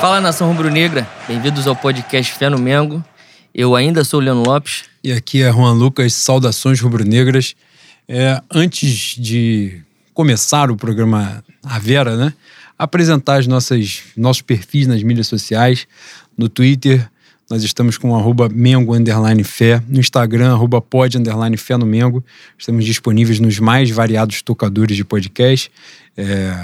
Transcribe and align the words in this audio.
Fala 0.00 0.20
nação 0.20 0.46
rubro-negra, 0.46 1.08
bem-vindos 1.26 1.66
ao 1.66 1.74
podcast 1.74 2.32
Fé 2.34 2.48
no 2.48 2.56
Mengo. 2.56 3.04
Eu 3.52 3.74
ainda 3.74 4.04
sou 4.04 4.20
o 4.20 4.22
Leandro 4.22 4.48
Lopes. 4.48 4.84
E 5.02 5.10
aqui 5.10 5.42
é 5.42 5.52
Juan 5.52 5.72
Lucas, 5.72 6.12
saudações 6.14 6.80
rubro-negras. 6.80 7.56
É, 8.08 8.40
antes 8.48 9.16
de 9.18 9.82
começar 10.14 10.70
o 10.70 10.76
programa 10.76 11.42
A 11.64 11.80
Vera, 11.80 12.16
né? 12.16 12.32
Apresentar 12.78 13.40
as 13.40 13.48
nossas, 13.48 14.02
nossos 14.16 14.40
perfis 14.40 14.86
nas 14.86 15.02
mídias 15.02 15.26
sociais. 15.26 15.88
No 16.36 16.48
Twitter, 16.48 17.10
nós 17.50 17.64
estamos 17.64 17.98
com 17.98 18.14
arroba 18.14 18.48
Mengo 18.48 18.94
Underline 18.94 19.42
Fé. 19.42 19.82
No 19.88 19.98
Instagram, 19.98 20.52
arroba 20.52 20.80
pod 20.80 21.18
Underline 21.18 21.56
Fé 21.56 21.76
no 21.76 21.84
Mengo. 21.86 22.24
Estamos 22.56 22.84
disponíveis 22.84 23.40
nos 23.40 23.58
mais 23.58 23.90
variados 23.90 24.42
tocadores 24.42 24.96
de 24.96 25.04
podcast. 25.04 25.72
É, 26.16 26.56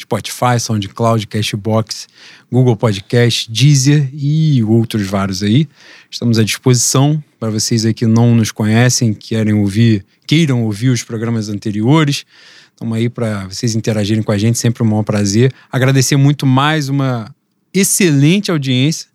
Spotify, 0.00 0.58
SoundCloud, 0.58 1.26
Cashbox, 1.26 2.08
Google 2.50 2.74
Podcast, 2.74 3.52
Deezer 3.52 4.08
e 4.14 4.62
outros 4.64 5.06
vários 5.06 5.42
aí. 5.42 5.68
Estamos 6.10 6.38
à 6.38 6.42
disposição 6.42 7.22
para 7.38 7.50
vocês 7.50 7.84
aí 7.84 7.92
que 7.92 8.06
não 8.06 8.34
nos 8.34 8.50
conhecem, 8.50 9.12
querem 9.12 9.52
ouvir, 9.52 10.04
queiram 10.26 10.64
ouvir 10.64 10.88
os 10.88 11.02
programas 11.02 11.50
anteriores. 11.50 12.24
Estamos 12.72 12.96
aí 12.96 13.10
para 13.10 13.46
vocês 13.48 13.74
interagirem 13.74 14.22
com 14.22 14.32
a 14.32 14.38
gente, 14.38 14.58
sempre 14.58 14.82
um 14.82 14.86
maior 14.86 15.02
prazer. 15.02 15.52
Agradecer 15.70 16.16
muito 16.16 16.46
mais 16.46 16.88
uma 16.88 17.34
excelente 17.74 18.50
audiência. 18.50 19.06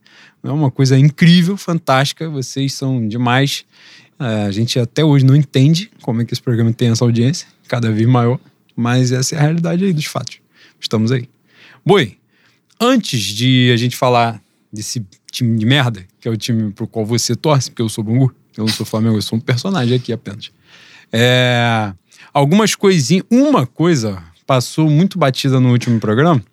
É 0.43 0.51
uma 0.51 0.69
coisa 0.69 0.99
incrível, 0.99 1.57
fantástica. 1.57 2.29
Vocês 2.29 2.73
são 2.73 3.07
demais. 3.07 3.65
A 4.19 4.51
gente 4.51 4.77
até 4.79 5.03
hoje 5.03 5.25
não 5.25 5.35
entende 5.35 5.89
como 6.03 6.21
é 6.21 6.25
que 6.25 6.31
esse 6.31 6.43
programa 6.43 6.71
tem 6.71 6.89
essa 6.89 7.03
audiência, 7.03 7.47
cada 7.67 7.91
vez 7.91 8.07
maior. 8.07 8.39
Mas 8.75 9.11
essa 9.11 9.33
é 9.33 9.39
a 9.39 9.41
realidade 9.41 9.83
aí 9.83 9.91
dos 9.91 10.05
fatos 10.05 10.44
estamos 10.85 11.11
aí. 11.11 11.27
Boi, 11.85 12.17
antes 12.79 13.21
de 13.21 13.71
a 13.73 13.77
gente 13.77 13.95
falar 13.95 14.41
desse 14.71 15.05
time 15.31 15.57
de 15.57 15.65
merda, 15.65 16.05
que 16.19 16.27
é 16.27 16.31
o 16.31 16.37
time 16.37 16.71
pro 16.71 16.87
qual 16.87 17.05
você 17.05 17.35
torce, 17.35 17.69
porque 17.69 17.81
eu 17.81 17.89
sou 17.89 18.03
Bungu, 18.03 18.33
eu 18.57 18.65
não 18.65 18.71
sou 18.71 18.85
Flamengo, 18.85 19.17
eu 19.17 19.21
sou 19.21 19.37
um 19.37 19.41
personagem 19.41 19.97
aqui 19.97 20.13
apenas. 20.13 20.51
É, 21.11 21.93
algumas 22.33 22.75
coisinhas. 22.75 23.25
Uma 23.29 23.65
coisa 23.65 24.21
passou 24.45 24.89
muito 24.89 25.17
batida 25.17 25.59
no 25.59 25.71
último 25.71 25.99
programa, 25.99 26.43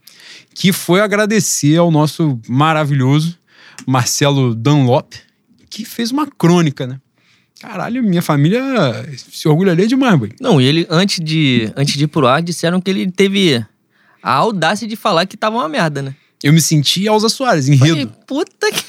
que 0.54 0.72
foi 0.72 1.00
agradecer 1.00 1.76
ao 1.76 1.90
nosso 1.90 2.40
maravilhoso 2.48 3.38
Marcelo 3.86 4.54
Dunlop, 4.54 5.12
que 5.68 5.84
fez 5.84 6.10
uma 6.10 6.26
crônica, 6.26 6.86
né? 6.86 7.00
Caralho, 7.60 8.02
minha 8.02 8.22
família 8.22 8.60
se 9.16 9.46
orgulharia 9.46 9.86
demais, 9.86 10.18
boy. 10.18 10.32
Não, 10.40 10.60
e 10.60 10.64
ele, 10.64 10.86
antes 10.90 11.20
de, 11.24 11.72
antes 11.76 11.96
de 11.96 12.04
ir 12.04 12.08
pro 12.08 12.26
ar, 12.26 12.42
disseram 12.42 12.80
que 12.80 12.90
ele 12.90 13.10
teve 13.10 13.64
a 14.22 14.32
audácia 14.32 14.86
de 14.86 14.96
falar 14.96 15.26
que 15.26 15.36
tava 15.36 15.56
uma 15.56 15.68
merda, 15.68 16.02
né? 16.02 16.14
Eu 16.42 16.52
me 16.52 16.60
senti 16.60 17.06
Elza 17.06 17.28
Soares, 17.28 17.68
enredo. 17.68 17.88
Falei, 17.88 18.08
puta 18.26 18.72
que. 18.72 18.84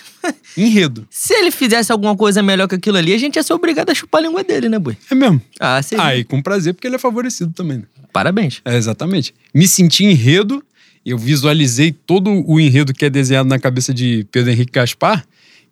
Enredo. 0.56 1.06
Se 1.10 1.34
ele 1.34 1.52
fizesse 1.52 1.92
alguma 1.92 2.16
coisa 2.16 2.42
melhor 2.42 2.68
que 2.68 2.76
aquilo 2.76 2.98
ali, 2.98 3.14
a 3.14 3.18
gente 3.18 3.36
ia 3.36 3.44
ser 3.44 3.54
obrigado 3.54 3.90
a 3.90 3.94
chupar 3.94 4.22
a 4.22 4.28
língua 4.28 4.44
dele, 4.44 4.70
né, 4.70 4.80
boi? 4.80 4.98
É 5.10 5.16
mesmo? 5.16 5.42
Ah, 5.60 5.82
sim. 5.82 5.96
Ah, 6.00 6.16
e 6.16 6.24
com 6.24 6.42
prazer, 6.42 6.74
porque 6.74 6.88
ele 6.88 6.96
é 6.96 7.00
favorecido 7.00 7.52
também. 7.52 7.80
Né? 7.80 7.84
Parabéns. 8.12 8.62
É, 8.64 8.78
exatamente. 8.78 9.34
Me 9.54 9.68
senti 9.68 10.06
enredo, 10.06 10.64
eu 11.06 11.18
visualizei 11.18 11.92
todo 11.92 12.30
o 12.48 12.60
enredo 12.60 12.94
que 12.94 13.06
é 13.06 13.10
desenhado 13.10 13.50
na 13.50 13.60
cabeça 13.60 13.94
de 13.94 14.26
Pedro 14.32 14.52
Henrique 14.52 14.72
Gaspar, 14.72 15.26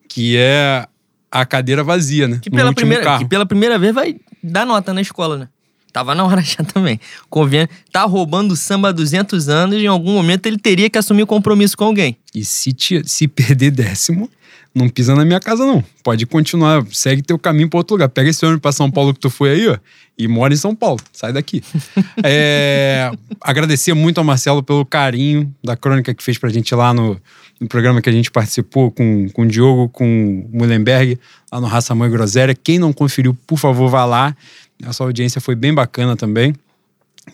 que 0.10 0.36
é 0.36 0.86
a 1.32 1.46
cadeira 1.46 1.84
vazia, 1.84 2.28
né? 2.28 2.40
Que 2.42 2.50
pela, 2.50 2.74
primeira, 2.74 3.20
que 3.20 3.26
pela 3.26 3.46
primeira 3.46 3.80
vez 3.80 3.94
vai 3.94 4.18
dar 4.44 4.66
nota 4.66 4.94
na 4.94 5.02
escola, 5.02 5.38
né? 5.38 5.48
Tava 5.92 6.16
na 6.16 6.24
hora 6.24 6.42
já 6.44 6.64
também. 6.64 7.00
Convém. 7.30 7.68
Tá 7.92 8.04
roubando 8.04 8.56
samba 8.56 8.90
há 8.90 8.92
200 8.92 9.50
anos 9.50 9.78
e 9.78 9.84
em 9.84 9.88
algum 9.88 10.14
momento 10.14 10.46
ele 10.46 10.58
teria 10.58 10.90
que 10.90 10.98
assumir 10.98 11.26
compromisso 11.26 11.76
com 11.76 11.86
alguém. 11.86 12.18
E 12.34 12.46
se, 12.46 12.72
te, 12.74 13.02
se 13.08 13.28
perder 13.28 13.72
décimo, 13.72 14.30
não 14.74 14.88
pisa 14.88 15.14
na 15.14 15.26
minha 15.26 15.40
casa, 15.40 15.66
não. 15.66 15.84
Pode 16.02 16.26
continuar, 16.26 16.86
segue 16.92 17.22
teu 17.22 17.38
caminho 17.38 17.70
para 17.70 17.78
outro 17.78 17.96
lugar. 17.96 18.10
Pega 18.10 18.30
esse 18.30 18.46
ônibus 18.46 18.62
pra 18.62 18.72
São 18.72 18.90
Paulo 18.90 19.14
que 19.14 19.20
tu 19.20 19.30
foi 19.30 19.52
aí, 19.52 19.68
ó, 19.68 19.78
e 20.18 20.28
mora 20.28 20.54
em 20.54 20.58
São 20.58 20.74
Paulo. 20.74 21.00
Sai 21.12 21.34
daqui. 21.34 21.62
é, 22.24 23.12
agradecer 23.42 23.94
muito 23.94 24.18
ao 24.18 24.24
Marcelo 24.24 24.64
pelo 24.64 24.86
carinho 24.86 25.54
da 25.64 25.76
crônica 25.76 26.14
que 26.14 26.24
fez 26.24 26.38
pra 26.38 26.50
gente 26.50 26.74
lá 26.74 26.94
no, 26.94 27.20
no 27.60 27.68
programa 27.68 28.02
que 28.02 28.10
a 28.10 28.14
gente 28.14 28.32
participou 28.32 28.92
com, 28.92 29.30
com 29.30 29.42
o 29.42 29.48
Diogo, 29.48 29.90
com 29.90 30.50
o 30.52 30.58
Mullenberg, 30.58 31.20
lá 31.52 31.60
no 31.60 31.68
Raça 31.68 31.94
Mãe 31.94 32.10
Groséria. 32.10 32.56
Quem 32.56 32.80
não 32.80 32.94
conferiu, 32.94 33.38
por 33.46 33.60
favor, 33.60 33.90
vá 33.90 34.06
lá. 34.06 34.36
Essa 34.84 35.04
audiência 35.04 35.40
foi 35.40 35.56
bem 35.56 35.74
bacana 35.74 36.16
também. 36.16 36.56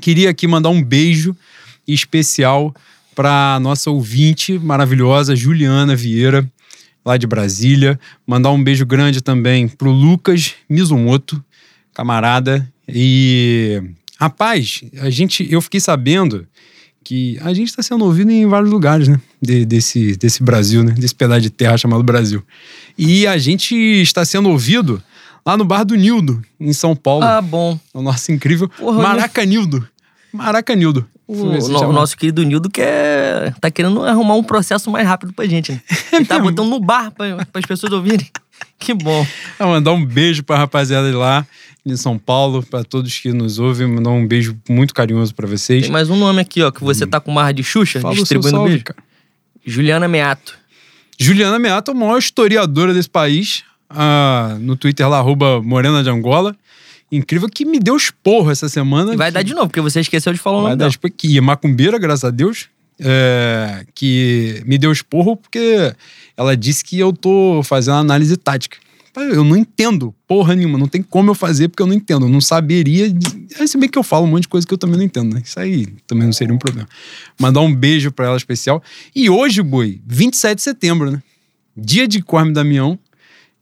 Queria 0.01 0.29
aqui 0.29 0.47
mandar 0.47 0.69
um 0.69 0.83
beijo 0.83 1.35
especial 1.87 2.75
para 3.15 3.59
nossa 3.61 3.89
ouvinte 3.89 4.59
maravilhosa, 4.59 5.35
Juliana 5.35 5.95
Vieira, 5.95 6.47
lá 7.05 7.17
de 7.17 7.25
Brasília. 7.25 7.99
Mandar 8.25 8.51
um 8.51 8.63
beijo 8.63 8.85
grande 8.85 9.21
também 9.21 9.67
pro 9.67 9.91
Lucas 9.91 10.53
Mizumoto, 10.69 11.43
camarada. 11.93 12.67
E, 12.87 13.81
rapaz, 14.19 14.81
a 14.99 15.09
gente, 15.09 15.47
eu 15.51 15.61
fiquei 15.61 15.79
sabendo 15.79 16.45
que 17.03 17.39
a 17.41 17.53
gente 17.53 17.69
está 17.69 17.81
sendo 17.81 18.03
ouvido 18.03 18.29
em 18.29 18.45
vários 18.45 18.69
lugares, 18.69 19.07
né? 19.07 19.19
De, 19.41 19.65
desse, 19.65 20.17
desse 20.17 20.43
Brasil, 20.43 20.83
né? 20.83 20.91
Desse 20.91 21.15
pedaço 21.15 21.41
de 21.41 21.49
terra 21.49 21.77
chamado 21.77 22.03
Brasil. 22.03 22.43
E 22.97 23.25
a 23.25 23.37
gente 23.37 23.73
está 23.75 24.25
sendo 24.25 24.49
ouvido 24.49 25.01
lá 25.47 25.55
no 25.55 25.63
bar 25.63 25.85
do 25.85 25.95
Nildo, 25.95 26.41
em 26.59 26.73
São 26.73 26.93
Paulo. 26.93 27.23
Ah, 27.23 27.41
bom. 27.41 27.79
O 27.93 28.01
nosso 28.01 28.33
incrível 28.33 28.67
Porra, 28.67 29.01
Maracanildo. 29.01 29.87
Maracanildo. 30.33 31.07
O, 31.25 31.33
o 31.33 31.93
nosso 31.93 32.17
querido 32.17 32.43
Nildo 32.43 32.69
quer, 32.69 33.53
tá 33.55 33.71
querendo 33.71 34.03
arrumar 34.03 34.35
um 34.35 34.43
processo 34.43 34.91
mais 34.91 35.07
rápido 35.07 35.31
pra 35.31 35.45
gente, 35.45 35.71
né? 35.71 35.81
Ele 36.11 36.25
tá 36.25 36.37
botando 36.37 36.69
no 36.69 36.81
bar 36.81 37.11
pra, 37.11 37.25
as 37.53 37.65
pessoas 37.65 37.93
ouvirem. 37.93 38.27
Que 38.79 38.91
bom. 38.91 39.25
Vou 39.59 39.67
mandar 39.67 39.91
um 39.91 40.03
beijo 40.03 40.43
pra 40.43 40.57
rapaziada 40.57 41.07
de 41.07 41.15
lá, 41.15 41.45
em 41.85 41.95
São 41.95 42.17
Paulo, 42.17 42.63
pra 42.63 42.83
todos 42.83 43.19
que 43.19 43.31
nos 43.31 43.59
ouvem. 43.59 43.87
Mandar 43.87 44.09
um 44.09 44.25
beijo 44.25 44.57
muito 44.67 44.95
carinhoso 44.95 45.33
pra 45.35 45.47
vocês. 45.47 45.83
Tem 45.83 45.91
mais 45.91 46.09
um 46.09 46.15
nome 46.15 46.41
aqui, 46.41 46.63
ó, 46.63 46.71
que 46.71 46.83
você 46.83 47.05
hum. 47.05 47.07
tá 47.07 47.19
com 47.19 47.31
marra 47.31 47.51
de 47.51 47.63
Xuxa, 47.63 47.99
Fala 47.99 48.15
distribuindo 48.15 48.57
salve, 48.57 48.69
beijo. 48.69 48.83
Cara. 48.83 48.99
Juliana 49.63 50.07
Meato. 50.07 50.57
Juliana 51.19 51.59
Meato 51.59 51.91
é 51.91 51.93
a 51.93 51.97
maior 51.97 52.17
historiadora 52.17 52.95
desse 52.95 53.09
país 53.09 53.63
ah, 53.89 54.57
no 54.59 54.75
Twitter 54.75 55.07
lá, 55.07 55.17
arroba 55.17 55.61
Morena 55.61 56.03
de 56.03 56.09
Angola. 56.09 56.55
Incrível 57.11 57.47
que 57.47 57.65
me 57.65 57.79
deu 57.79 57.95
esporro 57.95 58.51
essa 58.51 58.67
semana. 58.67 59.13
E 59.13 59.17
vai 59.17 59.29
que... 59.29 59.33
dar 59.35 59.41
de 59.41 59.53
novo, 59.53 59.67
porque 59.67 59.81
você 59.81 60.01
esqueceu 60.01 60.33
de 60.33 60.39
falar 60.39 60.59
o 60.59 60.61
nome 60.63 60.75
dela. 60.75 60.91
Que 61.15 61.39
macumbeira, 61.39 61.97
graças 61.97 62.25
a 62.25 62.31
Deus. 62.31 62.67
É, 62.99 63.85
que 63.93 64.63
me 64.65 64.77
deu 64.77 64.91
esporro 64.91 65.37
porque 65.37 65.93
ela 66.35 66.57
disse 66.57 66.83
que 66.83 66.97
eu 66.97 67.13
tô 67.13 67.61
fazendo 67.63 67.97
análise 67.97 68.35
tática. 68.35 68.77
Eu 69.15 69.43
não 69.43 69.55
entendo 69.55 70.13
porra 70.27 70.55
nenhuma, 70.55 70.77
não 70.77 70.87
tem 70.87 71.01
como 71.01 71.31
eu 71.31 71.35
fazer 71.35 71.69
porque 71.69 71.81
eu 71.81 71.87
não 71.87 71.93
entendo, 71.93 72.27
eu 72.27 72.29
não 72.29 72.39
saberia. 72.39 73.11
Se 73.65 73.77
bem 73.77 73.89
que 73.89 73.97
eu 73.97 74.03
falo 74.03 74.25
um 74.25 74.29
monte 74.29 74.43
de 74.43 74.47
coisa 74.47 74.67
que 74.67 74.73
eu 74.73 74.77
também 74.77 74.97
não 74.97 75.03
entendo, 75.03 75.33
né? 75.33 75.41
Isso 75.43 75.59
aí 75.59 75.87
também 76.05 76.25
não 76.25 76.33
seria 76.33 76.53
um 76.53 76.57
problema. 76.59 76.87
Mandar 77.39 77.61
um 77.61 77.73
beijo 77.73 78.11
para 78.11 78.27
ela 78.27 78.37
especial. 78.37 78.81
E 79.15 79.27
hoje, 79.27 79.63
boi, 79.63 79.99
27 80.05 80.57
de 80.57 80.61
setembro, 80.61 81.09
né? 81.09 81.23
Dia 81.75 82.07
de 82.07 82.21
Corme 82.21 82.53
Damião. 82.53 82.99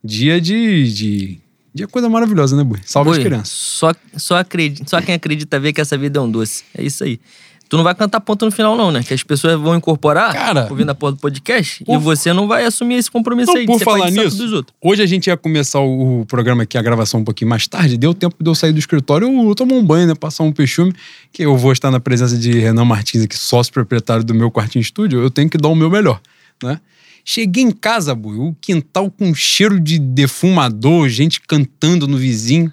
Dia 0.06 0.40
de, 0.40 0.94
de. 0.94 1.40
Dia 1.74 1.88
coisa 1.88 2.08
maravilhosa, 2.08 2.56
né, 2.56 2.64
Bui? 2.64 2.80
Salve 2.86 3.10
Bui, 3.10 3.18
as 3.18 3.24
crianças. 3.24 3.50
Só, 3.50 3.92
só, 4.16 4.38
acredita, 4.38 4.88
só 4.88 5.02
quem 5.02 5.16
acredita 5.16 5.60
vê 5.60 5.74
que 5.74 5.82
essa 5.82 5.98
vida 5.98 6.20
é 6.20 6.22
um 6.22 6.30
doce. 6.30 6.64
É 6.78 6.84
isso 6.84 7.04
aí. 7.04 7.20
Tu 7.68 7.76
não 7.76 7.84
vai 7.84 7.96
cantar 7.96 8.20
ponto 8.20 8.46
no 8.46 8.52
final, 8.52 8.78
não, 8.78 8.92
né? 8.92 9.02
Que 9.02 9.14
as 9.14 9.24
pessoas 9.24 9.60
vão 9.60 9.76
incorporar 9.76 10.32
Cara, 10.32 10.68
ouvindo 10.70 10.92
a 10.92 10.96
porra 10.96 11.14
do 11.14 11.18
podcast 11.18 11.84
por... 11.84 11.96
e 11.96 11.98
você 11.98 12.32
não 12.32 12.48
vai 12.48 12.64
assumir 12.64 12.96
esse 12.96 13.10
compromisso 13.10 13.52
não, 13.52 13.60
aí 13.60 13.66
por 13.66 13.80
de 13.80 13.84
falar 13.84 14.12
nisso, 14.12 14.38
dos 14.38 14.54
outros. 14.54 14.76
Hoje 14.80 15.02
a 15.02 15.06
gente 15.08 15.28
ia 15.28 15.36
começar 15.36 15.80
o, 15.80 16.22
o, 16.22 16.26
programa 16.28 16.62
aqui, 16.62 16.78
a 16.78 16.82
gravação 16.84 17.22
um 17.22 17.24
pouquinho 17.24 17.50
mais 17.50 17.68
tarde. 17.68 17.98
Deu 17.98 18.14
tempo 18.14 18.36
de 18.40 18.48
eu 18.48 18.54
sair 18.54 18.72
do 18.72 18.78
escritório, 18.78 19.28
eu, 19.28 19.50
eu 19.50 19.56
tomar 19.56 19.74
um 19.74 19.84
banho, 19.84 20.08
né? 20.08 20.14
Passar 20.14 20.44
um 20.44 20.52
peixume, 20.52 20.94
que 21.34 21.44
eu 21.44 21.58
vou 21.58 21.72
estar 21.72 21.90
na 21.90 22.00
presença 22.00 22.38
de 22.38 22.52
Renan 22.52 22.86
Martins 22.86 23.24
aqui, 23.24 23.36
sócio 23.36 23.74
proprietário 23.74 24.24
do 24.24 24.36
meu 24.36 24.52
quartinho 24.52 24.82
estúdio. 24.82 25.20
Eu 25.20 25.32
tenho 25.32 25.50
que 25.50 25.58
dar 25.58 25.70
o 25.70 25.76
meu 25.76 25.90
melhor, 25.90 26.22
né? 26.62 26.80
Cheguei 27.28 27.64
em 27.64 27.72
casa, 27.72 28.14
boi, 28.14 28.38
o 28.38 28.56
quintal 28.62 29.10
com 29.10 29.34
cheiro 29.34 29.80
de 29.80 29.98
defumador, 29.98 31.10
gente 31.10 31.42
cantando 31.42 32.08
no 32.08 32.18
vizinho. 32.18 32.72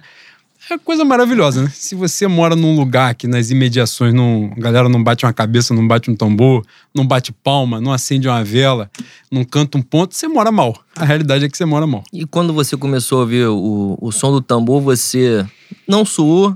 É 0.71 0.77
coisa 0.77 1.07
maravilhosa, 1.07 1.63
né? 1.63 1.73
Se 1.75 1.95
você 1.95 2.27
mora 2.27 2.55
num 2.55 2.77
lugar 2.77 3.15
que 3.15 3.27
nas 3.27 3.51
imediações 3.51 4.13
não, 4.13 4.53
a 4.55 4.61
galera 4.61 4.91
não 4.91 5.03
bate 5.03 5.25
uma 5.25 5.33
cabeça, 5.33 5.73
não 5.73 5.89
bate 5.89 6.11
um 6.11 6.15
tambor, 6.15 6.67
não 6.95 7.07
bate 7.07 7.33
palma, 7.33 7.81
não 7.81 7.93
acende 7.93 8.29
uma 8.29 8.45
vela, 8.45 8.91
não 9.31 9.43
canta 9.43 9.79
um 9.79 9.83
ponto, 9.83 10.15
você 10.15 10.29
mora 10.29 10.53
mal. 10.53 10.79
A 10.95 11.05
realidade 11.07 11.47
é 11.47 11.49
que 11.49 11.57
você 11.57 11.65
mora 11.65 11.87
mal. 11.87 12.05
E 12.13 12.27
quando 12.27 12.53
você 12.53 12.77
começou 12.77 13.19
a 13.19 13.21
ouvir 13.23 13.47
o, 13.49 13.97
o 14.01 14.13
som 14.13 14.31
do 14.31 14.43
tambor, 14.43 14.83
você 14.83 15.47
não 15.89 16.05
suou, 16.05 16.55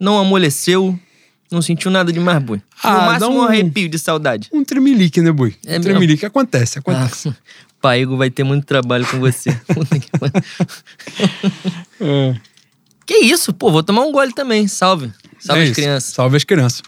não 0.00 0.18
amoleceu, 0.18 0.98
não 1.50 1.62
sentiu 1.62 1.90
nada 1.90 2.12
de 2.12 2.20
mais, 2.20 2.42
boi? 2.42 2.60
Ah, 2.82 2.92
no 2.92 2.98
máximo 3.06 3.32
um, 3.32 3.38
um 3.38 3.42
arrepio 3.42 3.88
de 3.88 3.98
saudade. 3.98 4.48
Um 4.52 4.64
tremelique, 4.64 5.20
né, 5.20 5.32
boi? 5.32 5.54
É 5.66 5.78
um 5.78 5.80
tremelique. 5.80 6.26
Acontece, 6.26 6.78
acontece. 6.78 7.28
Ah, 7.28 7.34
Paigo 7.80 8.16
vai 8.16 8.30
ter 8.30 8.44
muito 8.44 8.64
trabalho 8.64 9.06
com 9.06 9.20
você. 9.20 9.50
é. 12.00 12.36
Que 13.06 13.18
isso? 13.18 13.52
Pô, 13.52 13.70
vou 13.70 13.82
tomar 13.82 14.02
um 14.02 14.10
gole 14.10 14.32
também. 14.32 14.66
Salve. 14.66 15.12
Salve 15.38 15.60
é 15.60 15.64
as 15.64 15.70
isso. 15.70 15.80
crianças. 15.80 16.12
Salve 16.12 16.36
as 16.36 16.44
crianças. 16.44 16.82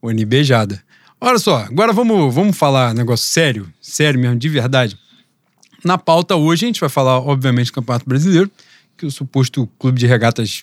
Oni 0.00 0.24
beijada. 0.24 0.82
Olha 1.20 1.38
só, 1.38 1.58
agora 1.58 1.92
vamos, 1.92 2.34
vamos 2.34 2.56
falar 2.56 2.94
negócio 2.94 3.26
sério, 3.26 3.70
sério 3.78 4.18
mesmo, 4.18 4.38
de 4.38 4.48
verdade. 4.48 4.98
Na 5.84 5.98
pauta 5.98 6.34
hoje 6.34 6.64
a 6.64 6.68
gente 6.68 6.80
vai 6.80 6.88
falar, 6.88 7.18
obviamente, 7.18 7.66
do 7.66 7.74
Campeonato 7.74 8.08
Brasileiro, 8.08 8.50
que 8.96 9.04
o 9.04 9.10
suposto 9.10 9.66
clube 9.78 9.98
de 9.98 10.06
regatas 10.06 10.62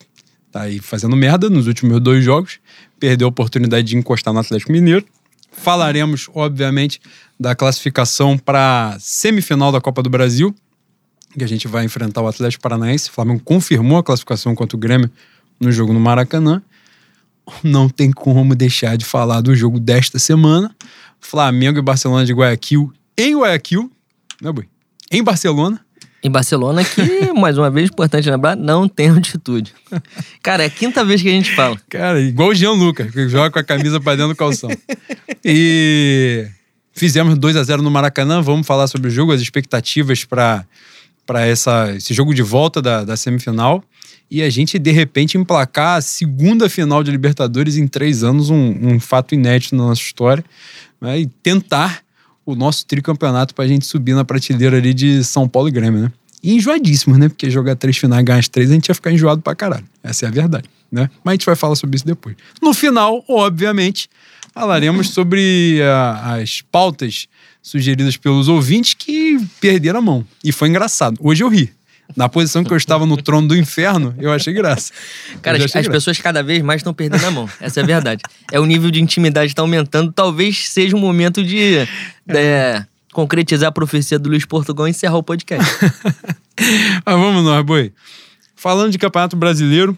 tá 0.52 0.62
aí 0.62 0.80
fazendo 0.80 1.16
merda 1.16 1.48
nos 1.48 1.68
últimos 1.68 2.02
dois 2.02 2.24
jogos, 2.24 2.60
perdeu 3.00 3.28
a 3.28 3.30
oportunidade 3.30 3.88
de 3.88 3.98
encostar 3.98 4.34
no 4.34 4.40
Atlético 4.40 4.72
Mineiro. 4.72 5.06
Falaremos, 5.52 6.30
obviamente, 6.34 7.02
da 7.40 7.56
classificação 7.56 8.38
para 8.38 8.98
semifinal 9.00 9.72
da 9.72 9.82
Copa 9.82 10.04
do 10.04 10.10
Brasil, 10.10 10.54
que 11.38 11.44
a 11.44 11.48
gente 11.48 11.68
vai 11.68 11.86
enfrentar 11.86 12.22
o 12.22 12.28
Atlético 12.28 12.62
Paranaense. 12.62 13.10
O 13.10 13.14
Flamengo 13.14 13.42
confirmou 13.44 13.98
a 13.98 14.04
classificação 14.04 14.54
contra 14.56 14.76
o 14.76 14.80
Grêmio 14.80 15.10
no 15.60 15.72
jogo 15.72 15.94
no 15.94 16.00
Maracanã. 16.00 16.62
Não 17.64 17.88
tem 17.88 18.12
como 18.12 18.56
deixar 18.56 18.98
de 18.98 19.06
falar 19.06 19.42
do 19.42 19.56
jogo 19.56 19.80
desta 19.80 20.20
semana. 20.20 20.76
Flamengo 21.20 21.80
e 21.80 21.82
Barcelona 21.82 22.26
de 22.26 22.34
Guayaquil 22.34 22.94
em 23.18 23.36
Guayaquil, 23.36 23.92
né, 24.40 24.52
Boi? 24.52 24.68
Em 25.12 25.24
Barcelona. 25.24 25.84
Em 26.28 26.30
Barcelona, 26.32 26.84
que, 26.84 27.32
mais 27.32 27.58
uma 27.58 27.70
vez, 27.70 27.90
importante 27.90 28.30
lembrar, 28.30 28.58
não 28.58 28.86
tem 28.86 29.08
altitude. 29.08 29.74
Cara, 30.44 30.64
é 30.64 30.66
a 30.66 30.70
quinta 30.70 31.06
vez 31.06 31.22
que 31.22 31.30
a 31.30 31.32
gente 31.32 31.56
fala. 31.56 31.80
Cara, 31.88 32.20
igual 32.20 32.50
o 32.50 32.54
Jean 32.54 32.74
Lucas, 32.74 33.10
que 33.12 33.30
joga 33.30 33.50
com 33.50 33.60
a 33.60 33.64
camisa 33.64 33.98
pra 34.02 34.14
dentro 34.14 34.34
do 34.34 34.36
calção. 34.36 34.70
E 35.46 36.46
fizemos 36.92 37.38
2 37.38 37.56
a 37.56 37.64
0 37.64 37.82
no 37.82 37.90
Maracanã. 37.90 38.42
Vamos 38.42 38.68
falar 38.68 38.88
sobre 38.88 39.08
o 39.08 39.12
jogo, 39.12 39.32
as 39.32 39.40
expectativas 39.40 40.26
para 40.26 40.66
esse 41.48 42.14
jogo 42.14 42.34
de 42.34 42.42
volta 42.42 42.82
da, 42.82 43.06
da 43.06 43.16
semifinal. 43.16 43.82
E 44.30 44.42
a 44.42 44.50
gente, 44.50 44.78
de 44.78 44.92
repente, 44.92 45.38
emplacar 45.38 45.98
a 45.98 46.02
segunda 46.02 46.70
final 46.70 47.02
de 47.02 47.10
Libertadores 47.10 47.78
em 47.78 47.88
três 47.88 48.22
anos, 48.22 48.50
um, 48.50 48.96
um 48.96 49.00
fato 49.00 49.34
inédito 49.34 49.78
na 49.78 49.84
nossa 49.84 50.02
história. 50.02 50.44
Né? 51.00 51.22
E 51.22 51.28
tentar 51.28 52.02
o 52.48 52.56
nosso 52.56 52.86
tricampeonato 52.86 53.54
pra 53.54 53.68
gente 53.68 53.86
subir 53.86 54.16
na 54.16 54.24
prateleira 54.24 54.78
ali 54.78 54.94
de 54.94 55.22
São 55.22 55.50
Paulo 55.50 55.68
e 55.68 55.72
Grêmio, 55.72 56.04
né? 56.04 56.12
E 56.42 56.56
enjoadíssimos, 56.56 57.20
né? 57.20 57.28
Porque 57.28 57.50
jogar 57.50 57.76
três 57.76 57.98
finais 57.98 58.22
e 58.22 58.24
ganhar 58.24 58.40
as 58.40 58.48
três, 58.48 58.72
a 58.72 58.74
gente 58.74 58.88
ia 58.88 58.96
ficar 58.96 59.12
enjoado 59.12 59.42
pra 59.42 59.54
caralho. 59.54 59.86
Essa 60.02 60.26
é 60.26 60.30
a 60.30 60.32
verdade, 60.32 60.70
né? 60.90 61.10
Mas 61.26 61.34
a 61.34 61.36
gente 61.36 61.46
vai 61.46 61.58
falar 61.58 61.76
sobre 61.76 61.98
isso 61.98 62.06
depois. 62.06 62.38
No 62.62 62.74
final, 62.74 63.22
obviamente, 63.28 64.10
falaremos 64.54 65.10
sobre 65.10 65.82
a, 65.84 66.36
as 66.36 66.62
pautas 66.62 67.28
sugeridas 67.62 68.16
pelos 68.16 68.48
ouvintes 68.48 68.94
que 68.94 69.38
perderam 69.60 70.00
a 70.00 70.02
mão. 70.02 70.26
E 70.42 70.54
foi 70.54 70.70
engraçado. 70.70 71.18
Hoje 71.22 71.44
eu 71.44 71.50
ri 71.50 71.77
na 72.16 72.30
posição 72.30 72.64
que 72.64 72.72
eu 72.72 72.78
estava 72.78 73.06
no 73.06 73.18
trono 73.18 73.48
do 73.48 73.56
inferno, 73.56 74.16
eu 74.18 74.32
achei 74.32 74.54
graça. 74.54 74.92
Cara, 75.42 75.58
achei 75.58 75.66
as, 75.66 75.72
graça. 75.74 75.92
pessoas 75.92 76.20
cada 76.20 76.42
vez 76.42 76.62
mais 76.62 76.80
estão 76.80 76.94
perdendo 76.94 77.26
a 77.26 77.32
mão. 77.32 77.50
Essa 77.60 77.82
é 77.82 77.84
a 77.84 77.86
verdade. 77.86 78.22
É 78.52 78.60
o 78.60 78.66
nível 78.66 78.90
de 78.90 79.02
intimidade 79.02 79.52
está 79.52 79.62
aumentando. 79.62 80.12
Talvez 80.12 80.70
seja 80.70 80.96
um 80.96 81.00
momento 81.00 81.44
de, 81.44 81.86
de 82.26 82.38
é, 82.38 82.86
concretizar 83.12 83.70
a 83.70 83.72
profecia 83.72 84.18
do 84.18 84.30
Luiz 84.30 84.46
Portugal 84.46 84.88
e 84.88 84.92
encerrar 84.92 85.18
o 85.18 85.24
podcast. 85.24 85.66
Mas 87.06 87.16
vamos 87.16 87.44
nós, 87.44 87.64
boi. 87.66 87.92
Falando 88.56 88.92
de 88.92 88.98
Campeonato 88.98 89.36
Brasileiro, 89.36 89.98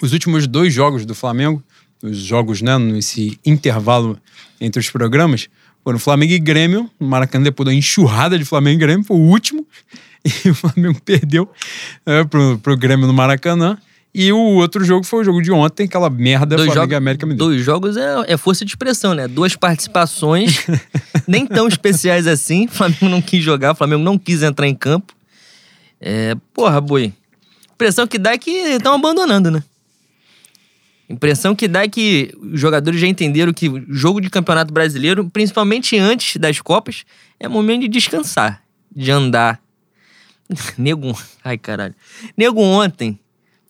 os 0.00 0.12
últimos 0.12 0.46
dois 0.46 0.72
jogos 0.72 1.06
do 1.06 1.14
Flamengo, 1.14 1.62
os 2.02 2.18
jogos, 2.18 2.60
né, 2.60 2.76
nesse 2.78 3.38
intervalo 3.46 4.18
entre 4.60 4.80
os 4.80 4.90
programas, 4.90 5.48
foram 5.84 5.98
Flamengo 5.98 6.32
e 6.32 6.38
Grêmio, 6.38 6.90
no 6.98 7.06
Maracanã, 7.06 7.44
depois 7.44 7.66
da 7.66 7.74
enxurrada 7.74 8.38
de 8.38 8.44
Flamengo 8.44 8.76
e 8.76 8.80
Grêmio, 8.80 9.04
foi 9.04 9.16
o 9.16 9.20
último. 9.20 9.66
e 10.44 10.50
o 10.50 10.54
Flamengo 10.54 11.00
perdeu 11.04 11.48
é, 12.06 12.24
pro, 12.24 12.58
pro 12.58 12.76
Grêmio 12.76 13.06
no 13.06 13.12
Maracanã. 13.12 13.78
E 14.14 14.30
o 14.30 14.38
outro 14.56 14.84
jogo 14.84 15.06
foi 15.06 15.22
o 15.22 15.24
jogo 15.24 15.40
de 15.40 15.50
ontem, 15.50 15.84
aquela 15.84 16.10
merda 16.10 16.56
dois 16.56 16.70
Flamengo 16.70 16.92
e 16.92 16.96
América 16.96 17.24
Mineiro. 17.24 17.46
Dois 17.46 17.64
jogos 17.64 17.96
é, 17.96 18.24
é, 18.26 18.36
força 18.36 18.62
de 18.62 18.70
expressão, 18.70 19.14
né? 19.14 19.26
Duas 19.26 19.56
participações, 19.56 20.66
nem 21.26 21.46
tão 21.46 21.66
especiais 21.66 22.26
assim. 22.26 22.66
O 22.66 22.70
Flamengo 22.70 23.08
não 23.08 23.22
quis 23.22 23.42
jogar, 23.42 23.72
o 23.72 23.74
Flamengo 23.74 24.02
não 24.02 24.18
quis 24.18 24.42
entrar 24.42 24.68
em 24.68 24.74
campo. 24.74 25.14
É, 25.98 26.34
porra, 26.52 26.78
boi. 26.78 27.14
Impressão 27.72 28.06
que 28.06 28.18
dá 28.18 28.32
é 28.32 28.38
que 28.38 28.50
estão 28.50 28.94
abandonando, 28.94 29.50
né? 29.50 29.62
Impressão 31.08 31.54
que 31.54 31.66
dá 31.66 31.82
é 31.82 31.88
que 31.88 32.34
os 32.38 32.60
jogadores 32.60 33.00
já 33.00 33.06
entenderam 33.06 33.52
que 33.52 33.68
o 33.68 33.84
jogo 33.88 34.20
de 34.20 34.28
campeonato 34.28 34.72
brasileiro, 34.74 35.28
principalmente 35.30 35.98
antes 35.98 36.36
das 36.36 36.60
Copas, 36.60 37.04
é 37.40 37.48
momento 37.48 37.82
de 37.82 37.88
descansar, 37.88 38.62
de 38.94 39.10
andar, 39.10 39.61
Nego. 40.78 41.16
Ai, 41.44 41.58
caralho. 41.58 41.94
Nego 42.36 42.60
ontem 42.60 43.18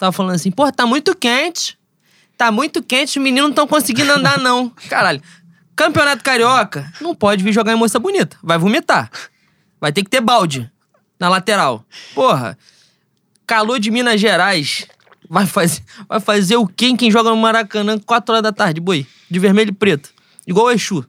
tava 0.02 0.12
falando 0.12 0.34
assim: 0.34 0.50
pô, 0.50 0.70
tá 0.72 0.84
muito 0.84 1.16
quente. 1.16 1.78
Tá 2.36 2.50
muito 2.50 2.82
quente, 2.82 3.18
os 3.18 3.22
meninos 3.22 3.42
não 3.42 3.50
estão 3.50 3.66
conseguindo 3.68 4.10
andar, 4.10 4.38
não. 4.38 4.68
Caralho. 4.88 5.22
Campeonato 5.76 6.24
Carioca, 6.24 6.92
não 7.00 7.14
pode 7.14 7.44
vir 7.44 7.52
jogar 7.52 7.72
em 7.72 7.76
moça 7.76 7.98
bonita. 7.98 8.36
Vai 8.42 8.58
vomitar. 8.58 9.10
Vai 9.80 9.92
ter 9.92 10.02
que 10.02 10.10
ter 10.10 10.20
balde 10.20 10.70
na 11.20 11.28
lateral. 11.28 11.84
Porra. 12.14 12.58
Calor 13.46 13.78
de 13.78 13.90
Minas 13.90 14.20
Gerais. 14.20 14.86
Vai 15.28 15.46
fazer, 15.46 15.82
vai 16.08 16.20
fazer 16.20 16.56
o 16.56 16.66
quê 16.66 16.94
quem 16.96 17.10
joga 17.10 17.30
no 17.30 17.36
Maracanã 17.36 17.98
4 17.98 18.32
horas 18.34 18.42
da 18.42 18.52
tarde, 18.52 18.80
boi? 18.80 19.06
De 19.30 19.38
vermelho 19.38 19.70
e 19.70 19.74
preto. 19.74 20.10
Igual 20.46 20.66
o 20.66 20.70
Exu. 20.70 21.04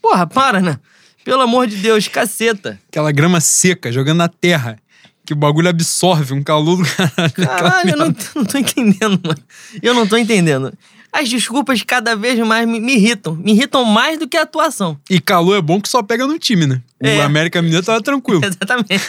Porra, 0.00 0.26
para, 0.26 0.60
né? 0.60 0.78
Pelo 1.24 1.42
amor 1.42 1.66
de 1.66 1.76
Deus, 1.76 2.08
caceta. 2.08 2.80
Aquela 2.88 3.12
grama 3.12 3.40
seca, 3.40 3.92
jogando 3.92 4.18
na 4.18 4.28
terra 4.28 4.78
que 5.24 5.32
o 5.32 5.36
bagulho 5.36 5.68
absorve 5.68 6.34
um 6.34 6.42
calor 6.42 6.76
do 6.76 6.84
caralho. 6.84 7.32
Caralho, 7.32 7.90
eu 7.90 7.96
não, 7.96 8.14
não 8.34 8.44
tô 8.44 8.58
entendendo, 8.58 9.20
mano. 9.24 9.42
Eu 9.82 9.94
não 9.94 10.06
tô 10.06 10.16
entendendo. 10.16 10.72
As 11.10 11.28
desculpas 11.28 11.80
cada 11.82 12.16
vez 12.16 12.38
mais 12.40 12.66
me, 12.66 12.80
me, 12.80 12.96
irritam. 12.96 13.36
Me 13.36 13.52
irritam 13.52 13.84
mais 13.84 14.18
do 14.18 14.26
que 14.26 14.36
a 14.36 14.42
atuação. 14.42 14.98
E 15.08 15.20
calor 15.20 15.56
é 15.56 15.62
bom 15.62 15.80
que 15.80 15.88
só 15.88 16.02
pega 16.02 16.26
no 16.26 16.38
time, 16.38 16.66
né? 16.66 16.82
É. 17.00 17.18
O 17.18 17.22
América 17.22 17.62
Mineiro 17.62 17.86
tava 17.86 18.02
tranquilo. 18.02 18.42
Exatamente. 18.44 19.04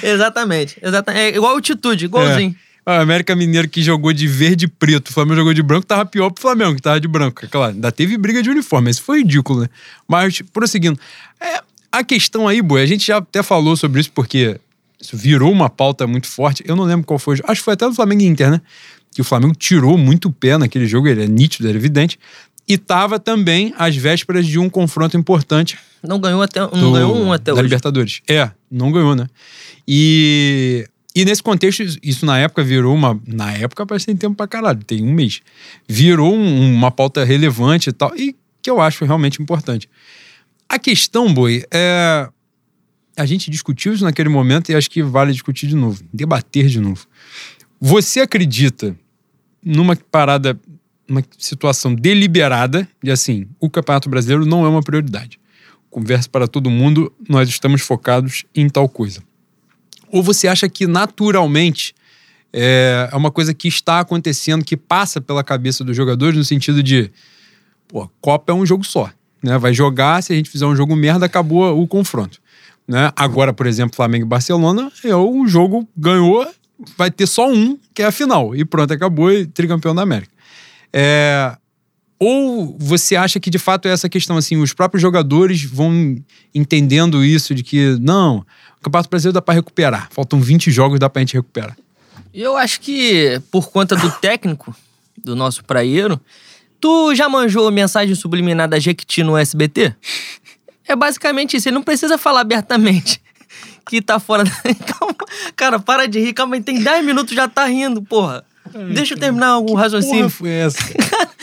Exatamente. 0.06 0.78
Exatamente. 0.80 1.22
É 1.22 1.36
igual 1.36 1.54
altitude, 1.54 2.04
igualzinho. 2.04 2.54
É. 2.86 2.98
O 2.98 3.02
América 3.02 3.36
Mineiro 3.36 3.68
que 3.68 3.82
jogou 3.82 4.12
de 4.12 4.26
verde 4.26 4.64
e 4.64 4.68
preto, 4.68 5.08
o 5.08 5.12
Flamengo 5.12 5.36
jogou 5.36 5.52
de 5.52 5.62
branco, 5.62 5.84
tava 5.84 6.06
pior 6.06 6.30
pro 6.30 6.40
Flamengo, 6.40 6.76
que 6.76 6.82
tava 6.82 7.00
de 7.00 7.06
branco. 7.06 7.44
É 7.44 7.48
claro, 7.48 7.74
ainda 7.74 7.92
teve 7.92 8.16
briga 8.16 8.42
de 8.42 8.48
uniforme, 8.48 8.90
isso 8.90 9.02
foi 9.02 9.18
ridículo, 9.18 9.62
né? 9.62 9.68
Mas, 10.08 10.40
prosseguindo. 10.52 10.98
É, 11.40 11.62
a 11.92 12.04
questão 12.04 12.46
aí, 12.46 12.62
Boi, 12.62 12.80
a 12.80 12.86
gente 12.86 13.06
já 13.06 13.18
até 13.18 13.42
falou 13.42 13.76
sobre 13.76 14.00
isso, 14.00 14.10
porque 14.12 14.58
isso 15.00 15.16
virou 15.16 15.50
uma 15.50 15.70
pauta 15.70 16.06
muito 16.06 16.26
forte. 16.26 16.62
Eu 16.66 16.76
não 16.76 16.84
lembro 16.84 17.06
qual 17.06 17.18
foi. 17.18 17.38
Acho 17.44 17.60
que 17.60 17.64
foi 17.64 17.74
até 17.74 17.86
do 17.86 17.94
Flamengo 17.94 18.22
Inter, 18.22 18.50
né? 18.50 18.60
Que 19.12 19.20
o 19.20 19.24
Flamengo 19.24 19.54
tirou 19.54 19.96
muito 19.96 20.30
pé 20.30 20.58
naquele 20.58 20.86
jogo, 20.86 21.08
ele 21.08 21.24
é 21.24 21.26
nítido, 21.26 21.68
era 21.68 21.76
evidente. 21.76 22.18
E 22.68 22.78
tava 22.78 23.18
também 23.18 23.74
às 23.76 23.96
vésperas 23.96 24.46
de 24.46 24.58
um 24.58 24.68
confronto 24.68 25.16
importante. 25.16 25.78
Não 26.02 26.20
ganhou 26.20 26.40
até, 26.42 26.60
não 26.60 26.68
do, 26.68 26.92
ganhou 26.92 27.16
um 27.16 27.32
até 27.32 27.46
da 27.46 27.54
hoje. 27.54 27.62
Libertadores. 27.62 28.20
É, 28.28 28.50
não 28.70 28.92
ganhou, 28.92 29.16
né? 29.16 29.26
E, 29.88 30.86
e 31.14 31.24
nesse 31.24 31.42
contexto, 31.42 31.82
isso 32.02 32.24
na 32.24 32.38
época 32.38 32.62
virou 32.62 32.94
uma. 32.94 33.18
Na 33.26 33.52
época 33.52 33.84
parece 33.84 34.06
que 34.06 34.12
tem 34.12 34.18
tempo 34.18 34.36
pra 34.36 34.46
caralho, 34.46 34.84
tem 34.84 35.02
um 35.02 35.12
mês. 35.12 35.40
Virou 35.88 36.32
um, 36.32 36.74
uma 36.74 36.90
pauta 36.90 37.24
relevante 37.24 37.90
e 37.90 37.92
tal, 37.92 38.14
e 38.16 38.36
que 38.62 38.70
eu 38.70 38.80
acho 38.80 39.04
realmente 39.04 39.42
importante. 39.42 39.88
A 40.68 40.78
questão, 40.78 41.32
Boi, 41.34 41.64
é 41.72 42.28
a 43.16 43.26
gente 43.26 43.50
discutiu 43.50 43.92
isso 43.92 44.04
naquele 44.04 44.28
momento 44.28 44.70
e 44.70 44.74
acho 44.74 44.90
que 44.90 45.02
vale 45.02 45.32
discutir 45.32 45.66
de 45.66 45.76
novo, 45.76 46.02
debater 46.12 46.66
de 46.66 46.80
novo. 46.80 47.06
Você 47.80 48.20
acredita 48.20 48.96
numa 49.64 49.96
parada, 49.96 50.58
numa 51.08 51.24
situação 51.38 51.94
deliberada 51.94 52.88
de 53.02 53.10
assim, 53.10 53.46
o 53.58 53.68
Campeonato 53.68 54.08
Brasileiro 54.08 54.46
não 54.46 54.64
é 54.64 54.68
uma 54.68 54.82
prioridade. 54.82 55.38
Conversa 55.90 56.28
para 56.28 56.46
todo 56.46 56.70
mundo, 56.70 57.12
nós 57.28 57.48
estamos 57.48 57.82
focados 57.82 58.44
em 58.54 58.68
tal 58.68 58.88
coisa. 58.88 59.22
Ou 60.12 60.22
você 60.22 60.48
acha 60.48 60.68
que 60.68 60.86
naturalmente 60.86 61.94
é, 62.52 63.08
é 63.10 63.16
uma 63.16 63.30
coisa 63.30 63.54
que 63.54 63.68
está 63.68 64.00
acontecendo, 64.00 64.64
que 64.64 64.76
passa 64.76 65.20
pela 65.20 65.42
cabeça 65.42 65.84
dos 65.84 65.96
jogadores 65.96 66.36
no 66.36 66.44
sentido 66.44 66.82
de, 66.82 67.10
pô, 67.88 68.08
Copa 68.20 68.52
é 68.52 68.54
um 68.54 68.66
jogo 68.66 68.84
só. 68.84 69.10
Né? 69.42 69.56
Vai 69.58 69.72
jogar, 69.72 70.22
se 70.22 70.32
a 70.32 70.36
gente 70.36 70.50
fizer 70.50 70.66
um 70.66 70.76
jogo 70.76 70.94
merda, 70.94 71.26
acabou 71.26 71.80
o 71.80 71.86
confronto. 71.86 72.40
Né? 72.90 73.12
Agora, 73.14 73.52
por 73.52 73.68
exemplo, 73.68 73.94
Flamengo 73.94 74.24
e 74.24 74.28
Barcelona, 74.28 74.90
é 75.04 75.14
o 75.14 75.46
jogo 75.46 75.88
ganhou, 75.96 76.44
vai 76.98 77.08
ter 77.08 77.24
só 77.28 77.48
um, 77.48 77.78
que 77.94 78.02
é 78.02 78.06
a 78.06 78.10
final. 78.10 78.52
E 78.52 78.64
pronto, 78.64 78.92
acabou 78.92 79.30
e 79.30 79.46
tricampeão 79.46 79.94
da 79.94 80.02
América. 80.02 80.32
É, 80.92 81.56
ou 82.18 82.76
você 82.80 83.14
acha 83.14 83.38
que 83.38 83.48
de 83.48 83.60
fato 83.60 83.86
é 83.86 83.92
essa 83.92 84.08
questão 84.08 84.36
assim, 84.36 84.56
os 84.56 84.74
próprios 84.74 85.00
jogadores 85.00 85.62
vão 85.62 86.20
entendendo 86.52 87.24
isso 87.24 87.54
de 87.54 87.62
que 87.62 87.96
não, 88.00 88.38
o 88.38 88.82
Campeonato 88.82 89.08
Brasileiro 89.08 89.34
dá 89.34 89.40
para 89.40 89.54
recuperar. 89.54 90.08
Faltam 90.10 90.40
20 90.40 90.68
jogos, 90.72 90.98
dá 90.98 91.08
pra 91.08 91.20
gente 91.20 91.34
recuperar. 91.34 91.76
Eu 92.34 92.56
acho 92.56 92.80
que 92.80 93.40
por 93.52 93.70
conta 93.70 93.94
do 93.94 94.10
técnico, 94.10 94.74
do 95.16 95.36
nosso 95.36 95.64
praieiro, 95.64 96.20
tu 96.80 97.14
já 97.14 97.28
manjou 97.28 97.70
mensagem 97.70 98.16
subliminar 98.16 98.68
da 98.68 98.80
Jequiti 98.80 99.22
no 99.22 99.36
SBT? 99.36 99.94
É 100.90 100.96
basicamente 100.96 101.56
isso. 101.56 101.68
Ele 101.68 101.76
não 101.76 101.84
precisa 101.84 102.18
falar 102.18 102.40
abertamente 102.40 103.22
que 103.88 104.02
tá 104.02 104.18
fora 104.18 104.42
da. 104.42 104.50
Calma. 104.92 105.14
Cara, 105.54 105.78
para 105.78 106.08
de 106.08 106.18
rir. 106.18 106.32
Calma, 106.32 106.60
tem 106.60 106.82
10 106.82 107.06
minutos 107.06 107.32
já 107.32 107.46
tá 107.46 107.64
rindo, 107.66 108.02
porra. 108.02 108.44
Deixa 108.92 109.14
eu 109.14 109.18
terminar 109.18 109.58
o 109.58 109.74
raciocínio. 109.74 110.22
Porra 110.22 110.30
foi 110.30 110.50
essa? 110.50 110.78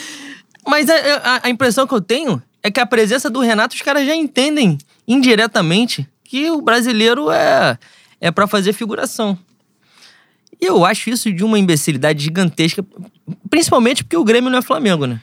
Mas 0.66 0.86
Mas 0.86 0.90
a, 0.90 1.16
a, 1.16 1.40
a 1.44 1.50
impressão 1.50 1.86
que 1.86 1.94
eu 1.94 2.00
tenho 2.00 2.42
é 2.62 2.70
que 2.70 2.78
a 2.78 2.84
presença 2.84 3.30
do 3.30 3.40
Renato, 3.40 3.74
os 3.74 3.80
caras 3.80 4.06
já 4.06 4.14
entendem 4.14 4.76
indiretamente 5.06 6.06
que 6.22 6.50
o 6.50 6.60
brasileiro 6.60 7.30
é, 7.30 7.78
é 8.20 8.30
para 8.30 8.46
fazer 8.46 8.74
figuração. 8.74 9.38
E 10.60 10.66
eu 10.66 10.84
acho 10.84 11.08
isso 11.08 11.32
de 11.32 11.42
uma 11.42 11.58
imbecilidade 11.58 12.22
gigantesca, 12.22 12.84
principalmente 13.48 14.04
porque 14.04 14.16
o 14.16 14.24
Grêmio 14.24 14.50
não 14.50 14.58
é 14.58 14.62
Flamengo, 14.62 15.06
né? 15.06 15.22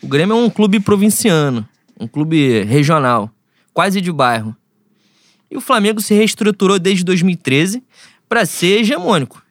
O 0.00 0.08
Grêmio 0.08 0.34
é 0.34 0.36
um 0.40 0.48
clube 0.48 0.80
provinciano, 0.80 1.68
um 1.98 2.06
clube 2.06 2.62
regional, 2.62 3.30
quase 3.80 4.02
de 4.02 4.12
bairro. 4.12 4.54
E 5.50 5.56
o 5.56 5.60
Flamengo 5.60 6.02
se 6.02 6.12
reestruturou 6.12 6.78
desde 6.78 7.02
2013 7.02 7.82
para 8.28 8.44
ser 8.44 8.80
hegemônico. 8.80 9.42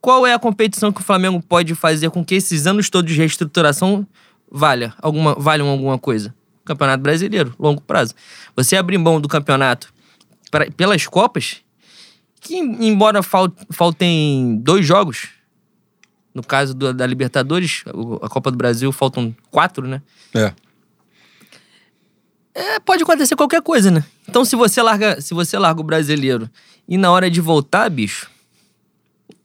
Qual 0.00 0.26
é 0.26 0.34
a 0.34 0.40
competição 0.40 0.90
que 0.90 1.00
o 1.00 1.04
Flamengo 1.04 1.40
pode 1.40 1.72
fazer 1.76 2.10
com 2.10 2.24
que 2.24 2.34
esses 2.34 2.66
anos 2.66 2.90
todos 2.90 3.12
de 3.12 3.16
reestruturação 3.16 4.04
valha 4.50 4.92
alguma, 5.00 5.36
valham 5.36 5.68
alguma 5.68 5.96
coisa? 6.00 6.34
Campeonato 6.64 7.00
Brasileiro, 7.00 7.54
longo 7.60 7.80
prazo. 7.80 8.12
Você 8.56 8.74
abrir 8.74 8.98
mão 8.98 9.20
do 9.20 9.28
campeonato 9.28 9.94
pra, 10.50 10.68
pelas 10.72 11.06
Copas, 11.06 11.58
que 12.40 12.58
embora 12.58 13.20
faltem 13.22 14.58
dois 14.64 14.84
jogos, 14.84 15.28
no 16.34 16.42
caso 16.42 16.74
do, 16.74 16.92
da 16.92 17.06
Libertadores, 17.06 17.84
a 18.20 18.28
Copa 18.28 18.50
do 18.50 18.56
Brasil 18.56 18.90
faltam 18.90 19.32
quatro, 19.48 19.86
né? 19.86 20.02
É. 20.34 20.52
É, 22.54 22.78
pode 22.80 23.02
acontecer 23.02 23.34
qualquer 23.34 23.62
coisa, 23.62 23.90
né? 23.90 24.04
Então, 24.28 24.44
se 24.44 24.54
você 24.54 24.82
larga, 24.82 25.20
se 25.20 25.32
você 25.32 25.58
larga 25.58 25.80
o 25.80 25.84
brasileiro 25.84 26.50
e 26.86 26.98
na 26.98 27.10
hora 27.10 27.30
de 27.30 27.40
voltar, 27.40 27.88
bicho, 27.88 28.30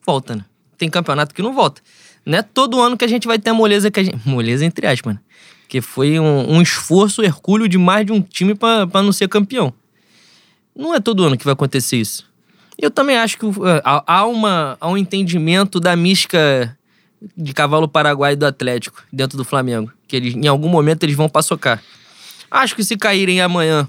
volta, 0.06 0.36
né? 0.36 0.46
Tem 0.78 0.90
campeonato 0.90 1.34
que 1.34 1.42
não 1.42 1.54
volta. 1.54 1.82
Não 2.26 2.38
é 2.38 2.42
todo 2.42 2.82
ano 2.82 2.98
que 2.98 3.06
a 3.06 3.08
gente 3.08 3.26
vai 3.26 3.40
ter 3.40 3.52
a 3.52 3.54
moleza 3.54 3.90
que 3.90 4.00
a 4.00 4.04
gente. 4.04 4.28
Moleza 4.28 4.66
entre 4.66 4.86
aspas, 4.86 5.16
né? 5.16 5.22
Que 5.70 5.82
foi 5.82 6.20
um, 6.20 6.56
um 6.56 6.62
esforço 6.62 7.24
hercúleo 7.24 7.68
de 7.68 7.78
mais 7.78 8.06
de 8.06 8.12
um 8.12 8.22
time 8.22 8.54
para 8.54 9.02
não 9.02 9.12
ser 9.12 9.30
campeão. 9.30 9.74
Não 10.76 10.94
é 10.94 11.00
todo 11.00 11.24
ano 11.24 11.38
que 11.38 11.46
vai 11.46 11.54
acontecer 11.54 11.98
isso. 11.98 12.28
Eu 12.78 12.92
também 12.92 13.18
acho 13.18 13.38
que 13.40 13.46
uh, 13.46 13.56
há, 13.84 14.26
uma, 14.28 14.78
há 14.80 14.88
um 14.88 14.98
entendimento 14.98 15.80
da 15.80 15.96
mística 15.96 16.78
de 17.36 17.54
cavalo 17.54 17.88
paraguai 17.88 18.36
do 18.36 18.46
Atlético 18.46 19.04
dentro 19.12 19.38
do 19.38 19.44
Flamengo. 19.44 19.92
Que 20.08 20.16
eles, 20.16 20.36
em 20.36 20.48
algum 20.48 20.70
momento 20.70 21.04
eles 21.04 21.16
vão 21.16 21.28
paçocar. 21.28 21.82
Acho 22.50 22.76
que 22.76 22.84
se 22.84 22.98
caírem 22.98 23.42
amanhã. 23.42 23.88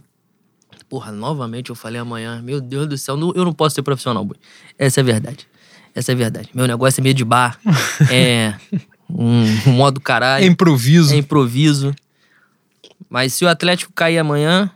Porra, 0.88 1.12
novamente 1.12 1.70
eu 1.70 1.76
falei 1.76 2.00
amanhã. 2.00 2.40
Meu 2.42 2.60
Deus 2.60 2.86
do 2.86 2.96
céu, 2.96 3.18
eu 3.34 3.44
não 3.44 3.52
posso 3.52 3.74
ser 3.74 3.82
profissional, 3.82 4.24
boy. 4.24 4.36
Essa 4.78 5.00
é 5.00 5.02
a 5.02 5.04
verdade. 5.04 5.46
Essa 5.94 6.12
é 6.12 6.14
a 6.14 6.16
verdade. 6.16 6.48
Meu 6.54 6.66
negócio 6.66 7.00
é 7.00 7.02
meio 7.02 7.14
de 7.14 7.24
bar. 7.24 7.58
é. 8.10 8.54
Um, 9.08 9.44
um 9.66 9.72
modo 9.72 10.00
caralho. 10.00 10.44
É 10.44 10.46
improviso. 10.46 11.12
É 11.12 11.16
improviso. 11.16 11.94
Mas 13.08 13.34
se 13.34 13.44
o 13.44 13.48
Atlético 13.48 13.92
cair 13.92 14.18
amanhã, 14.18 14.70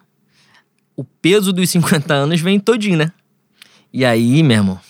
o 0.97 1.05
peso 1.05 1.53
dos 1.53 1.69
50 1.71 2.15
anos 2.15 2.41
vem 2.41 2.61
todinho, 2.61 2.97
né? 2.97 3.13
E 3.93 4.05
aí, 4.05 4.43
meu 4.43 4.57
irmão. 4.57 4.81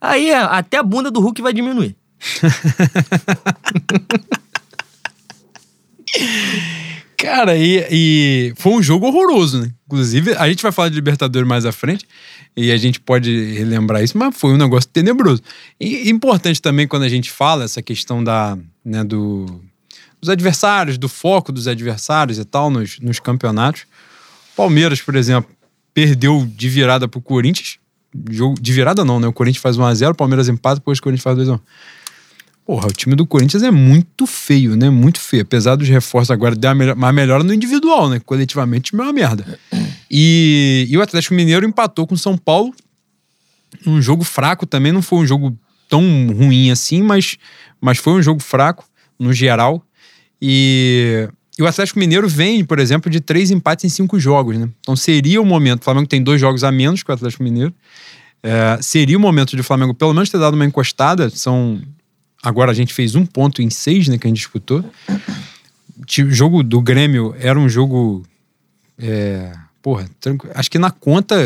Aí 0.00 0.32
até 0.32 0.78
a 0.78 0.82
bunda 0.82 1.10
do 1.10 1.20
Hulk 1.20 1.42
vai 1.42 1.52
diminuir. 1.52 1.94
Cara, 7.20 7.54
e, 7.54 7.86
e, 7.90 8.54
foi 8.56 8.72
um 8.72 8.82
jogo 8.82 9.06
horroroso, 9.06 9.60
né? 9.60 9.70
Inclusive, 9.86 10.32
a 10.38 10.48
gente 10.48 10.62
vai 10.62 10.72
falar 10.72 10.88
de 10.88 10.94
Libertadores 10.94 11.46
mais 11.46 11.66
à 11.66 11.72
frente 11.72 12.06
e 12.56 12.72
a 12.72 12.78
gente 12.78 12.98
pode 12.98 13.52
relembrar 13.52 14.02
isso, 14.02 14.16
mas 14.16 14.34
foi 14.34 14.54
um 14.54 14.56
negócio 14.56 14.88
tenebroso. 14.88 15.42
E 15.78 16.08
importante 16.08 16.62
também 16.62 16.88
quando 16.88 17.02
a 17.02 17.10
gente 17.10 17.30
fala 17.30 17.64
essa 17.64 17.82
questão 17.82 18.24
da, 18.24 18.56
né, 18.82 19.04
do, 19.04 19.60
dos 20.18 20.30
adversários, 20.30 20.96
do 20.96 21.10
foco 21.10 21.52
dos 21.52 21.68
adversários 21.68 22.38
e 22.38 22.44
tal 22.46 22.70
nos, 22.70 22.98
nos 23.00 23.20
campeonatos. 23.20 23.82
Palmeiras, 24.56 25.02
por 25.02 25.14
exemplo, 25.14 25.54
perdeu 25.92 26.48
de 26.56 26.70
virada 26.70 27.06
pro 27.06 27.20
Corinthians. 27.20 27.76
Jogo, 28.30 28.58
de 28.58 28.72
virada 28.72 29.04
não, 29.04 29.20
né? 29.20 29.28
O 29.28 29.32
Corinthians 29.32 29.62
faz 29.62 29.76
1x0, 29.76 30.12
o 30.12 30.14
Palmeiras 30.14 30.48
empata, 30.48 30.76
depois 30.76 30.98
o 30.98 31.02
Corinthians 31.02 31.22
faz 31.22 31.36
2x1. 31.36 31.60
Porra, 32.70 32.86
o 32.86 32.92
time 32.92 33.16
do 33.16 33.26
Corinthians 33.26 33.64
é 33.64 33.70
muito 33.72 34.28
feio, 34.28 34.76
né? 34.76 34.88
Muito 34.90 35.18
feio. 35.18 35.42
Apesar 35.42 35.74
dos 35.74 35.88
reforços 35.88 36.30
agora 36.30 36.54
dar 36.54 36.72
uma 36.94 37.12
melhora 37.12 37.42
no 37.42 37.52
individual, 37.52 38.08
né? 38.08 38.20
Coletivamente, 38.20 38.94
é 38.94 38.96
uma 38.96 39.12
merda. 39.12 39.44
E, 40.12 40.86
e 40.88 40.98
o 40.98 41.02
Atlético 41.02 41.34
Mineiro 41.34 41.64
empatou 41.64 42.04
com 42.04 42.14
o 42.14 42.18
São 42.18 42.36
Paulo. 42.36 42.72
Um 43.86 44.02
jogo 44.02 44.24
fraco 44.24 44.66
também, 44.66 44.90
não 44.90 45.02
foi 45.02 45.20
um 45.20 45.26
jogo 45.26 45.56
tão 45.88 46.02
ruim 46.32 46.70
assim, 46.72 47.00
mas, 47.00 47.36
mas 47.80 47.98
foi 47.98 48.14
um 48.14 48.22
jogo 48.22 48.40
fraco 48.40 48.84
no 49.16 49.32
geral. 49.32 49.84
E, 50.42 51.28
e 51.56 51.62
o 51.62 51.66
Atlético 51.66 52.00
Mineiro 52.00 52.28
vem, 52.28 52.64
por 52.64 52.80
exemplo, 52.80 53.08
de 53.08 53.20
três 53.20 53.52
empates 53.52 53.84
em 53.84 53.88
cinco 53.88 54.18
jogos, 54.18 54.58
né? 54.58 54.68
Então 54.80 54.96
seria 54.96 55.40
o 55.40 55.46
momento. 55.46 55.82
O 55.82 55.84
Flamengo 55.84 56.08
tem 56.08 56.22
dois 56.22 56.40
jogos 56.40 56.64
a 56.64 56.72
menos 56.72 57.04
que 57.04 57.10
o 57.10 57.14
Atlético 57.14 57.44
Mineiro. 57.44 57.72
É, 58.42 58.78
seria 58.80 59.16
o 59.16 59.20
momento 59.20 59.54
de 59.54 59.60
o 59.60 59.64
Flamengo 59.64 59.94
pelo 59.94 60.12
menos 60.12 60.28
ter 60.28 60.38
dado 60.38 60.54
uma 60.54 60.64
encostada. 60.64 61.30
São 61.30 61.80
Agora 62.42 62.70
a 62.70 62.74
gente 62.74 62.94
fez 62.94 63.14
um 63.14 63.26
ponto 63.26 63.60
em 63.60 63.68
seis, 63.68 64.08
né, 64.08 64.16
que 64.18 64.26
a 64.26 64.30
gente 64.30 64.38
disputou. 64.38 64.84
O 66.18 66.30
jogo 66.30 66.62
do 66.62 66.80
Grêmio 66.80 67.34
era 67.38 67.58
um 67.58 67.68
jogo. 67.68 68.24
É, 68.98 69.52
porra, 69.82 70.08
acho 70.54 70.70
que 70.70 70.78
na 70.78 70.90
conta, 70.90 71.36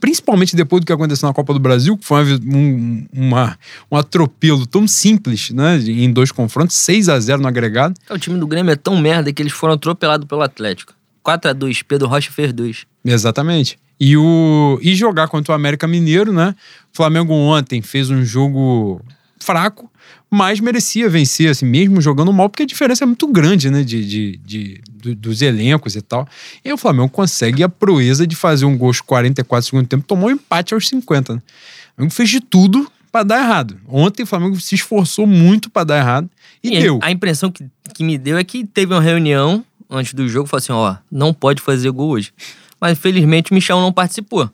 principalmente 0.00 0.56
depois 0.56 0.80
do 0.80 0.86
que 0.86 0.92
aconteceu 0.92 1.26
na 1.26 1.34
Copa 1.34 1.52
do 1.52 1.60
Brasil, 1.60 1.96
que 1.96 2.04
foi 2.04 2.34
um, 2.34 3.06
uma, 3.12 3.58
um 3.90 3.96
atropelo 3.96 4.66
tão 4.66 4.86
simples, 4.88 5.50
né? 5.50 5.78
Em 5.78 6.10
dois 6.10 6.32
confrontos, 6.32 6.76
6 6.76 7.08
a 7.08 7.20
0 7.20 7.42
no 7.42 7.48
agregado. 7.48 7.94
O 8.10 8.18
time 8.18 8.38
do 8.38 8.46
Grêmio 8.46 8.72
é 8.72 8.76
tão 8.76 8.98
merda 8.98 9.32
que 9.32 9.42
eles 9.42 9.52
foram 9.52 9.74
atropelados 9.74 10.26
pelo 10.26 10.42
Atlético. 10.42 10.94
4 11.22 11.50
a 11.50 11.52
2 11.52 11.82
Pedro 11.82 12.08
Rocha 12.08 12.30
fez 12.30 12.52
dois. 12.52 12.86
Exatamente. 13.04 13.78
E, 13.98 14.16
o, 14.16 14.78
e 14.80 14.94
jogar 14.94 15.28
contra 15.28 15.52
o 15.52 15.54
América 15.54 15.86
Mineiro, 15.86 16.32
né? 16.32 16.54
O 16.92 16.96
Flamengo 16.96 17.34
ontem 17.34 17.82
fez 17.82 18.08
um 18.08 18.24
jogo 18.24 19.02
fraco, 19.38 19.89
mas 20.30 20.60
merecia 20.60 21.08
vencer, 21.08 21.50
assim, 21.50 21.66
mesmo 21.66 22.00
jogando 22.00 22.32
mal, 22.32 22.48
porque 22.48 22.62
a 22.62 22.66
diferença 22.66 23.02
é 23.02 23.06
muito 23.06 23.26
grande, 23.26 23.68
né, 23.68 23.82
de, 23.82 24.06
de, 24.06 24.36
de, 24.36 24.80
de 25.02 25.14
dos 25.14 25.42
elencos 25.42 25.96
e 25.96 26.00
tal. 26.00 26.28
E 26.64 26.68
aí 26.68 26.72
o 26.72 26.78
Flamengo 26.78 27.08
consegue 27.08 27.64
a 27.64 27.68
proeza 27.68 28.26
de 28.26 28.36
fazer 28.36 28.64
um 28.64 28.78
gol 28.78 28.88
aos 28.88 29.00
44 29.00 29.66
segundo 29.66 29.88
tempo, 29.88 30.04
tomou 30.06 30.28
um 30.28 30.32
empate 30.32 30.72
aos 30.72 30.88
50. 30.88 31.34
Né? 31.34 31.40
O 31.40 31.94
Flamengo 31.96 32.14
fez 32.14 32.28
de 32.28 32.40
tudo 32.40 32.90
para 33.10 33.24
dar 33.24 33.40
errado. 33.40 33.76
Ontem 33.88 34.22
o 34.22 34.26
Flamengo 34.26 34.58
se 34.60 34.76
esforçou 34.76 35.26
muito 35.26 35.68
para 35.68 35.82
dar 35.82 35.98
errado 35.98 36.30
e, 36.62 36.76
e, 36.76 36.80
deu. 36.80 37.00
A 37.02 37.10
impressão 37.10 37.50
que, 37.50 37.64
que 37.92 38.04
me 38.04 38.16
deu 38.16 38.38
é 38.38 38.44
que 38.44 38.64
teve 38.64 38.94
uma 38.94 39.02
reunião 39.02 39.64
antes 39.90 40.14
do 40.14 40.28
jogo, 40.28 40.46
falou 40.46 40.58
assim, 40.58 40.72
ó, 40.72 40.96
não 41.10 41.34
pode 41.34 41.60
fazer 41.60 41.90
gol 41.90 42.10
hoje. 42.10 42.32
Mas 42.80 42.92
infelizmente 42.92 43.50
o 43.50 43.54
Michel 43.54 43.80
não 43.80 43.92
participou. 43.92 44.48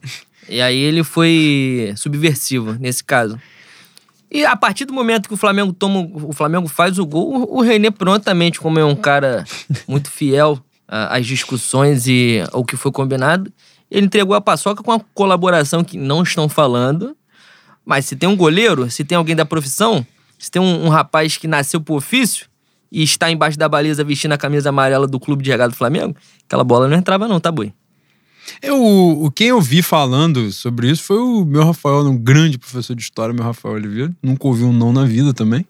E 0.49 0.61
aí 0.62 0.78
ele 0.78 1.04
foi 1.04 1.92
subversivo 1.97 2.73
nesse 2.80 3.04
caso. 3.04 3.38
E 4.30 4.45
a 4.45 4.56
partir 4.56 4.85
do 4.85 4.92
momento 4.92 5.28
que 5.28 5.35
o 5.35 5.37
Flamengo 5.37 5.73
toma, 5.73 6.09
o 6.12 6.33
Flamengo 6.33 6.68
faz 6.68 6.99
o 6.99 7.06
gol, 7.06 7.49
o 7.49 7.61
René 7.61 7.90
prontamente, 7.90 8.61
como 8.61 8.78
é 8.78 8.85
um 8.85 8.97
cara 8.97 9.45
muito 9.87 10.11
fiel 10.11 10.59
às 10.88 11.26
discussões 11.26 12.06
e 12.06 12.45
ao 12.52 12.64
que 12.64 12.76
foi 12.76 12.92
combinado, 12.92 13.52
ele 13.90 14.06
entregou 14.06 14.35
a 14.35 14.40
paçoca 14.40 14.83
com 14.83 14.92
a 14.92 15.00
colaboração 15.14 15.85
que 15.85 15.97
não 15.97 16.23
estão 16.23 16.49
falando. 16.49 17.16
Mas 17.85 18.04
se 18.06 18.16
tem 18.16 18.28
um 18.28 18.37
goleiro, 18.37 18.90
se 18.90 19.04
tem 19.04 19.16
alguém 19.16 19.37
da 19.37 19.45
profissão, 19.45 20.04
se 20.38 20.50
tem 20.50 20.61
um, 20.61 20.87
um 20.87 20.88
rapaz 20.88 21.37
que 21.37 21.47
nasceu 21.47 21.80
por 21.80 21.97
ofício 21.97 22.49
e 22.90 23.02
está 23.02 23.30
embaixo 23.30 23.56
da 23.59 23.68
baliza 23.68 24.02
vestindo 24.02 24.33
a 24.33 24.38
camisa 24.38 24.71
amarela 24.71 25.06
do 25.06 25.21
clube 25.21 25.42
de 25.42 25.50
regado 25.50 25.73
do 25.73 25.76
Flamengo, 25.76 26.16
aquela 26.45 26.64
bola 26.64 26.88
não 26.88 26.97
entrava 26.97 27.28
não, 27.28 27.38
tá 27.38 27.52
boi. 27.52 27.73
Eu, 28.62 28.83
o, 28.83 29.31
quem 29.31 29.49
eu 29.49 29.61
vi 29.61 29.83
falando 29.83 30.50
sobre 30.53 30.91
isso 30.91 31.03
foi 31.03 31.19
o 31.19 31.45
meu 31.45 31.65
Rafael, 31.65 32.07
um 32.07 32.17
grande 32.17 32.59
professor 32.59 32.95
de 32.95 33.03
história, 33.03 33.35
meu 33.35 33.45
Rafael 33.45 33.75
Oliveira. 33.75 34.15
Nunca 34.23 34.47
ouvi 34.47 34.65
um 34.65 34.73
não 34.73 34.93
na 34.93 35.05
vida 35.05 35.33
também. 35.35 35.67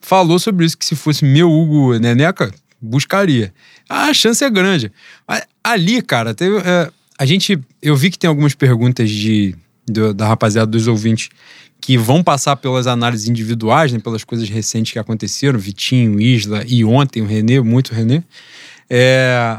Falou 0.00 0.38
sobre 0.38 0.64
isso, 0.64 0.78
que 0.78 0.84
se 0.84 0.94
fosse 0.94 1.24
meu 1.24 1.50
Hugo 1.50 1.98
Neneca, 1.98 2.52
buscaria. 2.80 3.52
A 3.88 4.12
chance 4.14 4.44
é 4.44 4.50
grande. 4.50 4.92
Ali, 5.62 6.00
cara, 6.02 6.34
teve, 6.34 6.58
é, 6.58 6.90
a 7.18 7.26
gente. 7.26 7.58
Eu 7.82 7.96
vi 7.96 8.10
que 8.10 8.18
tem 8.18 8.28
algumas 8.28 8.54
perguntas 8.54 9.10
de, 9.10 9.54
de, 9.88 10.12
da 10.12 10.28
rapaziada 10.28 10.70
dos 10.70 10.86
ouvintes 10.86 11.30
que 11.80 11.96
vão 11.96 12.22
passar 12.22 12.56
pelas 12.56 12.86
análises 12.86 13.28
individuais, 13.28 13.92
né, 13.92 13.98
pelas 13.98 14.24
coisas 14.24 14.48
recentes 14.48 14.92
que 14.92 14.98
aconteceram, 14.98 15.58
Vitinho, 15.58 16.20
Isla 16.20 16.64
e 16.66 16.84
ontem 16.84 17.22
o 17.22 17.26
Renê, 17.26 17.60
muito 17.60 17.94
Renê. 17.94 18.22
É, 18.90 19.58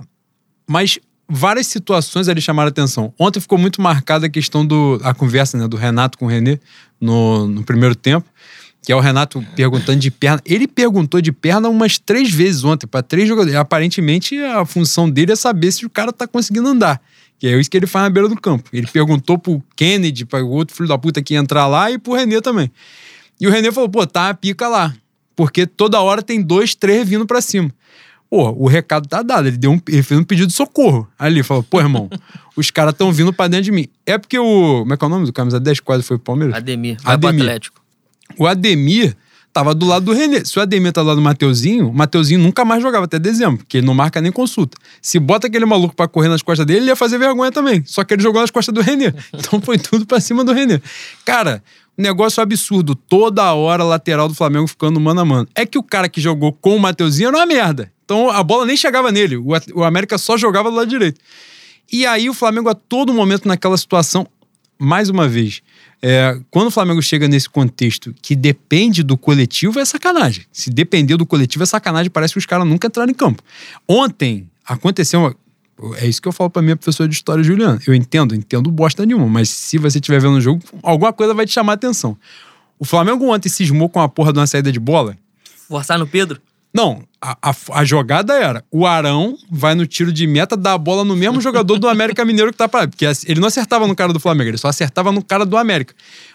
mas 0.68 1.00
várias 1.30 1.68
situações 1.68 2.28
ali 2.28 2.42
chamaram 2.42 2.70
atenção. 2.70 3.14
Ontem 3.20 3.40
ficou 3.40 3.58
muito 3.58 3.82
marcada 3.82 4.26
a 4.26 4.30
questão 4.30 4.66
do 4.66 5.00
a 5.04 5.14
conversa 5.14 5.58
né, 5.58 5.68
do 5.68 5.78
Renato 5.78 6.18
com 6.18 6.26
o 6.26 6.28
Renê 6.28 6.60
no, 7.00 7.48
no 7.48 7.64
primeiro 7.64 7.96
tempo, 7.96 8.28
que 8.82 8.92
é 8.92 8.96
o 8.96 9.00
Renato 9.00 9.46
perguntando 9.56 10.00
de 10.00 10.10
perna. 10.10 10.42
Ele 10.46 10.68
perguntou 10.68 11.22
de 11.22 11.32
perna 11.32 11.70
umas 11.70 12.00
três 12.00 12.32
vezes 12.32 12.64
ontem 12.64 12.88
para 12.88 13.04
três 13.04 13.28
jogadores. 13.28 13.56
Aparentemente 13.56 14.38
a 14.40 14.66
função 14.66 15.10
dele 15.10 15.34
é 15.34 15.36
saber 15.36 15.72
se 15.72 15.86
o 15.86 15.90
cara 15.90 16.12
tá 16.12 16.28
conseguindo 16.28 16.68
andar. 16.68 17.00
Que 17.38 17.48
é 17.48 17.58
isso 17.58 17.70
que 17.70 17.78
ele 17.78 17.88
faz 17.88 18.04
na 18.04 18.10
beira 18.10 18.28
do 18.28 18.36
campo. 18.36 18.70
Ele 18.74 18.88
perguntou 18.88 19.38
pro 19.38 19.64
Kennedy, 19.76 20.26
para 20.26 20.44
o 20.44 20.50
outro 20.50 20.76
filho 20.76 20.90
da 20.90 20.98
puta 20.98 21.22
que 21.22 21.36
ia 21.36 21.40
entrar 21.40 21.68
lá, 21.68 21.90
e 21.90 21.98
pro 21.98 22.14
Renê 22.14 22.42
também. 22.42 22.70
E 23.40 23.48
o 23.48 23.52
Renê 23.52 23.72
falou: 23.72 23.88
pô, 23.88 24.06
tá 24.06 24.30
a 24.30 24.34
pica 24.34 24.68
lá. 24.68 24.94
Porque 25.38 25.66
toda 25.66 26.02
hora 26.02 26.22
tem 26.22 26.42
dois, 26.42 26.76
três 26.76 27.08
vindo 27.08 27.26
para 27.26 27.40
cima. 27.40 27.72
Pô, 28.30 28.52
o 28.52 28.68
recado 28.68 29.08
tá 29.08 29.24
dado. 29.24 29.48
Ele, 29.48 29.58
deu 29.58 29.72
um, 29.72 29.82
ele 29.88 30.04
fez 30.04 30.20
um 30.20 30.24
pedido 30.24 30.48
de 30.48 30.54
socorro. 30.54 31.08
Ali, 31.18 31.42
falou, 31.42 31.64
pô, 31.64 31.80
irmão, 31.80 32.10
os 32.56 32.70
caras 32.70 32.94
estão 32.94 33.12
vindo 33.12 33.34
pra 33.34 33.48
dentro 33.48 33.66
de 33.66 33.72
mim. 33.72 33.88
É 34.06 34.18
porque 34.18 34.38
o. 34.38 34.80
Como 34.80 34.94
é 34.94 34.98
que 34.98 35.04
é 35.04 35.08
o 35.08 35.10
nome 35.10 35.26
do 35.26 35.34
camisa 35.34 35.60
10 35.60 35.80
quase 35.80 36.04
foi 36.04 36.18
pro 36.18 36.26
Palmeiras? 36.26 36.56
Ademir, 36.56 36.98
vai 37.02 37.16
Ademir. 37.16 37.42
Atlético. 37.42 37.82
O 38.38 38.46
Ademir 38.46 39.16
tava 39.52 39.74
do 39.74 39.86
lado 39.86 40.06
do 40.06 40.14
René. 40.14 40.44
Se 40.46 40.58
o 40.60 40.62
Ademir 40.62 40.92
tá 40.92 41.02
do 41.02 41.08
lado 41.08 41.18
do 41.18 41.24
Mateuzinho, 41.24 41.90
o 41.90 41.94
Mateuzinho 41.94 42.40
nunca 42.40 42.64
mais 42.64 42.82
jogava 42.82 43.06
até 43.06 43.18
dezembro, 43.18 43.58
porque 43.58 43.78
ele 43.78 43.88
não 43.88 43.94
marca 43.94 44.22
nem 44.22 44.32
consulta. 44.32 44.78
Se 45.02 45.20
bota 45.20 45.48
aquele 45.48 45.66
maluco 45.66 45.96
pra 45.96 46.08
correr 46.08 46.30
nas 46.30 46.42
costas 46.42 46.66
dele, 46.66 46.80
ele 46.82 46.88
ia 46.88 46.96
fazer 46.96 47.18
vergonha 47.18 47.52
também. 47.52 47.84
Só 47.86 48.04
que 48.04 48.14
ele 48.14 48.22
jogou 48.22 48.42
nas 48.42 48.52
costas 48.52 48.74
do 48.74 48.82
René. 48.82 49.14
Então 49.34 49.60
foi 49.62 49.78
tudo 49.78 50.06
pra 50.06 50.20
cima 50.20 50.44
do 50.44 50.54
René. 50.54 50.80
Cara, 51.26 51.64
negócio 52.02 52.42
absurdo. 52.42 52.96
Toda 52.96 53.54
hora 53.54 53.84
lateral 53.84 54.28
do 54.28 54.34
Flamengo 54.34 54.68
ficando 54.68 55.00
mano 55.00 55.22
a 55.22 55.26
mano. 55.26 55.48
É 55.54 55.66
que 55.66 55.78
o 55.78 55.84
cara 55.84 56.10
que 56.10 56.22
jogou 56.22 56.54
com 56.54 56.76
o 56.76 56.80
Mateuzinho 56.80 57.30
era 57.30 57.38
uma 57.38 57.46
merda. 57.46 57.92
Então 58.06 58.30
a 58.30 58.42
bola 58.42 58.66
nem 58.66 58.78
chegava 58.78 59.12
nele. 59.12 59.38
O, 59.38 59.50
o 59.76 59.84
América 59.84 60.18
só 60.18 60.38
jogava 60.38 60.70
do 60.70 60.78
lado 60.78 60.88
direito. 60.88 61.20
E 61.92 62.06
aí 62.06 62.30
o 62.30 62.34
Flamengo 62.34 62.70
a 62.70 62.74
todo 62.74 63.14
momento 63.14 63.48
naquela 63.48 63.78
situação, 63.78 64.28
mais 64.80 65.10
uma 65.10 65.28
vez, 65.28 65.62
é, 66.02 66.40
quando 66.50 66.68
o 66.68 66.72
Flamengo 66.72 67.02
chega 67.02 67.28
nesse 67.28 67.50
contexto 67.50 68.16
que 68.22 68.36
depende 68.36 69.04
do 69.04 69.18
coletivo, 69.18 69.80
é 69.80 69.86
sacanagem. 69.86 70.46
Se 70.52 70.70
depender 70.70 71.18
do 71.18 71.26
coletivo, 71.26 71.64
é 71.64 71.66
sacanagem. 71.66 72.10
Parece 72.10 72.34
que 72.34 72.40
os 72.40 72.46
caras 72.46 72.66
nunca 72.66 72.88
entraram 72.88 73.12
em 73.12 73.14
campo. 73.14 73.44
Ontem 73.88 74.50
aconteceu. 74.66 75.36
É 75.98 76.08
isso 76.08 76.22
que 76.22 76.28
eu 76.28 76.32
falo 76.32 76.50
pra 76.50 76.62
minha 76.62 76.76
professora 76.76 77.08
de 77.08 77.16
história, 77.16 77.44
Juliana. 77.44 77.80
Eu 77.88 77.94
entendo, 77.94 78.36
entendo 78.36 78.70
bosta 78.70 79.06
nenhuma, 79.06 79.28
mas 79.28 79.50
se 79.50 79.78
você 79.78 79.98
estiver 80.00 80.20
vendo 80.20 80.36
o 80.36 80.42
jogo, 80.42 80.62
alguma 80.84 81.14
coisa 81.14 81.34
vai 81.34 81.46
te 81.46 81.54
chamar 81.54 81.74
a 81.74 81.76
atenção. 81.76 82.18
O 82.78 82.86
Flamengo 82.86 83.26
ontem 83.34 83.50
cismou 83.50 83.88
com 83.90 84.00
a 84.02 84.10
porra 84.10 84.32
de 84.34 84.40
uma 84.40 84.48
saída 84.48 84.72
de 84.72 84.80
bola 84.80 85.16
Forçar 85.68 85.98
no 86.00 86.08
Pedro? 86.08 86.42
não, 86.74 87.04
a, 87.22 87.36
a- 87.50 87.56
a 87.80 87.84
jogada 87.86 88.34
era: 88.34 88.64
o 88.72 88.86
Arão 88.86 89.36
vai 89.52 89.74
no 89.74 89.86
tiro 89.88 90.12
de 90.14 90.26
meta, 90.28 90.56
dá 90.58 90.74
a 90.74 90.78
bola 90.78 91.04
no 91.04 91.16
mesmo 91.16 91.42
jogador 91.42 91.80
do 91.80 91.88
América 91.88 92.24
Mineiro 92.26 92.52
que 92.52 92.58
tá 92.58 92.68
parado. 92.70 92.92
Porque 92.92 93.06
ele 93.26 93.40
não 93.40 93.48
acertava 93.48 93.88
no 93.88 93.96
cara 93.96 94.12
do 94.14 94.20
Flamengo, 94.20 94.50
ele 94.52 94.58
só 94.58 94.68
acertava 94.68 95.12
no 95.12 95.24
cara 95.24 95.46
do 95.46 95.58
América. 95.58 95.94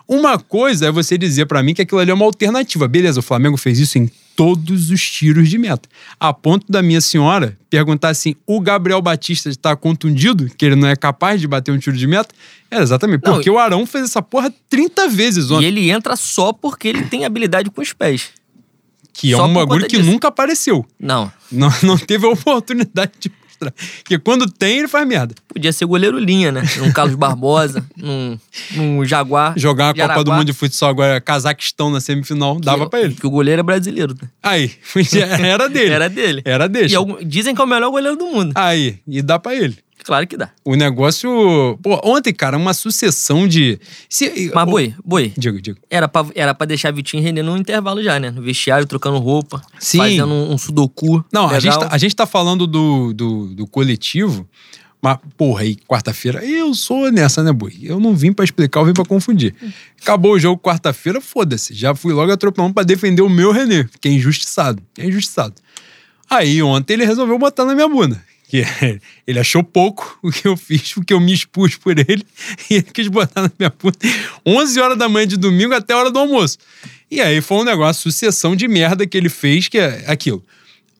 Uma 0.08 0.38
coisa 0.38 0.86
é 0.86 0.90
você 0.90 1.16
dizer 1.18 1.46
pra 1.46 1.62
mim 1.62 1.72
que 1.74 1.82
aquilo 1.82 2.00
ali 2.00 2.10
é 2.10 2.14
uma 2.14 2.24
alternativa. 2.24 2.88
Beleza, 2.88 3.20
o 3.20 3.22
Flamengo 3.22 3.56
fez 3.56 3.78
isso 3.78 3.96
em 3.98 4.10
todos 4.36 4.90
os 4.90 5.00
tiros 5.10 5.48
de 5.48 5.58
meta. 5.58 5.88
A 6.18 6.32
ponto 6.32 6.70
da 6.70 6.82
minha 6.82 7.00
senhora 7.00 7.56
perguntar 7.70 8.08
assim: 8.10 8.34
o 8.46 8.60
Gabriel 8.60 9.00
Batista 9.02 9.48
está 9.48 9.74
contundido, 9.76 10.50
que 10.56 10.64
ele 10.64 10.76
não 10.76 10.88
é 10.88 10.96
capaz 10.96 11.40
de 11.40 11.46
bater 11.46 11.72
um 11.72 11.78
tiro 11.78 11.96
de 11.96 12.06
meta? 12.06 12.34
É, 12.70 12.78
exatamente. 12.80 13.24
Não, 13.24 13.34
Porque 13.34 13.50
o 13.50 13.58
Arão 13.58 13.86
fez 13.86 14.04
essa 14.04 14.20
porra 14.22 14.52
30 14.68 15.08
vezes 15.08 15.50
E 15.50 15.52
ontem. 15.52 15.66
ele 15.66 15.90
entra 15.90 16.16
só 16.16 16.52
porque 16.52 16.88
ele 16.88 17.02
tem 17.04 17.24
habilidade 17.24 17.70
com 17.70 17.80
os 17.80 17.92
pés. 17.92 18.30
Que 19.12 19.32
é 19.32 19.36
só 19.36 19.46
um 19.46 19.54
bagulho 19.54 19.86
que 19.86 19.96
disso. 19.96 20.10
nunca 20.10 20.26
apareceu. 20.28 20.84
Não. 20.98 21.30
Não, 21.50 21.72
não 21.84 21.96
teve 21.96 22.26
a 22.26 22.30
oportunidade 22.30 23.12
de 23.20 23.30
mostrar. 23.70 23.74
Porque 23.98 24.18
quando 24.18 24.46
tem, 24.50 24.78
ele 24.78 24.88
faz 24.88 25.06
merda. 25.06 25.34
Podia 25.48 25.72
ser 25.72 25.84
goleiro 25.86 26.18
linha, 26.18 26.50
né? 26.52 26.62
Num 26.78 26.92
Carlos 26.92 27.14
Barbosa, 27.16 27.84
num, 27.96 28.38
num 28.72 29.04
Jaguar. 29.04 29.54
Jogar 29.56 29.90
a 29.90 29.94
Copa 29.94 30.24
do 30.24 30.32
Mundo 30.32 30.44
de 30.46 30.52
Futsal 30.52 30.90
agora, 30.90 31.20
Cazaquistão 31.20 31.90
na 31.90 32.00
semifinal, 32.00 32.58
dava 32.60 32.84
que- 32.84 32.90
pra 32.90 33.00
ele. 33.00 33.14
Que 33.14 33.26
o 33.26 33.30
goleiro 33.30 33.60
é 33.60 33.62
brasileiro. 33.62 34.14
né? 34.20 34.28
Aí, 34.42 34.72
era 35.40 35.68
dele. 35.68 35.90
Era 35.92 36.08
dele. 36.08 36.42
Era 36.44 36.68
dele. 36.68 36.92
E 36.92 36.96
algum- 36.96 37.18
dizem 37.24 37.54
que 37.54 37.60
é 37.60 37.64
o 37.64 37.68
melhor 37.68 37.90
goleiro 37.90 38.16
do 38.16 38.26
mundo. 38.26 38.52
Aí, 38.54 38.98
e 39.06 39.20
dá 39.22 39.38
pra 39.38 39.54
ele. 39.54 39.76
Claro 40.04 40.26
que 40.26 40.36
dá. 40.36 40.50
O 40.62 40.74
negócio. 40.76 41.78
Pô, 41.82 41.98
ontem, 42.04 42.32
cara, 42.32 42.58
uma 42.58 42.74
sucessão 42.74 43.48
de. 43.48 43.80
Se, 44.08 44.52
Mas, 44.54 44.68
Boi, 44.68 44.94
Boi, 45.02 45.32
Digo, 45.36 45.60
digo. 45.60 45.78
era 45.90 46.06
pra, 46.06 46.26
era 46.34 46.54
pra 46.54 46.66
deixar 46.66 46.92
Vitinho 46.92 47.22
René 47.22 47.42
no 47.42 47.56
intervalo 47.56 48.02
já, 48.02 48.20
né? 48.20 48.30
No 48.30 48.42
vestiário, 48.42 48.86
trocando 48.86 49.18
roupa. 49.18 49.62
Sim. 49.78 49.98
Fazendo 49.98 50.32
um, 50.32 50.52
um 50.52 50.58
sudoku. 50.58 51.24
Não, 51.32 51.48
a 51.48 51.58
gente, 51.58 51.78
tá, 51.78 51.88
a 51.90 51.96
gente 51.96 52.14
tá 52.14 52.26
falando 52.26 52.66
do, 52.66 53.14
do, 53.14 53.54
do 53.54 53.66
coletivo, 53.66 54.46
mas, 55.00 55.18
porra, 55.38 55.62
aí 55.62 55.76
quarta-feira, 55.76 56.44
eu 56.44 56.74
sou 56.74 57.10
nessa, 57.10 57.42
né, 57.42 57.50
boi? 57.50 57.72
Eu 57.82 57.98
não 57.98 58.14
vim 58.14 58.32
pra 58.32 58.44
explicar, 58.44 58.80
eu 58.80 58.86
vim 58.86 58.92
pra 58.92 59.04
confundir. 59.06 59.54
Acabou 60.02 60.32
o 60.32 60.38
jogo 60.38 60.60
quarta-feira, 60.60 61.18
foda-se. 61.20 61.72
Já 61.72 61.94
fui 61.94 62.12
logo 62.12 62.30
atropelando 62.30 62.74
pra 62.74 62.82
defender 62.82 63.22
o 63.22 63.28
meu 63.30 63.52
René, 63.52 63.88
que 64.00 64.08
é 64.08 64.12
injustiçado. 64.12 64.82
É 64.98 65.06
injustiçado. 65.06 65.54
Aí 66.28 66.62
ontem 66.62 66.94
ele 66.94 67.06
resolveu 67.06 67.38
botar 67.38 67.64
na 67.64 67.74
minha 67.74 67.88
bunda. 67.88 68.22
Que 68.46 68.64
ele 69.26 69.38
achou 69.38 69.64
pouco 69.64 70.18
o 70.22 70.30
que 70.30 70.46
eu 70.46 70.56
fiz, 70.56 70.92
porque 70.92 71.12
eu 71.12 71.20
me 71.20 71.32
expus 71.32 71.76
por 71.76 71.98
ele 71.98 72.24
e 72.70 72.74
ele 72.74 72.82
quis 72.82 73.08
botar 73.08 73.42
na 73.42 73.50
minha 73.58 73.70
bunda 73.70 73.98
11 74.46 74.80
horas 74.80 74.98
da 74.98 75.08
manhã 75.08 75.26
de 75.26 75.36
domingo 75.36 75.74
até 75.74 75.94
a 75.94 75.98
hora 75.98 76.10
do 76.10 76.18
almoço. 76.18 76.58
E 77.10 77.20
aí 77.20 77.40
foi 77.40 77.58
um 77.58 77.64
negócio, 77.64 78.02
sucessão 78.02 78.54
de 78.54 78.68
merda 78.68 79.06
que 79.06 79.16
ele 79.16 79.28
fez, 79.28 79.68
que 79.68 79.78
é 79.78 80.04
aquilo. 80.06 80.42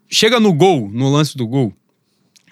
Chega 0.09 0.39
no 0.39 0.53
gol, 0.53 0.91
no 0.93 1.11
lance 1.11 1.37
do 1.37 1.47
gol, 1.47 1.75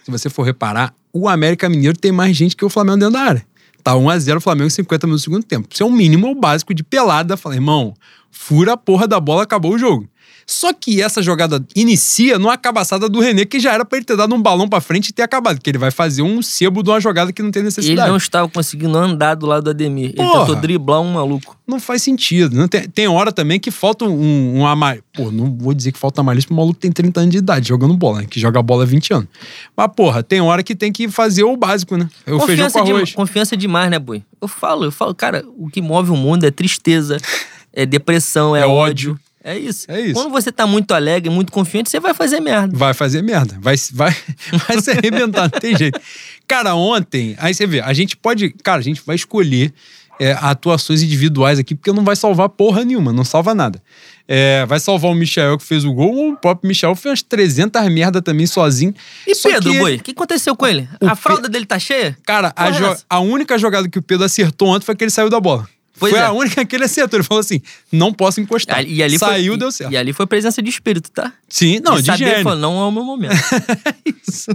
se 0.04 0.10
você 0.10 0.28
for 0.28 0.42
reparar, 0.42 0.94
o 1.12 1.28
América 1.28 1.68
Mineiro 1.68 1.96
tem 1.96 2.10
mais 2.10 2.36
gente 2.36 2.56
que 2.56 2.64
o 2.64 2.68
Flamengo 2.68 2.98
dentro 2.98 3.14
da 3.14 3.20
área. 3.20 3.46
Tá 3.82 3.92
1x0 3.92 4.36
o 4.36 4.40
Flamengo 4.40 4.70
50 4.70 5.06
minutos 5.06 5.22
do 5.22 5.24
segundo 5.24 5.44
tempo. 5.44 5.68
Isso 5.70 5.82
é 5.82 5.86
o 5.86 5.90
mínimo 5.90 6.28
o 6.28 6.34
básico 6.34 6.72
de 6.72 6.82
pelada. 6.84 7.36
Fala, 7.36 7.54
irmão, 7.54 7.94
fura 8.30 8.72
a 8.72 8.76
porra 8.76 9.08
da 9.08 9.18
bola, 9.18 9.42
acabou 9.42 9.74
o 9.74 9.78
jogo. 9.78 10.08
Só 10.46 10.72
que 10.72 11.00
essa 11.00 11.22
jogada 11.22 11.64
inicia 11.74 12.38
numa 12.38 12.56
cabaçada 12.58 13.08
do 13.08 13.20
René, 13.20 13.44
que 13.44 13.60
já 13.60 13.72
era 13.72 13.84
pra 13.84 13.98
ele 13.98 14.04
ter 14.04 14.16
dado 14.16 14.34
um 14.34 14.42
balão 14.42 14.68
pra 14.68 14.80
frente 14.80 15.08
e 15.08 15.12
ter 15.12 15.22
acabado. 15.22 15.60
Que 15.60 15.70
ele 15.70 15.78
vai 15.78 15.90
fazer 15.90 16.22
um 16.22 16.42
sebo 16.42 16.82
de 16.82 16.90
uma 16.90 17.00
jogada 17.00 17.32
que 17.32 17.42
não 17.42 17.50
tem 17.50 17.60
Ele 17.60 17.66
necessidade. 17.68 18.08
não 18.10 18.16
estava 18.16 18.48
conseguindo 18.48 18.96
andar 18.98 19.34
do 19.34 19.46
lado 19.46 19.64
do 19.64 19.70
Ademir. 19.70 20.06
Ele 20.10 20.14
Porra. 20.16 20.40
tentou 20.40 20.56
driblar 20.56 21.00
um 21.00 21.12
maluco. 21.12 21.56
Não 21.66 21.78
faz 21.80 22.02
sentido. 22.02 22.56
Não 22.56 22.66
tem, 22.68 22.88
tem 22.88 23.06
hora 23.08 23.30
também 23.32 23.58
que 23.60 23.70
falta 23.70 24.04
um, 24.04 24.58
um 24.58 24.66
amar... 24.66 24.98
Pô, 25.14 25.30
não 25.30 25.56
vou 25.56 25.72
dizer 25.72 25.92
que 25.92 25.98
falta 25.98 26.22
malícia 26.22 26.48
pro 26.48 26.56
maluco 26.56 26.74
que 26.74 26.80
tem 26.80 26.92
30 26.92 27.20
anos 27.20 27.30
de 27.32 27.38
idade 27.38 27.68
jogando 27.68 27.96
bola, 27.96 28.20
né? 28.22 28.26
Que 28.28 28.40
joga 28.40 28.60
bola 28.62 28.82
há 28.82 28.86
20 28.86 29.12
anos. 29.14 29.28
Mas, 29.76 29.88
porra, 29.94 30.22
tem 30.22 30.40
hora 30.40 30.62
que 30.62 30.74
tem 30.74 30.92
que 30.92 31.08
fazer 31.08 31.44
o 31.44 31.56
básico, 31.56 31.96
né? 31.96 32.08
É 32.26 32.32
o 32.32 32.40
feijão 32.40 32.70
com 32.70 32.84
de- 32.84 32.90
arroz. 32.92 33.12
confiança 33.14 33.56
demais, 33.56 33.90
né, 33.90 33.98
Boi? 33.98 34.22
Eu 34.40 34.48
falo, 34.48 34.84
eu 34.84 34.92
falo, 34.92 35.14
cara, 35.14 35.44
o 35.56 35.68
que 35.68 35.80
move 35.80 36.10
o 36.10 36.16
mundo 36.16 36.44
é 36.44 36.50
tristeza, 36.50 37.16
é 37.72 37.86
depressão, 37.86 38.56
é, 38.56 38.62
É 38.62 38.66
ódio. 38.66 39.12
ódio. 39.12 39.20
É 39.44 39.58
isso. 39.58 39.90
É 39.90 40.00
isso. 40.00 40.14
Quando 40.14 40.30
você 40.30 40.52
tá 40.52 40.66
muito 40.66 40.92
alegre, 40.94 41.28
muito 41.30 41.50
confiante, 41.52 41.90
você 41.90 41.98
vai 42.00 42.14
fazer 42.14 42.40
merda. 42.40 42.76
Vai 42.76 42.94
fazer 42.94 43.22
merda. 43.22 43.56
Vai, 43.60 43.74
vai, 43.92 44.14
vai 44.68 44.80
se 44.80 44.90
arrebentar, 44.90 45.50
não 45.52 45.60
tem 45.60 45.76
jeito. 45.76 46.00
Cara, 46.46 46.74
ontem, 46.74 47.34
aí 47.38 47.52
você 47.54 47.66
vê, 47.66 47.80
a 47.80 47.92
gente 47.92 48.16
pode. 48.16 48.50
Cara, 48.62 48.78
a 48.80 48.84
gente 48.84 49.02
vai 49.04 49.16
escolher 49.16 49.72
é, 50.20 50.32
atuações 50.40 51.02
individuais 51.02 51.58
aqui, 51.58 51.74
porque 51.74 51.92
não 51.92 52.04
vai 52.04 52.14
salvar 52.14 52.48
porra 52.50 52.84
nenhuma, 52.84 53.12
não 53.12 53.24
salva 53.24 53.54
nada. 53.54 53.82
É, 54.28 54.64
vai 54.66 54.78
salvar 54.78 55.10
o 55.10 55.14
Michel 55.14 55.58
que 55.58 55.64
fez 55.64 55.84
o 55.84 55.92
gol, 55.92 56.14
ou 56.14 56.30
o 56.32 56.36
próprio 56.36 56.68
Michel 56.68 56.94
fez 56.94 57.10
umas 57.10 57.22
300 57.22 57.82
merda 57.92 58.22
também 58.22 58.46
sozinho. 58.46 58.94
E 59.26 59.34
Só 59.34 59.48
Pedro, 59.50 59.72
que- 59.72 59.78
Boi, 59.78 59.96
o 59.96 60.02
que 60.02 60.10
aconteceu 60.12 60.54
com 60.54 60.66
ele? 60.66 60.88
O 61.00 61.06
A 61.06 61.16
Pe- 61.16 61.22
fralda 61.22 61.48
dele 61.48 61.66
tá 61.66 61.78
cheia? 61.78 62.16
Cara, 62.24 62.52
a, 62.54 62.70
jo- 62.70 62.96
a 63.10 63.18
única 63.20 63.58
jogada 63.58 63.88
que 63.88 63.98
o 63.98 64.02
Pedro 64.02 64.24
acertou 64.24 64.68
ontem 64.68 64.84
foi 64.86 64.94
que 64.94 65.02
ele 65.02 65.10
saiu 65.10 65.28
da 65.28 65.40
bola. 65.40 65.68
Pois 65.98 66.10
foi 66.12 66.20
é. 66.20 66.24
a 66.24 66.32
única 66.32 66.64
que 66.64 66.74
ele 66.74 66.84
acertou. 66.84 67.18
Ele 67.18 67.26
falou 67.26 67.40
assim: 67.40 67.60
não 67.90 68.12
posso 68.12 68.40
encostar. 68.40 68.84
E 68.84 69.02
ali 69.02 69.18
Saiu, 69.18 69.52
foi, 69.52 69.58
deu 69.58 69.70
certo. 69.70 69.92
E 69.92 69.96
ali 69.96 70.12
foi 70.12 70.26
presença 70.26 70.62
de 70.62 70.70
espírito, 70.70 71.10
tá? 71.10 71.32
Sim, 71.48 71.80
não, 71.80 72.00
de, 72.00 72.06
saber, 72.06 72.18
gênio. 72.18 72.42
falou, 72.42 72.58
não 72.58 72.80
é 72.80 72.84
o 72.86 72.90
meu 72.90 73.04
momento. 73.04 73.34
Isso. 74.26 74.50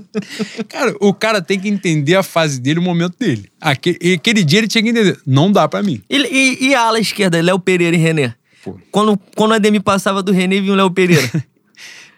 Cara, 0.68 0.96
o 1.00 1.14
cara 1.14 1.42
tem 1.42 1.60
que 1.60 1.68
entender 1.70 2.16
a 2.16 2.24
fase 2.24 2.60
dele, 2.60 2.80
o 2.80 2.84
momento 2.84 3.16
dele. 3.20 3.50
Aquele, 3.62 4.14
aquele 4.16 4.44
dia 4.44 4.60
ele 4.60 4.68
tinha 4.68 4.84
que 4.84 4.90
entender. 4.90 5.20
Não 5.26 5.52
dá 5.52 5.68
pra 5.68 5.84
mim. 5.84 6.02
E, 6.10 6.18
e- 6.18 6.68
e 6.70 6.76
a 6.76 6.82
ala 6.82 7.00
esquerda, 7.00 7.42
Léo 7.42 7.60
Pereira 7.60 7.96
e 7.96 8.00
René? 8.00 8.34
Pô. 8.64 8.78
Quando, 8.92 9.18
quando 9.36 9.52
o 9.52 9.54
Ademir 9.54 9.82
passava 9.82 10.24
do 10.24 10.32
René, 10.32 10.60
vinha 10.60 10.74
o 10.74 10.76
Léo 10.76 10.92
Pereira. 10.92 11.30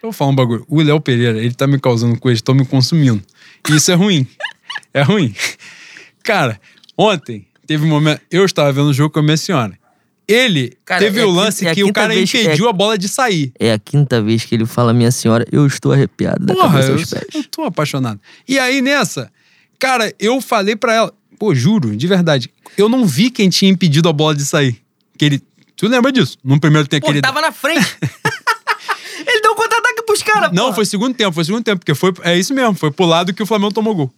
Eu 0.02 0.08
vou 0.08 0.12
falar 0.12 0.30
um 0.30 0.34
bagulho. 0.34 0.64
O 0.66 0.80
Léo 0.80 0.98
Pereira, 0.98 1.38
ele 1.38 1.52
tá 1.52 1.66
me 1.66 1.78
causando 1.78 2.18
coisas, 2.18 2.38
estão 2.38 2.54
me 2.54 2.64
consumindo. 2.64 3.22
E 3.70 3.76
isso 3.76 3.90
é 3.92 3.94
ruim. 3.94 4.26
É 4.94 5.02
ruim. 5.02 5.34
Cara, 6.22 6.58
ontem 6.96 7.46
teve 7.70 7.84
um 7.84 7.88
momento. 7.88 8.20
Eu 8.28 8.44
estava 8.44 8.72
vendo 8.72 8.88
o 8.88 8.92
jogo 8.92 9.10
com 9.12 9.20
a 9.20 9.22
minha 9.22 9.36
senhora. 9.36 9.78
Ele 10.26 10.72
Cara, 10.84 11.00
teve 11.00 11.20
é 11.20 11.24
o 11.24 11.30
lance 11.30 11.58
quinta- 11.58 11.68
é 11.68 11.70
a 11.70 11.74
que 11.76 11.82
o 11.84 11.86
quinta 11.86 12.00
cara 12.00 12.14
impediu 12.18 12.66
é- 12.66 12.68
a 12.68 12.72
bola 12.72 12.98
de 12.98 13.06
sair. 13.08 13.52
é 13.60 13.72
a 13.72 13.78
quinta 13.78 14.20
vez 14.20 14.44
que 14.44 14.56
ele 14.56 14.66
fala, 14.66 14.92
minha 14.92 15.12
senhora, 15.12 15.44
eu 15.52 15.64
estou 15.66 15.92
arrepiado 15.92 16.46
Porra, 16.52 16.80
eu, 16.80 16.96
eu 16.98 17.44
tô 17.48 17.62
apaixonado. 17.62 18.20
E 18.48 18.58
aí, 18.58 18.82
nessa, 18.82 19.30
cara, 19.78 20.12
eu 20.18 20.40
falei 20.40 20.74
pra 20.74 20.92
ela, 20.94 21.12
pô, 21.38 21.54
juro, 21.54 21.96
de 21.96 22.06
verdade, 22.08 22.50
eu 22.76 22.88
não 22.88 23.06
vi 23.06 23.30
quem 23.30 23.48
tinha 23.48 23.70
impedido 23.70 24.08
a 24.08 24.12
bola 24.12 24.34
de 24.34 24.44
sair. 24.44 24.80
Que 25.16 25.24
ele. 25.26 25.42
Tu 25.76 25.86
lembra 25.86 26.10
disso? 26.10 26.36
No 26.42 26.58
primeiro 26.58 26.88
tempo 26.88 27.06
Pô, 27.06 27.12
que 27.12 27.18
ele. 27.18 27.22
tava 27.22 27.40
na 27.40 27.52
frente. 27.52 27.86
ele 29.26 29.40
deu 29.42 29.52
um 29.52 29.54
contra-ataque 29.56 30.02
pros 30.02 30.22
caras, 30.22 30.50
Não, 30.52 30.64
porra. 30.64 30.74
foi 30.76 30.86
segundo 30.86 31.14
tempo, 31.14 31.32
foi 31.32 31.44
segundo 31.44 31.62
tempo, 31.62 31.78
porque 31.78 31.94
foi. 31.94 32.12
É 32.22 32.36
isso 32.36 32.52
mesmo, 32.52 32.74
foi 32.74 32.90
pro 32.90 33.04
lado 33.06 33.32
que 33.32 33.42
o 33.42 33.46
Flamengo 33.46 33.72
tomou 33.72 33.94
gol. 33.94 34.12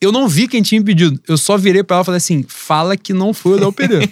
Eu 0.00 0.10
não 0.10 0.26
vi 0.26 0.48
quem 0.48 0.62
tinha 0.62 0.80
impedido. 0.80 1.20
Eu 1.28 1.36
só 1.36 1.58
virei 1.58 1.82
pra 1.82 1.96
ela 1.96 2.02
e 2.02 2.06
falei 2.06 2.16
assim: 2.16 2.44
fala 2.48 2.96
que 2.96 3.12
não 3.12 3.34
foi 3.34 3.52
o 3.52 3.60
Léo 3.60 3.72
Pereira. 3.72 4.08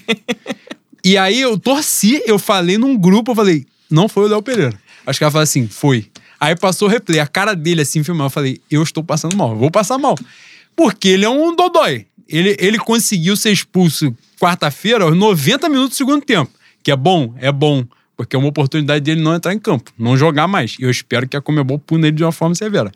e 1.03 1.17
aí 1.17 1.41
eu 1.41 1.59
torci, 1.59 2.23
eu 2.27 2.39
falei 2.39 2.77
num 2.77 2.97
grupo, 2.97 3.31
eu 3.31 3.35
falei, 3.35 3.67
não 3.91 4.09
foi 4.09 4.25
o 4.25 4.29
Léo 4.29 4.43
Pereira. 4.43 4.79
Acho 5.07 5.19
que 5.19 5.25
ela 5.25 5.31
falou 5.31 5.43
assim, 5.43 5.67
foi. 5.67 6.07
Aí 6.39 6.55
passou 6.55 6.87
o 6.87 6.91
replay, 6.91 7.19
a 7.19 7.27
cara 7.27 7.55
dele 7.55 7.81
assim, 7.81 8.05
filmando. 8.05 8.27
Eu 8.27 8.31
falei, 8.31 8.61
eu 8.71 8.83
estou 8.83 9.03
passando 9.03 9.37
mal, 9.37 9.51
eu 9.51 9.57
vou 9.57 9.71
passar 9.71 9.97
mal. 9.99 10.15
Porque 10.77 11.09
ele 11.09 11.25
é 11.25 11.29
um 11.29 11.57
dodói. 11.57 12.07
Ele, 12.29 12.55
ele 12.61 12.79
conseguiu 12.79 13.37
ser 13.37 13.51
expulso 13.51 14.15
quarta-feira 14.39 15.05
aos 15.05 15.17
90 15.17 15.69
minutos 15.69 15.91
do 15.91 15.97
segundo 15.97 16.23
tempo. 16.23 16.53
Que 16.83 16.93
é 16.93 16.97
bom, 16.97 17.35
é 17.39 17.51
bom. 17.51 17.85
Porque 18.17 18.37
é 18.37 18.39
uma 18.39 18.49
oportunidade 18.49 19.01
dele 19.03 19.21
não 19.21 19.35
entrar 19.35 19.55
em 19.55 19.59
campo, 19.59 19.93
não 19.99 20.17
jogar 20.17 20.47
mais. 20.47 20.77
E 20.79 20.83
eu 20.83 20.91
espero 20.91 21.27
que 21.27 21.37
a 21.37 21.41
Comebol 21.41 21.79
pune 21.79 22.09
ele 22.09 22.17
de 22.17 22.25
uma 22.25 22.33
forma 22.33 22.55
severa. 22.55 22.93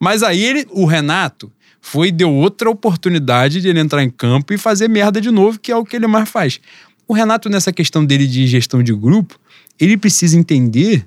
Mas 0.00 0.22
aí 0.22 0.42
ele, 0.42 0.66
o 0.70 0.84
Renato 0.84 1.52
foi 1.84 2.12
deu 2.12 2.32
outra 2.32 2.70
oportunidade 2.70 3.60
de 3.60 3.68
ele 3.68 3.80
entrar 3.80 4.04
em 4.04 4.08
campo 4.08 4.54
e 4.54 4.56
fazer 4.56 4.88
merda 4.88 5.20
de 5.20 5.32
novo, 5.32 5.58
que 5.58 5.72
é 5.72 5.76
o 5.76 5.84
que 5.84 5.96
ele 5.96 6.06
mais 6.06 6.28
faz. 6.28 6.60
O 7.08 7.12
Renato, 7.12 7.50
nessa 7.50 7.72
questão 7.72 8.04
dele 8.04 8.26
de 8.26 8.46
gestão 8.46 8.82
de 8.82 8.94
grupo, 8.94 9.38
ele 9.78 9.96
precisa 9.96 10.38
entender 10.38 11.06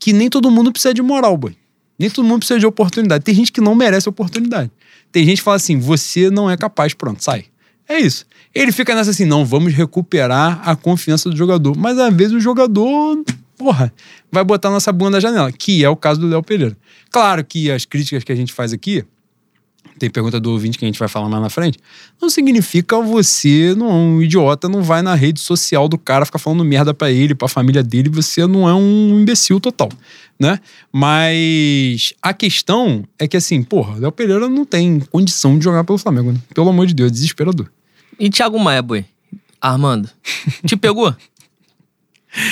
que 0.00 0.12
nem 0.12 0.28
todo 0.28 0.50
mundo 0.50 0.72
precisa 0.72 0.92
de 0.92 1.00
moral, 1.00 1.36
boy. 1.36 1.56
Nem 1.96 2.10
todo 2.10 2.26
mundo 2.26 2.40
precisa 2.40 2.58
de 2.58 2.66
oportunidade. 2.66 3.24
Tem 3.24 3.34
gente 3.34 3.52
que 3.52 3.60
não 3.60 3.74
merece 3.74 4.08
oportunidade. 4.08 4.70
Tem 5.12 5.24
gente 5.24 5.38
que 5.38 5.44
fala 5.44 5.56
assim: 5.56 5.78
você 5.78 6.28
não 6.28 6.50
é 6.50 6.56
capaz, 6.56 6.92
pronto, 6.92 7.22
sai. 7.22 7.46
É 7.88 7.98
isso. 7.98 8.26
Ele 8.52 8.72
fica 8.72 8.94
nessa 8.96 9.12
assim, 9.12 9.24
não, 9.24 9.44
vamos 9.44 9.72
recuperar 9.72 10.60
a 10.68 10.74
confiança 10.74 11.30
do 11.30 11.36
jogador. 11.36 11.76
Mas 11.76 11.98
às 11.98 12.12
vezes 12.12 12.32
o 12.32 12.40
jogador, 12.40 13.22
porra, 13.56 13.92
vai 14.30 14.42
botar 14.42 14.70
nossa 14.70 14.92
bunda 14.92 15.12
na 15.12 15.20
janela, 15.20 15.52
que 15.52 15.84
é 15.84 15.88
o 15.88 15.96
caso 15.96 16.20
do 16.20 16.26
Léo 16.26 16.42
Pereira. 16.42 16.76
Claro 17.10 17.44
que 17.44 17.70
as 17.70 17.84
críticas 17.84 18.24
que 18.24 18.32
a 18.32 18.34
gente 18.34 18.52
faz 18.52 18.72
aqui, 18.72 19.04
tem 19.98 20.10
pergunta 20.10 20.38
do 20.38 20.50
ouvinte 20.50 20.78
que 20.78 20.84
a 20.84 20.88
gente 20.88 20.98
vai 20.98 21.08
falar 21.08 21.28
mais 21.28 21.42
na 21.42 21.50
frente, 21.50 21.78
não 22.20 22.28
significa 22.28 23.00
você, 23.00 23.74
não 23.76 23.88
é 23.88 23.94
um 23.94 24.22
idiota, 24.22 24.68
não 24.68 24.82
vai 24.82 25.02
na 25.02 25.14
rede 25.14 25.40
social 25.40 25.88
do 25.88 25.98
cara 25.98 26.24
ficar 26.24 26.38
falando 26.38 26.64
merda 26.64 26.92
para 26.92 27.10
ele, 27.10 27.34
pra 27.34 27.48
família 27.48 27.82
dele, 27.82 28.08
você 28.08 28.46
não 28.46 28.68
é 28.68 28.74
um 28.74 29.20
imbecil 29.20 29.58
total, 29.58 29.88
né? 30.38 30.60
Mas 30.92 32.12
a 32.20 32.32
questão 32.32 33.04
é 33.18 33.26
que 33.26 33.36
assim, 33.36 33.62
porra, 33.62 33.98
Léo 33.98 34.12
Pereira 34.12 34.48
não 34.48 34.64
tem 34.64 35.00
condição 35.10 35.58
de 35.58 35.64
jogar 35.64 35.84
pelo 35.84 35.98
Flamengo, 35.98 36.32
né? 36.32 36.38
Pelo 36.54 36.68
amor 36.68 36.86
de 36.86 36.94
Deus, 36.94 37.10
desesperador. 37.10 37.68
E 38.18 38.30
Thiago 38.30 38.58
Maia, 38.58 38.82
boi? 38.82 39.04
Armando, 39.60 40.08
te 40.66 40.76
pegou? 40.76 41.14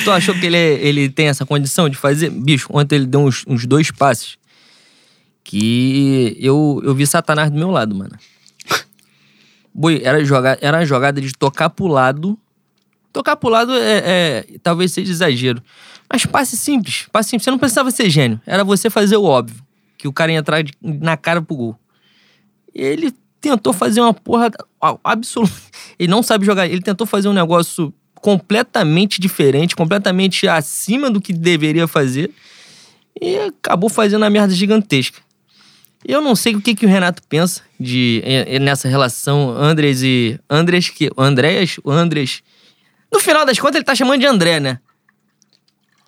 tu 0.02 0.11
achou 0.11 0.35
que 0.35 0.46
ele, 0.46 0.57
é, 0.57 0.72
ele 0.87 1.11
tem 1.11 1.26
essa 1.26 1.44
condição 1.44 1.88
de 1.88 1.96
fazer? 1.96 2.30
Bicho, 2.30 2.68
ontem 2.70 2.96
ele 2.96 3.07
deu 3.07 3.20
uns, 3.20 3.44
uns 3.46 3.66
dois 3.66 3.90
passes 3.90 4.38
que 5.44 6.37
eu, 6.40 6.80
eu 6.83 6.94
vi 6.94 7.07
Satanás 7.07 7.50
do 7.50 7.59
meu 7.59 7.70
lado, 7.70 7.94
mano. 7.94 8.18
Boi, 9.72 10.00
era, 10.02 10.24
joga, 10.24 10.59
era 10.61 10.78
uma 10.78 10.87
jogada 10.87 11.20
de 11.20 11.33
tocar 11.33 11.68
pro 11.68 11.87
lado. 11.87 12.38
Tocar 13.12 13.37
pro 13.37 13.50
lado 13.50 13.72
é, 13.74 14.02
é, 14.04 14.46
talvez 14.62 14.90
seja 14.90 15.12
exagero. 15.12 15.62
Mas 16.11 16.24
passe 16.26 16.57
simples, 16.57 17.07
passe 17.12 17.30
simples. 17.30 17.44
Você 17.44 17.50
não 17.50 17.59
precisava 17.59 17.90
ser 17.90 18.09
gênio. 18.09 18.40
Era 18.46 18.64
você 18.64 18.88
fazer 18.88 19.16
o 19.16 19.24
óbvio. 19.24 19.62
Que 19.98 20.09
o 20.09 20.12
cara 20.12 20.33
ia 20.33 20.38
entrar 20.38 20.64
na 20.83 21.16
cara 21.16 21.40
pro 21.40 21.57
gol. 21.57 21.78
Ele 22.74 23.14
tentou 23.40 23.72
fazer 23.72 24.00
uma 24.00 24.14
porra 24.14 24.50
absoluta. 25.04 25.52
Ele 25.98 26.11
não 26.11 26.22
sabe 26.22 26.46
jogar. 26.46 26.66
Ele 26.66 26.80
tentou 26.80 27.07
fazer 27.07 27.28
um 27.28 27.33
negócio 27.33 27.92
completamente 28.14 29.20
diferente, 29.20 29.76
completamente 29.76 30.48
acima 30.48 31.11
do 31.11 31.20
que 31.20 31.33
deveria 31.33 31.87
fazer. 31.87 32.30
E 33.20 33.37
acabou 33.38 33.88
fazendo 33.88 34.22
uma 34.22 34.30
merda 34.30 34.54
gigantesca. 34.54 35.20
Eu 36.05 36.21
não 36.21 36.37
sei 36.37 36.55
o 36.55 36.61
que, 36.61 36.75
que 36.75 36.85
o 36.85 36.88
Renato 36.88 37.23
pensa 37.29 37.62
de 37.81 38.23
nessa 38.61 38.88
relação 38.88 39.51
Andres 39.51 40.03
e. 40.03 40.38
Andres 40.49 40.90
que. 40.90 41.11
Andréas? 41.17 41.77
O 41.83 41.90
Andres. 41.90 42.43
No 43.12 43.21
final 43.21 43.47
das 43.47 43.59
contas, 43.59 43.77
ele 43.77 43.85
tá 43.85 43.95
chamando 43.95 44.21
de 44.21 44.27
André, 44.27 44.61
né? 44.61 44.79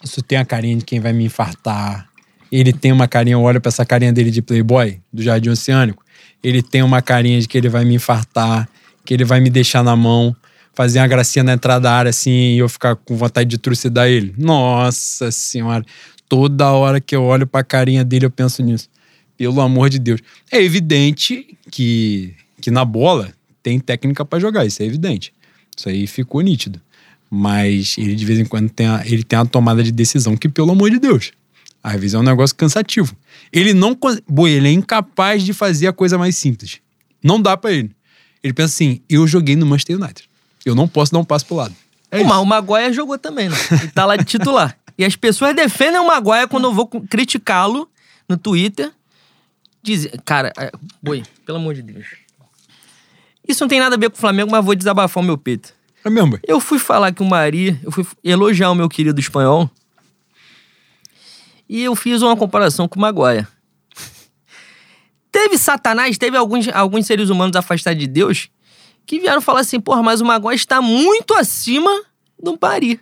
Isso 0.03 0.23
tem 0.23 0.39
a 0.39 0.45
carinha 0.45 0.77
de 0.77 0.85
quem 0.85 1.01
vai 1.01 1.13
me 1.13 1.25
infartar. 1.25 2.09
Ele 2.51 2.73
tem 2.73 2.93
uma 2.93 3.09
carinha, 3.09 3.35
eu 3.35 3.43
olho 3.43 3.61
pra 3.61 3.69
essa 3.69 3.85
carinha 3.85 4.13
dele 4.13 4.31
de 4.31 4.43
playboy, 4.43 5.01
do 5.13 5.23
Jardim 5.23 5.51
Oceânico. 5.51 6.05
Ele 6.43 6.63
tem 6.63 6.83
uma 6.83 7.01
carinha 7.01 7.41
de 7.41 7.49
que 7.49 7.57
ele 7.57 7.69
vai 7.69 7.85
me 7.85 7.95
infartar, 7.95 8.69
que 9.05 9.15
ele 9.15 9.25
vai 9.25 9.41
me 9.41 9.51
deixar 9.51 9.83
na 9.83 9.97
mão, 9.97 10.35
fazer 10.75 11.01
uma 11.01 11.09
gracinha 11.09 11.43
na 11.43 11.55
entrada 11.55 11.81
da 11.81 11.93
área 11.93 12.11
assim 12.11 12.55
e 12.55 12.59
eu 12.59 12.69
ficar 12.69 12.95
com 12.95 13.17
vontade 13.17 13.49
de 13.49 13.59
trucidar 13.59 14.09
ele. 14.09 14.35
Nossa 14.37 15.31
senhora. 15.31 15.85
Toda 16.29 16.71
hora 16.73 17.01
que 17.01 17.17
eu 17.17 17.23
olho 17.23 17.47
pra 17.47 17.65
carinha 17.65 18.05
dele, 18.05 18.27
eu 18.27 18.31
penso 18.31 18.63
nisso. 18.63 18.89
Pelo 19.37 19.61
amor 19.61 19.91
de 19.91 19.99
Deus. 19.99 20.21
É 20.51 20.63
evidente 20.63 21.57
que, 21.71 22.35
que 22.61 22.71
na 22.71 22.85
bola 22.85 23.33
tem 23.63 23.79
técnica 23.79 24.25
para 24.25 24.39
jogar, 24.39 24.65
isso 24.65 24.83
é 24.83 24.87
evidente. 24.87 25.33
Isso 25.77 25.89
aí 25.89 26.07
ficou 26.07 26.41
nítido. 26.41 26.81
Mas 27.31 27.97
ele 27.99 28.15
de 28.15 28.25
vez 28.25 28.39
em 28.39 28.45
quando 28.45 28.71
tem 28.71 28.87
a, 28.87 29.03
ele 29.05 29.23
tem 29.23 29.39
uma 29.39 29.47
tomada 29.47 29.83
de 29.83 29.91
decisão 29.91 30.37
que, 30.37 30.49
pelo 30.49 30.71
amor 30.71 30.91
de 30.91 30.99
Deus, 30.99 31.33
às 31.83 31.95
vezes 32.01 32.15
é 32.15 32.19
um 32.19 32.23
negócio 32.23 32.55
cansativo. 32.57 33.17
Ele 33.53 33.75
não. 33.75 33.99
Boi, 34.29 34.51
ele 34.51 34.69
é 34.69 34.73
incapaz 34.73 35.43
de 35.43 35.53
fazer 35.53 35.87
a 35.87 35.93
coisa 35.93 36.17
mais 36.17 36.37
simples. 36.37 36.81
Não 37.23 37.41
dá 37.41 37.57
para 37.57 37.73
ele. 37.73 37.91
Ele 38.43 38.53
pensa 38.53 38.75
assim: 38.75 39.01
eu 39.09 39.27
joguei 39.27 39.57
no 39.57 39.67
Manchester 39.67 39.97
United. 39.97 40.29
Eu 40.65 40.75
não 40.75 40.89
posso 40.89 41.13
dar 41.13 41.19
um 41.19 41.25
passo 41.25 41.47
pro 41.47 41.57
lado. 41.57 41.75
É 42.11 42.21
o, 42.21 42.41
o 42.41 42.45
Maguire 42.45 42.93
jogou 42.93 43.19
também, 43.19 43.49
né? 43.49 43.57
Ele 43.71 43.89
tá 43.89 44.05
lá 44.05 44.17
de 44.17 44.25
titular. 44.25 44.77
e 44.97 45.05
as 45.05 45.17
pessoas 45.17 45.55
defendem 45.55 46.01
o 46.01 46.07
Maguire 46.07 46.49
quando 46.49 46.65
eu 46.65 46.75
vou 46.75 46.87
criticá-lo 46.87 47.89
no 48.29 48.37
Twitter. 48.37 48.93
Diz, 49.87 50.09
cara, 50.25 50.53
é, 50.59 50.73
boi, 51.01 51.23
pelo 51.45 51.59
amor 51.59 51.73
de 51.73 51.81
Deus. 51.81 52.07
Isso 53.47 53.63
não 53.63 53.69
tem 53.69 53.79
nada 53.79 53.95
a 53.95 53.99
ver 53.99 54.11
com 54.11 54.17
o 54.17 54.21
Flamengo, 54.21 54.51
mas 54.51 54.65
vou 54.65 54.75
desabafar 54.75 55.23
o 55.23 55.25
meu 55.25 55.39
peito. 55.39 55.73
É 56.05 56.11
mesmo? 56.11 56.41
Eu 56.43 56.59
fui 56.59 56.81
falar 56.81 57.13
que 57.13 57.23
o 57.23 57.25
Maria, 57.25 57.79
eu 57.85 57.93
fui 57.93 58.05
elogiar 58.25 58.73
o 58.73 58.75
meu 58.75 58.89
querido 58.89 59.21
espanhol. 59.21 59.71
E 61.69 61.85
eu 61.85 61.95
fiz 61.95 62.21
uma 62.21 62.37
comparação 62.37 62.89
com 62.89 62.99
o 62.99 63.01
Maguaia. 63.01 63.47
teve 65.31 65.57
Satanás, 65.57 66.19
teve 66.19 66.37
alguns, 66.37 66.67
alguns 66.67 67.07
seres 67.07 67.31
humanos 67.31 67.55
afastados 67.55 68.01
de 68.01 68.09
Deus 68.09 68.49
que 69.07 69.21
vieram 69.21 69.41
falar 69.41 69.61
assim: 69.61 69.79
porra, 69.79 70.03
mas 70.03 70.21
o 70.21 70.25
Maguaia 70.25 70.57
está 70.57 70.83
muito 70.83 71.33
acima 71.33 72.03
do 72.43 72.59
Paris. 72.59 72.99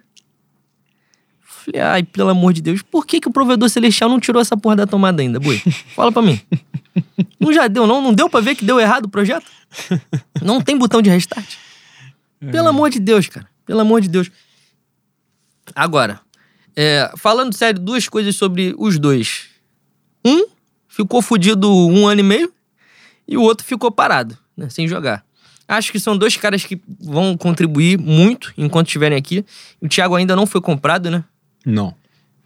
Falei, 1.64 1.80
ai, 1.80 2.02
pelo 2.02 2.28
amor 2.28 2.52
de 2.52 2.60
Deus, 2.60 2.82
por 2.82 3.06
que, 3.06 3.20
que 3.20 3.28
o 3.28 3.32
provedor 3.32 3.68
celestial 3.70 4.10
não 4.10 4.20
tirou 4.20 4.40
essa 4.40 4.56
porra 4.56 4.76
da 4.76 4.86
tomada 4.86 5.22
ainda, 5.22 5.40
boi? 5.40 5.58
Fala 5.94 6.12
pra 6.12 6.22
mim. 6.22 6.40
Não 7.40 7.52
já 7.52 7.66
deu, 7.66 7.88
não? 7.88 8.00
Não 8.00 8.14
deu 8.14 8.30
pra 8.30 8.40
ver 8.40 8.54
que 8.54 8.64
deu 8.64 8.78
errado 8.78 9.06
o 9.06 9.08
projeto? 9.08 9.44
Não 10.40 10.60
tem 10.60 10.78
botão 10.78 11.02
de 11.02 11.10
restart? 11.10 11.56
Pelo 12.52 12.68
amor 12.68 12.88
de 12.88 13.00
Deus, 13.00 13.26
cara. 13.26 13.48
Pelo 13.66 13.80
amor 13.80 14.00
de 14.00 14.08
Deus. 14.08 14.30
Agora, 15.74 16.20
é, 16.76 17.12
falando 17.16 17.52
sério, 17.52 17.80
duas 17.80 18.08
coisas 18.08 18.36
sobre 18.36 18.74
os 18.78 18.96
dois. 18.96 19.46
Um 20.24 20.46
ficou 20.86 21.20
fudido 21.20 21.68
um 21.68 22.06
ano 22.06 22.20
e 22.20 22.24
meio 22.24 22.52
e 23.26 23.36
o 23.36 23.42
outro 23.42 23.66
ficou 23.66 23.90
parado, 23.90 24.38
né, 24.56 24.68
sem 24.68 24.86
jogar. 24.86 25.24
Acho 25.66 25.90
que 25.90 25.98
são 25.98 26.16
dois 26.16 26.36
caras 26.36 26.64
que 26.64 26.80
vão 27.00 27.36
contribuir 27.36 27.98
muito 27.98 28.52
enquanto 28.56 28.86
estiverem 28.86 29.18
aqui. 29.18 29.44
O 29.80 29.88
Thiago 29.88 30.14
ainda 30.14 30.36
não 30.36 30.46
foi 30.46 30.60
comprado, 30.60 31.10
né? 31.10 31.24
Não. 31.64 31.94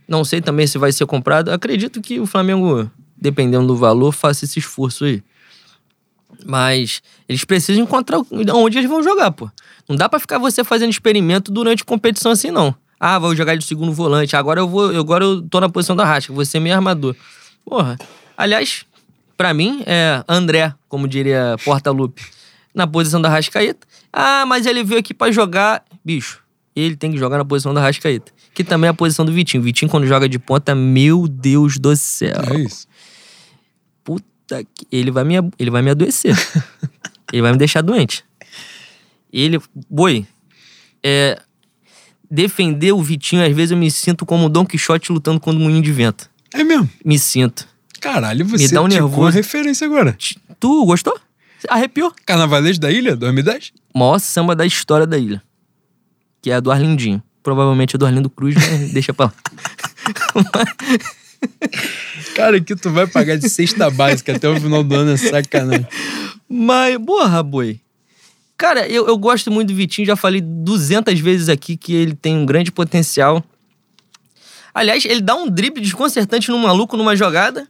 Não 0.09 0.25
sei 0.25 0.41
também 0.41 0.67
se 0.67 0.79
vai 0.79 0.91
ser 0.91 1.05
comprado. 1.05 1.51
Acredito 1.51 2.01
que 2.01 2.19
o 2.19 2.27
Flamengo, 2.27 2.91
dependendo 3.17 3.67
do 3.67 3.77
valor, 3.77 4.13
faça 4.13 4.47
esse 4.47 4.59
esforço 4.59 5.05
aí. 5.05 5.23
Mas 6.47 7.03
eles 7.29 7.45
precisam 7.45 7.83
encontrar 7.83 8.21
onde 8.31 8.79
eles 8.79 8.89
vão 8.89 9.03
jogar, 9.03 9.31
pô. 9.33 9.51
Não 9.89 9.97
dá 9.97 10.09
para 10.09 10.19
ficar 10.19 10.39
você 10.39 10.65
fazendo 10.65 10.91
experimento 10.91 11.53
durante 11.53 11.85
competição 11.85 12.33
assim, 12.33 12.51
não. 12.51 12.75
Ah, 12.99 13.19
vou 13.19 13.35
jogar 13.35 13.57
de 13.57 13.65
segundo 13.65 13.93
volante. 13.93 14.35
Agora 14.35 14.61
eu 14.61 14.69
vou. 14.69 14.97
Agora 14.97 15.25
eu 15.25 15.43
tô 15.43 15.61
na 15.61 15.69
posição 15.69 15.95
da 15.95 16.05
Rasca, 16.05 16.33
vou 16.33 16.45
ser 16.45 16.61
meio 16.61 16.75
armador. 16.75 17.15
Porra. 17.65 17.99
Aliás, 18.37 18.87
para 19.37 19.53
mim, 19.53 19.83
é 19.87 20.25
André, 20.29 20.73
como 20.89 21.07
diria 21.07 21.57
Porta 21.65 21.91
Lupe, 21.91 22.23
na 22.75 22.87
posição 22.87 23.21
da 23.21 23.29
Rascaeta. 23.29 23.87
Ah, 24.13 24.47
mas 24.47 24.65
ele 24.65 24.83
veio 24.83 25.01
aqui 25.01 25.13
para 25.13 25.31
jogar. 25.33 25.85
Bicho, 26.05 26.41
ele 26.75 26.97
tem 26.97 27.13
que 27.13 27.19
jogar 27.19 27.37
na 27.37 27.45
posição 27.45 27.75
da 27.75 27.81
Rascaeta 27.81 28.33
que 28.59 28.65
também 28.65 28.89
é 28.89 28.91
a 28.91 28.95
posição 28.95 29.25
do 29.25 29.31
Vitinho. 29.31 29.63
Vitinho, 29.63 29.89
quando 29.89 30.05
joga 30.05 30.29
de 30.29 30.37
ponta, 30.37 30.75
meu 30.75 31.29
Deus 31.29 31.79
do 31.79 31.95
céu. 31.95 32.43
É 32.51 32.59
isso. 32.59 32.89
Puta 34.03 34.65
que. 34.65 34.85
Ele 34.91 35.13
vai 35.13 35.23
me, 35.23 35.35
ele 35.57 35.71
vai 35.71 35.81
me 35.81 35.91
adoecer. 35.91 36.37
ele 37.33 37.41
vai 37.41 37.53
me 37.53 37.59
deixar 37.59 37.83
doente. 37.83 38.25
Ele. 39.33 39.61
Boi. 39.89 40.27
É. 41.05 41.41
Defender 42.29 42.91
o 42.93 43.01
Vitinho, 43.01 43.47
às 43.47 43.55
vezes 43.55 43.71
eu 43.71 43.77
me 43.79 43.89
sinto 43.93 44.27
como 44.27 44.47
o 44.47 44.49
Don 44.49 44.67
Quixote 44.67 45.13
lutando 45.13 45.39
contra 45.39 45.59
um 45.59 45.63
moinho 45.63 45.81
de 45.81 45.93
vento. 45.93 46.29
É 46.53 46.65
mesmo? 46.65 46.91
Me 47.05 47.17
sinto. 47.17 47.67
Caralho, 48.01 48.45
você 48.45 48.65
me 48.65 48.73
dá 48.73 48.83
um 48.83 48.89
nervoso. 48.89 49.37
referência 49.37 49.87
agora. 49.87 50.19
Tu 50.59 50.85
gostou? 50.85 51.19
Arrepiou? 51.69 52.13
Carnavalês 52.27 52.79
da 52.79 52.91
Ilha, 52.91 53.17
2010? 53.17 53.73
Maior 53.95 54.19
samba 54.19 54.55
da 54.55 54.67
história 54.67 55.07
da 55.07 55.17
ilha. 55.17 55.41
Que 56.43 56.51
é 56.51 56.57
a 56.57 56.61
do 56.61 56.71
Arlindinho 56.71 57.23
provavelmente 57.49 57.97
é 57.97 57.99
do 57.99 58.05
Arlindo 58.05 58.29
Cruz, 58.29 58.55
né? 58.55 58.89
deixa 58.93 59.15
pra 59.15 59.27
lá. 59.27 59.33
Cara, 62.37 62.61
que 62.61 62.77
tu 62.77 62.91
vai 62.91 63.07
pagar 63.07 63.39
de 63.39 63.49
cesta 63.49 63.89
básica 63.89 64.37
até 64.37 64.47
o 64.47 64.61
final 64.61 64.85
do 64.85 64.95
ano 64.95 65.13
é 65.13 65.17
sacanagem. 65.17 65.87
Mas, 66.47 66.99
porra, 66.99 67.43
boi. 67.43 67.81
Cara, 68.59 68.87
eu, 68.87 69.07
eu 69.09 69.17
gosto 69.17 69.51
muito 69.51 69.69
do 69.69 69.75
Vitinho, 69.75 70.07
já 70.07 70.15
falei 70.15 70.43
200 70.43 71.19
vezes 71.21 71.49
aqui 71.49 71.75
que 71.75 71.95
ele 71.95 72.15
tem 72.15 72.37
um 72.37 72.45
grande 72.45 72.71
potencial. 72.71 73.43
Aliás, 74.75 75.07
ele 75.07 75.23
dá 75.23 75.35
um 75.35 75.49
drible 75.49 75.81
desconcertante 75.81 76.51
no 76.51 76.59
maluco 76.59 76.99
numa 76.99 77.17
jogada, 77.17 77.67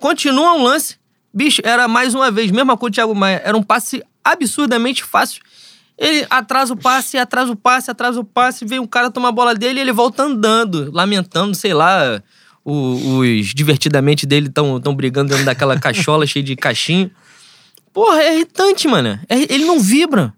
continua 0.00 0.54
um 0.54 0.64
lance. 0.64 0.96
Bicho, 1.32 1.62
era 1.64 1.86
mais 1.86 2.12
uma 2.12 2.28
vez, 2.30 2.50
mesma 2.50 2.76
coisa 2.76 2.90
do 2.90 2.94
Thiago 2.94 3.14
Maia, 3.14 3.40
era 3.44 3.56
um 3.56 3.62
passe 3.62 4.02
absurdamente 4.24 5.04
fácil 5.04 5.42
Ele 6.04 6.26
atrasa 6.28 6.72
o 6.72 6.76
passe, 6.76 7.16
atrasa 7.16 7.52
o 7.52 7.56
passe, 7.56 7.90
atrasa 7.90 8.18
o 8.18 8.24
passe, 8.24 8.64
vem 8.64 8.80
um 8.80 8.86
cara 8.86 9.10
tomar 9.10 9.28
a 9.28 9.32
bola 9.32 9.54
dele 9.54 9.78
e 9.78 9.82
ele 9.82 9.92
volta 9.92 10.24
andando, 10.24 10.90
lamentando, 10.92 11.54
sei 11.54 11.72
lá, 11.72 12.20
o- 12.64 13.18
os 13.20 13.54
divertidamente 13.54 14.26
dele 14.26 14.48
estão 14.48 14.80
tão 14.80 14.94
brigando 14.94 15.30
dentro 15.30 15.44
daquela 15.44 15.78
cachola 15.78 16.26
cheia 16.26 16.42
de 16.42 16.56
caixinho. 16.56 17.10
Porra, 17.92 18.20
é 18.22 18.34
irritante, 18.34 18.88
mano. 18.88 19.18
É- 19.28 19.52
ele 19.54 19.64
não 19.64 19.78
vibra. 19.78 20.34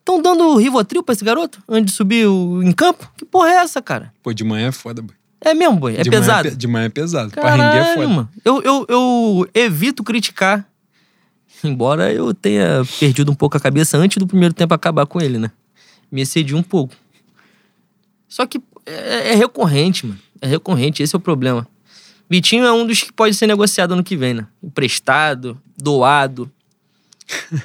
Estão 0.00 0.20
dando 0.20 0.56
Rivotril 0.56 1.02
pra 1.02 1.12
esse 1.12 1.24
garoto 1.24 1.62
antes 1.68 1.92
de 1.92 1.96
subir 1.96 2.26
o- 2.26 2.60
em 2.62 2.72
campo? 2.72 3.08
Que 3.16 3.24
porra 3.24 3.48
é 3.50 3.54
essa, 3.54 3.80
cara? 3.80 4.12
Pô, 4.22 4.32
de 4.32 4.42
manhã 4.44 4.68
é 4.68 4.72
foda, 4.72 5.00
boy. 5.00 5.14
É 5.40 5.54
mesmo, 5.54 5.76
boi? 5.76 5.96
É 5.96 6.02
de 6.02 6.10
Manhã 6.10 6.20
pesado? 6.20 6.50
pe- 6.50 6.56
de 6.56 6.66
manhã 6.68 6.84
é 6.86 6.88
pesado. 6.88 7.30
pra 7.30 7.50
render 7.50 7.62
é 7.64 7.70
Caralho, 7.80 7.94
foda. 7.94 8.08
mano. 8.08 8.28
Eu, 8.44 8.62
eu, 8.62 8.86
eu 8.88 9.48
evito 9.54 10.04
criticar. 10.04 10.64
Embora 11.64 12.12
eu 12.12 12.32
tenha 12.34 12.82
perdido 12.98 13.30
um 13.30 13.34
pouco 13.34 13.56
a 13.56 13.60
cabeça 13.60 13.96
antes 13.96 14.18
do 14.18 14.26
primeiro 14.26 14.54
tempo 14.54 14.74
acabar 14.74 15.06
com 15.06 15.20
ele, 15.20 15.38
né? 15.38 15.50
Me 16.10 16.22
excedi 16.22 16.54
um 16.54 16.62
pouco. 16.62 16.94
Só 18.28 18.46
que 18.46 18.60
é, 18.86 19.32
é 19.32 19.34
recorrente, 19.34 20.06
mano. 20.06 20.18
É 20.40 20.46
recorrente, 20.46 21.02
esse 21.02 21.14
é 21.14 21.18
o 21.18 21.20
problema. 21.20 21.66
Vitinho 22.28 22.64
é 22.64 22.72
um 22.72 22.86
dos 22.86 23.02
que 23.02 23.12
pode 23.12 23.34
ser 23.34 23.46
negociado 23.46 23.92
ano 23.92 24.02
que 24.02 24.16
vem, 24.16 24.34
né? 24.34 24.46
Emprestado, 24.62 25.60
doado. 25.76 26.50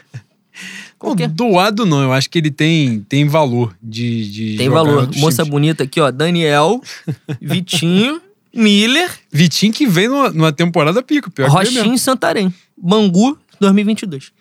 Qualquer- 0.97 1.27
doado 1.29 1.85
não, 1.85 2.01
eu 2.01 2.11
acho 2.13 2.29
que 2.29 2.37
ele 2.39 2.49
tem, 2.49 3.01
tem 3.01 3.27
valor 3.27 3.75
de, 3.81 4.29
de 4.31 4.57
Tem 4.57 4.67
valor. 4.69 5.07
Moça 5.17 5.37
times. 5.43 5.49
bonita 5.49 5.83
aqui, 5.83 6.01
ó. 6.01 6.09
Daniel, 6.09 6.81
Vitinho, 7.39 8.19
Miller, 8.53 9.09
Vitinho 9.31 9.71
que 9.71 9.85
vem 9.85 10.07
numa, 10.07 10.29
numa 10.31 10.51
temporada 10.51 11.03
pico, 11.03 11.29
pior 11.29 11.45
que 11.45 11.51
vem 11.51 11.59
Rochinho 11.63 11.81
mesmo. 11.81 11.95
e 11.95 11.99
Santarém. 11.99 12.53
Bangu 12.75 13.37
2022. 13.59 14.31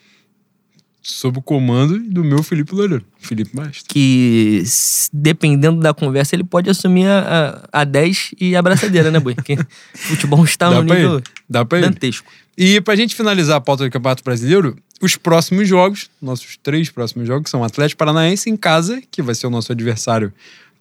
Sob 1.02 1.38
o 1.38 1.42
comando 1.42 2.00
do 2.00 2.24
meu 2.24 2.42
Felipe 2.42 2.74
Loureiro. 2.74 3.04
Felipe 3.18 3.54
Mastro. 3.54 3.84
que, 3.88 4.64
dependendo 5.12 5.80
da 5.80 5.94
conversa, 5.94 6.34
ele 6.34 6.42
pode 6.42 6.68
assumir 6.68 7.06
a, 7.06 7.62
a, 7.72 7.82
a 7.82 7.84
10 7.84 8.34
e 8.40 8.56
a 8.56 8.58
abraçadeira, 8.58 9.08
né, 9.10 9.20
Boi? 9.20 9.34
Porque 9.36 9.54
o 9.54 9.66
futebol 9.94 10.44
está 10.44 10.68
Dá 10.68 10.76
no 10.76 10.82
nível 10.82 11.14
ele. 11.14 11.24
Dá 11.48 11.64
pra 11.64 11.78
ele. 11.78 11.88
dantesco. 11.88 12.28
E 12.58 12.80
pra 12.80 12.96
gente 12.96 13.14
finalizar 13.14 13.56
a 13.56 13.60
pauta 13.60 13.84
do 13.84 13.90
Campeonato 13.90 14.24
Brasileiro, 14.24 14.76
os 15.00 15.14
próximos 15.16 15.68
jogos, 15.68 16.10
nossos 16.20 16.56
três 16.60 16.90
próximos 16.90 17.28
jogos, 17.28 17.50
são 17.50 17.62
Atlético 17.62 17.98
Paranaense 17.98 18.50
em 18.50 18.56
casa, 18.56 19.00
que 19.08 19.22
vai 19.22 19.34
ser 19.34 19.46
o 19.46 19.50
nosso 19.50 19.70
adversário 19.70 20.32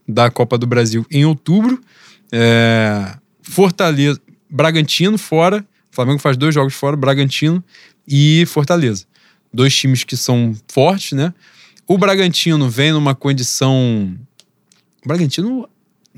da 0.08 0.32
Copa 0.32 0.58
do 0.58 0.65
Brasil 0.65 1.06
em 1.12 1.24
outubro. 1.26 1.80
É, 2.32 3.13
Fortaleza, 3.43 4.19
Bragantino 4.50 5.17
fora. 5.19 5.63
O 5.95 6.03
Flamengo 6.03 6.19
faz 6.19 6.36
dois 6.36 6.53
jogos 6.53 6.73
fora, 6.73 6.97
Bragantino 6.97 7.63
e 8.05 8.45
Fortaleza. 8.47 9.05
Dois 9.53 9.73
times 9.73 10.03
que 10.03 10.17
são 10.17 10.53
fortes, 10.67 11.13
né? 11.13 11.34
O 11.88 11.97
Bragantino 11.97 12.69
vem 12.69 12.91
numa 12.91 13.15
condição. 13.15 14.13
O 15.01 15.08
Bragantino 15.08 15.69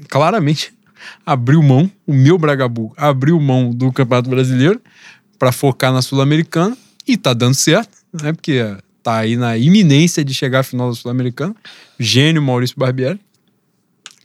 claramente 0.09 0.73
abriu 1.23 1.61
mão, 1.61 1.91
o 2.07 2.13
meu 2.13 2.39
Bragabu 2.39 2.91
abriu 2.97 3.39
mão 3.39 3.69
do 3.69 3.91
Campeonato 3.91 4.31
Brasileiro 4.31 4.81
para 5.37 5.51
focar 5.51 5.93
na 5.93 6.01
Sul-Americana 6.01 6.75
e 7.07 7.15
tá 7.15 7.35
dando 7.35 7.53
certo, 7.53 7.99
né? 8.11 8.33
Porque 8.33 8.59
tá 9.03 9.17
aí 9.17 9.37
na 9.37 9.59
iminência 9.59 10.25
de 10.25 10.33
chegar 10.33 10.61
à 10.61 10.63
final 10.63 10.89
da 10.89 10.95
Sul-Americana. 10.95 11.55
Gênio 11.99 12.41
Maurício 12.41 12.75
Barbieri. 12.79 13.19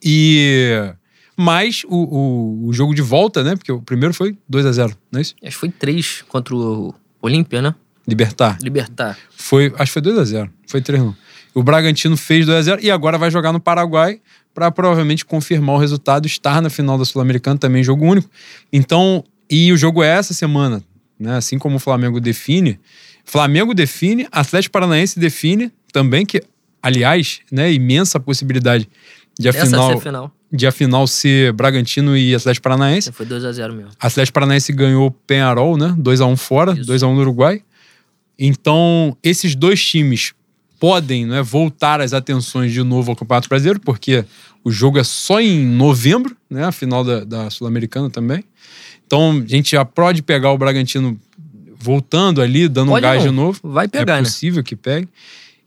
E 0.02 0.94
mas 1.36 1.82
o, 1.86 1.96
o, 1.96 2.68
o 2.68 2.72
jogo 2.72 2.94
de 2.94 3.02
volta, 3.02 3.42
né? 3.42 3.56
Porque 3.56 3.72
o 3.72 3.80
primeiro 3.80 4.14
foi 4.14 4.36
2 4.48 4.66
a 4.66 4.72
0 4.72 4.96
não 5.10 5.18
é 5.18 5.22
isso? 5.22 5.34
Acho 5.42 5.52
que 5.52 5.60
foi 5.60 5.70
3 5.70 6.24
contra 6.28 6.54
o 6.54 6.94
Olímpia, 7.20 7.62
né? 7.62 7.74
Libertar. 8.06 8.58
Libertar. 8.60 9.16
Foi, 9.30 9.72
acho 9.76 9.90
que 9.90 9.92
foi 9.92 10.02
2 10.02 10.18
a 10.18 10.24
0 10.24 10.50
Foi 10.66 10.82
3 10.82 11.02
não. 11.02 11.16
O 11.54 11.62
Bragantino 11.62 12.16
fez 12.16 12.46
2 12.46 12.58
a 12.58 12.62
0 12.62 12.80
e 12.82 12.90
agora 12.90 13.18
vai 13.18 13.30
jogar 13.30 13.52
no 13.52 13.60
Paraguai 13.60 14.20
para 14.54 14.70
provavelmente 14.70 15.24
confirmar 15.24 15.76
o 15.76 15.78
resultado, 15.78 16.26
estar 16.26 16.60
na 16.60 16.68
final 16.68 16.98
da 16.98 17.04
Sul-Americana 17.04 17.58
também 17.58 17.82
jogo 17.82 18.04
único. 18.04 18.28
Então, 18.72 19.24
e 19.48 19.72
o 19.72 19.76
jogo 19.76 20.02
é 20.02 20.08
essa 20.08 20.34
semana, 20.34 20.82
né? 21.18 21.36
Assim 21.36 21.58
como 21.58 21.76
o 21.76 21.78
Flamengo 21.78 22.20
define, 22.20 22.78
Flamengo 23.24 23.74
define, 23.74 24.26
Atlético 24.30 24.72
Paranaense 24.72 25.18
define 25.18 25.72
também 25.92 26.26
que, 26.26 26.42
aliás, 26.82 27.40
né, 27.50 27.72
imensa 27.72 28.18
possibilidade 28.18 28.88
de 29.38 29.48
a 29.48 29.50
Essa 29.50 29.66
final, 29.66 29.92
é 29.92 30.00
final. 30.00 30.32
de 30.52 30.66
a 30.66 30.72
final 30.72 31.06
ser 31.06 31.52
Bragantino 31.52 32.16
e 32.16 32.34
Atlético 32.34 32.64
Paranaense. 32.64 33.12
Foi 33.12 33.26
2x0 33.26 33.72
mesmo. 33.72 33.90
Atlético 33.98 34.34
Paranaense 34.34 34.72
ganhou 34.72 35.06
o 35.06 35.10
Penharol, 35.10 35.76
né? 35.76 35.94
2x1 35.98 36.36
fora, 36.36 36.72
Isso. 36.72 36.90
2x1 36.90 37.14
no 37.14 37.20
Uruguai. 37.20 37.62
Então, 38.38 39.16
esses 39.22 39.54
dois 39.54 39.84
times 39.84 40.34
podem 40.78 41.24
né, 41.26 41.42
voltar 41.42 42.00
as 42.00 42.12
atenções 42.12 42.72
de 42.72 42.82
novo 42.82 43.10
ao 43.12 43.16
Campeonato 43.16 43.48
Brasileiro, 43.48 43.80
porque 43.80 44.24
o 44.64 44.70
jogo 44.70 44.98
é 44.98 45.04
só 45.04 45.40
em 45.40 45.64
novembro, 45.64 46.36
né? 46.50 46.64
A 46.64 46.72
final 46.72 47.04
da, 47.04 47.24
da 47.24 47.50
Sul-Americana 47.50 48.10
também. 48.10 48.44
Então, 49.06 49.42
a 49.44 49.48
gente 49.48 49.72
já 49.72 49.84
pode 49.84 50.22
pegar 50.22 50.50
o 50.52 50.58
Bragantino 50.58 51.18
voltando 51.82 52.40
ali, 52.40 52.68
dando 52.68 52.88
Pode 52.88 53.04
um 53.04 53.08
gás 53.08 53.24
não. 53.24 53.30
de 53.30 53.36
novo. 53.36 53.60
Vai 53.62 53.88
pegar, 53.88 54.14
é 54.14 54.16
né? 54.18 54.22
possível 54.22 54.62
que 54.62 54.76
pegue. 54.76 55.08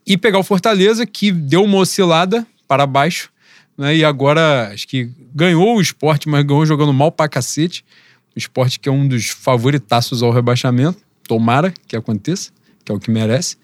E 0.08 0.18
pegar 0.18 0.40
o 0.40 0.44
Fortaleza, 0.44 1.06
que 1.06 1.32
deu 1.32 1.64
uma 1.64 1.78
oscilada 1.78 2.46
para 2.68 2.88
baixo, 2.88 3.30
né? 3.78 3.96
E 3.96 4.04
agora 4.06 4.70
acho 4.74 4.88
que 4.88 5.10
ganhou 5.34 5.78
o 5.78 5.82
esporte, 5.82 6.28
mas 6.30 6.44
ganhou 6.46 6.66
jogando 6.66 6.94
mal 6.94 7.12
pra 7.12 7.28
cacete. 7.28 7.84
O 8.36 8.40
esporte 8.40 8.80
que 8.80 8.90
é 8.90 8.92
um 8.92 9.08
dos 9.08 9.28
favoritaços 9.30 10.22
ao 10.22 10.32
rebaixamento. 10.32 10.98
Tomara 11.28 11.74
que 11.88 11.96
aconteça, 11.96 12.52
que 12.84 12.92
é 12.92 12.96
o 12.96 13.00
que 13.00 13.10
merece. 13.10 13.58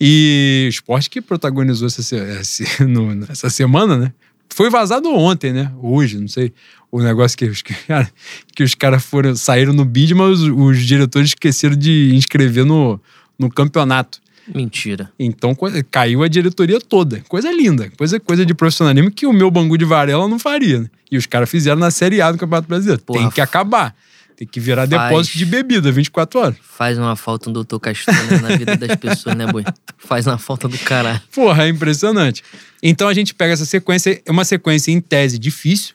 E 0.00 0.64
o 0.66 0.68
esporte 0.70 1.08
que 1.10 1.20
protagonizou 1.20 1.86
essa, 1.86 2.00
esse- 2.40 2.64
no- 2.84 3.24
essa 3.28 3.50
semana, 3.50 3.96
né? 3.96 4.12
Foi 4.54 4.68
vazado 4.68 5.08
ontem, 5.14 5.52
né? 5.52 5.72
Hoje, 5.80 6.18
não 6.18 6.28
sei. 6.28 6.52
O 6.90 7.00
negócio 7.02 7.36
que 7.38 7.44
os, 7.46 7.62
cara, 7.86 8.10
que 8.54 8.62
os 8.62 8.74
caras 8.74 9.02
foram, 9.04 9.34
saíram 9.34 9.72
no 9.72 9.84
bid, 9.84 10.14
mas 10.14 10.40
os, 10.40 10.48
os 10.48 10.82
diretores 10.86 11.30
esqueceram 11.30 11.76
de 11.76 12.14
inscrever 12.14 12.64
no, 12.64 13.00
no 13.38 13.48
campeonato. 13.50 14.20
Mentira. 14.52 15.10
Então 15.18 15.56
caiu 15.90 16.22
a 16.22 16.28
diretoria 16.28 16.80
toda. 16.80 17.22
Coisa 17.28 17.50
linda. 17.52 17.90
Coisa, 17.96 18.18
coisa 18.18 18.44
de 18.44 18.54
profissionalismo 18.54 19.10
que 19.10 19.26
o 19.26 19.32
meu 19.32 19.50
Bangu 19.50 19.78
de 19.78 19.84
Varela 19.84 20.28
não 20.28 20.38
faria. 20.38 20.80
Né? 20.80 20.90
E 21.10 21.16
os 21.16 21.26
caras 21.26 21.50
fizeram 21.50 21.78
na 21.78 21.90
Série 21.90 22.20
A 22.20 22.32
do 22.32 22.38
Campeonato 22.38 22.68
Brasileiro. 22.68 23.02
Porra, 23.02 23.20
Tem 23.20 23.30
que 23.30 23.40
acabar. 23.40 23.94
Tem 24.36 24.48
que 24.48 24.58
virar 24.58 24.88
faz. 24.88 25.10
depósito 25.10 25.38
de 25.38 25.44
bebida 25.44 25.92
24 25.92 26.40
horas. 26.40 26.56
Faz 26.62 26.98
uma 26.98 27.14
falta 27.14 27.50
um 27.50 27.52
doutor 27.52 27.78
Castanha 27.78 28.40
na 28.40 28.56
vida 28.56 28.76
das 28.76 28.96
pessoas, 28.96 29.36
né, 29.36 29.46
Boi? 29.46 29.64
Faz 29.98 30.26
uma 30.26 30.38
falta 30.38 30.66
do 30.66 30.78
caralho. 30.78 31.20
Porra, 31.32 31.64
é 31.64 31.68
impressionante. 31.68 32.42
Então 32.82 33.06
a 33.06 33.14
gente 33.14 33.34
pega 33.34 33.52
essa 33.52 33.64
sequência, 33.64 34.20
é 34.24 34.30
uma 34.32 34.44
sequência 34.44 34.90
em 34.90 35.00
tese 35.00 35.38
difícil. 35.38 35.94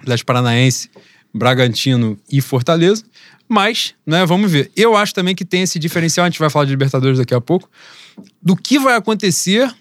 Atlético 0.00 0.26
Paranaense, 0.26 0.88
Bragantino 1.34 2.18
e 2.30 2.40
Fortaleza. 2.40 3.04
Mas, 3.48 3.94
né, 4.06 4.24
vamos 4.24 4.50
ver. 4.50 4.70
Eu 4.76 4.96
acho 4.96 5.14
também 5.14 5.34
que 5.34 5.44
tem 5.44 5.62
esse 5.62 5.78
diferencial, 5.78 6.24
a 6.24 6.30
gente 6.30 6.38
vai 6.38 6.48
falar 6.48 6.64
de 6.64 6.70
Libertadores 6.70 7.18
daqui 7.18 7.34
a 7.34 7.40
pouco, 7.40 7.68
do 8.42 8.56
que 8.56 8.78
vai 8.78 8.96
acontecer 8.96 9.72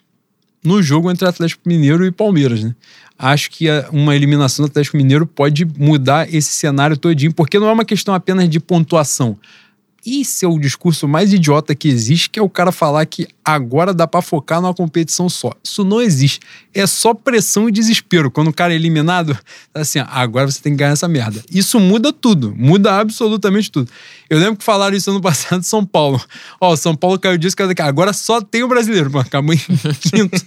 no 0.63 0.81
jogo 0.81 1.09
entre 1.09 1.27
Atlético 1.27 1.61
Mineiro 1.65 2.05
e 2.05 2.11
Palmeiras, 2.11 2.63
né? 2.63 2.75
Acho 3.17 3.51
que 3.51 3.67
uma 3.91 4.15
eliminação 4.15 4.65
do 4.65 4.69
Atlético 4.69 4.97
Mineiro 4.97 5.25
pode 5.27 5.65
mudar 5.77 6.31
esse 6.33 6.53
cenário 6.53 6.97
todinho, 6.97 7.33
porque 7.33 7.59
não 7.59 7.67
é 7.67 7.71
uma 7.71 7.85
questão 7.85 8.13
apenas 8.13 8.49
de 8.49 8.59
pontuação. 8.59 9.37
Isso 10.05 10.43
é 10.43 10.47
o 10.47 10.57
discurso 10.57 11.07
mais 11.07 11.31
idiota 11.31 11.75
que 11.75 11.87
existe, 11.87 12.29
que 12.29 12.39
é 12.39 12.41
o 12.41 12.49
cara 12.49 12.71
falar 12.71 13.05
que 13.05 13.27
agora 13.45 13.93
dá 13.93 14.07
pra 14.07 14.21
focar 14.21 14.59
numa 14.59 14.73
competição 14.73 15.29
só. 15.29 15.51
Isso 15.63 15.83
não 15.83 16.01
existe. 16.01 16.39
É 16.73 16.87
só 16.87 17.13
pressão 17.13 17.69
e 17.69 17.71
desespero. 17.71 18.31
Quando 18.31 18.47
o 18.47 18.53
cara 18.53 18.73
é 18.73 18.75
eliminado, 18.75 19.37
assim, 19.73 19.99
ó, 19.99 20.05
agora 20.09 20.49
você 20.49 20.59
tem 20.59 20.73
que 20.73 20.79
ganhar 20.79 20.91
essa 20.91 21.07
merda. 21.07 21.43
Isso 21.51 21.79
muda 21.79 22.11
tudo. 22.11 22.53
Muda 22.57 22.99
absolutamente 22.99 23.69
tudo. 23.71 23.91
Eu 24.27 24.39
lembro 24.39 24.57
que 24.57 24.63
falaram 24.63 24.95
isso 24.97 25.11
ano 25.11 25.21
passado 25.21 25.59
em 25.59 25.63
São 25.63 25.85
Paulo. 25.85 26.19
Ó, 26.59 26.75
São 26.75 26.95
Paulo 26.95 27.19
caiu 27.19 27.37
disso. 27.37 27.55
Agora 27.79 28.11
só 28.11 28.41
tem 28.41 28.63
o 28.63 28.67
brasileiro. 28.67 29.11
Mano, 29.11 29.25
acabou 29.27 29.53
em 29.53 29.59
quinto. 30.01 30.41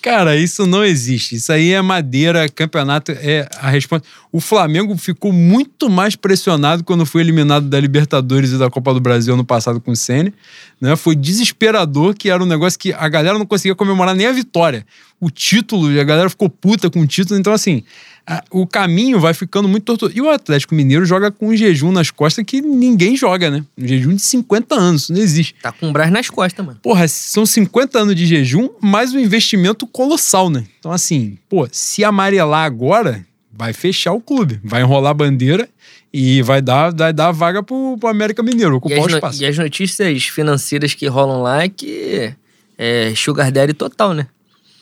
Cara, 0.00 0.36
isso 0.36 0.66
não 0.66 0.84
existe. 0.84 1.34
Isso 1.34 1.52
aí 1.52 1.72
é 1.72 1.82
madeira, 1.82 2.48
campeonato 2.48 3.12
é 3.12 3.48
a 3.60 3.68
resposta. 3.68 4.06
O 4.30 4.40
Flamengo 4.40 4.96
ficou 4.96 5.32
muito 5.32 5.90
mais 5.90 6.14
pressionado 6.14 6.84
quando 6.84 7.04
foi 7.04 7.20
eliminado 7.20 7.68
da 7.68 7.80
Libertadores 7.80 8.52
e 8.52 8.58
da 8.58 8.70
Copa 8.70 8.94
do 8.94 9.00
Brasil 9.00 9.34
ano 9.34 9.44
passado 9.44 9.80
com 9.80 9.90
o 9.90 9.96
Senna. 9.96 10.32
Né? 10.80 10.94
Foi 10.94 11.16
desesperador, 11.16 12.14
que 12.14 12.30
era 12.30 12.42
um 12.42 12.46
negócio 12.46 12.78
que 12.78 12.92
a 12.92 13.08
galera 13.08 13.38
não 13.38 13.46
conseguia 13.46 13.74
comemorar 13.74 14.14
nem 14.14 14.26
a 14.26 14.32
vitória. 14.32 14.86
O 15.20 15.30
título, 15.30 15.88
a 16.00 16.04
galera 16.04 16.30
ficou 16.30 16.48
puta 16.48 16.88
com 16.88 17.00
o 17.00 17.06
título. 17.06 17.38
Então, 17.38 17.52
assim, 17.52 17.82
a- 18.28 18.44
o 18.50 18.66
caminho 18.66 19.18
vai 19.18 19.32
ficando 19.32 19.66
muito 19.68 19.84
tortuoso. 19.84 20.14
E 20.16 20.20
o 20.20 20.28
Atlético 20.28 20.74
Mineiro 20.74 21.04
joga 21.06 21.30
com 21.30 21.48
um 21.48 21.56
jejum 21.56 21.90
nas 21.90 22.10
costas 22.10 22.44
que 22.44 22.60
ninguém 22.60 23.16
joga, 23.16 23.50
né? 23.50 23.64
Um 23.76 23.86
jejum 23.86 24.14
de 24.14 24.20
50 24.22 24.74
anos, 24.74 25.02
isso 25.04 25.12
não 25.12 25.20
existe. 25.20 25.54
Tá 25.62 25.72
com 25.72 25.88
o 25.88 25.92
Brás 25.92 26.10
nas 26.12 26.28
costas, 26.28 26.64
mano. 26.64 26.78
Porra, 26.82 27.08
são 27.08 27.46
50 27.46 27.98
anos 28.00 28.14
de 28.14 28.26
jejum, 28.26 28.68
mais 28.80 29.14
um 29.14 29.18
investimento 29.18 29.86
colossal, 29.86 30.50
né? 30.50 30.64
Então, 30.78 30.92
assim, 30.92 31.38
pô, 31.48 31.66
se 31.72 32.04
amarelar 32.04 32.64
agora, 32.64 33.24
vai 33.52 33.72
fechar 33.72 34.12
o 34.12 34.20
clube, 34.20 34.60
vai 34.62 34.82
enrolar 34.82 35.10
a 35.10 35.14
bandeira 35.14 35.68
e 36.12 36.42
vai 36.42 36.60
dar, 36.62 36.92
vai 36.94 37.12
dar 37.12 37.32
vaga 37.32 37.62
pro, 37.62 37.96
pro 37.98 38.08
América 38.08 38.42
Mineiro, 38.42 38.76
ocupar 38.76 38.98
o 38.98 39.06
espaço. 39.16 39.42
e 39.42 39.46
as 39.46 39.56
notícias 39.58 40.24
financeiras 40.24 40.94
que 40.94 41.06
rolam 41.06 41.42
lá 41.42 41.64
é 41.64 41.68
que 41.68 42.32
é 42.78 43.12
sugar 43.16 43.50
daddy 43.50 43.72
total, 43.74 44.14
né? 44.14 44.26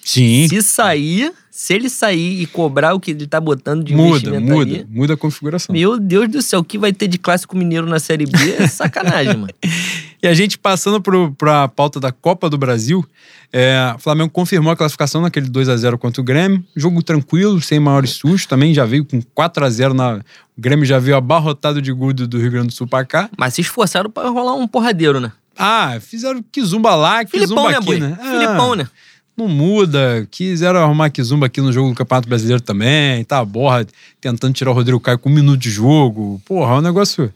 Sim, 0.06 0.46
Se 0.48 0.62
sair, 0.62 1.32
se 1.50 1.74
ele 1.74 1.90
sair 1.90 2.40
e 2.40 2.46
cobrar 2.46 2.94
o 2.94 3.00
que 3.00 3.10
ele 3.10 3.26
tá 3.26 3.40
botando 3.40 3.82
de 3.82 3.92
muda, 3.92 4.08
investimento 4.10 4.46
muda, 4.46 4.86
muda 4.88 5.14
a 5.14 5.16
configuração. 5.16 5.72
meu 5.72 5.98
Deus 5.98 6.28
do 6.28 6.40
céu, 6.40 6.60
o 6.60 6.64
que 6.64 6.78
vai 6.78 6.92
ter 6.92 7.08
de 7.08 7.18
clássico 7.18 7.56
mineiro 7.56 7.88
na 7.88 7.98
Série 7.98 8.24
B 8.24 8.38
é 8.56 8.68
sacanagem, 8.68 9.36
mano. 9.36 9.52
E 10.22 10.26
a 10.26 10.32
gente 10.32 10.58
passando 10.58 11.00
para 11.36 11.64
a 11.64 11.68
pauta 11.68 12.00
da 12.00 12.10
Copa 12.10 12.48
do 12.48 12.56
Brasil, 12.56 13.04
é, 13.52 13.92
o 13.94 13.98
Flamengo 13.98 14.30
confirmou 14.30 14.72
a 14.72 14.76
classificação 14.76 15.20
naquele 15.20 15.48
2 15.48 15.68
a 15.68 15.76
0 15.76 15.98
contra 15.98 16.20
o 16.20 16.24
Grêmio. 16.24 16.64
Jogo 16.74 17.02
tranquilo, 17.02 17.60
sem 17.60 17.78
maiores 17.78 18.12
sustos. 18.12 18.46
Também 18.46 18.72
já 18.72 18.84
veio 18.86 19.04
com 19.04 19.20
4 19.34 19.64
a 19.64 19.70
0 19.70 19.92
na. 19.92 20.16
O 20.56 20.60
Grêmio 20.60 20.86
já 20.86 20.98
veio 20.98 21.16
abarrotado 21.18 21.82
de 21.82 21.92
gol 21.92 22.14
do 22.14 22.26
do 22.26 22.38
Rio 22.38 22.50
Grande 22.50 22.68
do 22.68 22.72
Sul 22.72 22.88
pra 22.88 23.04
cá. 23.04 23.28
Mas 23.36 23.54
se 23.54 23.60
esforçaram 23.60 24.10
pra 24.10 24.28
rolar 24.30 24.54
um 24.54 24.66
porradeiro, 24.66 25.20
né? 25.20 25.30
Ah, 25.56 25.98
fizeram 26.00 26.42
Kizumba 26.50 26.94
lá, 26.94 27.24
Filipão, 27.26 27.66
Kizumba 27.66 27.70
né, 27.70 27.76
aqui, 27.76 28.00
né? 28.00 28.18
Ah, 28.20 28.30
Filipão, 28.32 28.74
né? 28.74 28.88
Não 29.36 29.48
muda. 29.48 30.26
Quiseram 30.30 30.80
arrumar 30.80 31.10
Kizumba 31.10 31.46
aqui 31.46 31.60
no 31.60 31.72
jogo 31.72 31.90
do 31.90 31.94
Campeonato 31.94 32.28
Brasileiro 32.28 32.62
também. 32.62 33.22
Tá, 33.24 33.44
borra, 33.44 33.86
tentando 34.20 34.54
tirar 34.54 34.70
o 34.70 34.74
Rodrigo 34.74 34.98
Caio 34.98 35.18
com 35.18 35.28
um 35.28 35.32
minuto 35.34 35.58
de 35.58 35.70
jogo. 35.70 36.40
Porra, 36.44 36.74
é 36.74 36.78
um 36.78 36.82
negócio. 36.82 37.32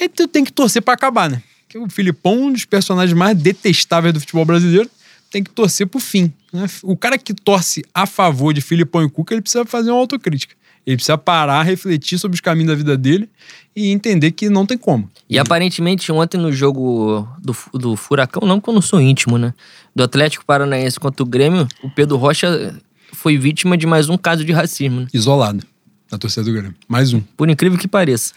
E 0.00 0.08
tu 0.08 0.26
tem 0.26 0.44
que 0.44 0.52
torcer 0.52 0.82
pra 0.82 0.94
acabar, 0.94 1.30
né? 1.30 1.42
Porque 1.62 1.78
o 1.78 1.88
Filipão, 1.88 2.46
um 2.46 2.52
dos 2.52 2.64
personagens 2.64 3.16
mais 3.16 3.38
detestáveis 3.38 4.12
do 4.12 4.18
futebol 4.20 4.44
brasileiro, 4.44 4.90
tem 5.30 5.44
que 5.44 5.50
torcer 5.50 5.86
pro 5.86 6.00
fim. 6.00 6.32
né? 6.52 6.66
O 6.82 6.96
cara 6.96 7.16
que 7.16 7.32
torce 7.32 7.84
a 7.94 8.06
favor 8.06 8.52
de 8.52 8.60
Filipão 8.60 9.04
e 9.04 9.08
Cuca, 9.08 9.32
ele 9.34 9.40
precisa 9.40 9.64
fazer 9.64 9.90
uma 9.90 10.00
autocrítica. 10.00 10.54
Ele 10.84 10.96
precisa 10.96 11.16
parar, 11.16 11.62
refletir 11.62 12.18
sobre 12.18 12.34
os 12.34 12.40
caminhos 12.40 12.68
da 12.70 12.74
vida 12.74 12.96
dele 12.96 13.28
e 13.76 13.90
entender 13.92 14.32
que 14.32 14.48
não 14.48 14.66
tem 14.66 14.76
como. 14.76 15.08
E 15.28 15.38
aparentemente 15.38 16.10
ontem 16.10 16.38
no 16.38 16.50
jogo 16.50 17.28
do, 17.38 17.54
do 17.78 17.96
Furacão, 17.96 18.48
não 18.48 18.60
que 18.60 18.68
eu 18.68 18.74
não 18.74 18.82
sou 18.82 19.00
íntimo, 19.00 19.38
né? 19.38 19.54
Do 20.00 20.04
Atlético 20.04 20.46
Paranaense 20.46 20.98
contra 20.98 21.22
o 21.22 21.26
Grêmio, 21.26 21.68
o 21.82 21.90
Pedro 21.90 22.16
Rocha 22.16 22.74
foi 23.12 23.36
vítima 23.36 23.76
de 23.76 23.86
mais 23.86 24.08
um 24.08 24.16
caso 24.16 24.42
de 24.46 24.50
racismo, 24.50 25.02
né? 25.02 25.06
Isolado 25.12 25.62
na 26.10 26.16
torcida 26.16 26.42
do 26.42 26.52
Grêmio. 26.54 26.74
Mais 26.88 27.12
um. 27.12 27.20
Por 27.20 27.50
incrível 27.50 27.78
que 27.78 27.86
pareça. 27.86 28.32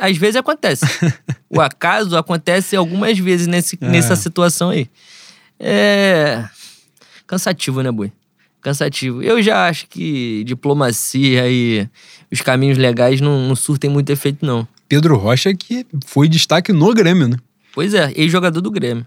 Às 0.00 0.16
vezes 0.16 0.34
acontece. 0.34 0.84
O 1.48 1.60
acaso 1.60 2.16
acontece 2.16 2.74
algumas 2.74 3.16
vezes 3.18 3.46
nesse, 3.46 3.78
É. 3.80 3.86
nessa 3.88 4.16
situação 4.16 4.70
aí. 4.70 4.88
É. 5.60 6.44
Cansativo, 7.24 7.80
né, 7.82 7.92
Boi? 7.92 8.10
Cansativo. 8.62 9.22
Eu 9.22 9.40
já 9.40 9.68
acho 9.68 9.86
que 9.86 10.42
diplomacia 10.44 11.48
e 11.48 11.86
os 12.32 12.40
caminhos 12.40 12.78
legais 12.78 13.20
não, 13.20 13.46
não 13.46 13.54
surtem 13.54 13.88
muito 13.88 14.10
efeito, 14.10 14.44
não. 14.44 14.66
Pedro 14.88 15.16
Rocha, 15.16 15.54
que 15.54 15.86
foi 16.06 16.26
destaque 16.26 16.72
no 16.72 16.92
Grêmio, 16.92 17.28
né? 17.28 17.36
Pois 17.72 17.94
é, 17.94 18.10
ex-jogador 18.16 18.60
do 18.60 18.70
Grêmio. 18.72 19.06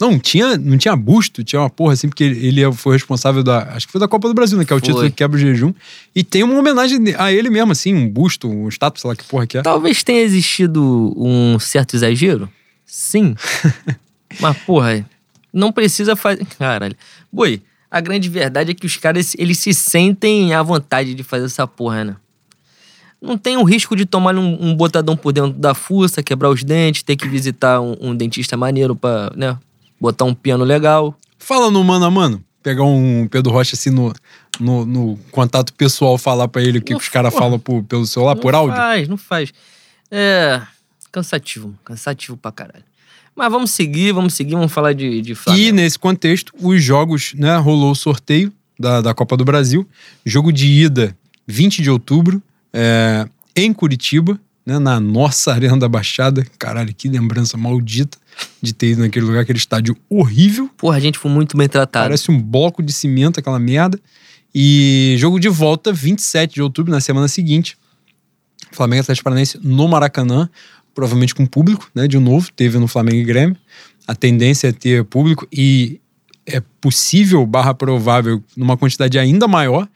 Não, 0.00 0.18
tinha, 0.18 0.58
não 0.58 0.76
tinha 0.76 0.96
busto, 0.96 1.44
tinha 1.44 1.60
uma 1.60 1.70
porra 1.70 1.92
assim, 1.92 2.08
porque 2.08 2.24
ele, 2.24 2.48
ele 2.60 2.72
foi 2.72 2.94
responsável 2.94 3.44
da. 3.44 3.74
Acho 3.74 3.86
que 3.86 3.92
foi 3.92 4.00
da 4.00 4.08
Copa 4.08 4.26
do 4.26 4.34
Brasil, 4.34 4.58
né? 4.58 4.64
Que 4.64 4.72
é 4.72 4.76
o 4.76 4.80
Foi. 4.80 4.88
título 4.88 5.04
que 5.04 5.12
quebra 5.12 5.36
o 5.36 5.40
jejum. 5.40 5.72
E 6.14 6.24
tem 6.24 6.42
uma 6.42 6.58
homenagem 6.58 6.98
a 7.16 7.32
ele 7.32 7.48
mesmo, 7.48 7.70
assim, 7.70 7.94
um 7.94 8.08
busto, 8.08 8.48
um 8.48 8.68
estátua, 8.68 9.00
sei 9.00 9.08
lá 9.08 9.16
que 9.16 9.24
porra 9.24 9.46
que 9.46 9.58
é. 9.58 9.62
Talvez 9.62 10.02
tenha 10.02 10.20
existido 10.20 11.14
um 11.16 11.58
certo 11.60 11.94
exagero. 11.94 12.50
Sim. 12.84 13.36
Mas, 14.40 14.56
porra, 14.58 15.08
não 15.52 15.70
precisa 15.70 16.16
fazer. 16.16 16.44
Caralho. 16.58 16.96
Boi, 17.32 17.62
a 17.88 18.00
grande 18.00 18.28
verdade 18.28 18.72
é 18.72 18.74
que 18.74 18.86
os 18.86 18.96
caras 18.96 19.34
eles 19.38 19.58
se 19.60 19.72
sentem 19.72 20.52
à 20.54 20.62
vontade 20.62 21.14
de 21.14 21.22
fazer 21.22 21.46
essa 21.46 21.66
porra, 21.66 22.02
né? 22.02 22.16
Não 23.22 23.38
tem 23.38 23.56
o 23.56 23.62
risco 23.62 23.94
de 23.94 24.04
tomar 24.04 24.36
um, 24.36 24.58
um 24.60 24.74
botadão 24.74 25.16
por 25.16 25.32
dentro 25.32 25.52
da 25.52 25.72
fuça, 25.72 26.22
quebrar 26.22 26.50
os 26.50 26.62
dentes, 26.62 27.02
ter 27.02 27.16
que 27.16 27.26
visitar 27.26 27.80
um, 27.80 27.96
um 28.00 28.14
dentista 28.14 28.56
maneiro 28.56 28.94
pra, 28.96 29.32
né? 29.34 29.56
Botar 30.04 30.26
um 30.26 30.34
piano 30.34 30.64
legal. 30.64 31.16
Fala 31.38 31.70
no 31.70 31.82
mano 31.82 32.04
a 32.04 32.10
mano. 32.10 32.44
Pegar 32.62 32.84
um 32.84 33.26
Pedro 33.26 33.50
Rocha 33.50 33.74
assim 33.74 33.88
no, 33.88 34.12
no, 34.60 34.84
no 34.84 35.18
contato 35.30 35.72
pessoal, 35.72 36.18
falar 36.18 36.46
pra 36.46 36.62
ele 36.62 36.76
o 36.76 36.82
que, 36.82 36.92
Não, 36.92 36.98
que 36.98 37.04
os 37.06 37.08
caras 37.10 37.32
falam 37.32 37.58
por- 37.58 37.82
pelo 37.84 38.04
celular, 38.06 38.34
não 38.34 38.42
por 38.42 38.54
áudio. 38.54 38.76
faz, 38.76 39.08
não 39.08 39.16
faz. 39.16 39.50
É. 40.10 40.60
Cansativo, 41.10 41.74
cansativo 41.82 42.36
pra 42.36 42.52
caralho. 42.52 42.84
Mas 43.34 43.50
vamos 43.50 43.70
seguir, 43.70 44.12
vamos 44.12 44.34
seguir, 44.34 44.54
vamos 44.56 44.72
falar 44.72 44.92
de, 44.92 45.22
de 45.22 45.32
E 45.32 45.34
Flamengo. 45.34 45.76
nesse 45.76 45.98
contexto, 45.98 46.52
os 46.60 46.82
jogos, 46.84 47.32
né? 47.34 47.56
Rolou 47.56 47.92
o 47.92 47.94
sorteio 47.94 48.52
da, 48.78 49.00
da 49.00 49.14
Copa 49.14 49.38
do 49.38 49.44
Brasil. 49.44 49.88
Jogo 50.24 50.52
de 50.52 50.66
ida, 50.66 51.16
20 51.46 51.80
de 51.80 51.90
outubro, 51.90 52.42
é, 52.74 53.26
em 53.56 53.72
Curitiba, 53.72 54.38
né? 54.64 54.78
Na 54.78 54.98
nossa 54.98 55.52
Arena 55.52 55.76
da 55.76 55.88
Baixada. 55.88 56.46
Caralho, 56.58 56.94
que 56.94 57.08
lembrança 57.08 57.56
maldita 57.56 58.18
de 58.60 58.72
ter 58.72 58.90
ido 58.90 59.02
naquele 59.02 59.26
lugar, 59.26 59.40
aquele 59.40 59.58
estádio 59.58 59.96
horrível. 60.08 60.70
Porra, 60.76 60.96
a 60.96 61.00
gente 61.00 61.18
foi 61.18 61.30
muito 61.30 61.56
bem 61.56 61.68
tratado. 61.68 62.06
Parece 62.06 62.30
um 62.30 62.40
bloco 62.40 62.82
de 62.82 62.92
cimento, 62.92 63.38
aquela 63.38 63.58
merda. 63.58 64.00
E 64.54 65.16
jogo 65.18 65.38
de 65.38 65.48
volta, 65.48 65.92
27 65.92 66.54
de 66.54 66.62
outubro, 66.62 66.92
na 66.92 67.00
semana 67.00 67.28
seguinte. 67.28 67.76
Flamengo 68.72 69.02
Atlético 69.02 69.24
Paranaense 69.24 69.58
no 69.62 69.86
Maracanã, 69.86 70.48
provavelmente 70.94 71.34
com 71.34 71.46
público, 71.46 71.90
né? 71.94 72.08
De 72.08 72.18
novo, 72.18 72.50
teve 72.52 72.78
no 72.78 72.88
Flamengo 72.88 73.18
e 73.18 73.24
Grêmio. 73.24 73.56
A 74.06 74.14
tendência 74.14 74.68
é 74.68 74.72
ter 74.72 75.04
público 75.04 75.46
e 75.52 76.00
é 76.46 76.60
possível, 76.80 77.44
barra 77.46 77.72
provável, 77.72 78.42
numa 78.56 78.76
quantidade 78.76 79.18
ainda 79.18 79.48
maior 79.48 79.88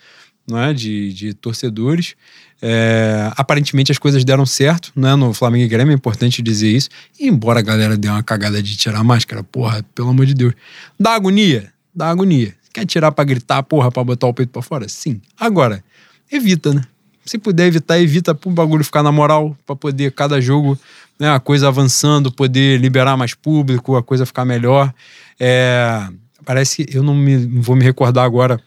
né, 0.49 0.73
de, 0.73 1.13
de 1.13 1.35
torcedores. 1.35 2.15
É, 2.61 3.31
aparentemente 3.37 3.93
as 3.93 3.99
coisas 3.99 4.25
deram 4.25 4.45
certo 4.45 4.91
né, 4.97 5.15
no 5.15 5.33
Flamengo 5.33 5.65
e 5.65 5.69
Grêmio, 5.69 5.93
é 5.93 5.95
importante 5.95 6.43
dizer 6.43 6.69
isso. 6.69 6.89
E 7.19 7.29
embora 7.29 7.61
a 7.61 7.63
galera 7.63 7.97
dê 7.97 8.09
uma 8.09 8.23
cagada 8.23 8.63
de 8.63 8.77
tirar 8.77 8.99
a 8.99 9.05
máscara, 9.05 9.45
porra, 9.45 9.85
pelo 9.95 10.09
amor 10.09 10.27
de 10.27 10.35
Deus. 10.35 10.55
Dá 10.99 11.15
agonia? 11.15 11.73
Dá 11.95 12.09
agonia. 12.09 12.55
Quer 12.73 12.85
tirar 12.85 13.13
pra 13.13 13.25
gritar, 13.25 13.63
porra, 13.63 13.91
pra 13.91 14.03
botar 14.05 14.27
o 14.27 14.35
peito 14.35 14.51
pra 14.51 14.63
fora? 14.63 14.89
Sim. 14.89 15.21
Agora, 15.39 15.83
evita, 16.31 16.75
né? 16.75 16.83
Se 17.25 17.39
puder 17.39 17.67
evitar, 17.67 18.01
evita 18.01 18.35
pro 18.35 18.51
bagulho 18.51 18.83
ficar 18.83 19.03
na 19.03 19.13
moral, 19.13 19.57
pra 19.67 19.77
poder 19.77 20.13
cada 20.13 20.41
jogo, 20.41 20.79
né, 21.19 21.31
a 21.31 21.39
coisa 21.39 21.69
avançando, 21.69 22.33
poder 22.33 22.81
liberar 22.81 23.17
mais 23.17 23.35
público, 23.35 23.97
a 23.97 24.03
coisa 24.03 24.25
ficar 24.25 24.45
melhor. 24.45 24.93
É, 25.39 26.09
parece 26.45 26.85
que 26.85 26.97
eu 26.97 27.03
não, 27.03 27.15
me, 27.15 27.37
não 27.37 27.61
vou 27.61 27.77
me 27.77 27.85
recordar 27.85 28.25
agora 28.25 28.59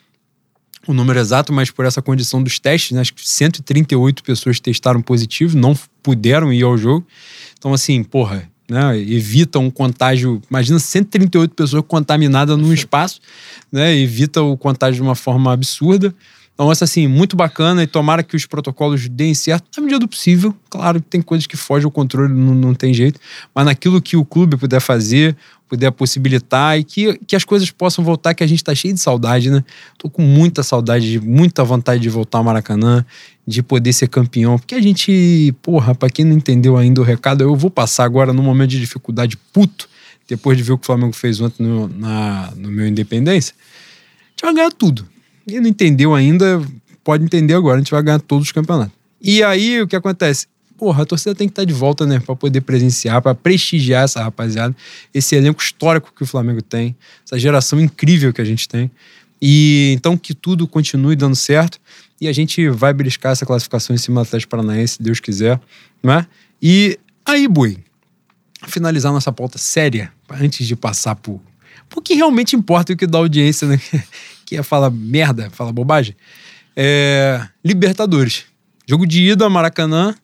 o 0.88 0.94
número 0.94 1.20
exato, 1.20 1.54
mas 1.54 1.70
por 1.70 1.86
essa 1.86 2.02
condição 2.02 2.42
dos 2.42 2.60
testes, 2.60 2.92
né, 2.92 3.02
acho 3.02 3.14
que 3.14 3.28
138 3.28 4.24
pessoas 4.24 4.60
testaram 4.60 5.02
positivo, 5.02 5.58
não 5.58 5.78
puderam 6.02 6.52
ir 6.52 6.64
ao 6.64 6.78
jogo. 6.78 7.06
Então, 7.58 7.74
assim, 7.74 8.04
porra, 8.04 8.50
né, 8.70 8.98
evita 8.98 9.60
um 9.60 9.70
contágio. 9.70 10.42
Imagina 10.50 10.80
138 10.80 11.54
pessoas 11.54 11.84
contaminadas 11.88 12.58
num 12.58 12.74
espaço, 12.74 13.20
né, 13.72 13.96
evita 13.96 14.42
o 14.42 14.58
contágio 14.58 14.96
de 14.96 15.02
uma 15.02 15.16
forma 15.16 15.54
absurda. 15.54 16.14
Então, 16.54 16.72
isso 16.72 16.84
assim, 16.84 17.08
muito 17.08 17.36
bacana 17.36 17.82
e 17.82 17.88
tomara 17.88 18.22
que 18.22 18.36
os 18.36 18.46
protocolos 18.46 19.10
deem 19.10 19.34
certo 19.34 19.66
na 19.78 19.84
medida 19.84 20.00
do 20.00 20.08
possível. 20.08 20.56
Claro 20.70 21.02
que 21.02 21.08
tem 21.08 21.22
coisas 21.22 21.48
que 21.48 21.58
fogem 21.58 21.86
ao 21.86 21.92
controle, 21.92 22.32
não, 22.34 22.54
não 22.54 22.74
tem 22.74 22.94
jeito, 22.94 23.20
mas 23.54 23.66
naquilo 23.66 24.02
que 24.02 24.16
o 24.16 24.24
clube 24.24 24.58
puder 24.58 24.80
fazer, 24.80 25.36
puder 25.72 25.90
possibilitar 25.90 26.78
e 26.78 26.84
que, 26.84 27.18
que 27.26 27.34
as 27.34 27.46
coisas 27.46 27.72
possam 27.72 28.04
voltar, 28.04 28.34
que 28.34 28.44
a 28.44 28.48
gente 28.48 28.62
tá 28.62 28.76
cheio 28.76 28.94
de 28.94 29.00
saudade, 29.00 29.50
né? 29.50 29.64
Tô 29.98 30.10
com 30.10 30.22
muita 30.22 30.64
saudade, 30.64 31.12
de, 31.12 31.22
muita 31.22 31.64
vontade 31.64 32.02
de 32.02 32.10
voltar 32.10 32.40
ao 32.40 32.44
Maracanã, 32.44 33.06
de 33.48 33.64
poder 33.64 33.94
ser 33.94 34.10
campeão, 34.10 34.60
porque 34.60 34.76
a 34.76 34.82
gente, 34.82 35.56
porra, 35.62 35.96
pra 35.96 36.10
quem 36.10 36.26
não 36.26 36.36
entendeu 36.36 36.76
ainda 36.76 37.00
o 37.00 37.06
recado, 37.06 37.42
eu 37.42 37.56
vou 37.56 37.72
passar 37.72 38.04
agora 38.04 38.34
num 38.34 38.44
momento 38.44 38.72
de 38.72 38.82
dificuldade 38.82 39.38
puto, 39.54 39.88
depois 40.28 40.58
de 40.58 40.64
ver 40.64 40.74
o 40.74 40.78
que 40.78 40.84
o 40.84 40.86
Flamengo 40.88 41.14
fez 41.14 41.40
ontem 41.40 41.64
no, 41.64 41.88
na, 41.88 42.52
no 42.58 42.70
meu 42.70 42.86
Independência, 42.86 43.56
a 43.58 44.30
gente 44.32 44.42
vai 44.42 44.54
ganhar 44.54 44.72
tudo. 44.74 45.08
Quem 45.48 45.62
não 45.62 45.70
entendeu 45.70 46.14
ainda, 46.14 46.62
pode 47.02 47.24
entender 47.24 47.54
agora, 47.54 47.78
a 47.78 47.80
gente 47.80 47.92
vai 47.92 48.04
ganhar 48.04 48.20
todos 48.20 48.48
os 48.48 48.52
campeonatos. 48.52 48.94
E 49.22 49.42
aí, 49.42 49.82
o 49.82 49.88
que 49.88 49.96
acontece? 49.96 50.48
Porra, 50.82 51.04
a 51.04 51.06
torcida 51.06 51.36
tem 51.36 51.48
que 51.48 51.52
estar 51.52 51.64
de 51.64 51.76
volta, 51.76 52.08
né? 52.08 52.20
Pra 52.20 52.36
poder 52.36 52.60
presenciar, 52.62 53.22
pra 53.22 53.36
prestigiar 53.36 54.06
essa 54.06 54.24
rapaziada, 54.24 54.76
esse 55.14 55.36
elenco 55.36 55.62
histórico 55.62 56.12
que 56.12 56.24
o 56.24 56.26
Flamengo 56.26 56.60
tem, 56.60 56.96
essa 57.24 57.38
geração 57.38 57.80
incrível 57.80 58.34
que 58.34 58.42
a 58.42 58.44
gente 58.44 58.68
tem. 58.68 58.90
E 59.40 59.94
então 59.96 60.18
que 60.18 60.34
tudo 60.34 60.68
continue 60.68 61.16
dando 61.16 61.36
certo 61.36 61.80
e 62.20 62.28
a 62.28 62.34
gente 62.34 62.68
vai 62.68 62.96
beliscar 62.96 63.32
essa 63.32 63.46
classificação 63.46 63.96
em 63.96 64.00
cima 64.00 64.24
do 64.24 64.26
Atlético 64.26 64.50
Paranaense, 64.50 64.96
se 64.96 65.04
Deus 65.04 65.20
quiser, 65.20 65.62
né? 66.02 66.26
E 66.60 66.98
aí, 67.24 67.48
Bui, 67.48 67.78
finalizar 68.68 69.14
nossa 69.14 69.32
pauta 69.32 69.60
séria, 69.60 70.12
antes 70.32 70.66
de 70.66 70.76
passar 70.76 71.14
por 71.14 71.40
o 71.96 72.02
que 72.02 72.16
realmente 72.16 72.56
importa 72.56 72.92
e 72.92 72.96
o 72.96 72.98
que 72.98 73.06
dá 73.06 73.20
audiência, 73.20 73.68
né? 73.68 73.80
Que 74.48 74.58
é 74.58 74.64
falar 74.64 74.90
merda, 74.90 75.52
falar 75.52 75.72
bobagem. 75.72 76.16
É, 76.76 77.48
Libertadores. 77.64 78.46
Jogo 78.88 79.06
de 79.06 79.22
ida, 79.22 79.48
Maracanã, 79.48 80.16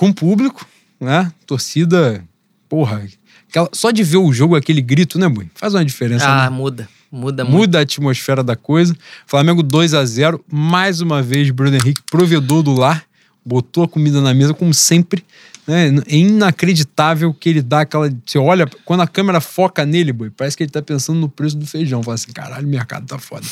com 0.00 0.10
público, 0.14 0.66
né? 0.98 1.30
Torcida, 1.46 2.24
porra. 2.66 3.06
aquela- 3.50 3.68
só 3.70 3.90
de 3.90 4.02
ver 4.02 4.16
o 4.16 4.32
jogo, 4.32 4.56
aquele 4.56 4.80
grito, 4.80 5.18
né, 5.18 5.28
Bui? 5.28 5.50
Faz 5.54 5.74
uma 5.74 5.84
diferença. 5.84 6.26
Ah, 6.26 6.48
né? 6.48 6.56
muda. 6.56 6.88
Muda 7.12 7.44
muito. 7.44 7.56
Muda 7.58 7.78
a 7.80 7.82
atmosfera 7.82 8.42
da 8.42 8.56
coisa. 8.56 8.96
Flamengo 9.26 9.62
2 9.62 9.92
a 9.92 10.02
0 10.06 10.42
Mais 10.50 11.02
uma 11.02 11.20
vez, 11.20 11.50
Bruno 11.50 11.76
Henrique, 11.76 12.00
provedor 12.10 12.62
do 12.62 12.72
lar. 12.72 13.04
Botou 13.44 13.84
a 13.84 13.88
comida 13.88 14.22
na 14.22 14.32
mesa, 14.32 14.54
como 14.54 14.72
sempre. 14.72 15.22
Né? 15.66 15.88
É 16.06 16.16
inacreditável 16.16 17.34
que 17.34 17.50
ele 17.50 17.60
dá 17.60 17.82
aquela. 17.82 18.10
Você 18.24 18.38
olha, 18.38 18.66
quando 18.86 19.00
a 19.02 19.06
câmera 19.06 19.38
foca 19.38 19.84
nele, 19.84 20.14
boy, 20.14 20.30
parece 20.30 20.56
que 20.56 20.62
ele 20.62 20.70
tá 20.70 20.80
pensando 20.80 21.18
no 21.20 21.28
preço 21.28 21.58
do 21.58 21.66
feijão. 21.66 22.02
Fala 22.02 22.14
assim: 22.14 22.32
caralho, 22.32 22.66
o 22.66 22.70
mercado 22.70 23.06
tá 23.06 23.18
foda. 23.18 23.46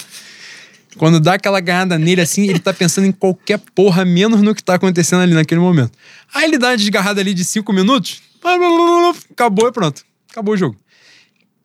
Quando 0.96 1.20
dá 1.20 1.34
aquela 1.34 1.60
ganhada 1.60 1.98
nele 1.98 2.20
assim, 2.20 2.48
ele 2.48 2.58
tá 2.58 2.72
pensando 2.72 3.06
em 3.06 3.12
qualquer 3.12 3.58
porra, 3.74 4.04
menos 4.04 4.42
no 4.42 4.54
que 4.54 4.62
tá 4.62 4.74
acontecendo 4.74 5.20
ali 5.20 5.34
naquele 5.34 5.60
momento. 5.60 5.92
Aí 6.34 6.44
ele 6.44 6.58
dá 6.58 6.68
uma 6.68 6.76
desgarrada 6.76 7.20
ali 7.20 7.34
de 7.34 7.44
cinco 7.44 7.72
minutos, 7.72 8.20
acabou 9.32 9.68
e 9.68 9.72
pronto. 9.72 10.04
Acabou 10.30 10.54
o 10.54 10.56
jogo. 10.56 10.76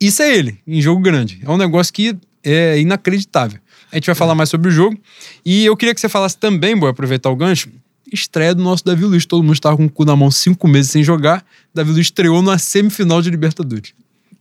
Isso 0.00 0.22
é 0.22 0.36
ele, 0.36 0.58
em 0.66 0.80
jogo 0.80 1.00
grande. 1.00 1.40
É 1.44 1.50
um 1.50 1.56
negócio 1.56 1.92
que 1.92 2.16
é 2.42 2.78
inacreditável. 2.78 3.60
A 3.90 3.96
gente 3.96 4.06
vai 4.06 4.14
falar 4.14 4.34
mais 4.34 4.50
sobre 4.50 4.68
o 4.68 4.70
jogo. 4.70 4.98
E 5.44 5.64
eu 5.64 5.76
queria 5.76 5.94
que 5.94 6.00
você 6.00 6.08
falasse 6.08 6.36
também, 6.36 6.74
vou 6.74 6.88
aproveitar 6.88 7.30
o 7.30 7.36
gancho, 7.36 7.70
estreia 8.12 8.54
do 8.54 8.62
nosso 8.62 8.84
Davi 8.84 9.04
Luiz. 9.04 9.24
Todo 9.24 9.42
mundo 9.42 9.54
estava 9.54 9.76
com 9.76 9.86
o 9.86 9.90
cu 9.90 10.04
na 10.04 10.16
mão 10.16 10.30
cinco 10.30 10.66
meses 10.66 10.90
sem 10.90 11.02
jogar. 11.02 11.44
Davi 11.72 11.92
Luiz 11.92 12.06
estreou 12.06 12.42
na 12.42 12.58
semifinal 12.58 13.22
de 13.22 13.30
Libertadores. 13.30 13.94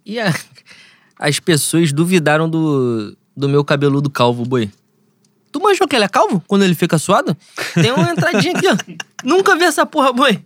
E 0.06 0.20
a, 0.20 0.34
as 1.18 1.40
pessoas 1.40 1.94
duvidaram 1.94 2.50
do, 2.50 3.16
do 3.36 3.50
meu 3.50 3.64
cabeludo 3.64 4.10
calvo, 4.10 4.46
boi. 4.46 4.72
Tu 5.52 5.60
manjou 5.62 5.88
que 5.88 5.96
ele 5.96 6.06
é 6.06 6.08
calvo 6.08 6.44
quando 6.48 6.64
ele 6.64 6.76
fica 6.76 6.98
suado? 6.98 7.38
Tem 7.74 7.92
uma 7.92 8.12
entradinha 8.12 8.54
aqui, 8.58 8.68
ó. 8.68 8.76
Nunca 9.24 9.56
vi 9.56 9.66
essa 9.66 9.86
porra, 9.86 10.12
boi. 10.12 10.44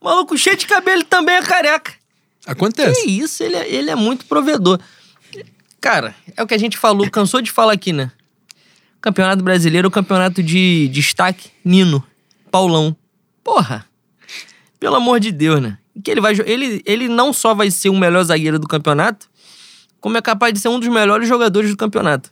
O 0.00 0.04
maluco 0.04 0.36
cheio 0.36 0.56
de 0.56 0.66
cabelo 0.66 1.04
também 1.04 1.36
é 1.36 1.42
careca. 1.42 1.92
Acontece. 2.46 3.02
Que 3.02 3.10
isso, 3.10 3.42
ele 3.42 3.56
é, 3.56 3.72
ele 3.72 3.90
é 3.90 3.94
muito 3.94 4.26
provedor. 4.26 4.78
Cara, 5.80 6.14
é 6.36 6.42
o 6.42 6.46
que 6.46 6.54
a 6.54 6.58
gente 6.58 6.76
falou, 6.76 7.10
cansou 7.10 7.40
de 7.40 7.50
falar 7.50 7.72
aqui, 7.72 7.92
né? 7.92 8.12
Campeonato 9.00 9.42
Brasileiro, 9.42 9.88
o 9.88 9.90
campeonato 9.90 10.42
de 10.42 10.88
destaque, 10.88 11.50
Nino, 11.64 12.04
Paulão. 12.50 12.96
Porra! 13.42 13.84
Pelo 14.78 14.96
amor 14.96 15.18
de 15.18 15.32
Deus, 15.32 15.60
né? 15.60 15.78
Que 16.04 16.10
ele, 16.10 16.20
vai, 16.20 16.34
ele, 16.44 16.82
ele 16.84 17.08
não 17.08 17.32
só 17.32 17.54
vai 17.54 17.70
ser 17.70 17.88
o 17.88 17.98
melhor 17.98 18.22
zagueiro 18.22 18.58
do 18.58 18.68
campeonato, 18.68 19.28
como 20.02 20.18
é 20.18 20.20
capaz 20.20 20.52
de 20.52 20.58
ser 20.58 20.68
um 20.68 20.80
dos 20.80 20.88
melhores 20.88 21.28
jogadores 21.28 21.70
do 21.70 21.76
campeonato. 21.76 22.30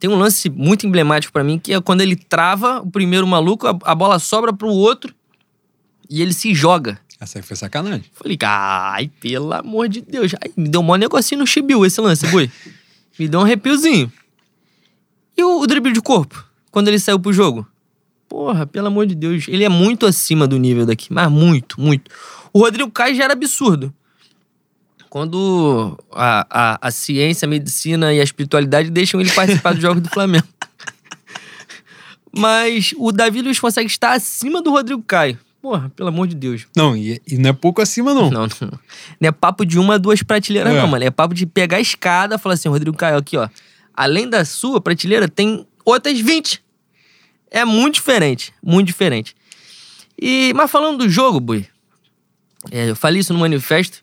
Tem 0.00 0.08
um 0.08 0.16
lance 0.16 0.48
muito 0.48 0.86
emblemático 0.86 1.30
para 1.30 1.44
mim, 1.44 1.58
que 1.58 1.74
é 1.74 1.80
quando 1.80 2.00
ele 2.00 2.16
trava 2.16 2.80
o 2.80 2.90
primeiro 2.90 3.26
maluco, 3.26 3.66
a, 3.66 3.78
a 3.84 3.94
bola 3.94 4.18
sobra 4.18 4.50
pro 4.50 4.68
outro 4.68 5.14
e 6.08 6.22
ele 6.22 6.32
se 6.32 6.54
joga. 6.54 6.98
Essa 7.20 7.38
aí 7.38 7.42
foi 7.42 7.54
sacanagem. 7.54 8.06
Falei, 8.14 8.38
ai, 8.42 9.10
pelo 9.20 9.52
amor 9.52 9.86
de 9.86 10.00
Deus. 10.00 10.32
Ai, 10.42 10.50
me 10.56 10.66
deu 10.66 10.80
um 10.80 10.84
maior 10.84 10.96
negocinho 10.96 11.42
no 11.42 11.46
chibiu 11.46 11.84
esse 11.84 12.00
lance, 12.00 12.26
boi. 12.28 12.50
me 13.18 13.28
deu 13.28 13.40
um 13.40 13.42
arrepiozinho. 13.44 14.10
E 15.36 15.44
o, 15.44 15.60
o 15.60 15.66
drible 15.66 15.92
de 15.92 16.00
corpo, 16.00 16.42
quando 16.70 16.88
ele 16.88 16.98
saiu 16.98 17.20
pro 17.20 17.34
jogo? 17.34 17.68
Porra, 18.26 18.66
pelo 18.66 18.86
amor 18.86 19.04
de 19.04 19.14
Deus. 19.14 19.44
Ele 19.46 19.64
é 19.64 19.68
muito 19.68 20.06
acima 20.06 20.46
do 20.46 20.56
nível 20.56 20.86
daqui, 20.86 21.12
mas 21.12 21.30
muito, 21.30 21.78
muito. 21.78 22.10
O 22.50 22.60
Rodrigo 22.60 22.90
Caio 22.90 23.14
já 23.14 23.24
era 23.24 23.34
absurdo. 23.34 23.92
Quando 25.10 25.98
a, 26.12 26.46
a, 26.48 26.88
a 26.88 26.90
ciência, 26.92 27.44
a 27.44 27.48
medicina 27.48 28.14
e 28.14 28.20
a 28.20 28.22
espiritualidade 28.22 28.90
deixam 28.90 29.20
ele 29.20 29.30
participar 29.32 29.72
dos 29.72 29.82
jogos 29.82 30.02
do 30.04 30.08
Flamengo. 30.08 30.46
Mas 32.32 32.94
o 32.96 33.10
Davi 33.10 33.42
Luiz 33.42 33.58
consegue 33.58 33.88
estar 33.88 34.12
acima 34.12 34.62
do 34.62 34.70
Rodrigo 34.70 35.02
Caio. 35.02 35.36
Porra, 35.60 35.90
pelo 35.96 36.08
amor 36.08 36.28
de 36.28 36.36
Deus. 36.36 36.66
Não, 36.76 36.96
e, 36.96 37.20
e 37.26 37.36
não 37.36 37.50
é 37.50 37.52
pouco 37.52 37.82
acima, 37.82 38.14
não. 38.14 38.30
Não, 38.30 38.46
não. 38.60 38.70
Não 39.20 39.28
é 39.28 39.32
papo 39.32 39.66
de 39.66 39.80
uma, 39.80 39.98
duas 39.98 40.22
prateleiras, 40.22 40.72
é. 40.72 40.80
não, 40.80 40.86
mano. 40.86 41.04
É 41.04 41.10
papo 41.10 41.34
de 41.34 41.44
pegar 41.44 41.78
a 41.78 41.80
escada 41.80 42.36
e 42.36 42.38
falar 42.38 42.54
assim, 42.54 42.68
Rodrigo 42.68 42.96
Caio, 42.96 43.18
aqui, 43.18 43.36
ó. 43.36 43.48
Além 43.92 44.30
da 44.30 44.44
sua 44.44 44.80
prateleira, 44.80 45.28
tem 45.28 45.66
outras 45.84 46.18
20. 46.20 46.62
É 47.50 47.64
muito 47.64 47.96
diferente. 47.96 48.54
Muito 48.62 48.86
diferente. 48.86 49.34
E, 50.16 50.52
mas 50.54 50.70
falando 50.70 50.98
do 50.98 51.10
jogo, 51.10 51.40
Bui, 51.40 51.66
é, 52.70 52.90
eu 52.90 52.96
falei 52.96 53.20
isso 53.20 53.32
no 53.32 53.40
manifesto, 53.40 54.00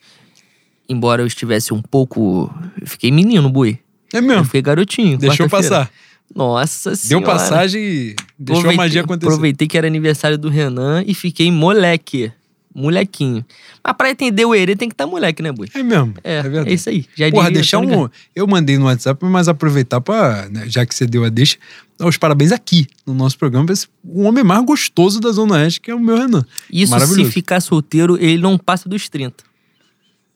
embora 0.87 1.21
eu 1.21 1.27
estivesse 1.27 1.73
um 1.73 1.81
pouco. 1.81 2.53
Eu 2.79 2.87
fiquei 2.87 3.11
menino, 3.11 3.49
Bui. 3.49 3.79
É 4.13 4.21
mesmo? 4.21 4.41
Eu 4.41 4.45
fiquei 4.45 4.61
garotinho. 4.61 5.17
Deixou 5.17 5.49
passar. 5.49 5.91
Nossa 6.33 6.95
senhora. 6.95 7.25
Deu 7.25 7.33
passagem 7.33 7.81
e 7.81 8.15
deixou 8.37 8.59
aproveitei, 8.59 8.73
a 8.73 8.77
magia 8.77 9.01
acontecer. 9.01 9.31
Aproveitei 9.31 9.67
que 9.67 9.77
era 9.77 9.87
aniversário 9.87 10.37
do 10.37 10.49
Renan 10.49 11.03
e 11.05 11.13
fiquei 11.13 11.51
moleque. 11.51 12.31
Molequinho. 12.75 13.43
Mas 13.83 13.95
pra 13.97 14.11
entender 14.11 14.45
o 14.45 14.53
erê 14.53 14.75
tem 14.75 14.87
que 14.87 14.93
estar 14.93 15.05
tá 15.05 15.09
moleque, 15.09 15.41
né, 15.41 15.51
Bui? 15.51 15.67
É 15.73 15.81
mesmo. 15.81 16.13
É, 16.23 16.35
é, 16.35 16.43
verdade. 16.43 16.69
é 16.69 16.73
isso 16.73 16.89
aí. 16.89 17.05
Já 17.15 17.31
Porra, 17.31 17.49
deixar 17.49 17.79
um. 17.79 18.07
Eu 18.35 18.45
mandei 18.45 18.77
no 18.77 18.85
WhatsApp, 18.85 19.25
mas 19.25 19.47
aproveitar 19.47 19.99
pra. 19.99 20.47
Né, 20.47 20.65
já 20.67 20.85
que 20.85 20.93
você 20.93 21.07
deu 21.07 21.23
a 21.23 21.29
deixa, 21.29 21.57
dar 21.97 22.07
os 22.07 22.17
parabéns 22.17 22.51
aqui 22.51 22.85
no 23.03 23.15
nosso 23.15 23.35
programa 23.35 23.65
pra 23.65 23.73
esse, 23.73 23.87
o 24.03 24.21
homem 24.21 24.43
mais 24.43 24.63
gostoso 24.63 25.19
da 25.19 25.31
Zona 25.31 25.55
Oeste, 25.55 25.81
que 25.81 25.89
é 25.89 25.95
o 25.95 25.99
meu 25.99 26.17
Renan. 26.17 26.45
Isso 26.71 26.99
se 26.99 27.25
ficar 27.25 27.61
solteiro, 27.61 28.15
ele 28.21 28.37
não 28.37 28.59
passa 28.59 28.87
dos 28.87 29.09
30. 29.09 29.46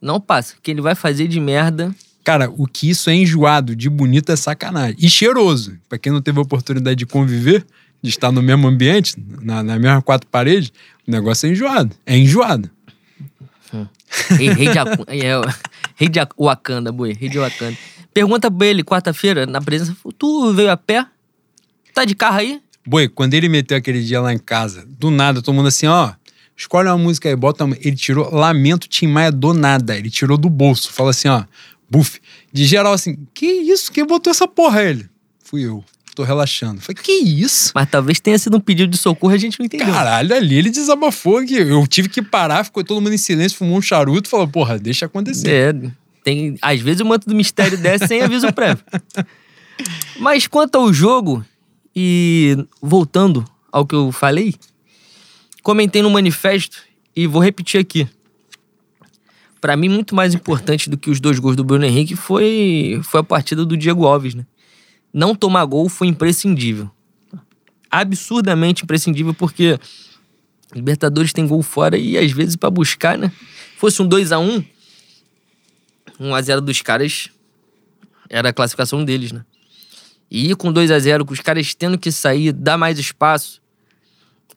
Não 0.02 0.20
passa. 0.20 0.56
que 0.62 0.72
ele 0.72 0.82
vai 0.82 0.95
fazer 0.95 1.28
de 1.28 1.39
merda. 1.39 1.93
Cara, 2.24 2.49
o 2.49 2.68
que 2.68 2.89
isso 2.89 3.10
é 3.10 3.16
enjoado 3.16 3.76
de 3.76 3.89
bonito 3.89 4.32
é 4.32 4.36
sacanagem. 4.36 4.95
E 4.99 5.10
cheiroso. 5.10 5.78
Pra 5.88 5.97
quem 5.97 6.12
não 6.12 6.22
teve 6.22 6.39
a 6.39 6.41
oportunidade 6.41 6.95
de 6.97 7.06
conviver, 7.06 7.66
de 8.02 8.10
estar 8.10 8.32
no 8.32 8.41
mesmo 8.41 8.68
ambiente, 8.68 9.16
na, 9.41 9.64
na 9.64 9.78
mesma 9.78 10.02
quatro 10.02 10.28
paredes, 10.28 10.72
o 11.08 11.12
negócio 11.12 11.47
é 11.47 11.52
enjoado. 11.52 11.95
É 12.06 12.18
enjoado. 12.18 12.70
Hum. 13.74 13.88
Rei, 14.32 14.49
rei, 14.49 14.68
de, 14.70 14.78
é, 15.26 15.41
rei 15.95 16.10
de 16.10 16.20
Wakanda, 16.38 16.91
boi. 16.91 17.14
Rei 17.14 17.30
de 17.30 17.38
Wakanda. 17.38 17.78
Pergunta 18.14 18.52
pra 18.52 18.68
ele, 18.68 18.84
quarta-feira, 18.84 19.45
na 19.45 19.62
presença, 19.62 19.95
tu 20.18 20.54
veio 20.54 20.70
a 20.70 20.78
pé? 20.78 21.06
Tá 21.93 22.04
de 22.04 22.14
carro 22.14 22.38
aí? 22.38 22.62
Boi, 22.86 23.08
quando 23.08 23.34
ele 23.34 23.47
meteu 23.47 23.78
aquele 23.78 24.04
dia 24.04 24.20
lá 24.20 24.34
em 24.34 24.39
casa, 24.39 24.86
do 24.99 25.10
nada, 25.10 25.41
todo 25.41 25.56
mundo 25.56 25.68
assim, 25.68 25.88
ó, 25.88 26.12
escolhe 26.62 26.88
uma 26.88 26.97
música 26.97 27.28
aí, 27.28 27.36
bota 27.36 27.66
uma... 27.66 27.76
Ele 27.80 27.95
tirou 27.95 28.34
Lamento 28.34 28.88
Tim 28.88 29.07
Maia 29.07 29.32
do 29.32 29.53
nada. 29.53 29.97
Ele 29.97 30.09
tirou 30.09 30.38
do 30.38 30.49
bolso. 30.49 30.91
Fala 30.93 31.09
assim, 31.09 31.28
ó, 31.28 31.43
buff. 31.89 32.20
De 32.53 32.66
geral, 32.66 32.93
assim, 32.93 33.18
que 33.34 33.45
isso? 33.45 33.91
Quem 33.91 34.05
botou 34.05 34.30
essa 34.30 34.47
porra? 34.47 34.84
Ele, 34.84 35.09
fui 35.43 35.66
eu. 35.66 35.84
Tô 36.14 36.24
relaxando. 36.24 36.82
Falei, 36.82 37.01
que 37.01 37.12
isso? 37.12 37.72
Mas 37.74 37.89
talvez 37.89 38.20
tenha 38.20 38.38
sido 38.38 38.57
um 38.57 38.59
pedido 38.59 38.91
de 38.91 38.97
socorro, 38.97 39.34
a 39.34 39.38
gente 39.38 39.57
não 39.57 39.66
entendeu. 39.66 39.88
Caralho, 39.88 40.36
ali 40.36 40.55
ele 40.55 40.70
desabafou 40.70 41.43
que 41.45 41.55
eu 41.55 41.88
tive 41.88 42.09
que 42.09 42.22
parar, 42.22 42.66
ficou 42.66 42.84
todo 42.84 43.01
mundo 43.01 43.14
em 43.14 43.18
silêncio, 43.18 43.57
fumou 43.57 43.78
um 43.78 43.82
charuto, 43.82 44.28
falou, 44.28 44.47
porra, 44.47 44.78
deixa 44.78 45.05
acontecer. 45.05 45.49
É, 45.49 45.91
tem, 46.24 46.57
às 46.62 46.82
vezes 46.82 46.99
o 47.01 47.05
manto 47.05 47.28
do 47.28 47.34
mistério 47.34 47.78
desce 47.78 48.07
sem 48.07 48.22
aviso 48.22 48.51
prévio. 48.53 48.84
Mas 50.20 50.47
quanto 50.47 50.76
ao 50.76 50.91
jogo, 50.91 51.45
e 51.95 52.57
voltando 52.82 53.45
ao 53.72 53.86
que 53.86 53.95
eu 53.95 54.12
falei, 54.12 54.53
comentei 55.62 56.01
no 56.01 56.09
manifesto 56.09 56.78
e 57.16 57.28
vou 57.28 57.41
repetir 57.41 57.80
aqui 57.80 58.07
para 59.62 59.78
mim, 59.78 59.88
muito 59.88 60.16
mais 60.16 60.34
importante 60.34 60.89
do 60.89 60.97
que 60.97 61.12
os 61.12 61.20
dois 61.20 61.38
gols 61.38 61.55
do 61.55 61.64
Bruno 61.64 61.86
Henrique 61.86 62.16
foi, 62.16 62.99
foi 63.03 63.20
a 63.20 63.24
partida 63.24 63.64
do 63.64 63.78
Diego 63.78 64.07
Alves, 64.07 64.34
né? 64.34 64.43
Não 65.14 65.36
tomar 65.36 65.64
gol 65.66 65.88
foi 65.88 66.07
imprescindível. 66.07 66.89
Absurdamente 67.89 68.84
imprescindível, 68.84 69.36
porque 69.36 69.80
Libertadores 70.74 71.32
tem 71.32 71.45
gol 71.45 71.62
fora 71.62 71.97
e 71.97 72.18
às 72.18 72.32
vezes 72.32 72.55
para 72.55 72.72
buscar, 72.72 73.18
né? 73.18 73.32
Fosse 73.78 74.01
um 74.01 74.07
2 74.07 74.32
a 74.32 74.39
1 74.39 74.64
1 76.20 76.36
a 76.36 76.41
0 76.41 76.62
dos 76.62 76.82
caras 76.82 77.30
era 78.30 78.49
a 78.49 78.53
classificação 78.53 79.05
deles, 79.05 79.32
né? 79.32 79.45
E 80.30 80.49
ir 80.49 80.55
com 80.55 80.72
2 80.72 80.89
a 80.89 80.97
0 80.97 81.26
com 81.26 81.34
os 81.34 81.41
caras 81.41 81.76
tendo 81.76 81.99
que 81.99 82.12
sair, 82.12 82.51
dar 82.51 82.78
mais 82.78 82.97
espaço, 82.97 83.61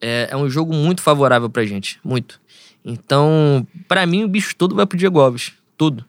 é, 0.01 0.29
é 0.31 0.37
um 0.37 0.49
jogo 0.49 0.75
muito 0.75 1.03
favorável 1.03 1.49
pra 1.49 1.65
gente. 1.65 1.99
Muito. 2.05 2.41
Então, 2.85 3.67
para 3.89 4.07
mim, 4.07 4.25
o 4.25 4.29
bicho 4.29 4.55
todo 4.57 4.75
vai 4.75 4.87
pro 4.87 4.99
Diego 4.99 5.21
Alves. 5.21 5.53
Tudo. 5.77 6.05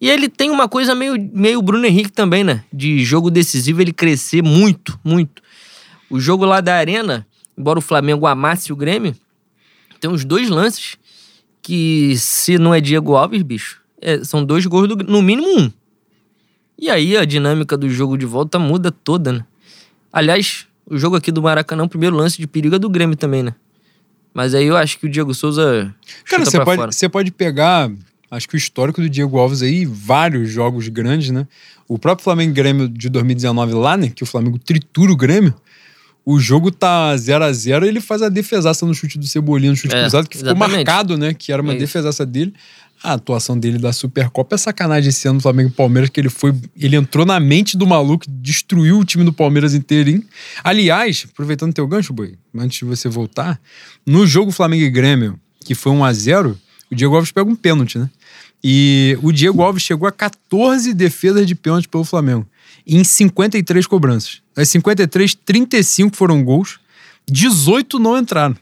E 0.00 0.08
ele 0.08 0.28
tem 0.28 0.50
uma 0.50 0.68
coisa 0.68 0.94
meio, 0.94 1.14
meio 1.32 1.60
Bruno 1.60 1.84
Henrique 1.84 2.12
também, 2.12 2.44
né? 2.44 2.62
De 2.72 3.04
jogo 3.04 3.30
decisivo, 3.30 3.80
ele 3.80 3.92
crescer 3.92 4.42
muito, 4.42 4.98
muito. 5.02 5.42
O 6.08 6.20
jogo 6.20 6.44
lá 6.44 6.60
da 6.60 6.74
Arena, 6.74 7.26
embora 7.56 7.78
o 7.78 7.82
Flamengo 7.82 8.26
amasse 8.26 8.72
o 8.72 8.76
Grêmio, 8.76 9.14
tem 10.00 10.08
uns 10.08 10.24
dois 10.24 10.48
lances 10.48 10.96
que, 11.60 12.16
se 12.16 12.58
não 12.58 12.72
é 12.72 12.80
Diego 12.80 13.16
Alves, 13.16 13.42
bicho, 13.42 13.82
é, 14.00 14.22
são 14.22 14.44
dois 14.44 14.64
gols, 14.66 14.88
do, 14.88 14.96
no 14.96 15.20
mínimo 15.20 15.48
um. 15.58 15.72
E 16.78 16.88
aí 16.88 17.16
a 17.16 17.24
dinâmica 17.24 17.76
do 17.76 17.90
jogo 17.90 18.16
de 18.16 18.24
volta 18.24 18.56
muda 18.56 18.92
toda, 18.92 19.32
né? 19.32 19.44
Aliás, 20.12 20.67
o 20.90 20.98
jogo 20.98 21.16
aqui 21.16 21.30
do 21.32 21.42
Maracanã, 21.42 21.84
o 21.84 21.88
primeiro 21.88 22.16
lance 22.16 22.38
de 22.38 22.46
perigo 22.46 22.74
é 22.76 22.78
do 22.78 22.88
Grêmio 22.88 23.16
também, 23.16 23.42
né? 23.42 23.54
Mas 24.34 24.54
aí 24.54 24.66
eu 24.66 24.76
acho 24.76 24.98
que 24.98 25.06
o 25.06 25.08
Diego 25.08 25.34
Souza. 25.34 25.94
Cara, 26.24 26.44
você 26.44 26.62
pode, 26.64 26.94
você 26.94 27.08
pode 27.08 27.30
pegar. 27.30 27.90
Acho 28.30 28.46
que 28.48 28.54
o 28.54 28.58
histórico 28.58 29.00
do 29.00 29.08
Diego 29.08 29.38
Alves 29.38 29.62
aí, 29.62 29.86
vários 29.86 30.50
jogos 30.50 30.86
grandes, 30.88 31.30
né? 31.30 31.46
O 31.88 31.98
próprio 31.98 32.22
Flamengo 32.24 32.52
Grêmio 32.52 32.86
de 32.88 33.08
2019 33.08 33.72
lá, 33.72 33.96
né? 33.96 34.10
Que 34.14 34.22
o 34.22 34.26
Flamengo 34.26 34.58
tritura 34.58 35.10
o 35.10 35.16
Grêmio. 35.16 35.54
o 36.26 36.38
jogo 36.38 36.70
tá 36.70 37.16
0 37.16 37.42
a 37.42 37.50
0 37.52 37.86
ele 37.86 38.02
faz 38.02 38.20
a 38.20 38.28
defesaça 38.28 38.84
no 38.84 38.94
chute 38.94 39.18
do 39.18 39.26
Cebolinha, 39.26 39.70
no 39.70 39.76
chute 39.76 39.96
É, 39.96 40.00
cruzado, 40.02 40.28
que 40.28 40.36
ficou 40.36 40.52
exatamente. 40.52 40.76
marcado, 40.76 41.16
né? 41.16 41.32
Que 41.32 41.50
era 41.50 41.62
uma 41.62 41.72
É 41.72 41.76
defesaça 41.78 42.26
dele. 42.26 42.52
A 43.02 43.12
atuação 43.12 43.58
dele 43.58 43.78
da 43.78 43.92
Supercopa 43.92 44.56
é 44.56 44.58
sacanagem 44.58 45.10
esse 45.10 45.28
ano 45.28 45.36
no 45.36 45.40
Flamengo 45.40 45.70
e 45.70 45.72
Palmeiras, 45.72 46.10
que 46.10 46.20
ele 46.20 46.28
foi. 46.28 46.54
Ele 46.76 46.96
entrou 46.96 47.24
na 47.24 47.38
mente 47.38 47.76
do 47.76 47.86
maluco, 47.86 48.24
destruiu 48.28 48.98
o 48.98 49.04
time 49.04 49.24
do 49.24 49.32
Palmeiras 49.32 49.74
inteirinho. 49.74 50.24
Aliás, 50.64 51.26
aproveitando 51.30 51.72
teu 51.72 51.86
gancho, 51.86 52.12
Boi, 52.12 52.36
antes 52.56 52.78
de 52.78 52.84
você 52.84 53.08
voltar, 53.08 53.60
no 54.04 54.26
jogo 54.26 54.50
Flamengo 54.50 54.82
e 54.82 54.90
Grêmio, 54.90 55.38
que 55.64 55.74
foi 55.74 55.92
1 55.92 56.04
a 56.04 56.12
0 56.12 56.58
o 56.90 56.94
Diego 56.94 57.14
Alves 57.14 57.30
pega 57.30 57.48
um 57.48 57.54
pênalti, 57.54 57.98
né? 57.98 58.08
E 58.64 59.18
o 59.22 59.30
Diego 59.30 59.62
Alves 59.62 59.82
chegou 59.82 60.08
a 60.08 60.12
14 60.12 60.94
defesas 60.94 61.46
de 61.46 61.54
pênalti 61.54 61.88
pelo 61.88 62.04
Flamengo, 62.04 62.46
em 62.86 63.04
53 63.04 63.86
cobranças. 63.86 64.40
Das 64.54 64.68
53, 64.70 65.34
35 65.34 66.16
foram 66.16 66.42
gols, 66.42 66.80
18 67.30 67.98
não 67.98 68.18
entraram. 68.18 68.56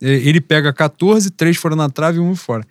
Ele 0.00 0.40
pega 0.40 0.72
14, 0.72 1.30
3 1.30 1.56
foram 1.56 1.76
na 1.76 1.88
trave 1.88 2.18
e 2.18 2.20
um 2.20 2.36
fora. 2.36 2.66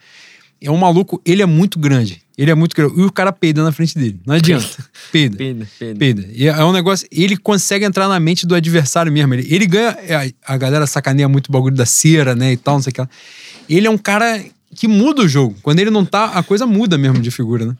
É 0.61 0.69
um 0.69 0.77
maluco, 0.77 1.21
ele 1.25 1.41
é 1.41 1.45
muito 1.45 1.79
grande. 1.79 2.21
Ele 2.37 2.51
é 2.51 2.55
muito 2.55 2.75
grande. 2.75 2.99
E 2.99 3.03
o 3.03 3.11
cara 3.11 3.31
peida 3.31 3.63
na 3.63 3.71
frente 3.71 3.97
dele. 3.97 4.19
Não 4.25 4.35
adianta. 4.35 4.67
Peida. 5.11 5.37
Peida, 5.37 5.67
peida. 5.77 5.99
Peida. 5.99 6.27
E 6.33 6.47
é 6.47 6.63
um 6.63 6.71
negócio. 6.71 7.07
Ele 7.11 7.35
consegue 7.37 7.85
entrar 7.85 8.07
na 8.07 8.19
mente 8.19 8.45
do 8.45 8.55
adversário 8.55 9.11
mesmo. 9.11 9.33
Ele, 9.33 9.47
ele 9.53 9.65
ganha. 9.65 9.97
é, 10.01 10.31
A 10.45 10.57
galera 10.57 10.85
sacaneia 10.87 11.27
muito 11.27 11.47
o 11.47 11.51
bagulho 11.51 11.75
da 11.75 11.85
cera, 11.85 12.35
né? 12.35 12.53
E 12.53 12.57
tal, 12.57 12.75
não 12.75 12.81
sei 12.81 12.91
o 12.91 12.93
que 12.93 13.01
lá. 13.01 13.09
Ele 13.69 13.87
é 13.87 13.89
um 13.89 13.97
cara 13.97 14.41
que 14.75 14.87
muda 14.87 15.21
o 15.23 15.27
jogo. 15.27 15.55
Quando 15.61 15.79
ele 15.79 15.89
não 15.89 16.05
tá, 16.05 16.25
a 16.25 16.43
coisa 16.43 16.65
muda 16.65 16.97
mesmo 16.97 17.19
de 17.19 17.29
figura, 17.31 17.65
né? 17.65 17.75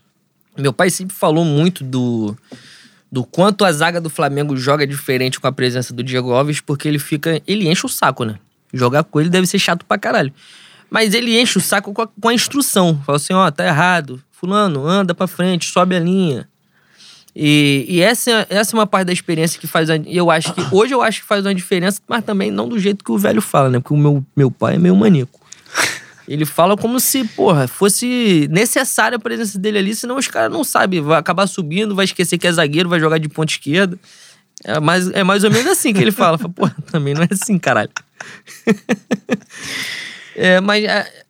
Meu 0.57 0.73
pai 0.73 0.89
sempre 0.89 1.15
falou 1.15 1.45
muito 1.45 1.83
do, 1.85 2.35
do 3.09 3.23
quanto 3.23 3.63
a 3.63 3.71
zaga 3.71 4.01
do 4.01 4.09
Flamengo 4.09 4.57
joga 4.57 4.85
diferente 4.85 5.39
com 5.39 5.47
a 5.47 5.51
presença 5.53 5.93
do 5.93 6.03
Diego 6.03 6.31
Alves, 6.33 6.59
porque 6.59 6.85
ele 6.87 6.99
fica. 6.99 7.41
Ele 7.47 7.69
enche 7.69 7.85
o 7.85 7.89
saco, 7.89 8.25
né? 8.25 8.35
Jogar 8.73 9.03
com 9.05 9.21
ele 9.21 9.29
deve 9.29 9.47
ser 9.47 9.57
chato 9.59 9.85
pra 9.85 9.97
caralho. 9.97 10.33
Mas 10.89 11.13
ele 11.13 11.39
enche 11.39 11.57
o 11.57 11.61
saco 11.61 11.93
com 11.93 12.01
a, 12.01 12.07
com 12.07 12.29
a 12.29 12.33
instrução. 12.33 13.01
Fala 13.05 13.17
assim: 13.17 13.33
ó, 13.33 13.49
tá 13.51 13.65
errado. 13.65 14.21
Fulano, 14.31 14.87
anda 14.87 15.13
pra 15.13 15.27
frente, 15.27 15.65
sobe 15.69 15.95
a 15.95 15.99
linha. 15.99 16.47
E, 17.35 17.85
e 17.87 18.01
essa, 18.01 18.47
essa 18.49 18.75
é 18.75 18.79
uma 18.79 18.87
parte 18.87 19.07
da 19.07 19.13
experiência 19.13 19.59
que 19.59 19.67
faz. 19.67 19.89
a- 19.89 19.97
Eu 19.97 20.31
acho 20.31 20.53
que. 20.53 20.61
Hoje 20.73 20.93
eu 20.93 21.01
acho 21.01 21.21
que 21.21 21.27
faz 21.27 21.45
uma 21.45 21.53
diferença, 21.53 22.01
mas 22.07 22.23
também 22.23 22.49
não 22.49 22.67
do 22.67 22.79
jeito 22.79 23.03
que 23.03 23.11
o 23.11 23.17
velho 23.17 23.41
fala, 23.41 23.69
né? 23.69 23.79
Porque 23.79 23.93
o 23.93 23.97
meu, 23.97 24.25
meu 24.35 24.49
pai 24.49 24.75
é 24.75 24.79
meio 24.79 24.95
maníaco. 24.95 25.39
Ele 26.27 26.45
fala 26.45 26.77
como 26.77 26.99
se, 26.99 27.23
porra, 27.23 27.67
fosse 27.67 28.47
necessária 28.51 29.15
a 29.15 29.19
presença 29.19 29.57
dele 29.57 29.79
ali, 29.79 29.95
senão 29.95 30.15
os 30.15 30.27
caras 30.27 30.51
não 30.51 30.63
sabem. 30.63 31.01
Vai 31.01 31.17
acabar 31.19 31.47
subindo, 31.47 31.95
vai 31.95 32.05
esquecer 32.05 32.37
que 32.37 32.45
é 32.45 32.51
zagueiro, 32.51 32.87
vai 32.87 32.99
jogar 32.99 33.17
de 33.17 33.27
ponta 33.27 33.51
esquerda. 33.51 33.97
É 34.63 34.79
mais, 34.79 35.09
é 35.11 35.23
mais 35.23 35.43
ou 35.43 35.49
menos 35.51 35.65
assim 35.71 35.91
que 35.93 36.01
ele 36.01 36.11
fala. 36.11 36.37
Fala, 36.37 36.49
Porra, 36.53 36.75
também 36.91 37.13
não 37.15 37.23
é 37.23 37.27
assim, 37.31 37.57
caralho. 37.57 37.89
é, 40.35 40.59
mas 40.59 40.83
é, 40.83 41.25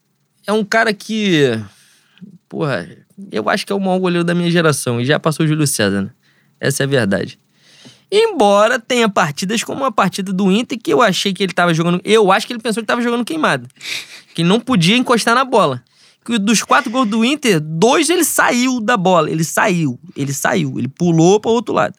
é 0.48 0.54
um 0.54 0.64
cara 0.64 0.94
que. 0.94 1.60
Porra, 2.48 2.88
eu 3.32 3.50
acho 3.50 3.66
que 3.66 3.72
é 3.72 3.76
o 3.76 3.80
maior 3.80 4.00
goleiro 4.00 4.24
da 4.24 4.34
minha 4.34 4.50
geração. 4.50 5.00
E 5.00 5.06
já 5.06 5.20
passou 5.20 5.46
o 5.46 5.50
Júlio 5.50 5.68
César, 5.68 6.02
né? 6.02 6.10
Essa 6.60 6.84
é 6.84 6.86
a 6.86 6.88
verdade. 6.88 7.40
Embora 8.12 8.80
tenha 8.80 9.08
partidas 9.08 9.64
como 9.64 9.86
a 9.86 9.92
partida 9.92 10.34
do 10.34 10.52
Inter, 10.52 10.80
que 10.82 10.92
eu 10.92 11.02
achei 11.02 11.32
que 11.32 11.44
ele 11.44 11.54
tava 11.54 11.74
jogando. 11.74 12.02
Eu 12.04 12.32
acho 12.32 12.48
que 12.48 12.54
ele 12.54 12.62
pensou 12.62 12.82
que 12.82 12.88
tava 12.88 13.02
jogando 13.02 13.24
queimado. 13.24 13.68
Que 14.34 14.44
não 14.44 14.60
podia 14.60 14.98
encostar 14.98 15.36
na 15.36 15.46
bola. 15.46 15.84
Que 16.26 16.40
dos 16.40 16.64
quatro 16.64 16.90
gols 16.92 17.08
do 17.08 17.24
Inter, 17.24 17.60
dois 17.60 18.10
ele 18.10 18.24
saiu 18.24 18.80
da 18.80 18.98
bola. 18.98 19.30
Ele 19.30 19.44
saiu. 19.44 20.00
Ele 20.16 20.34
saiu. 20.34 20.80
Ele 20.80 20.88
pulou 20.88 21.40
para 21.40 21.52
outro 21.52 21.74
lado. 21.74 21.96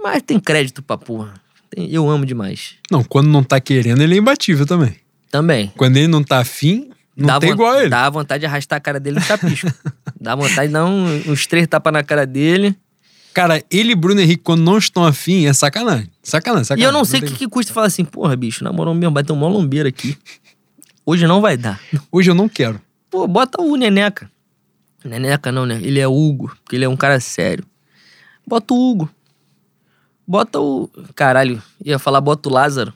Mas 0.00 0.22
tem 0.22 0.38
crédito 0.38 0.82
pra 0.82 0.96
porra. 0.96 1.34
Eu 1.76 2.08
amo 2.08 2.24
demais. 2.24 2.74
Não, 2.88 3.02
quando 3.02 3.28
não 3.28 3.42
tá 3.42 3.60
querendo, 3.60 4.00
ele 4.00 4.14
é 4.14 4.18
imbatível 4.18 4.64
também. 4.64 5.03
Também. 5.34 5.72
Quando 5.76 5.96
ele 5.96 6.06
não 6.06 6.22
tá 6.22 6.38
afim, 6.38 6.90
não 7.16 7.26
dá 7.26 7.40
tem 7.40 7.50
igual 7.50 7.80
ele. 7.80 7.88
Dá 7.88 8.08
vontade 8.08 8.42
de 8.42 8.46
arrastar 8.46 8.76
a 8.76 8.80
cara 8.80 9.00
dele 9.00 9.16
no 9.16 9.22
chapisco. 9.22 9.68
dá 10.20 10.36
vontade 10.36 10.68
de 10.68 10.72
dar 10.74 10.84
um- 10.84 11.22
uns 11.28 11.44
três 11.48 11.66
tapas 11.66 11.92
na 11.92 12.04
cara 12.04 12.24
dele. 12.24 12.76
Cara, 13.32 13.60
ele 13.68 13.90
e 13.90 13.94
Bruno 13.96 14.20
Henrique, 14.20 14.44
quando 14.44 14.62
não 14.62 14.78
estão 14.78 15.04
afim, 15.04 15.46
é 15.46 15.52
sacanagem. 15.52 16.08
Sacanagem, 16.22 16.62
sacanagem. 16.66 16.84
E 16.84 16.86
eu 16.88 16.92
não 16.92 17.04
sei 17.04 17.18
o 17.18 17.22
tem- 17.22 17.32
que, 17.32 17.38
que 17.38 17.48
custa 17.48 17.72
falar 17.72 17.88
assim, 17.88 18.04
porra, 18.04 18.36
bicho, 18.36 18.62
na 18.62 18.72
moral 18.72 18.94
mesmo, 18.94 19.12
vai 19.12 19.24
ter 19.24 19.32
um 19.32 19.36
mó 19.36 19.48
lombeiro 19.48 19.88
aqui. 19.88 20.16
Hoje 21.04 21.26
não 21.26 21.40
vai 21.40 21.56
dar. 21.56 21.80
Hoje 22.12 22.30
eu 22.30 22.34
não 22.36 22.48
quero. 22.48 22.80
Pô, 23.10 23.26
bota 23.26 23.60
o 23.60 23.74
Neneca. 23.74 24.30
Neneca 25.04 25.50
não, 25.50 25.66
né? 25.66 25.80
Ele 25.82 25.98
é 25.98 26.06
Hugo, 26.06 26.56
porque 26.62 26.76
ele 26.76 26.84
é 26.84 26.88
um 26.88 26.96
cara 26.96 27.18
sério. 27.18 27.64
Bota 28.46 28.72
o 28.72 28.76
Hugo. 28.90 29.10
Bota 30.26 30.60
o. 30.60 30.88
Caralho, 31.16 31.60
ia 31.84 31.98
falar 31.98 32.20
bota 32.20 32.48
o 32.48 32.52
Lázaro. 32.52 32.94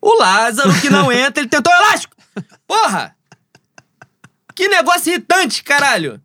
O 0.00 0.14
Lázaro 0.18 0.72
que 0.80 0.88
não 0.90 1.10
entra, 1.12 1.40
ele 1.42 1.48
tentou 1.48 1.72
elástico! 1.72 2.16
Porra! 2.66 3.14
Que 4.54 4.68
negócio 4.68 5.10
irritante, 5.10 5.62
caralho! 5.62 6.20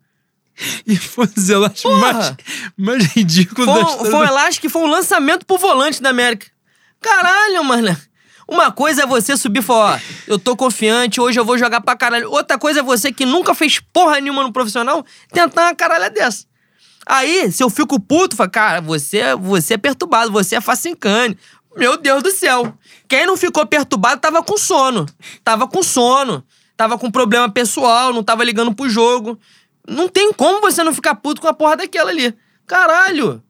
E 0.86 0.96
foi 0.96 1.28
os 1.36 1.48
elásticos 1.48 1.90
Porra! 1.90 2.12
mais, 2.12 2.34
mais 2.76 3.04
ridículos 3.06 3.66
Foi 3.66 3.74
da 3.74 3.90
história. 3.90 4.10
foi 4.10 4.20
um 4.20 4.24
elástico 4.24 4.66
e 4.66 4.70
foi 4.70 4.82
um 4.82 4.86
lançamento 4.86 5.44
pro 5.44 5.58
volante 5.58 6.00
da 6.00 6.10
América. 6.10 6.46
Caralho, 7.00 7.64
mano. 7.64 7.96
Uma 8.46 8.70
coisa 8.70 9.02
é 9.02 9.06
você 9.06 9.36
subir 9.36 9.60
e 9.60 9.62
falar, 9.62 9.96
ó, 9.96 10.00
eu 10.26 10.38
tô 10.38 10.54
confiante, 10.54 11.20
hoje 11.20 11.40
eu 11.40 11.44
vou 11.44 11.56
jogar 11.58 11.80
pra 11.80 11.96
caralho. 11.96 12.30
Outra 12.30 12.58
coisa 12.58 12.80
é 12.80 12.82
você 12.82 13.10
que 13.10 13.24
nunca 13.24 13.54
fez 13.54 13.80
porra 13.92 14.20
nenhuma 14.20 14.42
no 14.42 14.52
profissional 14.52 15.04
tentar 15.32 15.62
uma 15.62 15.74
caralha 15.74 16.10
dessa. 16.10 16.44
Aí, 17.06 17.50
se 17.52 17.62
eu 17.62 17.68
fico 17.68 18.00
puto, 18.00 18.34
fala, 18.36 18.48
cara, 18.48 18.80
você, 18.80 19.34
você 19.36 19.74
é 19.74 19.78
perturbado, 19.78 20.30
você 20.32 20.56
é 20.56 20.60
facincane. 20.60 21.36
Meu 21.76 21.96
Deus 21.96 22.22
do 22.22 22.30
céu. 22.30 22.72
Quem 23.08 23.26
não 23.26 23.36
ficou 23.36 23.66
perturbado 23.66 24.20
tava 24.20 24.42
com 24.42 24.56
sono. 24.56 25.06
Tava 25.42 25.66
com 25.66 25.82
sono. 25.82 26.44
Tava 26.76 26.98
com 26.98 27.10
problema 27.10 27.48
pessoal, 27.48 28.12
não 28.12 28.22
tava 28.22 28.42
ligando 28.42 28.74
pro 28.74 28.88
jogo. 28.88 29.38
Não 29.86 30.08
tem 30.08 30.32
como 30.32 30.60
você 30.60 30.82
não 30.82 30.92
ficar 30.92 31.14
puto 31.14 31.40
com 31.40 31.48
a 31.48 31.54
porra 31.54 31.76
daquela 31.76 32.10
ali. 32.10 32.34
Caralho. 32.66 33.42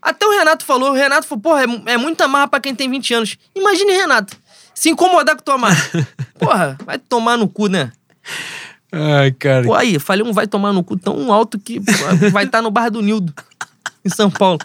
Até 0.00 0.26
o 0.26 0.30
Renato 0.30 0.64
falou, 0.64 0.90
o 0.90 0.94
Renato 0.94 1.26
falou, 1.26 1.42
porra, 1.42 1.62
é, 1.62 1.92
é 1.92 1.96
muita 1.96 2.28
marra 2.28 2.46
pra 2.46 2.60
quem 2.60 2.74
tem 2.74 2.88
20 2.88 3.14
anos. 3.14 3.36
Imagine, 3.54 3.92
Renato, 3.92 4.36
se 4.74 4.90
incomodar 4.90 5.36
com 5.36 5.42
tua 5.42 5.58
marra. 5.58 5.76
Porra, 6.38 6.78
vai 6.84 6.98
tomar 6.98 7.36
no 7.36 7.48
cu, 7.48 7.66
né? 7.66 7.90
Ai, 8.92 9.32
cara. 9.32 9.64
Pô, 9.64 9.74
aí, 9.74 9.98
falei 9.98 10.24
um 10.24 10.32
vai 10.32 10.46
tomar 10.46 10.72
no 10.72 10.84
cu 10.84 10.96
tão 10.96 11.32
alto 11.32 11.58
que 11.58 11.80
vai 12.30 12.44
estar 12.44 12.62
no 12.62 12.70
bar 12.70 12.90
do 12.90 13.02
Nildo, 13.02 13.34
em 14.04 14.08
São 14.08 14.30
Paulo. 14.30 14.58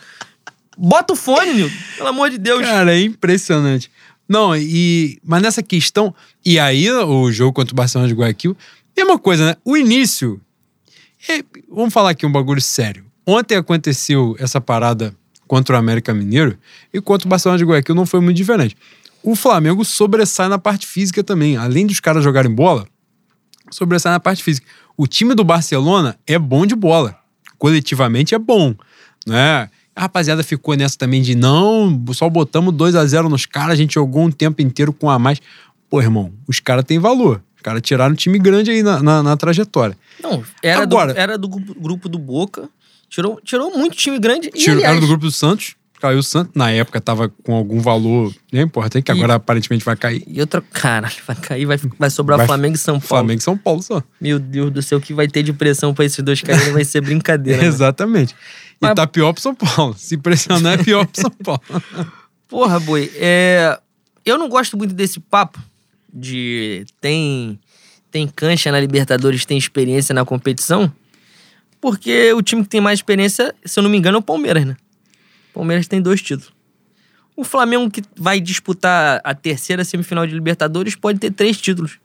Bota 0.77 1.13
o 1.13 1.15
fone, 1.15 1.53
Nildo, 1.53 1.75
pelo 1.97 2.09
amor 2.09 2.29
de 2.29 2.37
Deus. 2.37 2.61
Cara, 2.61 2.95
é 2.95 3.01
impressionante. 3.01 3.91
Não, 4.27 4.55
e. 4.55 5.19
Mas 5.23 5.41
nessa 5.41 5.61
questão. 5.61 6.13
E 6.45 6.57
aí, 6.59 6.89
o 6.91 7.31
jogo 7.31 7.53
contra 7.53 7.73
o 7.73 7.75
Barcelona 7.75 8.07
de 8.07 8.15
Guayaquil, 8.15 8.55
mesma 8.95 9.19
coisa, 9.19 9.45
né? 9.45 9.55
O 9.63 9.77
início. 9.77 10.39
é- 11.29 11.43
vamos 11.69 11.93
falar 11.93 12.11
aqui 12.11 12.25
um 12.25 12.31
bagulho 12.31 12.61
sério. 12.61 13.05
Ontem 13.25 13.55
aconteceu 13.55 14.35
essa 14.39 14.59
parada 14.59 15.15
contra 15.47 15.75
o 15.75 15.79
América 15.79 16.13
Mineiro 16.13 16.57
e 16.93 16.99
contra 16.99 17.27
o 17.27 17.29
Barcelona 17.29 17.57
de 17.57 17.63
Guayaquil 17.63 17.95
não 17.95 18.05
foi 18.05 18.19
muito 18.19 18.35
diferente. 18.35 18.75
O 19.21 19.35
Flamengo 19.35 19.85
sobressai 19.85 20.49
na 20.49 20.57
parte 20.57 20.85
física 20.85 21.23
também. 21.23 21.55
Além 21.55 21.87
dos 21.87 21.99
caras 22.01 22.23
jogarem 22.23 22.51
bola, 22.51 22.85
sobressai 23.71 24.11
na 24.11 24.19
parte 24.19 24.43
física. 24.43 24.67
O 24.97 25.07
time 25.07 25.33
do 25.33 25.43
Barcelona 25.43 26.17
é 26.27 26.37
bom 26.37 26.65
de 26.65 26.75
bola. 26.75 27.17
Coletivamente 27.57 28.35
é 28.35 28.39
bom, 28.39 28.75
né? 29.25 29.69
A 29.95 30.01
rapaziada 30.01 30.43
ficou 30.43 30.75
nessa 30.75 30.97
também 30.97 31.21
de 31.21 31.35
não, 31.35 32.03
só 32.13 32.27
botamos 32.29 32.73
2 32.73 32.95
a 32.95 33.05
0 33.05 33.29
nos 33.29 33.45
caras, 33.45 33.73
a 33.73 33.75
gente 33.75 33.93
jogou 33.93 34.23
um 34.23 34.31
tempo 34.31 34.61
inteiro 34.61 34.91
com 34.91 35.09
a 35.09 35.19
mais. 35.19 35.39
Pô, 35.89 36.01
irmão, 36.01 36.31
os 36.47 36.59
caras 36.59 36.83
têm 36.83 36.97
valor. 36.97 37.41
Os 37.55 37.61
caras 37.61 37.81
tiraram 37.81 38.13
um 38.13 38.15
time 38.15 38.39
grande 38.39 38.71
aí 38.71 38.81
na, 38.81 39.01
na, 39.03 39.21
na 39.23 39.37
trajetória. 39.37 39.95
Não, 40.21 40.43
era, 40.63 40.81
Agora- 40.81 41.13
do, 41.13 41.19
era 41.19 41.37
do 41.37 41.47
grupo, 41.47 42.09
do 42.09 42.17
Boca, 42.17 42.67
tirou, 43.07 43.39
tirou 43.43 43.77
muito 43.77 43.95
time 43.95 44.17
grande. 44.19 44.47
E, 44.47 44.51
Tirou, 44.57 44.77
aliás, 44.77 44.91
era 44.93 44.99
do 45.01 45.07
grupo 45.07 45.25
do 45.25 45.31
Santos, 45.31 45.75
caiu 46.01 46.17
o 46.17 46.23
Santos. 46.23 46.51
Na 46.55 46.71
época 46.71 46.99
tava 46.99 47.29
com 47.29 47.53
algum 47.55 47.79
valor 47.79 48.33
né, 48.51 48.61
importante, 48.63 49.03
que 49.05 49.11
E- 49.11 49.15
agora 49.15 49.35
aparentemente 49.35 49.85
vai 49.85 49.95
cair. 49.95 50.23
E 50.27 50.41
outra, 50.41 50.59
caralho, 50.73 51.13
vai 51.25 51.35
cair, 51.35 51.65
vai, 51.65 51.79
vai 51.99 52.09
sobrar 52.09 52.39
Vai- 52.39 52.47
Flamengo 52.47 52.75
e 52.75 52.79
São 52.79 52.95
Paulo. 52.95 53.07
Flamengo 53.07 53.39
e 53.39 53.43
São 53.43 53.55
Paulo 53.57 53.81
só. 53.83 54.01
Meu 54.19 54.39
Deus 54.39 54.71
do 54.71 54.81
céu, 54.81 54.97
o 54.97 55.01
que 55.01 55.13
vai 55.13 55.27
ter 55.27 55.43
de 55.43 55.53
pressão 55.53 55.93
pra 55.93 56.03
esses 56.03 56.21
dois 56.23 56.41
caras 56.41 56.67
vai 56.69 56.83
ser 56.83 56.99
brincadeira. 57.01 57.61
mano. 58.07 58.27
E 58.73 58.77
Mas- 58.81 58.95
tá 58.95 59.07
pior 59.07 59.33
pro 59.33 59.41
São 59.41 59.55
Paulo. 59.55 59.95
Se 59.97 60.17
pressionar 60.17 60.79
é 60.79 60.83
pior 60.83 61.05
pro 61.05 61.21
São 61.21 61.31
Paulo. 61.31 61.61
Porra, 62.47 62.79
boi, 62.79 63.11
é... 63.15 63.79
eu 64.25 64.37
não 64.37 64.47
gosto 64.47 64.77
muito 64.77 64.93
desse 64.93 65.19
papo 65.19 65.59
de 66.13 66.85
tem, 67.01 67.59
tem 68.11 68.27
cancha 68.27 68.71
na 68.71 68.79
Libertadores, 68.79 69.45
tem 69.45 69.57
experiência 69.57 70.13
na 70.13 70.23
competição, 70.23 70.93
porque 71.81 72.31
o 72.33 72.41
time 72.43 72.61
que 72.61 72.69
tem 72.69 72.79
mais 72.79 72.99
experiência, 72.99 73.55
se 73.65 73.79
eu 73.79 73.83
não 73.83 73.89
me 73.89 73.97
engano, 73.97 74.17
é 74.17 74.19
o 74.19 74.23
Palmeiras, 74.23 74.65
né? 74.65 74.77
O 75.49 75.53
Palmeiras 75.55 75.87
tem 75.87 75.99
dois 76.01 76.21
títulos. 76.21 76.53
O 77.35 77.43
Flamengo, 77.43 77.89
que 77.89 78.03
vai 78.15 78.39
disputar 78.39 79.19
a 79.23 79.33
terceira 79.33 79.83
semifinal 79.83 80.27
de 80.27 80.33
Libertadores, 80.35 80.95
pode 80.95 81.17
ter 81.19 81.31
três 81.31 81.59
títulos. 81.59 81.97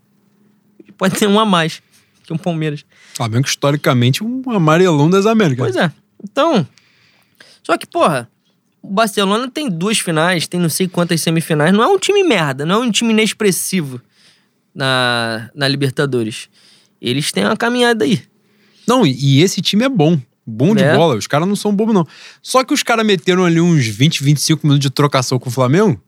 Pode 0.97 1.15
ter 1.15 1.27
um 1.27 1.39
a 1.39 1.45
mais 1.45 1.83
que 2.25 2.33
o 2.33 2.39
Palmeiras. 2.39 2.85
Flamengo, 3.15 3.47
historicamente, 3.47 4.25
um 4.25 4.43
amarelão 4.51 5.09
das 5.09 5.27
Américas. 5.27 5.73
Pois 5.73 5.77
é. 5.77 5.93
Então. 6.23 6.67
Só 7.63 7.77
que, 7.77 7.87
porra, 7.87 8.29
O 8.83 8.89
Barcelona 8.91 9.51
tem 9.51 9.69
duas 9.69 9.99
finais, 9.99 10.47
tem 10.47 10.59
não 10.61 10.69
sei 10.69 10.89
quantas 10.89 11.21
semifinais. 11.21 11.73
Não 11.73 11.83
é 11.83 11.89
um 11.89 11.99
time 11.99 12.23
merda, 12.23 12.65
não 12.65 12.77
é 12.77 12.87
um 12.87 12.91
time 12.91 13.11
inexpressivo 13.13 14.01
na, 14.75 15.51
na 15.55 15.67
Libertadores. 15.69 16.49
Eles 17.01 17.31
têm 17.33 17.45
uma 17.45 17.57
caminhada 17.57 18.05
aí. 18.05 18.23
Não, 18.87 19.05
e, 19.07 19.41
esse 19.43 19.61
time 19.61 19.85
é 19.85 19.89
bom. 19.89 20.19
Bom 20.47 20.75
de 20.75 20.83
É. 20.83 20.95
bola. 20.97 21.15
Os 21.17 21.27
caras 21.27 21.47
não 21.47 21.55
são 21.57 21.75
bobos, 21.75 21.95
não. 21.95 22.07
Só 22.41 22.65
que 22.65 22.73
os 22.73 22.83
caras 22.83 23.05
meteram 23.05 23.45
ali 23.45 23.61
uns 23.61 23.87
20, 23.87 24.23
25 24.25 24.67
minutos 24.67 24.81
de 24.81 24.91
trocação 24.91 25.39
com 25.39 25.49
o 25.51 25.53
Flamengo. 25.53 26.01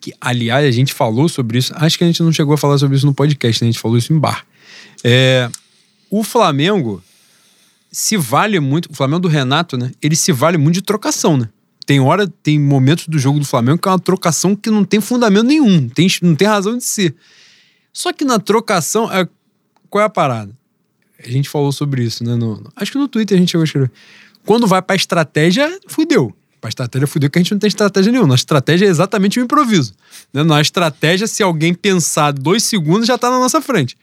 Que, 0.00 0.14
aliás, 0.20 0.64
a 0.64 0.70
gente 0.70 0.94
falou 0.94 1.28
sobre 1.28 1.58
isso. 1.58 1.72
Acho 1.76 1.98
que 1.98 2.04
a 2.04 2.06
gente 2.06 2.22
não 2.22 2.32
chegou 2.32 2.54
a 2.54 2.58
falar 2.58 2.78
sobre 2.78 2.96
isso 2.96 3.04
no 3.04 3.12
podcast, 3.12 3.62
né? 3.62 3.68
A 3.68 3.72
gente 3.72 3.80
falou 3.80 3.98
isso 3.98 4.12
em 4.12 4.18
bar. 4.18 4.46
É, 5.02 5.50
o 6.08 6.22
Flamengo 6.22 7.02
se 7.90 8.16
vale 8.16 8.58
muito. 8.60 8.90
O 8.90 8.94
Flamengo 8.94 9.20
do 9.20 9.28
Renato, 9.28 9.76
né? 9.76 9.90
Ele 10.02 10.14
se 10.16 10.32
vale 10.32 10.56
muito 10.58 10.74
de 10.74 10.82
trocação, 10.82 11.36
né? 11.36 11.48
Tem 11.86 11.98
hora, 12.00 12.28
tem 12.42 12.58
momentos 12.58 13.08
do 13.08 13.18
jogo 13.18 13.38
do 13.40 13.44
Flamengo 13.44 13.78
que 13.78 13.88
é 13.88 13.90
uma 13.90 13.98
trocação 13.98 14.54
que 14.54 14.70
não 14.70 14.84
tem 14.84 15.00
fundamento 15.00 15.44
nenhum, 15.46 15.88
tem, 15.88 16.06
não 16.22 16.36
tem 16.36 16.46
razão 16.46 16.76
de 16.78 16.84
ser. 16.84 17.14
Só 17.92 18.12
que 18.12 18.24
na 18.24 18.38
trocação, 18.38 19.10
é, 19.12 19.26
qual 19.88 20.02
é 20.02 20.04
a 20.04 20.10
parada? 20.10 20.56
A 21.24 21.28
gente 21.28 21.48
falou 21.48 21.72
sobre 21.72 22.04
isso, 22.04 22.22
né? 22.22 22.36
no- 22.36 22.62
acho 22.76 22.92
que 22.92 22.98
no 22.98 23.08
Twitter 23.08 23.36
a 23.36 23.40
gente 23.40 23.50
chegou 23.50 23.62
a 23.62 23.64
escrever. 23.64 23.90
Quando 24.46 24.66
vai 24.66 24.80
pra 24.80 24.94
estratégia, 24.94 25.80
fudeu. 25.88 26.34
Pra 26.60 26.68
estratégia, 26.68 27.06
fudeu, 27.06 27.28
que 27.30 27.38
a 27.38 27.42
gente 27.42 27.52
não 27.52 27.58
tem 27.58 27.68
estratégia 27.68 28.12
nenhuma. 28.12 28.28
Nossa 28.28 28.42
estratégia 28.42 28.86
é 28.86 28.88
exatamente 28.88 29.40
o 29.40 29.42
improviso. 29.42 29.94
Né? 30.32 30.42
Na 30.44 30.60
estratégia, 30.60 31.26
se 31.26 31.42
alguém 31.42 31.74
pensar 31.74 32.32
dois 32.32 32.62
segundos, 32.62 33.06
já 33.06 33.18
tá 33.18 33.30
na 33.30 33.38
nossa 33.38 33.60
frente. 33.60 33.96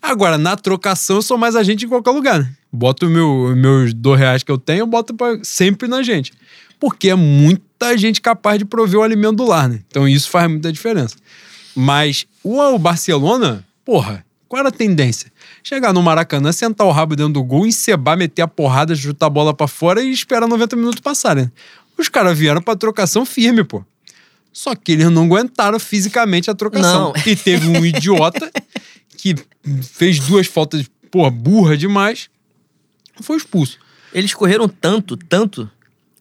Agora, 0.00 0.36
na 0.38 0.54
trocação, 0.56 1.16
eu 1.16 1.22
sou 1.22 1.36
mais 1.38 1.56
agente 1.56 1.86
em 1.86 1.88
qualquer 1.88 2.10
lugar. 2.10 2.40
Né? 2.40 2.52
Boto 2.76 3.08
meu, 3.08 3.54
meus 3.56 3.94
dois 3.94 4.18
reais 4.18 4.42
que 4.42 4.50
eu 4.50 4.58
tenho, 4.58 4.80
eu 4.80 4.86
boto 4.86 5.14
pra- 5.14 5.38
sempre 5.42 5.86
na 5.86 6.02
gente. 6.02 6.32
Porque 6.80 7.08
é 7.10 7.14
muita 7.14 7.96
gente 7.96 8.20
capaz 8.20 8.58
de 8.58 8.64
prover 8.64 8.98
o 8.98 9.02
alimento 9.02 9.36
do 9.36 9.44
lar, 9.44 9.68
né? 9.68 9.80
Então 9.88 10.08
isso 10.08 10.28
faz 10.28 10.50
muita 10.50 10.72
diferença. 10.72 11.14
Mas 11.74 12.26
o, 12.42 12.76
Barcelona, 12.78 13.64
porra, 13.84 14.24
qual 14.48 14.60
era 14.60 14.68
a 14.68 14.72
tendência? 14.72 15.30
Chegar 15.62 15.92
no 15.92 16.02
Maracanã, 16.02 16.50
sentar 16.52 16.86
o 16.86 16.90
rabo 16.90 17.14
dentro 17.16 17.32
do 17.34 17.44
gol, 17.44 17.66
encebar, 17.66 18.16
meter 18.16 18.42
a 18.42 18.48
porrada, 18.48 18.94
chutar 18.94 19.26
a 19.26 19.30
bola 19.30 19.54
pra 19.54 19.66
fora 19.68 20.02
e 20.02 20.10
esperar 20.10 20.46
90 20.48 20.74
minutos 20.76 21.00
passarem. 21.00 21.50
Os 21.96 22.08
caras 22.08 22.36
vieram 22.36 22.60
pra 22.60 22.74
trocação 22.76 23.24
firme, 23.24 23.62
pô. 23.64 23.84
Só 24.52 24.74
que 24.74 24.92
eles 24.92 25.10
não 25.10 25.24
aguentaram 25.24 25.78
fisicamente 25.78 26.50
a 26.50 26.54
trocação. 26.54 27.12
Não. 27.14 27.22
E 27.26 27.34
teve 27.36 27.68
um 27.68 27.84
idiota 27.86 28.50
que 29.16 29.34
fez 29.82 30.18
duas 30.20 30.46
faltas, 30.46 30.84
porra, 31.10 31.30
burra 31.30 31.76
demais, 31.76 32.28
foi 33.20 33.36
expulso. 33.36 33.78
Eles 34.12 34.32
correram 34.34 34.68
tanto, 34.68 35.16
tanto, 35.16 35.70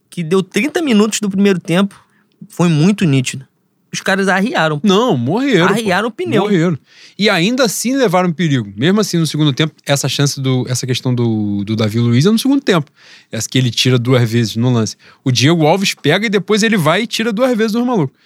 que 0.09 0.23
deu 0.23 0.41
30 0.41 0.81
minutos 0.81 1.19
do 1.19 1.29
primeiro 1.29 1.59
tempo. 1.59 2.01
Foi 2.49 2.67
muito 2.67 3.05
nítido. 3.05 3.47
Os 3.93 4.01
caras 4.01 4.27
arriaram. 4.27 4.81
Não, 4.83 5.15
morreram. 5.15 5.67
pô. 5.67 5.73
Arriaram 5.73 6.07
o 6.07 6.11
pneu. 6.11 6.43
Morreram. 6.43 6.77
E 7.17 7.29
ainda 7.29 7.65
assim 7.65 7.95
levaram 7.95 8.33
perigo. 8.33 8.73
Mesmo 8.75 8.99
assim, 8.99 9.17
no 9.17 9.27
segundo 9.27 9.53
tempo, 9.53 9.75
essa 9.85 10.09
chance 10.09 10.41
do. 10.41 10.65
Essa 10.67 10.87
questão 10.87 11.13
do, 11.13 11.63
do 11.63 11.75
Davi 11.75 11.99
Luiz 11.99 12.25
é 12.25 12.31
no 12.31 12.39
segundo 12.39 12.59
tempo. 12.59 12.89
Essa 13.31 13.47
que 13.47 13.55
ele 13.55 13.69
tira 13.69 13.99
duas 13.99 14.27
vezes 14.27 14.55
no 14.55 14.71
lance. 14.73 14.97
O 15.23 15.31
Diego 15.31 15.67
Alves 15.67 15.93
pega 15.93 16.25
e 16.25 16.29
depois 16.29 16.63
ele 16.63 16.75
vai 16.75 17.03
e 17.03 17.07
tira 17.07 17.31
duas 17.31 17.55
vezes 17.55 17.73
dos 17.73 17.85
malucos. 17.85 18.17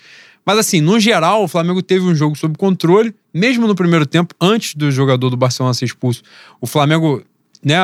Mas 0.45 0.57
assim, 0.57 0.79
no 0.79 0.97
geral, 0.97 1.43
o 1.43 1.47
Flamengo 1.49 1.81
teve 1.81 2.05
um 2.05 2.15
jogo 2.15 2.37
sob 2.37 2.57
controle, 2.57 3.13
mesmo 3.33 3.67
no 3.67 3.75
primeiro 3.75 4.05
tempo, 4.05 4.33
antes 4.39 4.73
do 4.73 4.89
jogador 4.89 5.29
do 5.29 5.35
Barcelona 5.35 5.73
ser 5.73 5.83
expulso. 5.83 6.23
O 6.61 6.65
Flamengo, 6.65 7.21
né, 7.61 7.75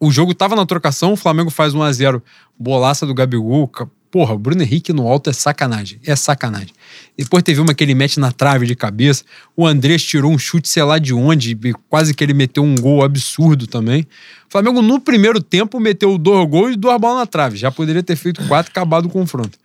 o 0.00 0.10
jogo 0.10 0.34
tava 0.34 0.54
na 0.54 0.64
trocação, 0.64 1.12
o 1.12 1.16
Flamengo 1.16 1.50
faz 1.50 1.74
1 1.74 1.82
a 1.82 1.92
0 1.92 2.22
bolaça 2.58 3.06
do 3.06 3.14
Gabigol. 3.14 3.70
Porra, 4.10 4.32
o 4.32 4.38
Bruno 4.38 4.62
Henrique 4.62 4.90
no 4.92 5.06
alto 5.06 5.28
é 5.28 5.32
sacanagem. 5.34 6.00
É 6.04 6.16
sacanagem. 6.16 6.72
Depois 7.16 7.42
teve 7.42 7.60
uma 7.60 7.74
que 7.74 7.84
ele 7.84 7.94
mete 7.94 8.18
na 8.18 8.32
trave 8.32 8.66
de 8.66 8.74
cabeça. 8.74 9.22
O 9.54 9.66
Andrés 9.66 10.02
tirou 10.02 10.32
um 10.32 10.38
chute, 10.38 10.66
sei 10.66 10.82
lá 10.82 10.98
de 10.98 11.12
onde, 11.12 11.58
quase 11.90 12.14
que 12.14 12.24
ele 12.24 12.32
meteu 12.32 12.62
um 12.62 12.74
gol 12.74 13.04
absurdo 13.04 13.66
também. 13.66 14.02
O 14.48 14.52
Flamengo, 14.52 14.80
no 14.80 14.98
primeiro 14.98 15.42
tempo, 15.42 15.78
meteu 15.78 16.16
dois 16.16 16.48
gols 16.48 16.72
e 16.72 16.76
duas 16.76 16.98
bolas 16.98 17.18
na 17.18 17.26
trave. 17.26 17.58
Já 17.58 17.70
poderia 17.70 18.02
ter 18.02 18.16
feito 18.16 18.42
quatro, 18.48 18.70
acabado 18.70 19.04
o 19.06 19.10
confronto. 19.10 19.58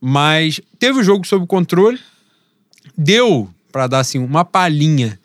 Mas 0.00 0.60
teve 0.78 1.00
o 1.00 1.02
jogo 1.02 1.26
sob 1.26 1.46
controle. 1.46 1.98
Deu 2.96 3.48
pra 3.72 3.86
dar 3.86 4.00
assim 4.00 4.18
uma 4.18 4.44
palhinha 4.44 5.18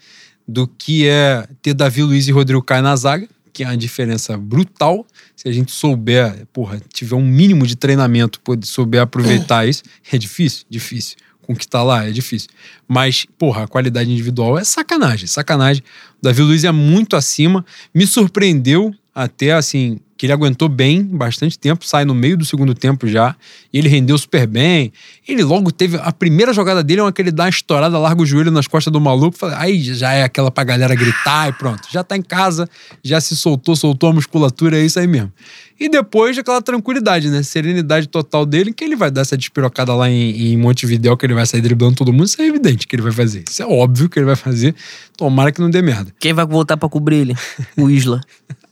do 0.48 0.68
que 0.68 1.08
é 1.08 1.48
ter 1.62 1.74
Davi 1.74 2.04
Luiz 2.04 2.28
e 2.28 2.32
Rodrigo 2.32 2.62
Caio 2.62 2.84
na 2.84 2.96
zaga, 2.96 3.28
que 3.54 3.64
é 3.64 3.68
uma 3.68 3.78
diferença 3.78 4.36
brutal. 4.36 5.06
Se 5.36 5.48
a 5.48 5.52
gente 5.52 5.72
souber, 5.72 6.46
porra, 6.52 6.82
tiver 6.92 7.16
um 7.16 7.26
mínimo 7.26 7.68
de 7.68 7.76
treinamento, 7.76 8.40
poder 8.42 8.66
souber 8.66 9.02
aproveitar 9.02 9.68
isso, 9.68 9.84
é 10.12 10.18
difícil, 10.18 10.66
difícil. 10.70 11.18
Com 11.44 11.54
o 11.54 11.56
que 11.56 11.68
tá 11.68 11.84
lá, 11.84 12.08
é 12.08 12.12
difícil. 12.12 12.50
Mas, 12.88 13.26
porra, 13.38 13.64
a 13.64 13.68
qualidade 13.68 14.10
individual 14.10 14.58
é 14.58 14.64
sacanagem, 14.64 15.28
sacanagem. 15.28 15.84
O 16.20 16.24
Davi 16.24 16.42
Luiz 16.42 16.64
é 16.64 16.72
muito 16.72 17.16
acima. 17.16 17.66
Me 17.94 18.08
surpreendeu 18.08 18.96
até, 19.14 19.52
assim, 19.52 20.00
que 20.24 20.26
ele 20.28 20.32
aguentou 20.32 20.70
bem 20.70 21.04
bastante 21.04 21.60
tempo, 21.60 21.86
sai 21.86 22.06
no 22.06 22.16
meio 22.16 22.38
do 22.38 22.46
segundo 22.46 22.74
tempo 22.74 23.06
já, 23.10 23.36
e 23.74 23.78
ele 23.78 23.90
rendeu 23.90 24.18
super 24.18 24.48
bem. 24.48 24.94
Ele 25.28 25.44
logo 25.44 25.70
teve. 25.70 25.98
A 26.02 26.14
primeira 26.14 26.54
jogada 26.54 26.82
dele 26.82 27.02
é 27.02 27.04
uma 27.04 27.12
que 27.12 27.22
ele 27.22 27.30
dá 27.30 27.44
uma 27.44 27.50
estourada, 27.50 28.00
larga 28.00 28.22
o 28.22 28.26
joelho 28.26 28.50
nas 28.50 28.66
costas 28.66 28.90
do 28.94 29.02
maluco, 29.02 29.38
fala- 29.38 29.60
aí 29.60 29.84
já 29.84 30.14
é 30.14 30.24
aquela 30.24 30.50
pra 30.50 30.64
galera 30.64 30.96
gritar 30.96 31.50
e 31.50 31.52
pronto. 31.52 31.82
Já 31.92 32.06
tá 32.06 32.16
em 32.16 32.22
casa, 32.22 32.70
já 33.04 33.20
se 33.20 33.36
soltou, 33.36 33.76
soltou 33.76 34.12
a 34.12 34.14
musculatura, 34.14 34.80
é 34.80 34.86
isso 34.86 34.98
aí 34.98 35.08
mesmo. 35.08 35.30
E 35.78 35.90
depois 35.90 36.38
aquela 36.38 36.62
tranquilidade, 36.62 37.30
né? 37.30 37.44
Serenidade 37.44 38.08
total 38.08 38.46
dele, 38.46 38.72
que 38.72 38.82
ele 38.86 38.96
vai 38.96 39.12
dar 39.12 39.22
essa 39.24 39.36
despirocada 39.38 39.94
lá 39.94 40.10
em, 40.10 40.54
em 40.54 40.58
Montevidéu, 40.58 41.18
que 41.18 41.26
ele 41.26 41.34
vai 41.34 41.46
sair 41.46 41.60
driblando 41.60 41.96
todo 41.96 42.14
mundo, 42.14 42.24
isso 42.28 42.42
é 42.42 42.46
evidente 42.48 42.88
que 42.88 42.96
ele 42.96 43.04
vai 43.04 43.12
fazer. 43.12 43.44
Isso 43.50 43.62
é 43.62 43.66
óbvio 43.66 44.08
que 44.08 44.18
ele 44.20 44.26
vai 44.26 44.38
fazer. 44.38 44.74
Tomara 45.18 45.52
que 45.52 45.60
não 45.60 45.70
dê 45.70 45.82
merda. 45.82 46.14
Quem 46.18 46.32
vai 46.32 46.46
voltar 46.46 46.78
pra 46.78 46.88
cobrir 46.88 47.18
ele? 47.18 47.36
O 47.76 47.90
Isla. 47.90 48.22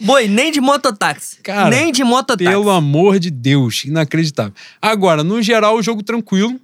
Boi, 0.00 0.26
nem 0.26 0.50
de 0.50 0.60
mototáxi. 0.60 1.36
Cara, 1.42 1.68
nem 1.68 1.92
de 1.92 2.02
mototáxi. 2.02 2.50
Pelo 2.50 2.70
amor 2.70 3.18
de 3.18 3.30
Deus, 3.30 3.84
inacreditável. 3.84 4.54
Agora, 4.80 5.22
no 5.22 5.42
geral, 5.42 5.76
o 5.76 5.82
jogo 5.82 6.02
tranquilo. 6.02 6.58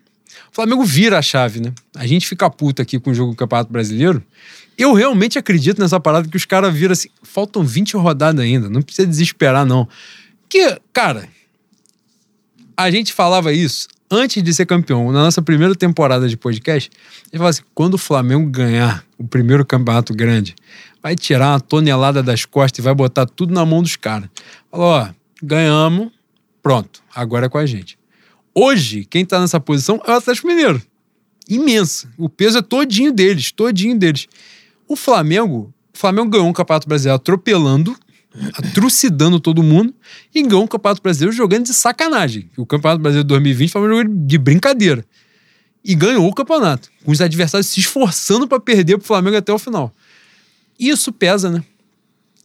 O 0.51 0.55
Flamengo 0.55 0.85
vira 0.85 1.19
a 1.19 1.23
chave, 1.23 1.61
né? 1.61 1.73
A 1.95 2.07
gente 2.07 2.27
fica 2.27 2.49
puto 2.49 2.81
aqui 2.81 2.99
com 2.99 3.11
o 3.11 3.15
jogo 3.15 3.33
do 3.33 3.37
Campeonato 3.37 3.71
Brasileiro. 3.71 4.23
Eu 4.79 4.93
realmente 4.95 5.39
acredito 5.39 5.81
nessa 5.81 6.01
parada 6.01 6.29
que 6.29 6.37
os 6.37 6.45
caras 6.45 6.75
viram 6.75 6.93
assim. 6.93 7.09
Faltam 7.23 7.63
20 7.63 7.97
rodadas 7.97 8.43
ainda, 8.43 8.71
não 8.71 8.83
precisa 8.83 9.07
desesperar, 9.07 9.67
não. 9.67 9.87
Que, 10.49 10.81
cara, 10.93 11.29
a 12.77 12.91
gente 12.91 13.13
falava 13.13 13.53
isso 13.53 13.89
antes 14.11 14.43
de 14.43 14.55
ser 14.55 14.67
campeão, 14.67 15.11
na 15.13 15.25
nossa 15.25 15.43
primeira 15.43 15.75
temporada 15.75 16.29
de 16.29 16.37
podcast. 16.37 16.91
A 16.95 17.25
gente 17.25 17.33
falava 17.33 17.51
assim: 17.51 17.63
quando 17.75 17.95
o 17.95 17.99
Flamengo 17.99 18.49
ganhar 18.49 19.05
o 19.19 19.27
primeiro 19.27 19.65
campeonato 19.65 20.15
grande, 20.15 20.55
vai 21.07 21.15
tirar 21.15 21.53
uma 21.53 21.61
tonelada 21.61 22.21
das 22.21 22.45
costas 22.45 22.81
e 22.81 22.83
vai 22.83 22.93
botar 22.93 23.27
tudo 23.27 23.55
na 23.55 23.65
mão 23.65 23.81
dos 23.81 23.95
caras. 23.95 24.29
Falou: 24.69 24.87
ó, 24.87 25.09
ganhamos, 25.41 26.11
pronto, 26.61 27.01
agora 27.15 27.47
é 27.47 27.49
com 27.49 27.59
a 27.59 27.65
gente. 27.65 27.97
Hoje, 28.53 29.05
quem 29.05 29.25
tá 29.25 29.39
nessa 29.39 29.61
posição 29.61 30.03
é 30.05 30.11
o 30.11 30.15
Atlético 30.15 30.49
Mineiro. 30.49 30.83
Imensa. 31.49 32.11
O 32.19 32.29
peso 32.29 32.59
é 32.59 32.63
todinho 32.63 33.13
deles, 33.13 33.53
todinho 33.53 33.97
deles. 33.97 34.27
O 34.89 34.97
Flamengo, 34.97 35.73
o 35.95 35.97
Flamengo 35.97 36.29
ganhou 36.29 36.49
um 36.49 36.53
Campeonato 36.53 36.89
Brasileiro 36.89 37.15
atropelando, 37.15 37.97
trucidando 38.75 39.39
todo 39.39 39.63
mundo, 39.63 39.95
e 40.35 40.43
ganhou 40.43 40.65
um 40.65 40.67
Campeonato 40.67 41.01
Brasileiro 41.01 41.37
jogando 41.37 41.67
de 41.67 41.75
sacanagem. 41.75 42.51
O 42.57 42.67
Campeonato 42.67 43.01
Brasileiro 43.01 43.25
de 43.25 43.29
2020 43.29 43.71
foi 43.71 43.81
um 43.83 43.97
jogo 43.97 44.27
de 44.27 44.39
brincadeira. 44.39 45.05
E 45.85 45.95
ganhou 45.95 46.27
o 46.27 46.35
campeonato, 46.35 46.91
com 47.05 47.13
os 47.13 47.21
adversários 47.21 47.69
se 47.69 47.79
esforçando 47.79 48.49
para 48.49 48.59
perder 48.59 48.99
pro 48.99 49.07
Flamengo 49.07 49.37
até 49.37 49.53
o 49.53 49.59
final. 49.59 49.95
Isso 50.79 51.13
pesa, 51.13 51.51
né? 51.51 51.65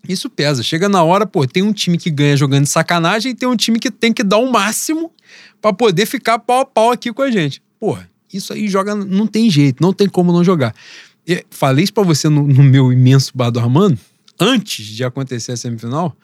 Isso 0.08 0.30
pesa. 0.30 0.64
Chega 0.64 0.90
na 0.90 1.04
hora, 1.04 1.26
pô, 1.26 1.46
tem 1.46 1.64
um 1.64 1.74
time 1.74 1.98
que 1.98 2.10
ganha 2.10 2.36
jogando 2.36 2.64
de 2.64 2.70
sacanagem 2.70 3.32
e 3.32 3.36
tem 3.36 3.48
um 3.48 3.56
time 3.56 3.80
que 3.80 3.92
tem 3.92 4.12
que 4.12 4.24
dar 4.24 4.38
o 4.38 4.52
máximo 4.52 5.12
para 5.62 5.74
poder 5.74 6.06
ficar 6.06 6.40
pau 6.40 6.62
a 6.62 6.66
pau 6.66 6.92
aqui 6.92 7.14
com 7.14 7.22
a 7.22 7.30
gente. 7.30 7.62
Porra, 7.80 8.10
isso 8.34 8.54
aí 8.54 8.68
joga, 8.68 8.96
não 8.96 9.28
tem 9.28 9.50
jeito, 9.50 9.82
não 9.82 9.94
tem 9.94 10.08
como 10.08 10.32
não 10.32 10.44
jogar. 10.44 10.74
Falei 11.50 11.84
isso 11.84 11.94
pra 11.94 12.04
você 12.04 12.28
no, 12.30 12.48
no 12.48 12.64
meu 12.64 12.92
imenso 12.92 13.32
bar 13.36 13.52
do 13.52 13.60
Armando, 13.60 13.98
antes 14.40 14.86
de 14.86 15.04
acontecer 15.04 15.52
a 15.52 15.58
semifinal. 15.58 16.16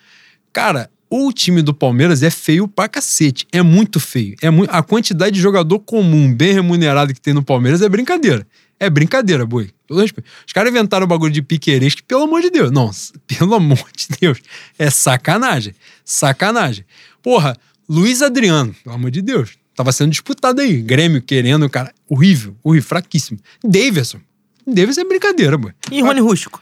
Cara, 0.52 0.90
o 1.10 1.32
time 1.32 1.62
do 1.62 1.74
Palmeiras 1.74 2.24
é 2.24 2.30
feio 2.30 2.68
pra 2.68 2.88
cacete. 2.88 3.48
É 3.52 3.62
muito 3.62 4.00
feio. 4.00 4.36
É 4.42 4.48
a 4.70 4.84
quantidade 4.84 5.36
de 5.36 5.42
jogador 5.42 5.80
comum, 5.80 6.34
bem 6.34 6.54
remunerado 6.54 7.14
que 7.14 7.22
tem 7.22 7.34
no 7.34 7.44
Palmeiras 7.44 7.82
é 7.82 7.90
brincadeira. 7.90 8.46
É 8.80 8.90
brincadeira, 8.90 9.46
boi. 9.46 9.72
Os 9.90 10.54
caras 10.54 10.72
inventaram 10.72 11.06
o 11.06 11.08
bagulho 11.08 11.32
de 11.32 11.42
piqueires 11.42 11.96
que, 11.96 12.04
pelo 12.04 12.24
amor 12.24 12.42
de 12.42 12.50
Deus. 12.50 12.72
Não, 12.72 12.92
pelo 13.26 13.56
amor 13.56 13.86
de 13.96 14.08
Deus. 14.20 14.40
É 14.78 14.90
sacanagem. 14.90 15.74
Sacanagem. 16.04 16.86
Porra, 17.24 17.58
Luiz 17.90 18.22
Adriano, 18.22 18.76
pelo 18.84 18.96
amor 18.96 19.10
de 19.10 19.22
Deus. 19.22 19.52
Tava 19.76 19.92
sendo 19.92 20.12
disputado 20.12 20.62
aí. 20.62 20.82
Grêmio 20.82 21.22
querendo, 21.22 21.70
cara. 21.70 21.94
Horrível, 22.08 22.56
horrível, 22.64 22.88
fraquíssimo. 22.88 23.40
Davidson. 23.64 24.20
Davidson 24.66 25.02
é 25.02 25.06
brincadeira, 25.06 25.58
boi. 25.58 25.72
E 25.92 26.02
Rony 26.02 26.20
Rústico? 26.20 26.62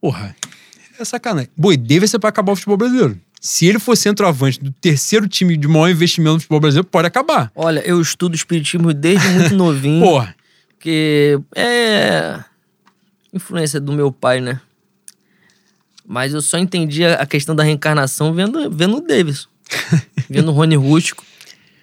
Porra, 0.00 0.36
é 0.98 1.04
sacanagem. 1.04 1.50
Boi, 1.56 1.76
Davidson 1.76 2.18
é 2.18 2.20
pra 2.20 2.28
acabar 2.28 2.52
o 2.52 2.56
futebol 2.56 2.76
brasileiro. 2.76 3.18
Se 3.44 3.66
ele 3.66 3.78
for 3.78 3.94
centroavante 3.94 4.58
do 4.58 4.72
terceiro 4.72 5.28
time 5.28 5.54
de 5.54 5.68
maior 5.68 5.90
investimento 5.90 6.32
no 6.32 6.40
futebol 6.40 6.60
brasileiro, 6.60 6.88
pode 6.88 7.06
acabar. 7.06 7.52
Olha, 7.54 7.80
eu 7.80 8.00
estudo 8.00 8.34
espiritismo 8.34 8.94
desde 8.94 9.28
muito 9.28 9.52
novinho. 9.54 10.02
Porra. 10.02 10.34
Porque 10.66 11.38
é. 11.54 12.42
influência 13.34 13.78
do 13.78 13.92
meu 13.92 14.10
pai, 14.10 14.40
né? 14.40 14.62
Mas 16.06 16.32
eu 16.32 16.40
só 16.40 16.56
entendi 16.56 17.04
a 17.04 17.26
questão 17.26 17.54
da 17.54 17.62
reencarnação 17.62 18.32
vendo, 18.32 18.70
vendo 18.70 18.96
o 18.96 19.00
Davis. 19.02 19.46
vendo 20.30 20.48
o 20.48 20.54
Rony 20.54 20.76
Rústico. 20.76 21.22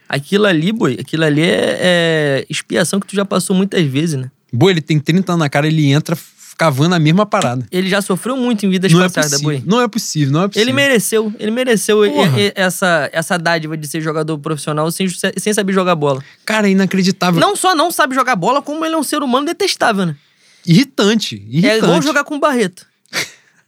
Aquilo 0.09 0.47
ali, 0.47 0.71
boi, 0.71 0.97
aquilo 0.99 1.25
ali 1.25 1.43
é, 1.43 1.77
é 1.79 2.45
expiação 2.49 2.99
que 2.99 3.05
tu 3.05 3.15
já 3.15 3.23
passou 3.23 3.55
muitas 3.55 3.85
vezes, 3.85 4.19
né? 4.19 4.31
Boa, 4.51 4.71
ele 4.71 4.81
tem 4.81 4.99
30 4.99 5.33
anos 5.33 5.39
na 5.39 5.47
cara, 5.47 5.67
ele 5.67 5.91
entra 5.91 6.17
cavando 6.61 6.93
a 6.93 6.99
mesma 6.99 7.25
parada. 7.25 7.65
Ele 7.71 7.89
já 7.89 8.03
sofreu 8.03 8.37
muito 8.37 8.67
em 8.67 8.69
vidas 8.69 8.91
Não 8.91 8.99
é 9.01 9.05
passadas, 9.05 9.31
possível. 9.41 9.61
boi. 9.61 9.63
Não 9.65 9.81
é 9.81 9.87
possível, 9.87 10.31
não 10.31 10.43
é 10.43 10.47
possível. 10.47 10.63
Ele 10.63 10.73
mereceu, 10.73 11.33
ele 11.39 11.49
mereceu 11.49 11.97
Porra. 11.97 12.37
essa, 12.53 13.09
essa 13.11 13.35
dádiva 13.35 13.75
de 13.75 13.87
ser 13.87 13.99
jogador 13.99 14.37
profissional 14.37 14.91
sem, 14.91 15.07
sem 15.37 15.53
saber 15.53 15.73
jogar 15.73 15.95
bola. 15.95 16.23
Cara, 16.45 16.67
é 16.67 16.71
inacreditável. 16.71 17.41
Não 17.41 17.55
só 17.55 17.73
não 17.73 17.89
sabe 17.89 18.13
jogar 18.13 18.35
bola, 18.35 18.61
como 18.61 18.85
ele 18.85 18.93
é 18.93 18.97
um 18.97 19.01
ser 19.01 19.23
humano 19.23 19.47
detestável, 19.47 20.05
né? 20.05 20.15
Irritante. 20.63 21.43
Irritante. 21.49 21.67
É 21.67 21.77
igual 21.79 21.99
jogar 21.99 22.23
com 22.25 22.35
o 22.35 22.39
Barreto. 22.39 22.85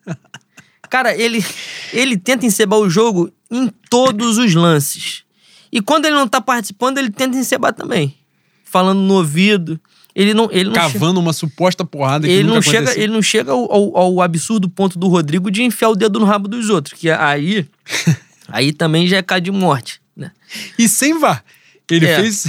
Cara, 0.88 1.20
ele, 1.20 1.44
ele 1.92 2.16
tenta 2.16 2.46
encebar 2.46 2.78
o 2.78 2.88
jogo 2.92 3.34
em 3.50 3.70
todos 3.90 4.38
os 4.38 4.54
lances. 4.54 5.24
E 5.72 5.82
quando 5.82 6.06
ele 6.06 6.14
não 6.14 6.28
tá 6.28 6.40
participando, 6.40 7.00
ele 7.00 7.10
tenta 7.10 7.36
encebar 7.36 7.74
também. 7.74 8.16
Falando 8.64 9.00
no 9.00 9.16
ouvido. 9.16 9.82
Ele 10.16 10.34
não, 10.34 10.48
ele 10.52 10.66
não, 10.66 10.74
Cavando 10.74 11.20
uma 11.20 11.34
suposta 11.34 11.84
porrada 11.84 12.28
que 12.28 12.34
ele 12.34 12.48
não 12.48 12.62
chega, 12.62 12.78
aconteceu. 12.80 13.04
ele 13.04 13.12
não 13.14 13.22
chega 13.22 13.52
ao, 13.52 13.72
ao- 13.72 13.98
ao 13.98 14.22
absurdo 14.22 14.70
ponto 14.70 15.00
do 15.00 15.08
Rodrigo 15.08 15.50
de 15.50 15.64
enfiar 15.64 15.90
o 15.90 15.96
dedo 15.96 16.20
no 16.20 16.26
rabo 16.26 16.48
dos 16.48 16.70
outros. 16.70 17.00
Que 17.00 17.10
aí, 17.10 17.66
aí 18.48 18.72
também 18.72 19.08
já 19.08 19.18
é 19.18 19.22
cá 19.24 19.40
de 19.40 19.50
morte. 19.52 20.00
Né? 20.16 20.32
E 20.78 20.88
sem 20.88 21.18
VAR. 21.20 21.44
Ele 21.90 22.06
É. 22.06 22.16
fez. 22.22 22.46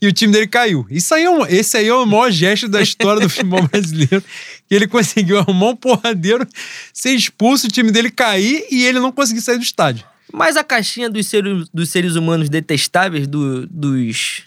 E 0.00 0.06
o 0.06 0.12
time 0.12 0.32
dele 0.32 0.46
caiu. 0.46 0.86
Isso 0.90 1.12
aí 1.14 1.24
é 1.24 1.30
um, 1.30 1.44
esse 1.46 1.76
aí 1.76 1.86
é 1.88 1.94
o 1.94 2.06
maior 2.06 2.30
gesto 2.30 2.68
da 2.68 2.80
história 2.80 3.20
do 3.20 3.28
futebol 3.28 3.62
brasileiro. 3.68 4.22
Que 4.68 4.74
ele 4.74 4.86
conseguiu 4.86 5.38
arrumar 5.38 5.70
um 5.70 5.76
porradeiro, 5.76 6.46
ser 6.92 7.10
expulso, 7.10 7.66
o 7.66 7.70
time 7.70 7.90
dele 7.90 8.10
cair 8.10 8.64
e 8.70 8.84
ele 8.84 8.98
não 9.00 9.12
conseguir 9.12 9.40
sair 9.40 9.56
do 9.58 9.62
estádio. 9.62 10.04
Mas 10.32 10.56
a 10.56 10.64
caixinha 10.64 11.08
dos 11.10 11.26
seres, 11.26 11.68
dos 11.72 11.90
seres 11.90 12.14
humanos 12.16 12.48
detestáveis, 12.48 13.26
do- 13.26 13.66
dos, 13.66 14.42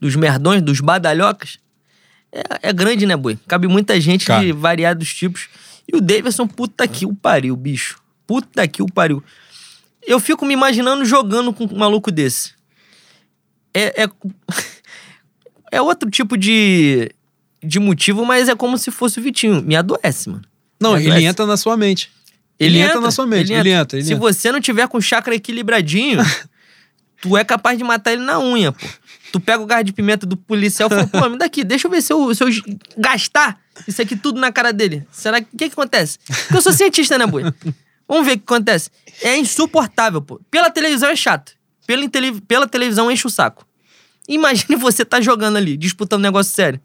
dos 0.00 0.16
merdões, 0.16 0.62
dos 0.62 0.80
badalhocas, 0.80 1.58
é, 2.32 2.68
é 2.68 2.72
grande, 2.72 3.06
né, 3.06 3.16
boi? 3.16 3.38
Cabe 3.46 3.66
muita 3.68 4.00
gente 4.00 4.26
Cara. 4.26 4.44
de 4.44 4.52
variados 4.52 5.12
tipos. 5.12 5.48
E 5.90 5.96
o 5.96 6.00
Davidson, 6.00 6.46
puta 6.46 6.86
que 6.86 7.06
o 7.06 7.14
pariu, 7.14 7.56
bicho. 7.56 7.98
Puta 8.26 8.66
que 8.68 8.82
o 8.82 8.86
pariu. 8.86 9.22
Eu 10.06 10.20
fico 10.20 10.44
me 10.44 10.52
imaginando 10.52 11.04
jogando 11.04 11.52
com 11.52 11.64
um 11.64 11.78
maluco 11.78 12.10
desse. 12.10 12.52
É, 13.72 14.04
é, 14.04 14.08
é 15.72 15.82
outro 15.82 16.10
tipo 16.10 16.36
de, 16.36 17.10
de 17.62 17.78
motivo, 17.78 18.24
mas 18.24 18.48
é 18.48 18.54
como 18.54 18.76
se 18.76 18.90
fosse 18.90 19.18
o 19.18 19.22
Vitinho. 19.22 19.62
Me 19.62 19.76
adoece, 19.76 20.28
mano. 20.28 20.44
Não, 20.80 20.92
Me 20.92 21.00
ele 21.00 21.08
adoece. 21.08 21.24
entra 21.26 21.46
na 21.46 21.56
sua 21.56 21.76
mente. 21.76 22.10
Ele, 22.58 22.78
entra, 22.78 23.00
na 23.00 23.10
sua 23.10 23.24
mente. 23.24 23.52
Ele 23.52 23.70
entra. 23.70 23.96
Ele 23.96 24.04
Se 24.04 24.14
entra. 24.14 24.28
você 24.28 24.50
não 24.50 24.60
tiver 24.60 24.88
com 24.88 24.98
o 24.98 25.02
chakra 25.02 25.34
equilibradinho, 25.34 26.18
tu 27.22 27.36
é 27.36 27.44
capaz 27.44 27.78
de 27.78 27.84
matar 27.84 28.12
ele 28.12 28.22
na 28.22 28.40
unha, 28.40 28.72
pô. 28.72 28.86
Tu 29.32 29.40
pega 29.40 29.62
o 29.62 29.66
gás 29.66 29.84
de 29.84 29.92
pimenta 29.92 30.26
do 30.26 30.36
policial 30.36 30.88
e 30.88 30.94
fala, 30.94 31.06
pô, 31.06 31.28
me 31.28 31.36
dá 31.36 31.44
aqui, 31.44 31.64
deixa 31.64 31.86
eu 31.86 31.90
ver 31.90 32.00
se 32.02 32.12
eu, 32.12 32.34
se 32.34 32.42
eu 32.42 32.48
gastar 32.96 33.60
isso 33.86 34.00
aqui 34.00 34.16
tudo 34.16 34.40
na 34.40 34.50
cara 34.50 34.72
dele. 34.72 35.06
Será 35.12 35.40
que. 35.40 35.48
O 35.54 35.58
que 35.58 35.68
que 35.68 35.72
acontece? 35.72 36.18
Porque 36.26 36.56
eu 36.56 36.62
sou 36.62 36.72
cientista, 36.72 37.18
né, 37.18 37.26
boi? 37.26 37.42
Vamos 38.08 38.26
ver 38.26 38.32
o 38.32 38.38
que 38.38 38.44
acontece. 38.44 38.90
É 39.22 39.36
insuportável, 39.36 40.22
pô. 40.22 40.40
Pela 40.50 40.70
televisão 40.70 41.10
é 41.10 41.16
chato. 41.16 41.52
Pela, 41.86 42.02
pela 42.46 42.66
televisão 42.66 43.10
enche 43.10 43.26
o 43.26 43.30
saco. 43.30 43.66
Imagine 44.28 44.76
você 44.80 45.04
tá 45.04 45.20
jogando 45.20 45.56
ali, 45.56 45.76
disputando 45.76 46.20
um 46.20 46.22
negócio 46.22 46.54
sério. 46.54 46.80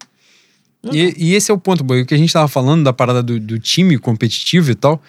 E, 0.92 1.14
e 1.16 1.34
esse 1.34 1.50
é 1.50 1.54
o 1.54 1.58
ponto, 1.58 1.82
Boi. 1.82 2.02
O 2.02 2.06
que 2.06 2.14
a 2.14 2.18
gente 2.18 2.32
tava 2.32 2.46
falando 2.48 2.84
da 2.84 2.92
parada 2.92 3.22
do, 3.22 3.40
do 3.40 3.58
time 3.58 3.98
competitivo 3.98 4.70
e 4.70 4.74
tal. 4.74 5.02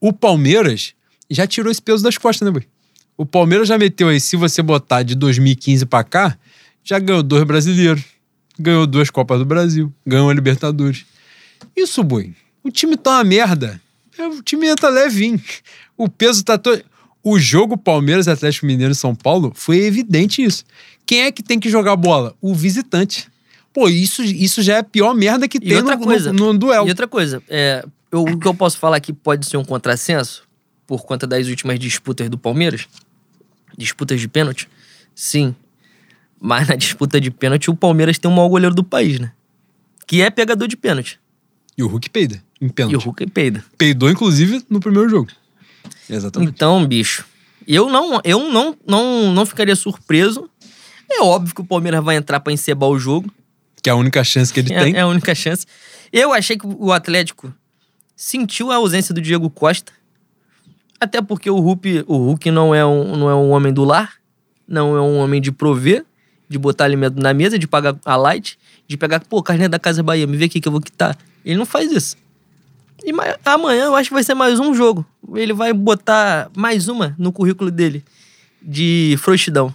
O 0.00 0.12
Palmeiras 0.12 0.94
já 1.30 1.46
tirou 1.46 1.70
esse 1.70 1.80
peso 1.80 2.02
das 2.02 2.18
costas, 2.18 2.46
né, 2.46 2.52
Boi? 2.52 2.66
O 3.16 3.26
Palmeiras 3.26 3.68
já 3.68 3.76
meteu 3.76 4.08
aí, 4.08 4.18
se 4.18 4.34
você 4.34 4.62
botar 4.62 5.02
de 5.02 5.14
2015 5.14 5.84
pra 5.86 6.02
cá, 6.02 6.38
já 6.84 6.98
ganhou 6.98 7.22
dois 7.22 7.44
brasileiros, 7.44 8.02
ganhou 8.58 8.86
duas 8.86 9.10
Copas 9.10 9.38
do 9.38 9.44
Brasil, 9.44 9.92
ganhou 10.06 10.28
a 10.30 10.34
Libertadores. 10.34 11.04
Isso, 11.76 12.02
Boi. 12.02 12.34
O 12.62 12.70
time 12.70 12.96
tá 12.96 13.12
uma 13.18 13.24
merda. 13.24 13.80
É, 14.18 14.26
O 14.26 14.42
time 14.42 14.66
entra 14.68 14.88
levinho. 14.88 15.40
O 15.96 16.08
peso 16.08 16.44
tá 16.44 16.58
todo. 16.58 16.82
O 17.22 17.38
jogo 17.38 17.76
Palmeiras, 17.76 18.28
Atlético 18.28 18.66
Mineiro 18.66 18.92
e 18.92 18.96
São 18.96 19.14
Paulo 19.14 19.52
foi 19.54 19.78
evidente 19.78 20.42
isso. 20.42 20.64
Quem 21.06 21.22
é 21.22 21.32
que 21.32 21.42
tem 21.42 21.58
que 21.60 21.68
jogar 21.68 21.96
bola? 21.96 22.34
O 22.40 22.54
visitante. 22.54 23.28
Pô, 23.72 23.88
isso, 23.88 24.22
isso 24.22 24.62
já 24.62 24.76
é 24.76 24.78
a 24.78 24.82
pior 24.84 25.14
merda 25.14 25.46
que 25.46 25.58
E 25.58 25.60
tem 25.60 25.82
no, 25.82 25.98
coisa, 25.98 26.32
no, 26.32 26.52
no 26.52 26.58
duelo. 26.58 26.86
E 26.86 26.90
outra 26.90 27.06
coisa, 27.06 27.42
é, 27.48 27.84
eu- 28.10 28.22
o 28.24 28.38
que 28.38 28.46
eu 28.48 28.54
posso 28.54 28.78
falar 28.78 28.96
aqui 28.96 29.12
pode 29.12 29.46
ser 29.46 29.56
um 29.58 29.64
contrassenso, 29.64 30.42
por 30.86 31.04
conta 31.04 31.26
das 31.26 31.46
últimas 31.46 31.78
disputas 31.78 32.28
do 32.28 32.36
Palmeiras, 32.38 32.86
disputas 33.76 34.20
de 34.20 34.26
pênalti, 34.28 34.68
sim. 35.14 35.54
Mas 36.40 36.66
na 36.68 36.74
disputa 36.74 37.20
de 37.20 37.30
pênalti, 37.30 37.70
o 37.70 37.76
Palmeiras 37.76 38.18
tem 38.18 38.30
o 38.30 38.34
maior 38.34 38.48
goleiro 38.48 38.74
do 38.74 38.82
país, 38.82 39.20
né? 39.20 39.32
Que 40.06 40.22
é 40.22 40.30
pegador 40.30 40.66
de 40.66 40.76
pênalti. 40.76 41.20
E 41.76 41.82
o 41.82 41.86
Hulk 41.86 42.08
peida. 42.10 42.42
Em 42.60 42.68
pênalti. 42.68 42.94
E 42.94 42.96
o 42.96 43.00
Hulk 43.00 43.26
peida. 43.28 43.64
Peidou, 43.76 44.10
inclusive, 44.10 44.64
no 44.68 44.80
primeiro 44.80 45.08
jogo. 45.08 45.28
Exatamente. 46.08 46.50
Então, 46.50 46.84
bicho, 46.86 47.24
eu 47.66 47.88
não, 47.88 48.20
eu 48.24 48.50
não, 48.50 48.76
não, 48.86 49.32
não 49.32 49.46
ficaria 49.46 49.76
surpreso. 49.76 50.48
É 51.10 51.20
óbvio 51.22 51.54
que 51.54 51.60
o 51.60 51.64
Palmeiras 51.64 52.02
vai 52.02 52.16
entrar 52.16 52.40
pra 52.40 52.52
encebar 52.52 52.88
o 52.88 52.98
jogo. 52.98 53.30
Que 53.82 53.88
é 53.90 53.92
a 53.92 53.96
única 53.96 54.22
chance 54.24 54.52
que 54.52 54.60
ele 54.60 54.72
É, 54.72 54.84
tem. 54.84 54.94
é 54.96 55.00
a 55.00 55.06
única 55.06 55.34
chance. 55.34 55.66
Eu 56.12 56.32
achei 56.32 56.56
que 56.56 56.66
o 56.66 56.92
Atlético 56.92 57.52
sentiu 58.16 58.70
a 58.70 58.76
ausência 58.76 59.14
do 59.14 59.20
Diego 59.20 59.48
Costa. 59.48 59.92
Até 61.00 61.22
porque 61.22 61.48
o 61.50 61.58
Hulk, 61.58 62.04
o 62.06 62.16
Hulk 62.16 62.50
não, 62.50 62.74
é 62.74 62.84
um, 62.84 63.16
não 63.16 63.30
é 63.30 63.34
um 63.34 63.50
homem 63.50 63.72
do 63.72 63.84
lar, 63.84 64.14
não 64.68 64.96
é 64.96 65.00
um 65.00 65.16
homem 65.16 65.40
de 65.40 65.50
prover, 65.50 66.04
de 66.50 66.58
botar 66.58 66.84
alimento 66.84 67.18
na 67.22 67.32
mesa, 67.32 67.56
de 67.58 67.66
pagar 67.68 67.96
a 68.04 68.16
light, 68.16 68.58
de 68.88 68.96
pegar, 68.96 69.20
pô, 69.20 69.40
carne 69.42 69.68
da 69.68 69.78
Casa 69.78 70.02
Bahia, 70.02 70.26
me 70.26 70.36
vê 70.36 70.46
aqui 70.46 70.60
que 70.60 70.66
eu 70.66 70.72
vou 70.72 70.80
quitar. 70.80 71.16
Ele 71.44 71.56
não 71.56 71.64
faz 71.64 71.92
isso. 71.92 72.16
E 73.04 73.12
ma- 73.12 73.38
amanhã 73.44 73.84
eu 73.84 73.94
acho 73.94 74.10
que 74.10 74.14
vai 74.14 74.24
ser 74.24 74.34
mais 74.34 74.58
um 74.58 74.74
jogo. 74.74 75.06
Ele 75.34 75.52
vai 75.52 75.72
botar 75.72 76.50
mais 76.56 76.88
uma 76.88 77.14
no 77.16 77.32
currículo 77.32 77.70
dele 77.70 78.04
de 78.60 79.16
frouxidão. 79.20 79.72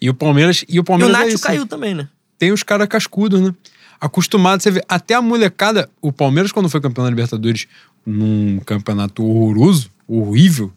E 0.00 0.10
o 0.10 0.14
Palmeiras. 0.14 0.62
E 0.68 0.74
o 0.74 0.76
E 0.76 0.80
o 0.80 0.84
Palmeiras 0.84 1.16
é 1.16 1.18
Nacho 1.24 1.34
isso. 1.36 1.42
caiu 1.42 1.66
também, 1.66 1.94
né? 1.94 2.06
Tem 2.38 2.52
os 2.52 2.62
caras 2.62 2.86
cascudos, 2.86 3.40
né? 3.40 3.52
Acostumado, 3.98 4.62
você 4.62 4.70
vê. 4.70 4.84
Até 4.86 5.14
a 5.14 5.22
molecada. 5.22 5.88
O 6.02 6.12
Palmeiras, 6.12 6.52
quando 6.52 6.68
foi 6.68 6.80
campeão 6.80 7.04
da 7.04 7.10
Libertadores 7.10 7.66
num 8.04 8.60
campeonato 8.66 9.24
horroroso, 9.24 9.90
horrível. 10.06 10.70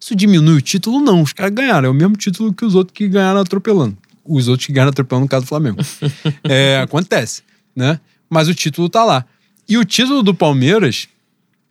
Isso 0.00 0.14
diminui 0.14 0.58
o 0.58 0.60
título? 0.62 1.00
Não. 1.00 1.20
Os 1.22 1.32
caras 1.32 1.52
ganharam. 1.52 1.88
É 1.88 1.90
o 1.90 1.94
mesmo 1.94 2.16
título 2.16 2.52
que 2.54 2.64
os 2.64 2.74
outros 2.74 2.96
que 2.96 3.08
ganharam 3.08 3.40
atropelando. 3.40 3.96
Os 4.24 4.48
outros 4.48 4.66
que 4.66 4.72
ganharam 4.72 4.90
atropelando, 4.90 5.24
no 5.24 5.28
caso 5.28 5.44
do 5.44 5.48
Flamengo. 5.48 5.78
é, 6.44 6.80
acontece, 6.82 7.42
né? 7.74 8.00
Mas 8.28 8.48
o 8.48 8.54
título 8.54 8.88
tá 8.88 9.04
lá. 9.04 9.24
E 9.68 9.76
o 9.78 9.84
título 9.84 10.22
do 10.22 10.34
Palmeiras 10.34 11.08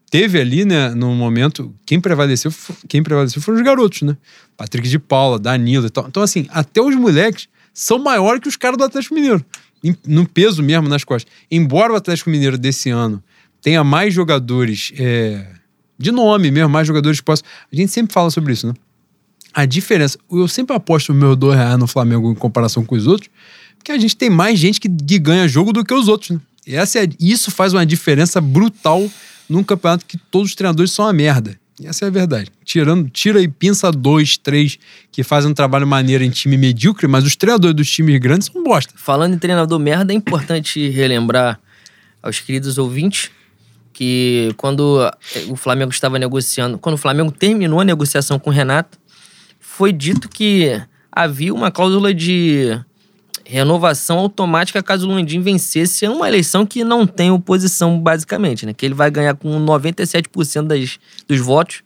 teve 0.10 0.39
ali, 0.39 0.64
né, 0.64 0.89
no 0.89 1.14
momento, 1.16 1.74
quem 1.86 1.99
prevaleceu, 1.99 2.54
quem 2.88 3.01
prevaleceu 3.01 3.41
foram 3.41 3.58
os 3.58 3.66
garotos, 3.66 4.04
né? 4.04 4.16
Patrick 4.56 4.88
de 4.88 4.99
Paula, 4.99 5.39
Danilo 5.39 5.88
e 5.88 5.89
tal. 5.89 6.08
Então, 6.08 6.22
assim, 6.22 6.45
até 6.51 6.80
os 6.80 6.95
moleques 6.95 7.47
são 7.74 7.97
maiores 7.97 8.39
que 8.39 8.47
os 8.47 8.56
caras 8.56 8.78
do 8.78 8.84
Atlético 8.84 9.16
Mineiro. 9.16 9.43
No 10.08 10.28
peso 10.28 10.62
mesmo, 10.62 10.88
nas 10.88 11.04
costas. 11.04 11.32
Embora 11.49 11.91
o 11.91 11.95
Atlético 11.95 12.30
Mineiro 12.30 12.58
desse 12.58 12.91
ano 12.91 13.24
tenha 13.60 13.84
mais 13.84 14.14
jogadores 14.14 14.93
é, 14.97 15.47
de 15.97 16.12
nome 16.12 16.51
mesmo, 16.51 16.70
mais 16.70 16.88
jogadores 16.88 17.20
que 17.20 17.26
possam. 17.26 17.45
A 17.72 17.76
gente 17.76 17.91
sempre 17.91 18.14
fala 18.14 18.30
sobre 18.30 18.54
isso, 18.54 18.68
né? 18.68 18.74
A 19.54 19.66
diferença. 19.66 20.18
Eu 20.32 20.47
sempre 20.47 20.76
aposto 20.76 21.10
o 21.10 21.16
meu 21.16 21.36
dois 21.36 21.58
reais 21.58 21.78
no 21.78 21.88
Flamengo 21.88 22.32
em 22.32 22.36
comparação 22.36 22.84
com 22.84 22.95
os 22.95 23.06
outros, 23.08 23.30
porque 23.78 23.91
a 23.91 23.97
gente 23.97 24.16
tem 24.16 24.30
mais 24.30 24.58
gente 24.58 24.80
que, 24.80 24.88
ganha 25.20 25.47
jogo 25.47 25.72
do 25.72 25.84
que 25.84 25.93
os 25.93 26.08
outros, 26.08 26.32
né? 26.32 26.39
E 26.66 26.76
Essa 26.76 27.04
é, 27.04 27.10
isso 27.20 27.51
faz 27.51 27.74
uma 27.74 27.86
diferença 27.86 28.39
brutal 28.39 29.10
num 29.49 29.64
campeonato 29.64 30.06
que 30.06 30.18
todos 30.18 30.49
os 30.49 30.56
treinadores 30.56 30.91
são 30.91 31.06
uma 31.06 31.14
merda. 31.14 31.60
E 31.80 31.86
Essa 31.86 32.06
é 32.06 32.08
a 32.08 32.12
verdade. 32.12 32.49
Tirando, 32.64 33.10
tira 33.10 33.41
e 33.41 33.47
pinça 33.47 33.91
dois, 33.91 34.38
três 34.38 34.80
que 35.12 35.24
fazem 35.24 35.51
um 35.51 35.54
trabalho 35.54 35.86
maneiro 35.86 36.24
em 36.24 36.30
time 36.30 36.58
medíocre, 36.58 37.08
mas 37.08 37.26
os 37.26 37.36
treinadores 37.36 37.76
dos 37.76 37.89
times 37.89 38.18
grandes 38.20 38.47
são 38.47 38.64
bosta. 38.64 38.93
Falando 38.95 39.34
em 39.34 39.38
treinador 39.38 39.78
merda, 39.80 40.14
é 40.14 40.16
importante 40.16 40.89
relembrar 40.89 41.60
aos 42.22 42.39
queridos 42.39 42.78
ouvintes 42.78 43.30
que 43.91 44.51
quando 44.58 45.10
o 45.49 45.56
Flamengo 45.56 45.91
estava 45.91 46.18
negociando, 46.18 46.80
quando 46.80 46.95
o 46.95 46.97
Flamengo 46.97 47.32
terminou 47.32 47.80
a 47.80 47.86
negociação 47.86 48.39
com 48.39 48.49
o 48.49 48.54
Renato, 48.54 48.97
foi 49.76 49.91
dito 49.91 50.30
que 50.30 50.80
havia 51.11 51.53
uma 51.53 51.71
cláusula 51.71 52.13
de 52.13 52.80
renovação 53.43 54.19
automática 54.19 54.84
caso 54.84 55.07
o 55.09 55.11
Landim 55.11 55.41
vencesse 55.41 56.07
uma 56.07 56.28
eleição 56.28 56.65
que 56.65 56.84
não 56.84 57.07
tem 57.07 57.32
oposição, 57.32 57.99
basicamente, 57.99 58.67
né? 58.67 58.74
Que 58.74 58.86
ele 58.86 58.93
vai 58.93 59.09
ganhar 59.09 59.34
com 59.34 59.49
97% 59.65 60.67
das, 60.67 60.99
dos 61.28 61.39
votos. 61.39 61.82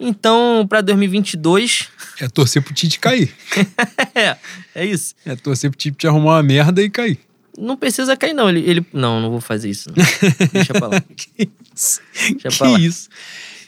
Então, 0.00 0.66
pra 0.68 0.80
2022, 0.80 1.88
É 2.18 2.28
torcer 2.28 2.60
pro 2.60 2.74
Tite 2.74 2.98
cair. 2.98 3.32
é, 4.16 4.36
é 4.74 4.84
isso. 4.84 5.14
É 5.24 5.36
torcer 5.36 5.70
pro 5.70 5.78
Tite 5.78 6.08
arrumar 6.08 6.32
uma 6.34 6.42
merda 6.42 6.82
e 6.82 6.90
cair. 6.90 7.20
Não 7.56 7.76
precisa 7.76 8.16
cair, 8.16 8.34
não. 8.34 8.48
Ele, 8.48 8.68
ele... 8.68 8.86
Não, 8.92 9.20
não 9.20 9.30
vou 9.30 9.40
fazer 9.40 9.70
isso. 9.70 9.90
não. 9.90 10.04
Deixa 10.52 10.72
pra 10.72 10.88
lá. 10.88 11.00
que 11.00 11.48
isso? 11.72 12.00
Deixa 12.14 12.48
que 12.48 12.58
pra 12.58 12.68
lá. 12.70 12.80
isso? 12.80 13.08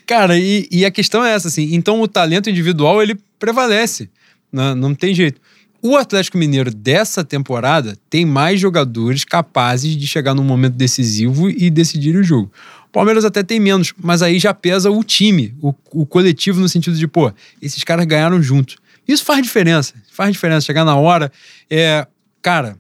Cara, 0.07 0.39
e, 0.39 0.69
e 0.71 0.85
a 0.85 0.91
questão 0.91 1.25
é 1.25 1.33
essa, 1.33 1.49
assim. 1.49 1.75
Então 1.75 2.01
o 2.01 2.09
talento 2.09 2.51
individual, 2.51 3.03
ele 3.03 3.17
prevalece. 3.39 4.11
Não, 4.53 4.75
não 4.75 4.95
tem 4.95 5.15
jeito. 5.15 5.41
O 5.83 5.97
Atlético 5.97 6.39
Mineiro 6.39 6.71
dessa 6.71 7.23
temporada 7.23 7.97
tem 8.09 8.25
mais 8.25 8.59
jogadores 8.59 9.25
capazes 9.25 9.97
de 9.97 10.07
chegar 10.07 10.35
num 10.35 10.45
momento 10.45 10.75
decisivo 10.75 11.51
e 11.51 11.69
decidir 11.69 12.17
o 12.17 12.23
jogo. 12.23 12.51
O 12.87 12.89
Palmeiras 12.91 13.25
até 13.25 13.43
tem 13.43 13.61
menos, 13.61 13.93
mas 14.03 14.23
aí 14.23 14.39
já 14.39 14.55
pesa 14.55 14.91
o 14.91 15.05
time, 15.05 15.55
o, 15.61 15.75
o 15.91 16.07
coletivo, 16.07 16.61
no 16.61 16.69
sentido 16.69 16.97
de, 16.97 17.07
pô, 17.07 17.31
esses 17.61 17.85
caras 17.85 18.07
ganharam 18.07 18.43
juntos. 18.43 18.77
Isso 19.07 19.25
faz 19.25 19.43
diferença. 19.43 19.93
Faz 20.11 20.33
diferença. 20.33 20.65
Chegar 20.65 20.85
na 20.85 20.97
hora. 20.97 21.31
É, 21.69 22.07
cara, 22.41 22.79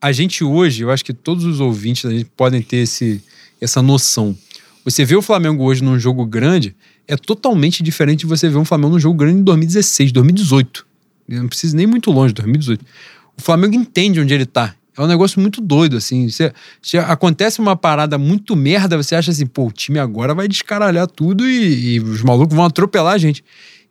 a 0.00 0.10
gente 0.10 0.42
hoje, 0.42 0.82
eu 0.82 0.90
acho 0.90 1.04
que 1.04 1.12
todos 1.12 1.44
os 1.44 1.60
ouvintes 1.60 2.24
podem 2.36 2.60
ter 2.60 2.78
esse, 2.78 3.22
essa 3.60 3.80
noção. 3.80 4.36
Você 4.84 5.04
vê 5.04 5.14
o 5.14 5.22
Flamengo 5.22 5.62
hoje 5.64 5.82
num 5.82 5.98
jogo 5.98 6.26
grande, 6.26 6.74
é 7.06 7.16
totalmente 7.16 7.82
diferente 7.82 8.20
de 8.20 8.26
você 8.26 8.48
ver 8.48 8.56
um 8.56 8.64
Flamengo 8.64 8.94
num 8.94 8.98
jogo 8.98 9.16
grande 9.16 9.40
em 9.40 9.44
2016, 9.44 10.12
2018. 10.12 10.86
Eu 11.28 11.42
não 11.42 11.48
preciso 11.48 11.76
nem 11.76 11.86
muito 11.86 12.10
longe, 12.10 12.34
2018. 12.34 12.84
O 13.38 13.42
Flamengo 13.42 13.74
entende 13.74 14.20
onde 14.20 14.34
ele 14.34 14.46
tá. 14.46 14.74
É 14.96 15.00
um 15.00 15.06
negócio 15.06 15.40
muito 15.40 15.60
doido, 15.60 15.96
assim. 15.96 16.28
Você, 16.28 16.52
se 16.82 16.98
acontece 16.98 17.60
uma 17.60 17.74
parada 17.74 18.18
muito 18.18 18.54
merda, 18.54 18.96
você 18.96 19.14
acha 19.14 19.30
assim, 19.30 19.46
pô, 19.46 19.66
o 19.68 19.72
time 19.72 19.98
agora 19.98 20.34
vai 20.34 20.46
descaralhar 20.46 21.06
tudo 21.06 21.48
e, 21.48 21.94
e 21.94 22.00
os 22.00 22.22
malucos 22.22 22.54
vão 22.54 22.64
atropelar 22.64 23.14
a 23.14 23.18
gente. 23.18 23.42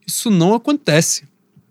Isso 0.05 0.29
não 0.29 0.53
acontece. 0.53 1.23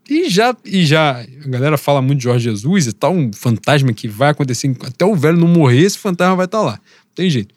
E 0.09 0.29
já, 0.29 0.57
e 0.65 0.85
já, 0.85 1.21
a 1.21 1.49
galera 1.49 1.79
fala 1.79 2.03
muito 2.03 2.19
de 2.19 2.25
Jorge 2.25 2.51
Jesus 2.51 2.89
e 2.89 2.93
tal, 2.93 3.15
um 3.15 3.33
fantasma 3.33 3.93
que 3.93 4.09
vai 4.09 4.31
acontecer, 4.31 4.75
até 4.85 5.05
o 5.05 5.15
velho 5.15 5.39
não 5.39 5.47
morrer, 5.47 5.83
esse 5.83 5.97
fantasma 5.97 6.35
vai 6.35 6.47
estar 6.47 6.63
lá. 6.63 6.73
Não 6.73 7.15
tem 7.15 7.31
jeito. 7.31 7.55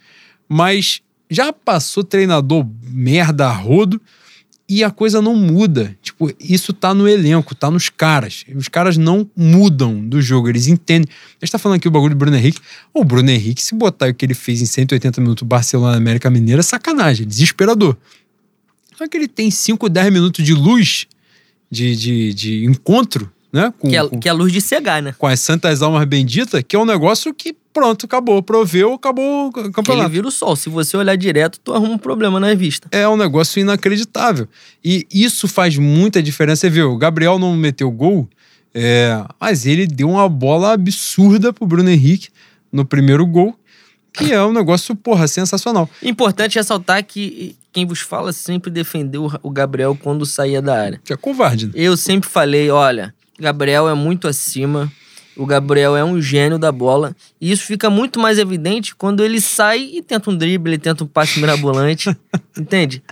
Mas 0.48 1.02
já 1.34 1.52
passou 1.52 2.04
treinador 2.04 2.66
merda 2.84 3.50
rodo 3.52 4.00
e 4.70 4.84
a 4.84 4.90
coisa 4.90 5.22
não 5.22 5.36
muda. 5.36 5.96
Tipo, 6.02 6.32
isso 6.40 6.72
tá 6.72 6.94
no 6.94 7.08
elenco, 7.08 7.54
tá 7.54 7.70
nos 7.70 7.90
caras. 7.90 8.46
Os 8.56 8.68
caras 8.70 8.96
não 8.98 9.30
mudam 9.36 10.08
do 10.08 10.22
jogo, 10.22 10.48
eles 10.50 10.68
entendem. 10.68 11.08
A 11.42 11.46
gente 11.46 11.52
tá 11.52 11.58
falando 11.60 11.78
aqui 11.78 11.88
o 11.88 11.92
bagulho 11.92 12.16
do 12.16 12.18
Bruno 12.18 12.36
Henrique. 12.38 12.60
O 12.94 13.04
Bruno 13.04 13.30
Henrique, 13.30 13.62
se 13.62 13.76
botar 13.76 14.10
o 14.10 14.14
que 14.14 14.26
ele 14.26 14.34
fez 14.34 14.62
em 14.62 14.66
180 14.66 15.20
minutos 15.20 15.46
Barcelona 15.48 15.98
América 15.98 16.30
Mineira, 16.30 16.62
é 16.62 16.64
sacanagem, 16.64 17.28
desesperador. 17.28 17.98
Só 18.98 19.08
que 19.08 19.18
ele 19.18 19.28
tem 19.28 19.52
5, 19.52 19.90
10 19.90 20.14
minutos 20.14 20.46
de 20.46 20.54
luz, 20.54 21.08
de, 21.70 21.96
de, 21.96 22.34
de 22.34 22.66
encontro, 22.66 23.30
né? 23.52 23.74
Com, 23.80 23.90
Que 23.90 23.96
é, 23.98 24.08
com- 24.08 24.20
que 24.20 24.28
é 24.28 24.32
a 24.32 24.34
luz 24.36 24.52
de 24.54 24.62
cegar, 24.62 25.02
né? 25.02 25.14
com 25.18 25.28
as 25.28 25.40
santas 25.40 25.82
almas 25.82 26.06
benditas, 26.06 26.64
que 26.68 26.76
é 26.76 26.80
um 26.80 26.86
negócio 26.86 27.34
que, 27.34 27.56
pronto, 27.74 28.06
acabou. 28.06 28.42
Proveu, 28.44 28.94
acabou 28.94 29.48
o 29.48 29.52
Que 29.52 29.60
ele 29.62 29.72
campeonato. 29.72 30.10
vira 30.10 30.28
o 30.28 30.32
sol. 30.32 30.56
Se 30.56 30.70
você 30.70 30.96
olhar 30.96 31.16
direto, 31.18 31.60
tu 31.60 31.74
arruma 31.74 31.94
um 31.94 31.98
problema 31.98 32.40
na 32.40 32.54
vista. 32.54 32.88
É 32.92 33.08
um 33.08 33.18
negócio 33.18 33.60
inacreditável. 33.60 34.48
E 34.84 35.08
isso 35.12 35.48
faz 35.48 35.78
muita 35.78 36.22
diferença. 36.22 36.62
Você 36.62 36.70
viu, 36.70 36.92
o 36.92 36.98
Gabriel 36.98 37.40
não 37.40 37.56
meteu 37.56 37.90
gol, 37.92 38.30
é, 38.74 39.24
mas 39.40 39.66
ele 39.66 39.86
deu 39.88 40.10
uma 40.10 40.30
bola 40.30 40.74
absurda 40.74 41.52
pro 41.52 41.66
Bruno 41.66 41.90
Henrique 41.90 42.30
no 42.72 42.86
primeiro 42.86 43.26
gol, 43.26 43.58
que 44.14 44.32
é 44.32 44.44
um 44.44 44.54
negócio, 44.54 44.96
porra, 44.96 45.28
sensacional. 45.28 45.90
Importante 46.02 46.56
ressaltar 46.56 47.04
que 47.04 47.56
quem 47.72 47.86
vos 47.86 48.00
fala 48.00 48.32
sempre 48.32 48.70
defendeu 48.70 49.32
o 49.42 49.50
Gabriel 49.50 49.98
quando 50.00 50.26
saía 50.26 50.62
da 50.62 50.80
área. 50.80 51.02
Que 51.04 51.14
é 51.14 51.18
covarde. 51.18 51.66
né? 51.68 51.72
Eu 51.76 51.98
sempre 51.98 52.30
falei, 52.30 52.70
olha, 52.70 53.14
Gabriel 53.40 53.90
é 53.90 53.96
muito 53.96 54.28
acima. 54.28 54.92
O 55.36 55.46
Gabriel 55.46 55.96
é 55.96 56.04
um 56.04 56.22
gênio 56.22 56.60
da 56.60 56.72
bola. 56.72 57.16
E 57.40 57.52
isso 57.52 57.66
fica 57.66 57.90
muito 57.90 58.20
mais 58.20 58.38
evidente 58.38 58.96
quando 58.96 59.24
ele 59.24 59.42
sai 59.42 59.90
e 59.94 60.02
tenta 60.02 60.30
um 60.30 60.38
drible, 60.38 60.72
ele 60.72 60.78
tenta 60.78 61.04
um 61.04 61.08
passe 61.08 61.40
mirabolante. 61.40 62.16
entende? 62.58 63.04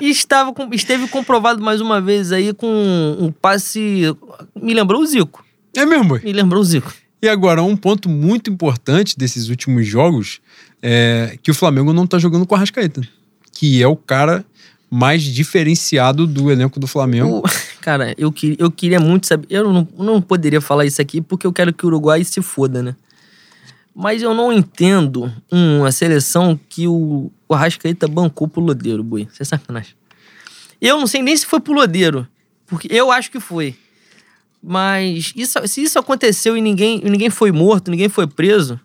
E 0.00 0.08
estava, 0.08 0.52
esteve 0.72 1.06
comprovado 1.08 1.62
mais 1.62 1.80
uma 1.80 2.00
vez 2.00 2.32
aí 2.32 2.52
com 2.52 3.16
um 3.18 3.30
passe. 3.30 4.02
Me 4.54 4.74
lembrou 4.74 5.02
o 5.02 5.06
Zico. 5.06 5.44
É 5.76 5.84
mesmo, 5.84 6.04
boy. 6.04 6.20
Me 6.24 6.32
lembrou 6.32 6.60
o 6.60 6.64
Zico. 6.64 6.92
E 7.22 7.28
agora, 7.28 7.62
um 7.62 7.76
ponto 7.76 8.08
muito 8.08 8.50
importante 8.50 9.16
desses 9.18 9.48
últimos 9.48 9.86
jogos 9.86 10.40
é 10.82 11.38
que 11.42 11.50
o 11.50 11.54
Flamengo 11.54 11.92
não 11.92 12.06
tá 12.06 12.18
jogando 12.18 12.46
com 12.46 12.54
a 12.54 12.58
Rascaeta, 12.58 13.02
que 13.52 13.82
é 13.82 13.86
o 13.86 13.94
cara 13.94 14.44
mais 14.90 15.22
diferenciado 15.22 16.26
do 16.26 16.50
elenco 16.50 16.80
do 16.80 16.86
Flamengo. 16.86 17.38
O- 17.38 17.42
cara, 17.80 18.14
eu, 18.18 18.32
que- 18.32 18.56
eu 18.58 18.70
queria 18.70 18.98
muito 19.00 19.26
saber. 19.26 19.46
Eu 19.50 19.72
não, 19.72 19.86
não 19.96 20.20
poderia 20.20 20.60
falar 20.60 20.84
isso 20.84 21.00
aqui 21.00 21.20
porque 21.20 21.46
eu 21.46 21.52
quero 21.52 21.72
que 21.72 21.84
o 21.84 21.88
Uruguai 21.88 22.24
se 22.24 22.42
foda, 22.42 22.82
né? 22.82 22.96
Mas 23.94 24.22
eu 24.22 24.34
não 24.34 24.52
entendo 24.52 25.32
uma 25.50 25.90
seleção 25.92 26.58
que 26.68 26.86
o, 26.88 27.30
o 27.48 27.54
Arrascaeta 27.54 28.06
bancou 28.08 28.46
pro 28.48 28.60
Lodeiro, 28.62 29.02
boi. 29.02 29.28
Você 29.32 29.42
é 29.42 29.46
sacanagem. 29.46 29.94
Eu 30.80 30.98
não 30.98 31.06
sei 31.06 31.22
nem 31.22 31.36
se 31.36 31.44
foi 31.46 31.60
pro 31.60 31.72
Lodeiro. 31.72 32.26
Porque 32.66 32.88
eu 32.90 33.10
acho 33.10 33.30
que 33.30 33.40
foi. 33.40 33.74
Mas 34.62 35.32
isso, 35.34 35.58
se 35.66 35.82
isso 35.82 35.98
aconteceu 35.98 36.56
e 36.56 36.60
ninguém, 36.60 37.00
ninguém 37.04 37.30
foi 37.30 37.50
morto, 37.50 37.90
ninguém 37.90 38.08
foi 38.08 38.26
preso, 38.26 38.78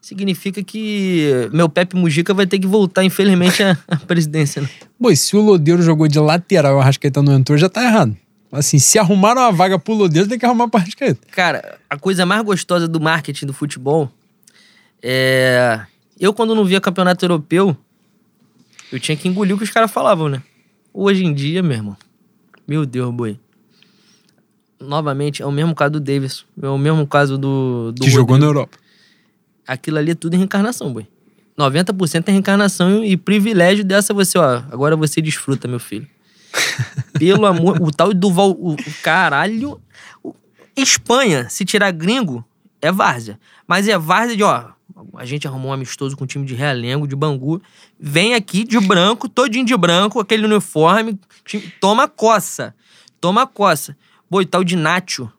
significa 0.00 0.62
que 0.62 1.48
meu 1.52 1.68
Pepe 1.68 1.96
Mujica 1.96 2.32
vai 2.32 2.46
ter 2.46 2.58
que 2.58 2.66
voltar, 2.66 3.04
infelizmente, 3.04 3.62
à, 3.62 3.76
presidência. 4.06 4.62
Né? 4.62 4.68
Se 5.14 5.36
o 5.36 5.40
Lodeiro 5.40 5.82
jogou 5.82 6.08
de 6.08 6.18
lateral 6.18 6.72
e 6.72 6.76
o 6.76 6.80
Arrascaeta 6.80 7.22
não 7.22 7.34
entrou, 7.34 7.58
já 7.58 7.68
tá 7.68 7.84
errado. 7.84 8.16
Assim, 8.50 8.78
se 8.78 8.98
arrumaram 8.98 9.42
uma 9.42 9.52
vaga 9.52 9.78
pro 9.78 9.94
Lodeiro, 9.94 10.28
tem 10.28 10.38
que 10.38 10.46
arrumar 10.46 10.68
pra 10.68 10.80
Arrascaeta. 10.80 11.26
Cara, 11.30 11.78
a 11.88 11.98
coisa 11.98 12.24
mais 12.24 12.42
gostosa 12.42 12.88
do 12.88 13.00
marketing 13.00 13.46
do 13.46 13.52
futebol 13.52 14.10
é. 15.02 15.80
Eu, 16.18 16.34
quando 16.34 16.54
não 16.54 16.64
via 16.64 16.80
campeonato 16.80 17.24
europeu, 17.24 17.76
eu 18.90 18.98
tinha 18.98 19.16
que 19.16 19.28
engolir 19.28 19.54
o 19.54 19.58
que 19.58 19.64
os 19.64 19.70
caras 19.70 19.90
falavam, 19.90 20.28
né? 20.28 20.42
Hoje 20.92 21.24
em 21.24 21.32
dia, 21.32 21.62
meu 21.62 21.76
irmão. 21.76 21.96
Meu 22.66 22.84
Deus, 22.84 23.14
boi. 23.14 23.38
Novamente, 24.80 25.42
é 25.42 25.46
o 25.46 25.52
mesmo 25.52 25.74
caso 25.74 25.92
do 25.92 26.00
Davis. 26.00 26.44
É 26.60 26.68
o 26.68 26.78
mesmo 26.78 27.06
caso 27.06 27.38
do. 27.38 27.92
do 27.92 28.04
que 28.04 28.10
jogou 28.10 28.36
na 28.36 28.46
Rodrigo. 28.46 28.60
Europa. 28.60 28.78
Aquilo 29.68 29.98
ali 29.98 30.10
é 30.12 30.14
tudo 30.14 30.34
reencarnação, 30.36 30.92
boi. 30.92 31.06
90% 31.58 32.24
é 32.28 32.30
reencarnação 32.32 33.04
e 33.04 33.16
privilégio 33.16 33.84
dessa 33.84 34.14
você, 34.14 34.38
ó. 34.38 34.62
Agora 34.70 34.96
você 34.96 35.20
desfruta, 35.20 35.68
meu 35.68 35.78
filho. 35.78 36.06
Pelo 37.18 37.44
amor. 37.46 37.80
O 37.82 37.90
tal 37.90 38.14
do 38.14 38.32
Val. 38.32 38.50
O, 38.52 38.72
o 38.72 38.76
caralho. 39.02 39.80
o- 40.24 40.34
Espanha, 40.76 41.48
se 41.48 41.64
tirar 41.64 41.90
gringo, 41.90 42.44
é 42.80 42.90
várzea. 42.92 43.38
Mas 43.66 43.88
é 43.88 43.98
várzea 43.98 44.36
de, 44.36 44.42
ó. 44.44 44.70
A 45.16 45.24
gente 45.24 45.46
arrumou 45.46 45.70
um 45.70 45.74
amistoso 45.74 46.16
com 46.16 46.24
o 46.24 46.26
time 46.26 46.46
de 46.46 46.54
Realengo, 46.54 47.06
de 47.06 47.14
Bangu. 47.16 47.60
Vem 48.00 48.34
aqui 48.34 48.64
de 48.64 48.78
branco, 48.80 49.28
todinho 49.28 49.66
de 49.66 49.76
branco, 49.76 50.20
aquele 50.20 50.44
uniforme. 50.46 51.18
time- 51.44 51.72
toma 51.80 52.08
coça. 52.08 52.74
Toma 53.20 53.46
coça. 53.46 53.96
Boi, 54.30 54.46
tal 54.46 54.62
de 54.62 54.76
Nacho. 54.76 55.30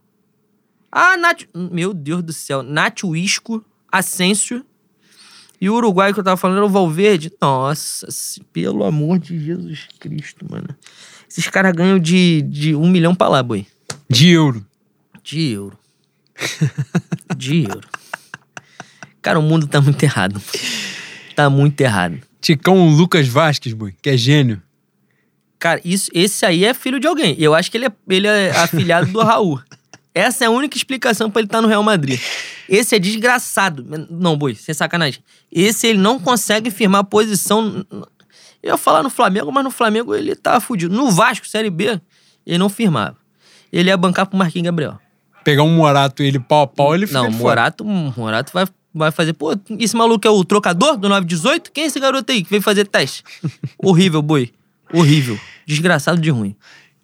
Ah, 0.91 1.15
Nacho. 1.17 1.47
Meu 1.55 1.93
Deus 1.93 2.21
do 2.21 2.33
céu. 2.33 2.61
Nacho 2.61 3.15
Isco, 3.15 3.63
Asensio. 3.91 4.65
E 5.61 5.69
o 5.69 5.75
Uruguai 5.75 6.13
que 6.13 6.19
eu 6.19 6.23
tava 6.23 6.37
falando 6.37 6.57
era 6.57 6.65
o 6.65 6.69
Valverde. 6.69 7.31
Nossa, 7.41 8.07
pelo 8.53 8.83
amor 8.83 9.19
de 9.19 9.37
Jesus 9.37 9.87
Cristo, 9.99 10.45
mano. 10.49 10.69
Esses 11.29 11.47
caras 11.47 11.73
ganham 11.73 11.99
de, 11.99 12.41
de 12.43 12.75
um 12.75 12.89
milhão 12.89 13.13
pra 13.13 13.27
lá, 13.27 13.43
boi. 13.43 13.67
De 14.09 14.29
euro. 14.29 14.65
De 15.23 15.51
euro. 15.51 15.77
De 17.35 17.63
euro. 17.63 17.87
Cara, 19.21 19.37
o 19.37 19.43
mundo 19.43 19.67
tá 19.67 19.81
muito 19.81 20.01
errado. 20.01 20.41
Tá 21.35 21.49
muito 21.49 21.79
errado. 21.81 22.19
Ticão 22.41 22.89
Lucas 22.95 23.27
Vasquez, 23.27 23.73
boy, 23.73 23.93
que 24.01 24.09
é 24.09 24.17
gênio. 24.17 24.61
Cara, 25.59 25.81
isso, 25.83 26.09
esse 26.13 26.45
aí 26.45 26.63
é 26.63 26.73
filho 26.73 26.99
de 26.99 27.07
alguém. 27.07 27.35
Eu 27.37 27.53
acho 27.53 27.69
que 27.69 27.77
ele 27.77 27.87
é, 27.87 27.91
ele 28.07 28.27
é 28.27 28.51
afilhado 28.51 29.11
do 29.11 29.21
Raul. 29.21 29.61
Essa 30.13 30.45
é 30.45 30.47
a 30.47 30.51
única 30.51 30.75
explicação 30.75 31.29
pra 31.29 31.39
ele 31.39 31.47
estar 31.47 31.61
no 31.61 31.67
Real 31.67 31.83
Madrid. 31.83 32.19
Esse 32.67 32.95
é 32.95 32.99
desgraçado. 32.99 33.85
Não, 34.09 34.37
boi, 34.37 34.55
sem 34.55 34.73
sacanagem. 34.73 35.23
Esse 35.51 35.87
ele 35.87 35.99
não 35.99 36.19
consegue 36.19 36.71
firmar 36.71 37.03
posição. 37.03 37.85
Eu 38.61 38.71
ia 38.71 38.77
falar 38.77 39.03
no 39.03 39.09
Flamengo, 39.09 39.51
mas 39.51 39.63
no 39.63 39.71
Flamengo 39.71 40.13
ele 40.13 40.35
tá 40.35 40.59
fudido. 40.59 40.93
No 40.93 41.11
Vasco, 41.11 41.47
Série 41.47 41.69
B, 41.69 41.99
ele 42.45 42.57
não 42.57 42.69
firmava. 42.69 43.17
Ele 43.71 43.89
ia 43.89 43.97
bancar 43.97 44.25
pro 44.25 44.37
Marquinhos 44.37 44.65
Gabriel. 44.65 44.99
Pegar 45.43 45.63
um 45.63 45.75
Morato 45.75 46.21
e 46.21 46.27
ele 46.27 46.39
pau 46.39 46.63
a 46.63 46.67
pau, 46.67 46.93
ele 46.93 47.07
fica 47.07 47.21
Não. 47.21 47.31
Morato, 47.31 47.85
Morato 47.85 48.51
vai, 48.53 48.65
vai 48.93 49.11
fazer. 49.11 49.33
Pô, 49.33 49.55
esse 49.79 49.95
maluco 49.95 50.27
é 50.27 50.29
o 50.29 50.43
trocador 50.43 50.97
do 50.97 51.07
918? 51.07 51.71
Quem 51.71 51.85
é 51.85 51.87
esse 51.87 51.99
garoto 51.99 52.31
aí 52.31 52.43
que 52.43 52.49
veio 52.49 52.61
fazer 52.61 52.85
teste? 52.87 53.23
Horrível, 53.77 54.21
boi. 54.21 54.51
Horrível. 54.93 55.39
Desgraçado 55.65 56.19
de 56.19 56.29
ruim. 56.29 56.55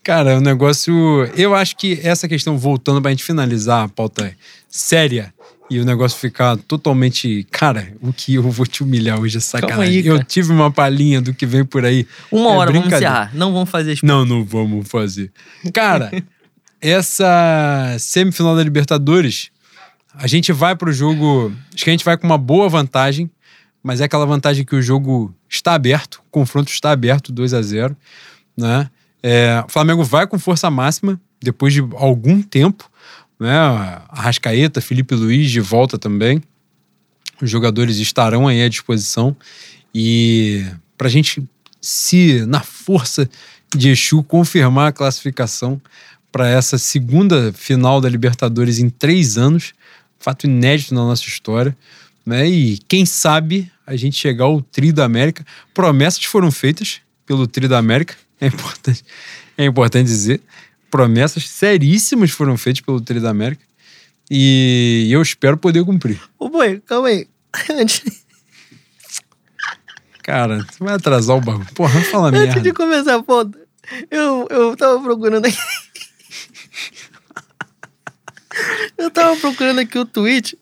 Cara, 0.05 0.33
é 0.33 0.37
um 0.37 0.41
negócio. 0.41 0.93
Eu 1.35 1.55
acho 1.55 1.75
que 1.75 1.99
essa 2.03 2.27
questão, 2.27 2.59
voltando 2.59 3.01
pra 3.01 3.09
gente 3.09 3.23
finalizar 3.23 3.85
a 3.85 3.89
pauta 3.89 4.37
séria, 4.69 5.33
e 5.67 5.79
o 5.79 5.83
negócio 5.83 6.19
ficar 6.19 6.57
totalmente. 6.57 7.43
Cara, 7.49 7.91
o 7.99 8.13
que 8.13 8.35
eu 8.35 8.43
vou 8.43 8.67
te 8.67 8.83
humilhar 8.83 9.19
hoje 9.19 9.37
é 9.37 9.39
sacanagem. 9.39 9.83
aí, 9.83 10.05
eu 10.05 10.23
tive 10.23 10.51
uma 10.51 10.69
palhinha 10.69 11.19
do 11.19 11.33
que 11.33 11.47
vem 11.47 11.65
por 11.65 11.83
aí. 11.83 12.07
Uma 12.31 12.51
É 12.51 12.53
hora, 12.55 12.71
vamos 12.71 12.93
encerrar. 12.93 13.31
Não 13.33 13.51
vamos 13.51 13.67
fazer 13.67 13.93
as 13.93 14.01
Não, 14.03 14.23
não 14.23 14.45
vamos 14.45 14.87
fazer. 14.87 15.31
Cara, 15.73 16.11
essa 16.79 17.95
semifinal 17.97 18.55
da 18.55 18.63
Libertadores, 18.63 19.49
a 20.13 20.27
gente 20.27 20.53
vai 20.53 20.75
pro 20.75 20.93
jogo. 20.93 21.51
Acho 21.73 21.83
que 21.83 21.89
a 21.89 21.93
gente 21.93 22.05
vai 22.05 22.15
com 22.15 22.27
uma 22.27 22.37
boa 22.37 22.69
vantagem, 22.69 23.27
mas 23.81 24.01
é 24.01 24.03
aquela 24.03 24.27
vantagem 24.27 24.63
que 24.63 24.75
o 24.75 24.81
jogo 24.83 25.33
está 25.49 25.73
aberto, 25.73 26.21
o 26.27 26.29
confronto 26.29 26.71
está 26.71 26.91
aberto, 26.91 27.31
2 27.31 27.55
a 27.55 27.61
0 27.63 27.97
né? 28.55 28.87
É, 29.27 29.63
o 29.65 29.71
Flamengo 29.71 30.03
vai 30.03 30.27
com 30.27 30.37
força 30.37 30.69
máxima 30.69 31.19
depois 31.41 31.73
de 31.73 31.79
algum 31.95 32.43
tempo, 32.43 32.87
né? 33.39 33.57
Arrascaeta, 34.09 34.79
Felipe 34.79 35.15
Luiz 35.15 35.49
de 35.49 35.59
volta 35.59 35.97
também. 35.97 36.43
Os 37.41 37.49
jogadores 37.49 37.97
estarão 37.97 38.47
aí 38.47 38.61
à 38.61 38.69
disposição. 38.69 39.35
E 39.93 40.63
para 40.95 41.07
a 41.07 41.09
gente, 41.09 41.43
se 41.81 42.45
na 42.45 42.59
força 42.59 43.27
de 43.75 43.89
Exu, 43.89 44.21
confirmar 44.21 44.89
a 44.89 44.93
classificação 44.93 45.81
para 46.31 46.47
essa 46.47 46.77
segunda 46.77 47.51
final 47.51 47.99
da 47.99 48.07
Libertadores 48.07 48.77
em 48.77 48.91
três 48.91 49.39
anos, 49.39 49.73
fato 50.19 50.43
inédito 50.43 50.93
na 50.93 51.01
nossa 51.01 51.23
história. 51.23 51.75
Né? 52.23 52.47
E 52.47 52.77
quem 52.87 53.07
sabe 53.07 53.71
a 53.87 53.95
gente 53.95 54.17
chegar 54.17 54.45
ao 54.45 54.61
Tri 54.61 54.91
da 54.91 55.03
América. 55.03 55.43
Promessas 55.73 56.23
foram 56.25 56.51
feitas 56.51 57.01
pelo 57.25 57.47
Tri 57.47 57.67
da 57.67 57.79
América, 57.79 58.15
é 58.45 58.47
importante, 58.47 59.03
é 59.57 59.65
importante 59.65 60.07
dizer. 60.07 60.41
Promessas 60.91 61.49
seríssimas 61.49 62.31
foram 62.31 62.57
feitas 62.57 62.81
pelo 62.81 63.01
Tri 63.01 63.19
da 63.19 63.29
América. 63.29 63.63
E 64.29 65.07
eu 65.11 65.21
espero 65.21 65.57
poder 65.57 65.83
cumprir. 65.83 66.19
Ô, 66.39 66.49
boi, 66.49 66.81
calma 66.85 67.09
aí. 67.09 67.27
Antes, 67.69 68.01
Cara, 70.25 70.57
você 70.57 70.83
vai 70.83 70.95
atrasar 70.95 71.37
o 71.37 71.41
bagulho. 71.41 71.67
Porra, 71.75 72.01
fala 72.01 72.29
antes 72.29 72.41
merda. 72.41 72.61
de 72.61 72.73
começar 72.73 73.13
a 73.13 73.21
ponta, 73.21 73.59
eu, 74.09 74.47
eu 74.49 74.75
tava 74.75 74.99
procurando 74.99 75.45
aqui. 75.45 75.57
eu 78.97 79.11
tava 79.11 79.35
procurando 79.37 79.81
aqui 79.81 79.99
o 79.99 80.05
tweet. 80.05 80.57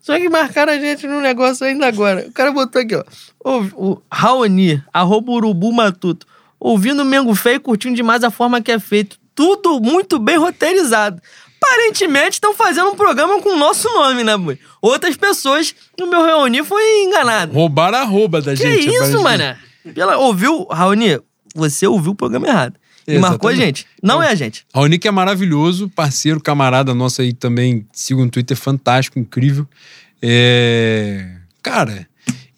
Só 0.00 0.16
que 0.16 0.28
marcaram 0.28 0.72
a 0.72 0.78
gente 0.78 1.04
num 1.08 1.20
negócio 1.20 1.66
ainda 1.66 1.88
agora. 1.88 2.28
O 2.28 2.32
cara 2.32 2.52
botou 2.52 2.80
aqui, 2.80 2.94
ó. 2.94 3.04
O, 3.44 3.90
o 3.90 4.02
Raoni, 4.08 4.80
arroba 4.92 5.32
urubu 5.32 5.72
matuto. 5.72 6.24
Ouvindo 6.60 7.02
o 7.02 7.04
Mengo 7.04 7.34
Feio 7.34 7.56
e 7.56 7.60
curtindo 7.60 7.94
demais 7.94 8.24
a 8.24 8.30
forma 8.30 8.60
que 8.60 8.70
é 8.72 8.78
feito. 8.78 9.18
Tudo 9.34 9.80
muito 9.80 10.18
bem 10.18 10.36
roteirizado. 10.36 11.20
Aparentemente 11.60 12.34
estão 12.34 12.54
fazendo 12.54 12.90
um 12.90 12.94
programa 12.96 13.40
com 13.40 13.50
o 13.50 13.58
nosso 13.58 13.88
nome, 13.92 14.22
né, 14.24 14.36
boi? 14.36 14.58
Outras 14.80 15.16
pessoas 15.16 15.74
no 15.98 16.06
meu 16.06 16.22
Raoni 16.22 16.62
foi 16.64 17.02
enganado. 17.02 17.52
Roubaram 17.52 17.98
a 17.98 18.04
rouba 18.04 18.40
da 18.40 18.54
Que 18.54 18.62
gente. 18.62 18.88
isso, 18.88 19.18
aparentemente. 19.18 19.58
mano? 19.84 19.94
Pela, 19.94 20.16
ouviu, 20.18 20.64
Raoni? 20.70 21.18
Você 21.54 21.86
ouviu 21.86 22.12
o 22.12 22.14
programa 22.14 22.46
errado. 22.46 22.74
E 23.06 23.18
marcou 23.18 23.48
a 23.48 23.54
gente. 23.54 23.86
Não 24.02 24.22
é 24.22 24.28
a 24.28 24.34
gente. 24.34 24.66
Raoni 24.74 24.98
que 24.98 25.08
é 25.08 25.10
maravilhoso, 25.10 25.88
parceiro, 25.88 26.40
camarada 26.40 26.94
nosso 26.94 27.22
aí 27.22 27.32
também, 27.32 27.86
siga 27.92 28.22
no 28.22 28.30
Twitter, 28.30 28.56
fantástico, 28.56 29.18
incrível. 29.18 29.66
É... 30.22 31.26
Cara, 31.62 32.06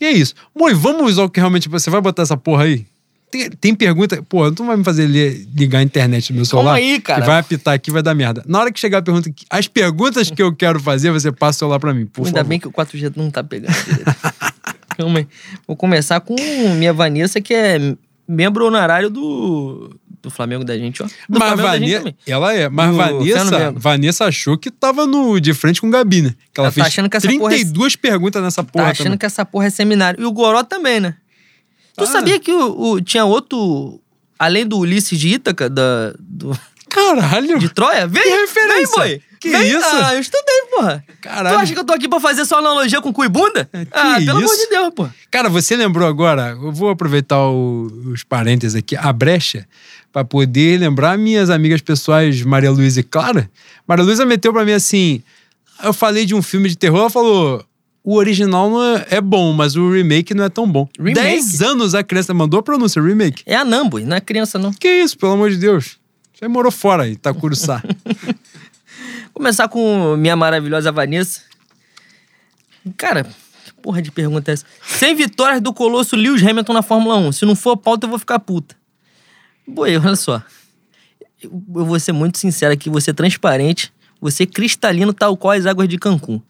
e 0.01 0.05
é 0.05 0.11
isso. 0.11 0.34
Moi, 0.55 0.74
vamos 0.74 1.18
ao 1.18 1.30
que 1.30 1.38
realmente 1.38 1.68
você 1.68 1.88
vai 1.88 2.01
botar 2.01 2.22
essa 2.22 2.36
porra 2.36 2.64
aí? 2.64 2.86
Tem, 3.31 3.49
tem 3.51 3.74
pergunta. 3.74 4.22
Porra, 4.28 4.51
tu 4.53 4.61
não 4.62 4.68
vai 4.68 4.76
me 4.76 4.85
fazer 4.85 5.07
li- 5.07 5.49
ligar 5.55 5.78
a 5.78 5.83
internet 5.83 6.31
no 6.33 6.37
meu 6.37 6.45
celular? 6.45 6.74
aí, 6.74 7.01
cara. 7.01 7.20
Que 7.20 7.26
vai 7.26 7.39
apitar 7.39 7.74
aqui, 7.74 7.91
vai 7.91 8.03
dar 8.03 8.14
merda. 8.14 8.43
Na 8.47 8.59
hora 8.61 8.72
que 8.72 8.81
chegar 8.81 8.99
a 8.99 9.03
pergunta, 9.03 9.31
as 9.49 9.68
perguntas 9.68 10.31
que 10.31 10.43
eu 10.43 10.55
quero 10.55 10.81
fazer, 10.81 11.11
você 11.12 11.31
passa 11.31 11.57
o 11.57 11.59
celular 11.61 11.78
pra 11.78 11.95
mim, 11.95 12.07
por 12.07 12.26
Ainda 12.26 12.39
favor. 12.41 12.49
bem 12.49 12.59
que 12.59 12.66
o 12.68 12.72
4G 12.72 13.12
não 13.16 13.31
tá 13.31 13.45
pegando. 13.45 13.72
Calma 14.97 15.20
aí. 15.20 15.28
Vou 15.66 15.76
começar 15.76 16.20
com 16.20 16.35
minha 16.76 16.93
Vanessa, 16.93 17.41
que 17.41 17.55
é 17.55 17.95
membro 18.28 18.66
honorário 18.66 19.09
do, 19.11 19.97
do 20.22 20.31
Flamengo 20.31 20.64
da 20.64 20.76
gente, 20.76 21.03
ó. 21.03 21.07
Do 21.07 21.39
Mas 21.39 21.49
Flamengo 21.55 21.68
Vanessa, 21.68 22.14
ela 22.26 22.53
é. 22.55 22.68
Mas 22.68 22.91
Do 22.91 22.97
Vanessa, 22.97 23.72
Vanessa 23.76 24.24
achou 24.26 24.59
que 24.59 24.70
tava 24.70 25.07
no, 25.07 25.41
de 25.41 25.55
frente 25.55 25.81
com 25.81 25.87
o 25.87 25.91
Gabi, 25.91 26.22
né? 26.22 26.35
Que 26.53 26.61
ela, 26.61 26.66
Ela 26.66 26.70
tá 26.70 26.74
fez 26.74 26.87
achando 26.89 27.09
que 27.09 27.16
essa 27.16 27.28
porra 27.28 27.53
é- 27.55 27.57
32 27.57 27.97
perguntas 27.97 28.43
nessa 28.43 28.62
porra 28.64 28.87
Tá 28.87 28.91
achando 28.91 29.05
também. 29.07 29.18
que 29.18 29.26
essa 29.26 29.45
porra 29.45 29.66
é 29.66 29.70
seminário. 29.70 30.20
E 30.20 30.24
o 30.26 30.33
Goró 30.33 30.62
também, 30.62 31.01
né? 31.01 31.14
Tu 32.01 32.05
Ah. 32.05 32.12
sabia 32.12 32.38
que 32.40 32.53
o, 32.53 32.92
o- 32.92 33.01
tinha 33.01 33.24
outro, 33.24 34.01
além 34.38 34.66
do 34.66 34.78
Ulisses 34.78 35.18
de 35.18 35.28
Ítaca, 35.28 35.68
da, 35.68 36.14
do, 36.18 36.59
Caralho! 36.88 37.59
de 37.59 37.68
Troia? 37.68 38.07
Vem, 38.07 38.22
Que 38.22 38.28
referência? 38.28 39.03
Vem, 39.03 39.09
boy. 39.16 39.22
Que 39.40 39.48
Vem. 39.51 39.70
isso? 39.70 39.86
Ah, 39.86 40.14
eu 40.14 40.20
estudei, 40.20 40.62
porra. 40.70 41.05
Caralho. 41.22 41.57
Tu 41.57 41.61
acha 41.62 41.72
que 41.72 41.78
eu 41.78 41.84
tô 41.84 41.94
aqui 41.94 42.07
pra 42.09 42.20
fazer 42.20 42.44
só 42.44 42.59
analogia 42.59 43.01
com 43.01 43.11
cu 43.12 43.24
e 43.24 43.28
bunda? 43.28 43.68
ah, 43.92 44.16
que 44.18 44.26
pelo 44.26 44.36
amor 44.38 44.53
isso? 44.55 44.64
de 44.64 44.68
Deus, 44.68 44.92
pô. 44.94 45.09
Cara, 45.30 45.48
você 45.48 45.76
lembrou 45.76 46.07
agora? 46.07 46.51
Eu 46.61 46.70
vou 46.72 46.90
aproveitar 46.90 47.38
o- 47.48 47.86
os 48.12 48.22
parênteses 48.22 48.74
aqui, 48.76 48.96
a 48.96 49.11
brecha, 49.12 49.66
pra 50.12 50.24
poder 50.24 50.78
lembrar 50.78 51.16
minhas 51.16 51.48
amigas 51.48 51.80
pessoais, 51.80 52.42
Maria 52.42 52.70
Luísa 52.70 53.01
e 53.01 53.03
Clara. 53.03 53.51
Maria 53.88 54.05
Luísa 54.05 54.26
meteu 54.26 54.53
pra 54.53 54.64
mim 54.64 54.72
assim: 54.72 55.22
eu 55.82 55.94
falei 55.94 56.26
de 56.26 56.34
um 56.34 56.42
filme 56.42 56.68
de 56.68 56.76
terror, 56.76 57.01
ela 57.01 57.11
falou. 57.11 57.64
O 58.03 58.16
original 58.16 58.70
é, 58.82 59.07
é 59.11 59.20
bom, 59.20 59.53
mas 59.53 59.76
o 59.76 59.90
remake 59.90 60.32
não 60.34 60.44
é 60.44 60.48
tão 60.48 60.70
bom. 60.70 60.88
Remake? 60.98 61.20
Dez 61.20 61.61
anos 61.61 61.94
a 61.94 62.03
criança 62.03 62.32
mandou 62.32 62.61
a 62.61 62.62
pronúncia, 62.62 63.03
remake. 63.03 63.42
É 63.44 63.55
a 63.55 63.64
Nambo, 63.64 64.01
não 64.01 64.16
é 64.16 64.20
criança, 64.20 64.59
não. 64.59 64.72
Que 64.72 64.88
isso, 64.88 65.18
pelo 65.18 65.32
amor 65.32 65.51
de 65.51 65.59
Deus. 65.59 65.98
Você 66.32 66.48
morou 66.48 66.72
fora 66.72 67.03
aí, 67.03 67.12
Itacuruçá. 67.12 67.82
Começar 69.34 69.68
com 69.68 70.16
minha 70.16 70.34
maravilhosa 70.34 70.90
Vanessa. 70.90 71.42
Cara, 72.96 73.24
que 73.24 73.74
porra 73.82 74.01
de 74.01 74.11
pergunta 74.11 74.51
é 74.51 74.55
essa? 74.55 74.64
Sem 74.82 75.14
vitórias 75.14 75.61
do 75.61 75.72
Colosso 75.72 76.16
Lewis 76.16 76.42
Hamilton 76.42 76.72
na 76.72 76.82
Fórmula 76.82 77.16
1. 77.16 77.32
Se 77.32 77.44
não 77.44 77.55
for 77.55 77.76
pauta, 77.76 78.07
eu 78.07 78.11
vou 78.11 78.18
ficar 78.18 78.38
puta. 78.38 78.74
Boi, 79.66 79.96
olha 79.98 80.16
só. 80.16 80.42
Eu, 81.42 81.51
eu 81.76 81.84
vou 81.84 82.01
ser 82.01 82.12
muito 82.12 82.38
sincero 82.38 82.72
aqui, 82.72 82.88
vou 82.88 83.01
ser 83.01 83.12
transparente, 83.12 83.92
vou 84.18 84.30
ser 84.30 84.46
cristalino, 84.46 85.12
tal 85.12 85.36
qual 85.36 85.53
as 85.53 85.66
águas 85.66 85.88
de 85.88 85.98
Cancún. 85.98 86.40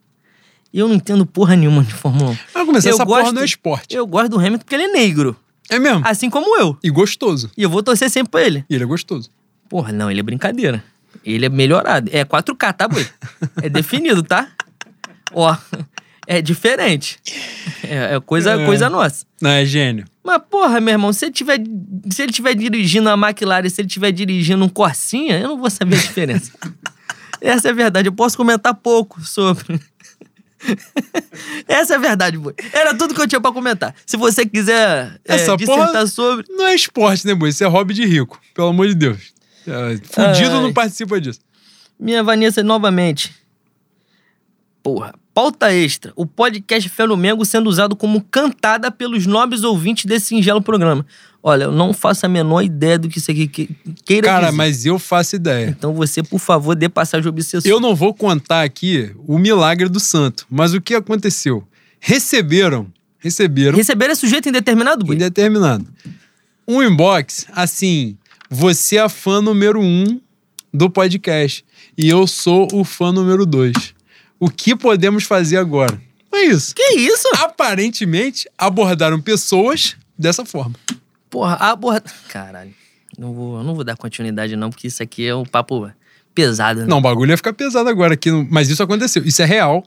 E 0.72 0.78
eu 0.78 0.86
não 0.88 0.94
entendo 0.94 1.26
porra 1.26 1.56
nenhuma 1.56 1.82
de 1.82 1.92
Fórmula 1.92 2.30
1. 2.30 2.38
Vai 2.54 2.66
começar, 2.66 2.88
Eu 2.90 2.94
essa 2.94 3.04
porra 3.06 3.22
gosto- 3.22 3.34
não 3.34 3.42
é 3.42 3.44
esporte. 3.44 3.94
Eu 3.96 4.06
gosto 4.06 4.28
do 4.30 4.38
Hamilton 4.38 4.58
porque 4.58 4.74
ele 4.74 4.84
é 4.84 4.88
negro. 4.92 5.36
É 5.68 5.78
mesmo. 5.78 6.02
Assim 6.04 6.28
como 6.30 6.56
eu. 6.60 6.76
E 6.82 6.90
gostoso. 6.90 7.50
E 7.56 7.62
eu 7.62 7.70
vou 7.70 7.82
torcer 7.82 8.08
sempre 8.10 8.30
pra 8.30 8.42
ele. 8.42 8.64
E 8.68 8.74
ele 8.74 8.84
é 8.84 8.86
gostoso. 8.86 9.30
Porra, 9.68 9.92
não, 9.92 10.10
ele 10.10 10.20
é 10.20 10.22
brincadeira. 10.22 10.82
Ele 11.24 11.46
é 11.46 11.48
melhorado. 11.48 12.10
É 12.12 12.24
4K, 12.24 12.72
tá, 12.72 12.88
boi? 12.88 13.06
É 13.62 13.68
definido, 13.68 14.22
tá? 14.22 14.48
Ó, 15.32 15.56
é 16.26 16.40
diferente. 16.42 17.18
É, 17.84 18.14
é 18.16 18.20
coisa, 18.20 18.52
É. 18.60 18.64
coisa 18.66 18.88
nossa. 18.90 19.24
Não, 19.40 19.50
é 19.50 19.64
gênio. 19.64 20.04
Mas, 20.24 20.40
porra, 20.50 20.80
meu 20.80 20.92
irmão, 20.92 21.12
se 21.12 21.24
ele 21.26 21.32
tiver, 21.32 21.58
se 22.10 22.22
ele 22.22 22.32
tiver 22.32 22.54
dirigindo 22.54 23.08
a 23.08 23.14
McLaren, 23.14 23.68
se 23.68 23.80
ele 23.80 23.88
tiver 23.88 24.12
dirigindo 24.12 24.64
um 24.64 24.68
Corsinha, 24.68 25.38
eu 25.38 25.48
não 25.48 25.58
vou 25.58 25.70
saber 25.70 25.96
a 25.96 26.00
diferença. 26.00 26.52
Essa 27.40 27.68
é 27.68 27.70
a 27.70 27.74
verdade. 27.74 28.08
Eu 28.08 28.12
posso 28.12 28.36
comentar 28.36 28.74
pouco 28.74 29.20
sobre. 29.22 29.80
Essa 31.66 31.94
é 31.94 31.96
a 31.96 32.00
verdade, 32.00 32.36
boi. 32.38 32.54
Era 32.72 32.94
tudo 32.94 33.14
que 33.14 33.20
eu 33.20 33.26
tinha 33.28 33.40
pra 33.40 33.52
comentar. 33.52 33.94
Se 34.04 34.16
você 34.16 34.44
quiser 34.46 35.18
é, 35.24 35.34
Essa 35.36 35.56
dissertar 35.56 35.88
porra- 35.92 36.06
sobre. 36.06 36.46
Não 36.48 36.66
é 36.66 36.74
esporte, 36.74 37.26
né, 37.26 37.34
boi? 37.34 37.48
Isso 37.50 37.64
é 37.64 37.66
hobby 37.66 37.94
de 37.94 38.04
rico. 38.04 38.40
Pelo 38.54 38.68
amor 38.68 38.88
de 38.88 38.94
Deus. 38.94 39.32
É, 39.66 39.96
fudido 39.96 40.56
Ai. 40.56 40.62
não 40.62 40.72
participa 40.72 41.20
disso. 41.20 41.40
Minha 41.98 42.22
Vanessa, 42.22 42.62
novamente. 42.62 43.32
Porra. 44.82 45.14
Pauta 45.32 45.72
extra. 45.72 46.12
O 46.16 46.26
podcast 46.26 46.88
Fé 46.88 47.06
no 47.06 47.16
Mengo 47.16 47.44
sendo 47.44 47.68
usado 47.70 47.94
como 47.94 48.20
cantada 48.30 48.90
pelos 48.90 49.26
nobres 49.26 49.62
ouvintes 49.62 50.04
desse 50.04 50.26
singelo 50.26 50.61
programa. 50.61 51.06
Olha, 51.43 51.64
eu 51.64 51.72
não 51.72 51.93
faço 51.95 52.26
a 52.26 52.28
menor 52.28 52.62
ideia 52.62 52.99
do 52.99 53.09
que 53.09 53.16
isso 53.18 53.30
aqui 53.30 53.47
que- 53.49 53.70
queira 54.05 54.26
Cara, 54.28 54.47
dizer. 54.47 54.57
mas 54.57 54.84
eu 54.84 54.99
faço 54.99 55.36
ideia. 55.36 55.68
Então 55.68 55.95
você, 55.95 56.22
por 56.22 56.38
favor, 56.38 56.74
dê 56.76 56.88
passagem 56.88 57.26
obsessor. 57.28 57.70
Eu 57.70 57.80
não 57.80 57.95
vou 57.95 58.12
contar 58.12 58.62
aqui 58.62 59.11
o 59.26 59.38
milagre 59.38 59.88
do 59.88 59.99
santo, 59.99 60.47
mas 60.51 60.74
o 60.74 60.80
que 60.80 60.95
aconteceu? 60.95 61.66
Receberam, 61.99 62.86
receberam, 63.18 63.76
Receber 63.76 64.11
é 64.11 64.14
sujeito 64.14 64.49
indeterminado, 64.49 65.05
boi? 65.05 65.14
indeterminado, 65.16 65.86
um 66.68 66.82
inbox 66.82 67.47
assim, 67.53 68.16
você 68.51 68.97
é 68.97 69.01
a 69.01 69.09
fã 69.09 69.41
número 69.41 69.80
um 69.80 70.20
do 70.72 70.91
podcast 70.91 71.64
e 71.97 72.09
eu 72.09 72.26
sou 72.26 72.68
o 72.72 72.84
fã 72.84 73.12
número 73.12 73.47
dois. 73.47 73.95
O 74.38 74.49
que 74.51 74.74
podemos 74.74 75.24
fazer 75.24 75.57
agora? 75.57 76.01
É 76.32 76.43
isso. 76.45 76.74
Que 76.74 76.97
isso? 76.99 77.28
Aparentemente, 77.38 78.49
abordaram 78.59 79.20
pessoas 79.20 79.97
dessa 80.18 80.45
forma. 80.45 80.74
Porra, 81.31 81.55
a 81.55 81.76
porra... 81.76 82.03
Caralho. 82.28 82.72
Não 83.18 83.33
vou, 83.33 83.59
eu 83.59 83.64
não 83.64 83.74
vou 83.74 83.85
dar 83.85 83.97
continuidade 83.97 84.57
não, 84.57 84.68
porque 84.70 84.87
isso 84.89 85.03
aqui 85.03 85.26
é 85.26 85.35
um 85.35 85.45
papo 85.45 85.91
pesado, 86.35 86.81
né? 86.81 86.87
Não, 86.87 86.99
o 86.99 87.01
bagulho 87.01 87.31
ia 87.31 87.37
ficar 87.37 87.53
pesado 87.53 87.89
agora 87.89 88.14
aqui, 88.14 88.31
no- 88.31 88.47
mas 88.51 88.68
isso 88.68 88.83
aconteceu. 88.83 89.22
Isso 89.24 89.41
é 89.43 89.45
real. 89.45 89.85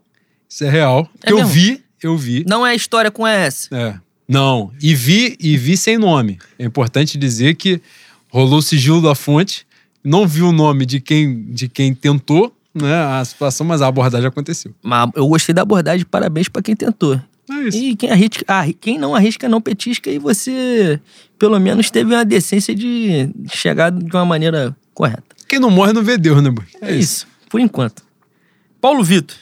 Isso 0.50 0.64
é 0.64 0.70
real. 0.70 1.10
É 1.24 1.32
eu 1.32 1.46
vi, 1.46 1.84
eu 2.02 2.18
vi. 2.18 2.44
Não 2.48 2.66
é 2.66 2.76
história 2.76 3.10
com 3.12 3.26
essa. 3.26 3.76
É. 3.76 3.96
Não, 4.28 4.72
e 4.82 4.94
vi, 4.96 5.36
e 5.40 5.58
vi 5.58 5.76
sem 5.76 5.98
nome. 5.98 6.40
É 6.58 6.66
importante 6.66 7.18
dizer 7.18 7.56
que 7.56 7.82
rolou 8.30 8.60
o 8.60 8.62
sigilo 8.62 9.02
da 9.02 9.14
fonte, 9.16 9.66
não 10.04 10.28
vi 10.28 10.42
o 10.42 10.52
nome 10.52 10.86
de 10.86 11.00
quem, 11.00 11.44
de 11.46 11.68
quem 11.68 11.94
tentou 11.94 12.56
né, 12.74 12.94
a 13.20 13.24
situação, 13.26 13.66
mas 13.66 13.82
a 13.82 13.88
abordagem 13.88 14.28
aconteceu. 14.28 14.74
Mas 14.82 15.10
eu 15.16 15.28
gostei 15.28 15.54
da 15.54 15.62
abordagem, 15.62 16.06
parabéns 16.06 16.48
pra 16.50 16.62
quem 16.62 16.76
tentou. 16.76 17.20
É 17.50 17.54
isso. 17.68 17.78
E 17.78 17.96
quem, 17.96 18.10
arrisca, 18.12 18.46
ah, 18.48 18.64
quem 18.80 18.98
não 18.98 19.14
arrisca, 19.16 19.50
não 19.50 19.62
petisca, 19.62 20.10
e 20.10 20.18
você, 20.18 21.00
pelo 21.38 21.60
menos, 21.60 21.92
teve 21.92 22.14
uma 22.16 22.24
decência 22.26 22.74
de 22.74 23.30
chegar 23.52 23.92
de 23.92 24.16
uma 24.16 24.26
maneira 24.26 24.76
correta. 24.94 25.24
Quem 25.48 25.60
não 25.60 25.70
morre 25.70 25.94
não 25.94 26.02
vê 26.04 26.18
Deus, 26.18 26.42
né, 26.42 26.50
boy? 26.50 26.66
É, 26.82 26.96
isso. 26.96 27.28
por 27.50 27.60
enquanto. 27.60 28.02
Paulo 28.82 29.04
Vitor, 29.04 29.36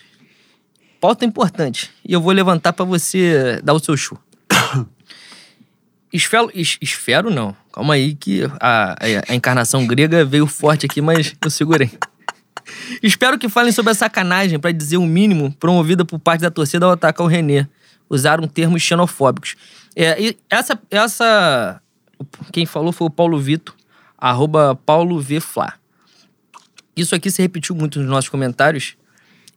pauta 0.99 1.26
importante. 1.26 1.89
E 2.08 2.14
eu 2.14 2.22
vou 2.22 2.32
levantar 2.34 2.74
pra 2.74 2.84
você 2.86 3.60
dar 3.64 3.74
o 3.74 3.80
seu 3.80 3.95
show. 3.95 4.18
Esfero, 6.12 6.52
es- 6.54 6.78
esfero 6.82 7.30
não. 7.30 7.56
Calma 7.72 7.93
aí 7.93 8.14
que 8.16 8.41
a, 8.60 8.95
a- 9.30 9.34
encarnação 9.34 9.88
grega 9.88 10.26
veio 10.26 10.45
forte 10.45 10.86
aqui, 10.86 11.02
mas 11.02 11.34
eu 11.43 11.49
segurei. 11.49 11.89
Espero 13.02 13.39
que 13.39 13.47
falem 13.47 13.72
sobre 13.72 13.91
a 13.91 13.95
sacanagem, 13.95 14.60
pra 14.60 14.72
dizer 14.72 14.97
o 14.97 15.06
mínimo, 15.06 15.54
promovida 15.60 16.04
por 16.04 16.20
parte 16.20 16.41
da 16.41 16.52
torcida 16.52 16.86
ao 16.86 16.91
atacar 16.91 17.26
o 17.26 17.30
René. 17.30 17.68
Usaram 18.12 18.45
termos 18.45 18.82
xenofóbicos. 18.82 19.55
É, 19.95 20.22
e 20.22 20.38
essa, 20.49 20.78
essa. 20.91 21.82
Quem 22.51 22.66
falou 22.66 22.91
foi 22.91 23.07
o 23.07 23.09
Paulo 23.09 23.39
Vitor, 23.39 23.74
arroba 24.18 24.76
Paulo 24.76 25.22
V. 25.22 25.39
Isso 26.93 27.16
aqui 27.16 27.32
se 27.32 27.41
repetiu 27.41 27.74
muito 27.74 27.99
nos 28.01 28.09
nossos 28.09 28.30
comentários. 28.30 28.97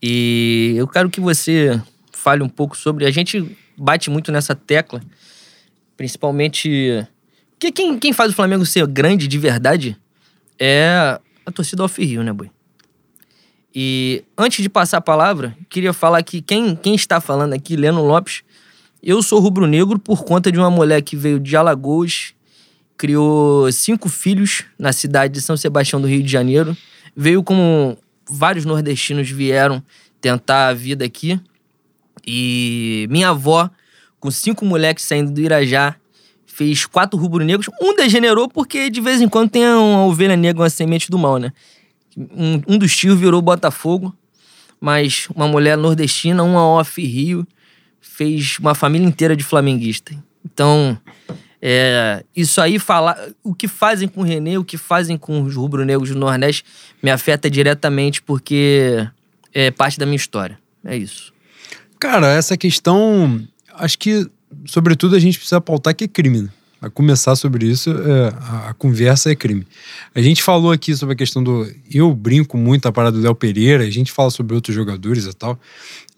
E 0.01 0.73
eu 0.77 0.87
quero 0.87 1.09
que 1.09 1.19
você 1.19 1.81
fale 2.13 2.41
um 2.41 2.47
pouco 2.47 2.77
sobre. 2.77 3.05
A 3.05 3.11
gente 3.11 3.57
bate 3.77 4.09
muito 4.09 4.31
nessa 4.31 4.55
tecla, 4.55 5.01
principalmente. 5.97 7.05
Que 7.59 7.73
quem, 7.73 7.99
quem 7.99 8.13
faz 8.13 8.31
o 8.31 8.35
Flamengo 8.35 8.65
ser 8.65 8.87
grande 8.87 9.27
de 9.27 9.37
verdade 9.37 9.97
é 10.57 11.19
a 11.45 11.51
torcida 11.51 11.83
Alfio, 11.83 12.23
né, 12.23 12.31
Boi? 12.31 12.49
E 13.77 14.23
antes 14.37 14.63
de 14.63 14.69
passar 14.69 14.99
a 14.99 15.01
palavra, 15.01 15.53
queria 15.69 15.91
falar 15.91 16.23
que 16.23 16.41
quem, 16.41 16.77
quem 16.77 16.95
está 16.95 17.19
falando 17.19 17.51
aqui, 17.51 17.75
Leno 17.75 18.01
Lopes, 18.01 18.41
eu 19.05 19.21
sou 19.21 19.39
rubro-negro 19.39 19.99
por 19.99 20.23
conta 20.23 20.51
de 20.51 20.57
uma 20.57 20.71
mulher 20.71 20.99
que 21.03 21.15
veio 21.15 21.39
de 21.39 21.55
Alagoas, 21.55 22.33
criou 22.97 23.71
cinco 23.71 24.09
filhos 24.09 24.63
na 24.79 24.91
cidade 24.91 25.35
de 25.35 25.41
São 25.43 25.55
Sebastião 25.55 26.01
do 26.01 26.07
Rio 26.07 26.23
de 26.23 26.31
Janeiro, 26.31 26.75
veio 27.15 27.43
como 27.43 27.95
vários 28.27 28.65
nordestinos 28.65 29.29
vieram 29.29 29.83
tentar 30.19 30.69
a 30.69 30.73
vida 30.73 31.05
aqui. 31.05 31.39
E 32.25 33.05
minha 33.11 33.29
avó, 33.29 33.69
com 34.19 34.31
cinco 34.31 34.65
moleques 34.65 35.05
saindo 35.05 35.31
do 35.31 35.39
Irajá, 35.39 35.95
fez 36.47 36.87
quatro 36.87 37.19
rubro-negros. 37.19 37.69
Um 37.79 37.95
degenerou 37.95 38.49
porque 38.49 38.89
de 38.89 39.01
vez 39.01 39.21
em 39.21 39.29
quando 39.29 39.51
tem 39.51 39.67
uma 39.67 40.05
ovelha 40.05 40.35
negra, 40.35 40.63
uma 40.63 40.69
semente 40.69 41.11
do 41.11 41.19
mal, 41.19 41.37
né? 41.37 41.53
Um, 42.17 42.61
um 42.67 42.77
dos 42.79 42.95
tios 42.95 43.19
virou 43.19 43.39
Botafogo, 43.39 44.15
mas 44.81 45.27
uma 45.35 45.47
mulher 45.47 45.77
nordestina, 45.77 46.41
uma 46.41 46.65
off 46.65 46.99
Rio, 46.99 47.45
fez 48.05 48.57
uma 48.59 48.75
família 48.75 49.07
inteira 49.07 49.35
de 49.35 49.43
flamenguista. 49.43 50.15
Então, 50.45 50.97
é, 51.61 52.23
isso 52.35 52.61
aí 52.61 52.77
falar. 52.77 53.17
O 53.43 53.53
que 53.53 53.67
fazem 53.67 54.07
com 54.07 54.21
o 54.21 54.23
Renê, 54.23 54.57
o 54.57 54.63
que 54.63 54.77
fazem 54.77 55.17
com 55.17 55.41
os 55.41 55.55
rubro-negros 55.55 56.09
do 56.09 56.19
Nordeste, 56.19 56.63
me 57.01 57.09
afeta 57.09 57.49
diretamente 57.49 58.21
porque 58.21 59.05
é 59.53 59.71
parte 59.71 59.97
da 59.97 60.05
minha 60.05 60.15
história. 60.15 60.57
É 60.83 60.95
isso. 60.95 61.33
Cara, 61.99 62.27
essa 62.27 62.55
questão, 62.55 63.41
acho 63.73 63.97
que, 63.97 64.29
sobretudo, 64.65 65.15
a 65.15 65.19
gente 65.19 65.37
precisa 65.37 65.59
pautar 65.59 65.95
que 65.95 66.03
é 66.03 66.07
crime, 66.07 66.43
né? 66.43 66.49
A 66.85 66.89
começar 66.91 67.35
sobre 67.35 67.65
isso, 67.65 67.89
é, 67.89 68.27
a, 68.69 68.75
conversa 68.77 69.31
é 69.31 69.35
crime. 69.35 69.65
A 70.13 70.21
gente 70.21 70.43
falou 70.43 70.71
aqui 70.71 70.95
sobre 70.95 71.13
a 71.13 71.15
questão 71.15 71.43
do. 71.43 71.67
Eu 71.91 72.13
brinco 72.13 72.59
muito 72.59 72.85
a 72.85 72.91
parada 72.91 73.17
do 73.17 73.23
Léo 73.23 73.33
Pereira, 73.33 73.83
a 73.83 73.89
gente 73.89 74.11
fala 74.11 74.29
sobre 74.29 74.53
outros 74.53 74.75
jogadores 74.75 75.25
e 75.25 75.33
tal. 75.33 75.59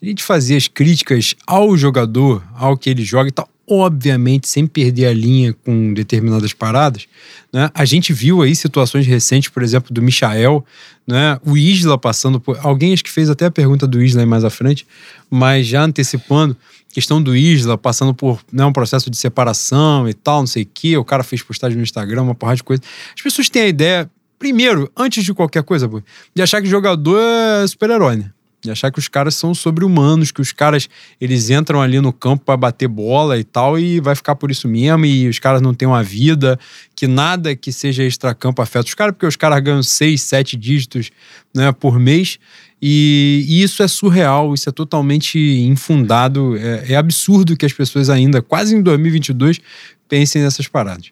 A 0.02 0.04
gente 0.04 0.22
fazia 0.22 0.58
as 0.58 0.68
críticas 0.68 1.34
ao 1.46 1.74
jogador, 1.74 2.44
ao 2.54 2.76
que 2.76 2.90
ele 2.90 3.02
joga 3.02 3.30
e 3.30 3.32
tal. 3.32 3.48
Obviamente, 3.66 4.46
sem 4.46 4.66
perder 4.66 5.06
a 5.06 5.14
linha 5.14 5.54
com 5.64 5.94
determinadas 5.94 6.52
paradas. 6.52 7.06
Né? 7.50 7.70
A 7.72 7.86
gente 7.86 8.12
viu 8.12 8.42
aí 8.42 8.54
situações 8.54 9.06
recentes, 9.06 9.48
por 9.48 9.62
exemplo, 9.62 9.90
do 9.90 10.02
Michael, 10.02 10.62
né? 11.06 11.40
o 11.46 11.56
Isla 11.56 11.96
passando 11.96 12.38
por. 12.38 12.58
Alguém 12.60 12.92
acho 12.92 13.02
que 13.04 13.10
fez 13.10 13.30
até 13.30 13.46
a 13.46 13.50
pergunta 13.50 13.86
do 13.86 14.02
Isla 14.02 14.20
aí 14.20 14.26
mais 14.26 14.44
à 14.44 14.50
frente, 14.50 14.86
mas 15.30 15.66
já 15.66 15.82
antecipando, 15.82 16.54
questão 16.92 17.22
do 17.22 17.36
Isla 17.36 17.76
passando 17.76 18.14
por 18.14 18.40
né, 18.52 18.64
um 18.64 18.72
processo 18.72 19.10
de 19.10 19.16
separação 19.16 20.08
e 20.08 20.14
tal, 20.14 20.40
não 20.40 20.46
sei 20.46 20.62
o 20.62 20.68
quê. 20.72 20.96
O 20.96 21.04
cara 21.04 21.22
fez 21.22 21.42
postagem 21.42 21.76
no 21.76 21.82
Instagram, 21.82 22.22
uma 22.22 22.34
porrada 22.34 22.56
de 22.56 22.64
coisa. 22.64 22.82
As 23.14 23.22
pessoas 23.22 23.48
têm 23.48 23.62
a 23.62 23.68
ideia, 23.68 24.10
primeiro, 24.38 24.90
antes 24.96 25.24
de 25.24 25.34
qualquer 25.34 25.62
coisa, 25.62 25.88
de 26.34 26.42
achar 26.42 26.60
que 26.62 26.68
jogador 26.68 27.20
é 27.20 27.66
super-herói, 27.66 28.16
né? 28.16 28.30
De 28.60 28.72
achar 28.72 28.90
que 28.90 28.98
os 28.98 29.06
caras 29.06 29.36
são 29.36 29.54
sobre-humanos, 29.54 30.32
que 30.32 30.40
os 30.40 30.50
caras 30.50 30.88
eles 31.20 31.48
entram 31.48 31.80
ali 31.80 32.00
no 32.00 32.12
campo 32.12 32.44
para 32.44 32.56
bater 32.56 32.88
bola 32.88 33.38
e 33.38 33.44
tal, 33.44 33.78
e 33.78 34.00
vai 34.00 34.16
ficar 34.16 34.34
por 34.34 34.50
isso 34.50 34.66
mesmo, 34.66 35.06
e 35.06 35.28
os 35.28 35.38
caras 35.38 35.62
não 35.62 35.72
têm 35.72 35.86
uma 35.86 36.02
vida, 36.02 36.58
que 36.96 37.06
nada 37.06 37.54
que 37.54 37.70
seja 37.70 38.02
extracampo 38.02 38.60
afeta 38.60 38.88
os 38.88 38.94
caras, 38.94 39.14
porque 39.14 39.26
os 39.26 39.36
caras 39.36 39.60
ganham 39.60 39.82
seis, 39.84 40.22
sete 40.22 40.56
dígitos 40.56 41.12
né, 41.54 41.70
por 41.70 42.00
mês. 42.00 42.40
E, 42.80 43.44
e 43.48 43.62
isso 43.62 43.82
é 43.82 43.88
surreal, 43.88 44.54
isso 44.54 44.68
é 44.68 44.72
totalmente 44.72 45.38
infundado, 45.38 46.56
é, 46.56 46.92
é 46.92 46.96
absurdo 46.96 47.56
que 47.56 47.66
as 47.66 47.72
pessoas 47.72 48.08
ainda, 48.08 48.40
quase 48.40 48.74
em 48.74 48.82
2022, 48.82 49.60
pensem 50.08 50.42
nessas 50.42 50.68
paradas. 50.68 51.10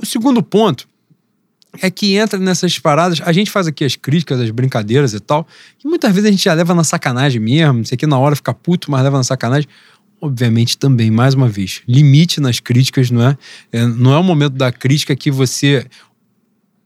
O 0.00 0.06
segundo 0.06 0.42
ponto 0.42 0.88
é 1.80 1.90
que 1.90 2.16
entra 2.16 2.38
nessas 2.38 2.78
paradas, 2.78 3.20
a 3.24 3.32
gente 3.32 3.50
faz 3.50 3.66
aqui 3.66 3.84
as 3.84 3.96
críticas, 3.96 4.40
as 4.40 4.50
brincadeiras 4.50 5.14
e 5.14 5.20
tal, 5.20 5.46
e 5.82 5.88
muitas 5.88 6.12
vezes 6.12 6.28
a 6.28 6.30
gente 6.30 6.44
já 6.44 6.52
leva 6.52 6.74
na 6.74 6.84
sacanagem 6.84 7.40
mesmo, 7.40 7.84
sei 7.84 7.96
que 7.96 8.06
na 8.06 8.18
hora 8.18 8.36
fica 8.36 8.52
puto, 8.52 8.90
mas 8.90 9.02
leva 9.02 9.16
na 9.16 9.24
sacanagem. 9.24 9.68
Obviamente 10.20 10.78
também, 10.78 11.10
mais 11.10 11.34
uma 11.34 11.48
vez, 11.48 11.82
limite 11.88 12.40
nas 12.40 12.60
críticas, 12.60 13.10
não 13.10 13.26
é? 13.26 13.38
é 13.72 13.86
não 13.86 14.12
é 14.12 14.18
o 14.18 14.22
momento 14.22 14.52
da 14.52 14.70
crítica 14.70 15.16
que 15.16 15.32
você 15.32 15.84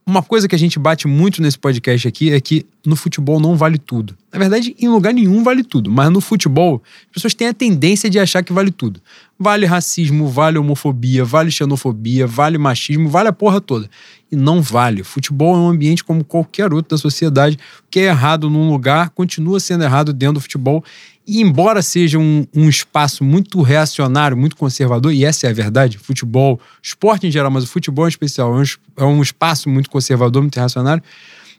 uma 0.07 0.23
coisa 0.23 0.47
que 0.47 0.55
a 0.55 0.57
gente 0.57 0.79
bate 0.79 1.05
muito 1.05 1.41
nesse 1.41 1.59
podcast 1.59 2.07
aqui 2.07 2.31
é 2.31 2.39
que 2.39 2.65
no 2.85 2.95
futebol 2.95 3.41
não 3.41 3.57
vale 3.57 3.77
tudo. 3.77 4.15
Na 4.31 4.39
verdade, 4.39 4.73
em 4.79 4.87
lugar 4.87 5.13
nenhum 5.13 5.43
vale 5.43 5.65
tudo, 5.65 5.91
mas 5.91 6.09
no 6.09 6.21
futebol 6.21 6.81
as 7.07 7.15
pessoas 7.15 7.33
têm 7.33 7.49
a 7.49 7.53
tendência 7.53 8.09
de 8.09 8.17
achar 8.17 8.41
que 8.41 8.53
vale 8.53 8.71
tudo. 8.71 9.01
Vale 9.37 9.65
racismo, 9.65 10.29
vale 10.29 10.57
homofobia, 10.57 11.25
vale 11.25 11.51
xenofobia, 11.51 12.25
vale 12.25 12.57
machismo, 12.57 13.09
vale 13.09 13.27
a 13.27 13.33
porra 13.33 13.59
toda. 13.59 13.89
E 14.31 14.35
não 14.37 14.61
vale. 14.61 15.03
Futebol 15.03 15.53
é 15.53 15.59
um 15.59 15.67
ambiente 15.67 16.05
como 16.05 16.23
qualquer 16.23 16.73
outro 16.73 16.95
da 16.95 16.97
sociedade. 16.97 17.59
O 17.81 17.83
que 17.91 17.99
é 17.99 18.03
errado 18.03 18.49
num 18.49 18.69
lugar 18.69 19.09
continua 19.09 19.59
sendo 19.59 19.83
errado 19.83 20.13
dentro 20.13 20.35
do 20.35 20.41
futebol. 20.41 20.85
E 21.27 21.41
embora 21.41 21.81
seja 21.81 22.17
um, 22.17 22.47
um, 22.55 22.69
espaço 22.69 23.21
muito 23.21 23.61
reacionário, 23.61 24.37
muito 24.37 24.55
conservador, 24.55 25.11
e 25.11 25.25
essa 25.25 25.45
é 25.45 25.49
a 25.49 25.53
verdade, 25.53 25.97
futebol, 25.97 26.57
esporte 26.81 27.27
em 27.27 27.31
geral, 27.31 27.51
mas 27.51 27.65
o 27.65 27.67
futebol 27.67 28.05
em 28.05 28.09
especial, 28.09 28.57
é 28.57 28.61
um, 28.61 28.63
é 28.95 29.03
um 29.03 29.21
espaço 29.21 29.67
muito 29.67 29.89
conservador, 29.89 30.41
muito 30.41 30.55
reacionário, 30.55 31.03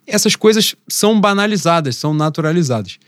essas 0.07 0.35
coisas 0.35 0.75
são 0.89 1.21
banalizadas, 1.21 1.97
são 1.97 2.14
naturalizadas. 2.14 2.99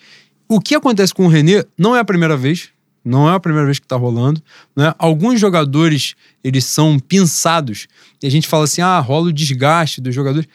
O 0.46 0.60
que 0.60 0.74
acontece 0.74 1.14
com 1.14 1.24
o 1.24 1.28
René 1.28 1.64
não 1.78 1.96
é 1.96 2.00
a 2.00 2.04
primeira 2.04 2.36
vez, 2.36 2.68
não 3.02 3.26
é 3.26 3.34
a 3.34 3.40
primeira 3.40 3.64
vez 3.64 3.78
que 3.78 3.86
está 3.86 3.96
rolando. 3.96 4.42
Né? 4.76 4.94
Alguns 4.98 5.40
jogadores, 5.40 6.14
eles 6.44 6.66
são 6.66 6.98
pinçados, 6.98 7.88
e 8.22 8.26
a 8.26 8.30
gente 8.30 8.46
fala 8.46 8.64
assim, 8.64 8.82
ah, 8.82 8.98
rola 9.00 9.28
o 9.28 9.32
desgaste 9.32 9.98
dos 9.98 10.14
jogadores. 10.14 10.46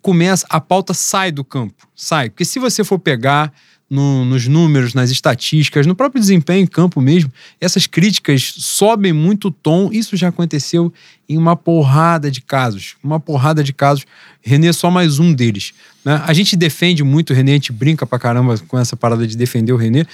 Começa, 0.00 0.46
a 0.48 0.60
pauta 0.60 0.94
sai 0.94 1.32
do 1.32 1.42
campo, 1.42 1.88
sai. 1.96 2.30
Porque 2.30 2.44
se 2.44 2.60
você 2.60 2.84
for 2.84 3.00
pegar 3.00 3.52
no, 3.90 4.24
nos 4.24 4.46
números, 4.46 4.92
nas 4.92 5.10
estatísticas, 5.10 5.86
no 5.86 5.94
próprio 5.94 6.20
desempenho 6.20 6.62
em 6.62 6.66
campo 6.66 7.00
mesmo, 7.00 7.32
essas 7.60 7.86
críticas 7.86 8.54
sobem 8.58 9.12
muito 9.12 9.48
o 9.48 9.50
tom. 9.50 9.88
Isso 9.92 10.16
já 10.16 10.28
aconteceu 10.28 10.92
em 11.28 11.38
uma 11.38 11.56
porrada 11.56 12.30
de 12.30 12.40
casos. 12.40 12.96
Uma 13.02 13.18
porrada 13.18 13.64
de 13.64 13.72
casos. 13.72 14.04
René 14.42 14.68
é 14.68 14.72
só 14.72 14.90
mais 14.90 15.18
um 15.18 15.32
deles. 15.32 15.72
Né? 16.04 16.22
A 16.26 16.32
gente 16.32 16.56
defende 16.56 17.02
muito 17.02 17.32
o 17.32 17.36
René, 17.36 17.52
a 17.52 17.54
gente 17.54 17.72
brinca 17.72 18.06
pra 18.06 18.18
caramba 18.18 18.58
com 18.68 18.78
essa 18.78 18.96
parada 18.96 19.26
de 19.26 19.36
defender 19.36 19.72
o 19.72 19.76
René. 19.76 20.04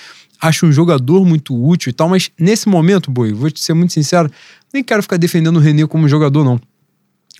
Acho 0.40 0.66
um 0.66 0.72
jogador 0.72 1.24
muito 1.24 1.54
útil 1.54 1.90
e 1.90 1.92
tal, 1.92 2.08
mas 2.08 2.30
nesse 2.38 2.68
momento, 2.68 3.10
Boi, 3.10 3.32
vou 3.32 3.50
te 3.50 3.60
ser 3.60 3.74
muito 3.74 3.92
sincero, 3.92 4.30
nem 4.72 4.84
quero 4.84 5.02
ficar 5.02 5.16
defendendo 5.16 5.56
o 5.56 5.60
René 5.60 5.86
como 5.86 6.08
jogador, 6.08 6.44
não. 6.44 6.60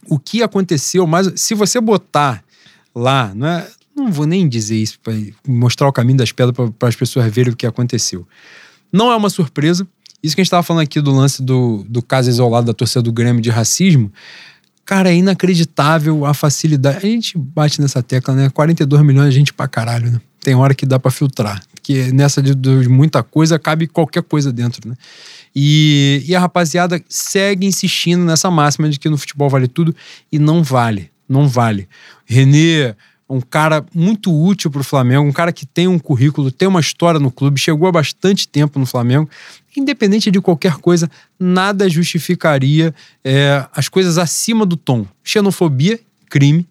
O 0.07 0.19
que 0.19 0.43
aconteceu, 0.43 1.07
mas 1.07 1.33
se 1.37 1.55
você 1.55 1.81
botar 1.81 2.43
lá, 2.95 3.33
não 3.35 3.47
é? 3.47 3.69
Não 3.95 4.11
vou 4.11 4.27
nem 4.27 4.49
dizer 4.49 4.77
isso 4.77 4.99
para 5.01 5.15
mostrar 5.47 5.89
o 5.89 5.93
caminho 5.93 6.19
das 6.19 6.33
pedras 6.33 6.71
para 6.79 6.89
as 6.89 6.97
pessoas 6.97 7.33
verem 7.33 7.53
o 7.53 7.57
que 7.57 7.67
aconteceu. 7.67 8.27
Não 8.93 9.11
é 9.11 9.17
uma 9.17 9.31
surpresa. 9.31 9.87
Isso 10.23 10.35
que 10.35 10.41
a 10.41 10.43
gente 10.43 10.49
estava 10.49 10.63
falando 10.63 10.83
aqui 10.83 11.01
do 11.01 11.13
lance 11.13 11.43
do, 11.43 11.85
do 11.89 12.03
caso 12.03 12.31
isolado 12.31 12.67
da 12.67 12.73
torcida 12.73 13.03
do 13.03 13.13
Grêmio 13.13 13.43
de 13.43 13.51
racismo. 13.51 14.11
Cara, 14.85 15.11
é 15.11 15.17
inacreditável 15.17 16.25
a 16.25 16.35
facilidade. 16.35 16.99
A 16.99 17.01
gente 17.01 17.39
bate 17.39 17.81
nessa 17.81 18.03
tecla, 18.03 18.35
né? 18.35 18.51
42 18.51 19.03
milhões 19.03 19.31
de 19.31 19.39
gente 19.39 19.53
pra 19.53 19.67
caralho, 19.69 20.11
né? 20.11 20.21
Tem 20.41 20.55
hora 20.55 20.75
que 20.75 20.85
dá 20.85 20.99
para 20.99 21.11
filtrar. 21.11 21.63
Porque 21.73 22.13
nessa 22.13 22.43
de, 22.43 22.55
de, 22.55 22.89
muita 22.89 23.23
coisa 23.23 23.59
cabe 23.59 23.87
qualquer 23.87 24.23
coisa 24.23 24.53
dentro, 24.53 24.89
né? 24.89 24.95
E, 25.55 26.23
e 26.27 26.35
a 26.35 26.41
rapaziada 26.41 27.03
segue 27.09 27.67
insistindo 27.67 28.25
nessa 28.25 28.51
máxima 28.51 28.89
de 28.89 28.99
que 28.99 29.09
no 29.09 29.17
futebol 29.17 29.49
vale 29.49 29.69
tudo 29.69 29.95
e 30.31 30.39
não 30.39 30.63
vale. 30.63 31.11
Não 31.29 31.49
vale. 31.49 31.89
Renê 32.27 32.95
um 33.29 33.41
cara 33.41 33.85
muito 33.95 34.33
útil 34.33 34.71
para 34.71 34.81
o 34.81 34.85
Flamengo, 34.85 35.27
um 35.27 35.33
cara 35.33 35.53
que 35.53 35.65
tem 35.65 35.89
um 35.89 35.99
currículo, 35.99 36.51
tem 36.51 36.69
uma 36.69 36.81
história 36.81 37.19
no 37.19 37.31
clube, 37.31 37.59
chegou 37.59 37.89
há 37.89 37.93
bastante 37.93 38.47
tempo 38.47 38.79
no 38.79 38.87
Flamengo. 38.87 39.29
Independente 39.77 40.31
de 40.31 40.41
qualquer 40.41 40.77
coisa, 40.77 41.11
nada 41.39 41.89
justificaria 41.89 42.95
é, 43.25 43.67
as 43.75 43.89
coisas 43.89 44.19
acima 44.19 44.65
do 44.65 44.77
tom. 44.77 45.07
Xenofobia, 45.23 45.99
crime. 46.29 46.67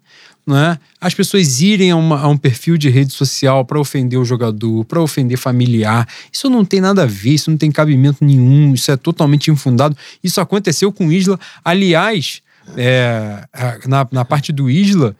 Né? 0.46 0.78
As 1.00 1.14
pessoas 1.14 1.60
irem 1.60 1.90
a, 1.90 1.96
uma, 1.96 2.20
a 2.20 2.28
um 2.28 2.36
perfil 2.36 2.76
de 2.76 2.90
rede 2.90 3.12
social 3.12 3.64
para 3.64 3.80
ofender 3.80 4.18
o 4.18 4.24
jogador, 4.24 4.84
para 4.84 5.00
ofender 5.00 5.38
familiar. 5.38 6.06
Isso 6.30 6.50
não 6.50 6.64
tem 6.64 6.80
nada 6.80 7.02
a 7.02 7.06
ver, 7.06 7.30
isso 7.30 7.50
não 7.50 7.56
tem 7.56 7.72
cabimento 7.72 8.22
nenhum, 8.22 8.74
isso 8.74 8.90
é 8.90 8.96
totalmente 8.96 9.50
infundado. 9.50 9.96
Isso 10.22 10.40
aconteceu 10.40 10.92
com 10.92 11.10
Isla. 11.10 11.40
Aliás, 11.64 12.42
é, 12.76 13.46
na, 13.86 14.06
na 14.12 14.24
parte 14.24 14.52
do 14.52 14.70
Isla, 14.70 15.16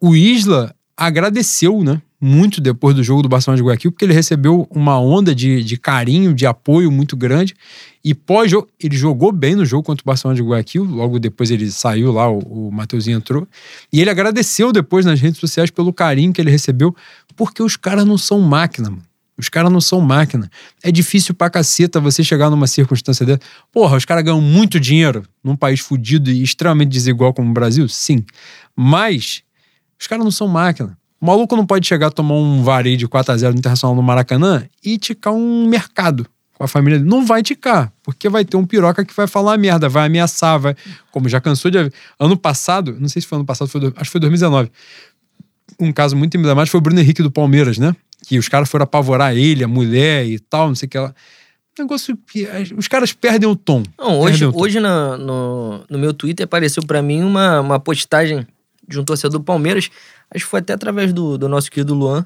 o 0.00 0.14
Isla 0.14 0.74
agradeceu, 0.96 1.82
né? 1.82 2.00
Muito 2.18 2.60
depois 2.60 2.94
do 2.94 3.02
jogo 3.02 3.22
do 3.22 3.28
Barcelona 3.28 3.58
de 3.58 3.62
Guayaquil, 3.62 3.92
porque 3.92 4.04
ele 4.04 4.14
recebeu 4.14 4.66
uma 4.70 4.98
onda 4.98 5.34
de, 5.34 5.62
de 5.62 5.76
carinho, 5.76 6.32
de 6.32 6.46
apoio 6.46 6.90
muito 6.90 7.14
grande. 7.14 7.54
E 8.02 8.14
pós-jogo, 8.14 8.68
ele 8.80 8.96
jogou 8.96 9.30
bem 9.30 9.54
no 9.54 9.66
jogo 9.66 9.82
contra 9.82 10.02
o 10.02 10.06
Barcelona 10.06 10.34
de 10.34 10.42
Guayaquil. 10.42 10.82
Logo 10.82 11.18
depois 11.18 11.50
ele 11.50 11.70
saiu 11.70 12.10
lá, 12.12 12.30
o, 12.30 12.38
o 12.38 13.10
entrou. 13.10 13.46
E 13.92 14.00
ele 14.00 14.08
agradeceu 14.08 14.72
depois 14.72 15.04
nas 15.04 15.20
redes 15.20 15.38
sociais 15.38 15.70
pelo 15.70 15.92
carinho 15.92 16.32
que 16.32 16.40
ele 16.40 16.50
recebeu, 16.50 16.96
porque 17.36 17.62
os 17.62 17.76
caras 17.76 18.06
não 18.06 18.16
são 18.16 18.40
máquina, 18.40 18.88
mano. 18.88 19.02
Os 19.38 19.50
caras 19.50 19.70
não 19.70 19.82
são 19.82 20.00
máquina. 20.00 20.50
É 20.82 20.90
difícil 20.90 21.34
pra 21.34 21.50
caceta 21.50 22.00
você 22.00 22.24
chegar 22.24 22.48
numa 22.48 22.66
circunstância 22.66 23.26
dessa. 23.26 23.40
Porra, 23.70 23.96
os 23.96 24.04
caras 24.06 24.24
ganham 24.24 24.40
muito 24.40 24.80
dinheiro 24.80 25.24
num 25.44 25.54
país 25.54 25.80
fudido 25.80 26.30
e 26.30 26.42
extremamente 26.42 26.88
desigual 26.88 27.34
como 27.34 27.50
o 27.50 27.52
Brasil? 27.52 27.86
Sim. 27.86 28.24
Mas 28.74 29.42
os 29.98 30.06
caras 30.06 30.24
não 30.24 30.30
são 30.30 30.48
máquina. 30.48 30.96
O 31.20 31.26
maluco 31.26 31.56
não 31.56 31.66
pode 31.66 31.86
chegar 31.86 32.08
a 32.08 32.10
tomar 32.10 32.34
um 32.34 32.62
vareio 32.62 32.96
de 32.96 33.08
4x0 33.08 33.52
no 33.52 33.58
Internacional 33.58 33.96
no 33.96 34.02
Maracanã 34.02 34.68
e 34.84 34.98
ticar 34.98 35.32
um 35.32 35.66
mercado 35.66 36.26
com 36.56 36.64
a 36.64 36.68
família 36.68 36.98
dele. 36.98 37.10
Não 37.10 37.24
vai 37.24 37.42
ticar, 37.42 37.92
porque 38.02 38.28
vai 38.28 38.44
ter 38.44 38.56
um 38.56 38.66
piroca 38.66 39.04
que 39.04 39.14
vai 39.14 39.26
falar 39.26 39.56
merda, 39.56 39.88
vai 39.88 40.06
ameaçar, 40.06 40.58
vai. 40.58 40.76
Como 41.10 41.28
já 41.28 41.40
cansou 41.40 41.70
de. 41.70 41.90
Ano 42.18 42.36
passado, 42.36 42.96
não 42.98 43.08
sei 43.08 43.22
se 43.22 43.28
foi 43.28 43.36
ano 43.36 43.44
passado, 43.44 43.68
foi, 43.68 43.80
acho 43.86 44.04
que 44.04 44.10
foi 44.10 44.20
2019. 44.20 44.70
Um 45.78 45.92
caso 45.92 46.16
muito 46.16 46.36
emblemático 46.36 46.72
foi 46.72 46.78
o 46.78 46.82
Bruno 46.82 47.00
Henrique 47.00 47.22
do 47.22 47.30
Palmeiras, 47.30 47.78
né? 47.78 47.94
Que 48.26 48.38
os 48.38 48.48
caras 48.48 48.68
foram 48.68 48.84
apavorar 48.84 49.36
ele, 49.36 49.62
a 49.62 49.68
mulher 49.68 50.26
e 50.26 50.38
tal, 50.38 50.68
não 50.68 50.74
sei 50.74 50.86
o 50.86 50.90
que. 50.90 50.96
Ela... 50.96 51.14
Negócio. 51.78 52.18
Os 52.76 52.88
caras 52.88 53.12
perdem 53.12 53.48
o 53.48 53.54
tom. 53.54 53.82
Não, 53.98 54.18
hoje, 54.20 54.46
hoje 54.46 54.80
no, 54.80 55.18
no, 55.18 55.84
no 55.90 55.98
meu 55.98 56.14
Twitter 56.14 56.44
apareceu 56.44 56.82
para 56.82 57.02
mim 57.02 57.22
uma, 57.22 57.60
uma 57.60 57.78
postagem 57.78 58.46
de 58.86 58.98
um 59.00 59.04
torcedor 59.04 59.38
do 59.38 59.44
Palmeiras, 59.44 59.90
acho 60.30 60.44
que 60.44 60.50
foi 60.50 60.60
até 60.60 60.72
através 60.72 61.12
do, 61.12 61.36
do 61.36 61.48
nosso 61.48 61.70
querido 61.70 61.94
Luan. 61.94 62.24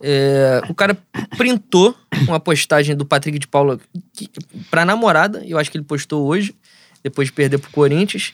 É, 0.00 0.62
o 0.68 0.74
cara 0.74 0.96
printou 1.36 1.94
uma 2.26 2.38
postagem 2.38 2.94
do 2.94 3.04
Patrick 3.04 3.38
de 3.38 3.48
Paula 3.48 3.80
que, 4.12 4.30
pra 4.70 4.84
namorada, 4.84 5.42
eu 5.44 5.58
acho 5.58 5.70
que 5.70 5.76
ele 5.76 5.84
postou 5.84 6.26
hoje, 6.26 6.54
depois 7.02 7.28
de 7.28 7.32
perder 7.32 7.58
pro 7.58 7.70
Corinthians. 7.70 8.32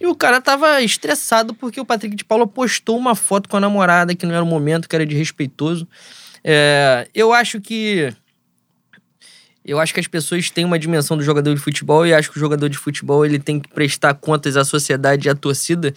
E 0.00 0.06
o 0.06 0.14
cara 0.14 0.40
tava 0.40 0.80
estressado 0.80 1.54
porque 1.54 1.80
o 1.80 1.84
Patrick 1.84 2.14
de 2.14 2.24
Paula 2.24 2.46
postou 2.46 2.96
uma 2.96 3.14
foto 3.14 3.48
com 3.48 3.56
a 3.56 3.60
namorada 3.60 4.14
que 4.14 4.24
não 4.24 4.34
era 4.34 4.44
o 4.44 4.46
momento, 4.46 4.88
que 4.88 4.94
era 4.94 5.04
desrespeitoso. 5.04 5.88
É, 6.44 7.08
eu 7.14 7.32
acho 7.32 7.60
que. 7.60 8.12
Eu 9.64 9.78
acho 9.78 9.92
que 9.92 10.00
as 10.00 10.06
pessoas 10.06 10.48
têm 10.48 10.64
uma 10.64 10.78
dimensão 10.78 11.16
do 11.16 11.22
jogador 11.22 11.54
de 11.54 11.60
futebol 11.60 12.06
e 12.06 12.14
acho 12.14 12.30
que 12.30 12.38
o 12.38 12.40
jogador 12.40 12.70
de 12.70 12.78
futebol 12.78 13.26
ele 13.26 13.38
tem 13.38 13.60
que 13.60 13.68
prestar 13.68 14.14
contas 14.14 14.56
à 14.56 14.64
sociedade 14.64 15.28
e 15.28 15.30
à 15.30 15.34
torcida 15.34 15.92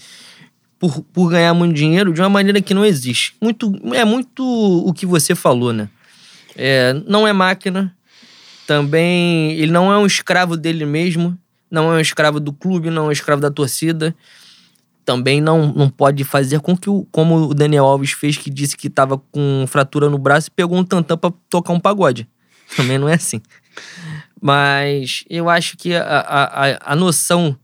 por, 0.82 1.04
por 1.14 1.30
ganhar 1.30 1.54
muito 1.54 1.76
dinheiro 1.76 2.12
de 2.12 2.20
uma 2.20 2.30
maneira 2.30 2.60
que 2.60 2.74
não 2.74 2.84
existe. 2.84 3.36
Muito, 3.40 3.72
é 3.94 4.04
muito 4.04 4.44
o 4.44 4.92
que 4.92 5.06
você 5.06 5.36
falou, 5.36 5.72
né? 5.72 5.88
É, 6.56 6.94
não 7.06 7.28
é 7.28 7.32
máquina, 7.32 7.96
também 8.66 9.52
ele 9.52 9.72
não 9.72 9.94
é 9.94 9.98
um 9.98 10.08
escravo 10.08 10.58
dele 10.58 10.84
mesmo, 10.84 11.38
não 11.70 11.94
é 11.94 11.98
um 11.98 12.00
escravo 12.00 12.40
do 12.40 12.52
clube, 12.52 12.90
não 12.90 13.06
é 13.06 13.08
um 13.10 13.12
escravo 13.12 13.40
da 13.40 13.52
torcida. 13.52 14.16
Também 15.06 15.40
não, 15.40 15.72
não 15.72 15.88
pode 15.88 16.24
fazer 16.24 16.60
com 16.60 16.76
que, 16.76 16.90
o, 16.90 17.08
como 17.12 17.50
o 17.50 17.54
Daniel 17.54 17.86
Alves 17.86 18.12
fez, 18.12 18.36
que 18.36 18.50
disse 18.50 18.76
que 18.76 18.88
estava 18.88 19.20
com 19.20 19.66
fratura 19.68 20.10
no 20.10 20.18
braço 20.18 20.48
e 20.48 20.52
pegou 20.52 20.78
um 20.78 20.84
tantã 20.84 21.16
para 21.16 21.34
tocar 21.48 21.74
um 21.74 21.80
pagode. 21.80 22.28
Também 22.76 22.98
não 22.98 23.08
é 23.08 23.14
assim. 23.14 23.40
Mas 24.42 25.24
eu 25.30 25.48
acho 25.48 25.78
que 25.78 25.94
a, 25.94 26.02
a, 26.04 26.94
a 26.94 26.96
noção 26.96 27.56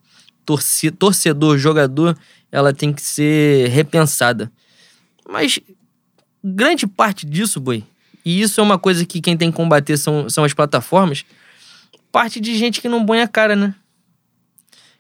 torcedor, 0.98 1.58
jogador, 1.58 2.18
ela 2.52 2.74
tem 2.74 2.94
que 2.94 3.02
ser 3.02 3.70
repensada. 3.70 4.52
Mas 5.28 5.60
grande 6.44 6.88
parte 6.88 7.26
disso, 7.26 7.60
boi, 7.60 7.84
e 8.24 8.42
isso 8.42 8.60
é 8.60 8.64
uma 8.64 8.78
coisa 8.78 9.06
que 9.06 9.22
quem 9.22 9.38
tem 9.38 9.52
que 9.52 9.58
combater 9.58 9.98
são, 9.98 10.30
são 10.30 10.44
as 10.44 10.54
plataformas, 10.54 11.26
parte 12.12 12.40
de 12.40 12.58
gente 12.58 12.82
que 12.82 12.90
não 12.90 13.06
põe 13.06 13.22
a 13.22 13.28
cara, 13.28 13.56
né? 13.56 13.74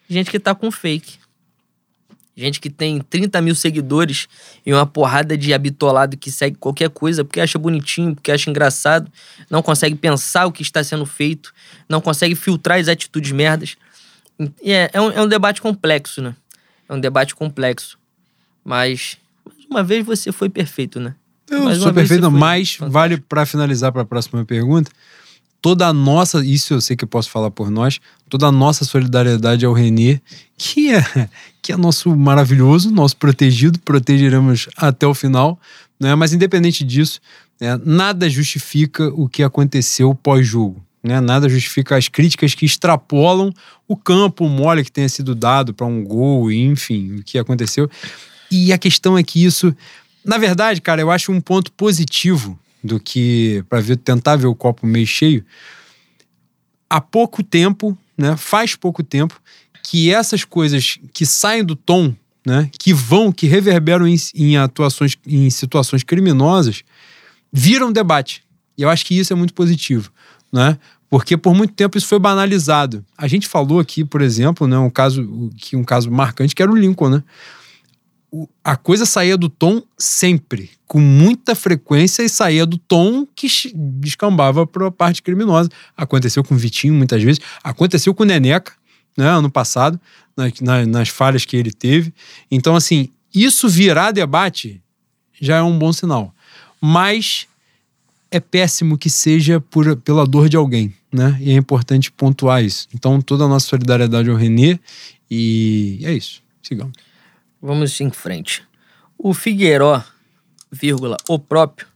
Gente 0.09 0.31
que 0.31 0.39
tá 0.39 0.55
com 0.55 0.71
fake. 0.71 1.19
Gente 2.35 2.61
que 2.61 2.69
tem 2.69 2.99
30 2.99 3.41
mil 3.41 3.55
seguidores 3.55 4.27
e 4.63 4.71
uma 4.71 4.85
porrada 4.85 5.35
de 5.35 5.53
habitolado 5.53 6.15
que 6.15 6.31
segue 6.31 6.55
qualquer 6.55 6.89
coisa 6.89 7.25
porque 7.25 7.41
acha 7.41 7.57
bonitinho, 7.57 8.13
porque 8.13 8.31
acha 8.31 8.47
engraçado, 8.47 9.11
não 9.49 9.63
consegue 9.63 9.95
pensar 9.95 10.45
o 10.45 10.51
que 10.51 10.61
está 10.61 10.83
sendo 10.83 11.05
feito, 11.05 11.51
não 11.89 11.99
consegue 11.99 12.35
filtrar 12.35 12.79
as 12.79 12.87
atitudes 12.87 13.31
merdas. 13.31 13.75
É, 14.63 14.91
é, 14.93 15.01
um, 15.01 15.11
é 15.11 15.21
um 15.21 15.27
debate 15.27 15.59
complexo, 15.59 16.21
né? 16.21 16.35
É 16.87 16.93
um 16.93 16.99
debate 16.99 17.35
complexo. 17.35 17.97
Mas, 18.63 19.17
mais 19.45 19.65
uma 19.69 19.83
vez, 19.83 20.05
você 20.05 20.31
foi 20.31 20.49
perfeito, 20.49 20.99
né? 20.99 21.15
Eu 21.49 21.63
mais 21.63 21.79
sou 21.79 21.93
perfeito, 21.93 22.29
mas 22.29 22.71
fantástico. 22.71 22.89
vale 22.89 23.17
para 23.17 23.45
finalizar 23.45 23.91
para 23.91 24.01
a 24.01 24.05
próxima 24.05 24.43
pergunta. 24.43 24.91
Toda 25.61 25.87
a 25.87 25.93
nossa, 25.93 26.45
isso 26.45 26.73
eu 26.73 26.81
sei 26.81 26.95
que 26.95 27.03
eu 27.03 27.07
posso 27.07 27.29
falar 27.29 27.49
por 27.49 27.71
nós, 27.71 27.99
toda 28.29 28.47
a 28.47 28.51
nossa 28.51 28.85
solidariedade 28.85 29.65
ao 29.65 29.73
Renê, 29.73 30.21
que 30.57 30.93
é, 30.93 31.29
que 31.61 31.71
é 31.71 31.77
nosso 31.77 32.15
maravilhoso, 32.15 32.91
nosso 32.91 33.17
protegido, 33.17 33.79
protegeremos 33.79 34.67
até 34.77 35.07
o 35.07 35.13
final, 35.13 35.59
né? 35.99 36.13
Mas 36.15 36.33
independente 36.33 36.83
disso, 36.83 37.19
né, 37.59 37.79
nada 37.83 38.29
justifica 38.29 39.07
o 39.07 39.27
que 39.27 39.41
aconteceu 39.41 40.13
pós-jogo. 40.13 40.85
Né? 41.03 41.19
Nada 41.21 41.47
justifica 41.47 41.95
as 41.95 42.07
críticas 42.07 42.53
que 42.53 42.65
extrapolam 42.65 43.53
o 43.87 43.95
campo 43.95 44.47
mole 44.49 44.83
que 44.83 44.91
tenha 44.91 45.09
sido 45.09 45.33
dado 45.33 45.73
para 45.73 45.85
um 45.85 46.03
gol, 46.03 46.51
enfim, 46.51 47.15
o 47.15 47.23
que 47.23 47.37
aconteceu. 47.37 47.89
E 48.51 48.73
a 48.73 48.77
questão 48.77 49.17
é 49.17 49.23
que 49.23 49.43
isso, 49.43 49.75
na 50.23 50.37
verdade, 50.37 50.81
cara, 50.81 51.01
eu 51.01 51.11
acho 51.11 51.31
um 51.31 51.41
ponto 51.41 51.71
positivo 51.71 52.59
do 52.83 52.99
que 52.99 53.63
para 53.69 53.79
ver 53.79 53.97
tentar 53.97 54.35
ver 54.35 54.47
o 54.47 54.55
copo 54.55 54.85
meio 54.85 55.07
cheio. 55.07 55.45
Há 56.89 57.01
pouco 57.01 57.43
tempo, 57.43 57.97
né? 58.17 58.35
Faz 58.37 58.75
pouco 58.75 59.03
tempo 59.03 59.39
que 59.83 60.11
essas 60.11 60.43
coisas 60.43 60.97
que 61.13 61.25
saem 61.25 61.63
do 61.63 61.75
tom, 61.75 62.13
né? 62.45 62.69
Que 62.79 62.93
vão, 62.93 63.31
que 63.31 63.47
reverberam 63.47 64.07
em, 64.07 64.15
em 64.33 64.57
atuações, 64.57 65.17
em 65.25 65.49
situações 65.49 66.03
criminosas, 66.03 66.83
viram 67.51 67.91
debate. 67.91 68.43
E 68.77 68.83
eu 68.83 68.89
acho 68.89 69.05
que 69.05 69.17
isso 69.17 69.33
é 69.33 69.35
muito 69.35 69.53
positivo, 69.53 70.11
né? 70.51 70.77
Porque 71.09 71.37
por 71.37 71.55
muito 71.55 71.73
tempo 71.73 71.97
isso 71.97 72.07
foi 72.07 72.19
banalizado. 72.19 73.05
A 73.17 73.27
gente 73.27 73.47
falou 73.47 73.79
aqui, 73.79 74.03
por 74.03 74.21
exemplo, 74.21 74.67
né, 74.67 74.77
um 74.77 74.89
caso 74.89 75.49
que 75.55 75.75
um 75.75 75.83
caso 75.83 76.11
marcante 76.11 76.53
que 76.53 76.61
era 76.61 76.71
o 76.71 76.75
Lincoln, 76.75 77.09
né? 77.09 77.23
O, 78.29 78.47
a 78.61 78.75
coisa 78.75 79.05
saía 79.05 79.37
do 79.37 79.47
tom 79.47 79.81
sempre, 79.97 80.69
com 80.85 80.99
muita 80.99 81.55
frequência 81.55 82.23
e 82.23 82.29
saía 82.29 82.65
do 82.65 82.77
tom 82.77 83.25
que 83.33 83.47
descambava 83.73 84.67
para 84.67 84.87
a 84.87 84.91
parte 84.91 85.21
criminosa. 85.21 85.69
Aconteceu 85.95 86.43
com 86.43 86.53
o 86.53 86.57
Vitinho 86.57 86.93
muitas 86.93 87.23
vezes, 87.23 87.39
aconteceu 87.63 88.13
com 88.13 88.23
o 88.23 88.25
Neneca, 88.25 88.73
né, 89.17 89.29
ano 89.29 89.49
passado, 89.49 89.99
nas, 90.35 90.51
nas, 90.59 90.87
nas 90.87 91.09
falhas 91.09 91.45
que 91.45 91.55
ele 91.55 91.71
teve. 91.71 92.13
Então, 92.51 92.75
assim, 92.75 93.09
isso 93.33 93.69
virar 93.69 94.11
debate 94.11 94.81
já 95.39 95.57
é 95.57 95.61
um 95.61 95.77
bom 95.79 95.93
sinal. 95.93 96.33
Mas 96.81 97.46
é 98.29 98.39
péssimo 98.39 98.97
que 98.97 99.09
seja 99.09 99.59
por, 99.59 99.95
pela 99.97 100.25
dor 100.25 100.49
de 100.49 100.57
alguém, 100.57 100.93
né? 101.11 101.37
E 101.39 101.51
é 101.51 101.53
importante 101.53 102.11
pontuar 102.11 102.63
isso. 102.63 102.87
Então, 102.93 103.21
toda 103.21 103.45
a 103.45 103.47
nossa 103.47 103.67
solidariedade 103.67 104.29
ao 104.29 104.35
Renê 104.35 104.79
e 105.29 105.99
é 106.03 106.13
isso. 106.13 106.41
Sigamos. 106.61 106.93
Vamos 107.61 107.99
em 107.99 108.11
frente. 108.11 108.63
O 109.17 109.33
Figueiró, 109.33 110.03
vírgula, 110.71 111.17
o 111.27 111.39
próprio, 111.39 111.87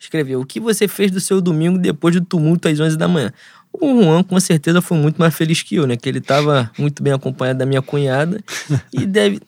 escreveu: 0.00 0.40
O 0.40 0.46
que 0.46 0.58
você 0.58 0.88
fez 0.88 1.10
do 1.10 1.20
seu 1.20 1.40
domingo 1.40 1.78
depois 1.78 2.14
do 2.14 2.24
tumulto 2.24 2.68
às 2.68 2.78
11 2.78 2.96
da 2.96 3.06
manhã? 3.06 3.32
O 3.72 4.02
Juan, 4.02 4.22
com 4.24 4.38
certeza, 4.40 4.80
foi 4.80 4.98
muito 4.98 5.18
mais 5.18 5.34
feliz 5.34 5.62
que 5.62 5.76
eu, 5.76 5.86
né? 5.86 5.96
Que 5.96 6.08
ele 6.08 6.18
estava 6.18 6.70
muito 6.76 7.02
bem 7.02 7.12
acompanhado 7.12 7.58
da 7.58 7.66
minha 7.66 7.82
cunhada 7.82 8.42
e 8.92 9.06
deve. 9.06 9.40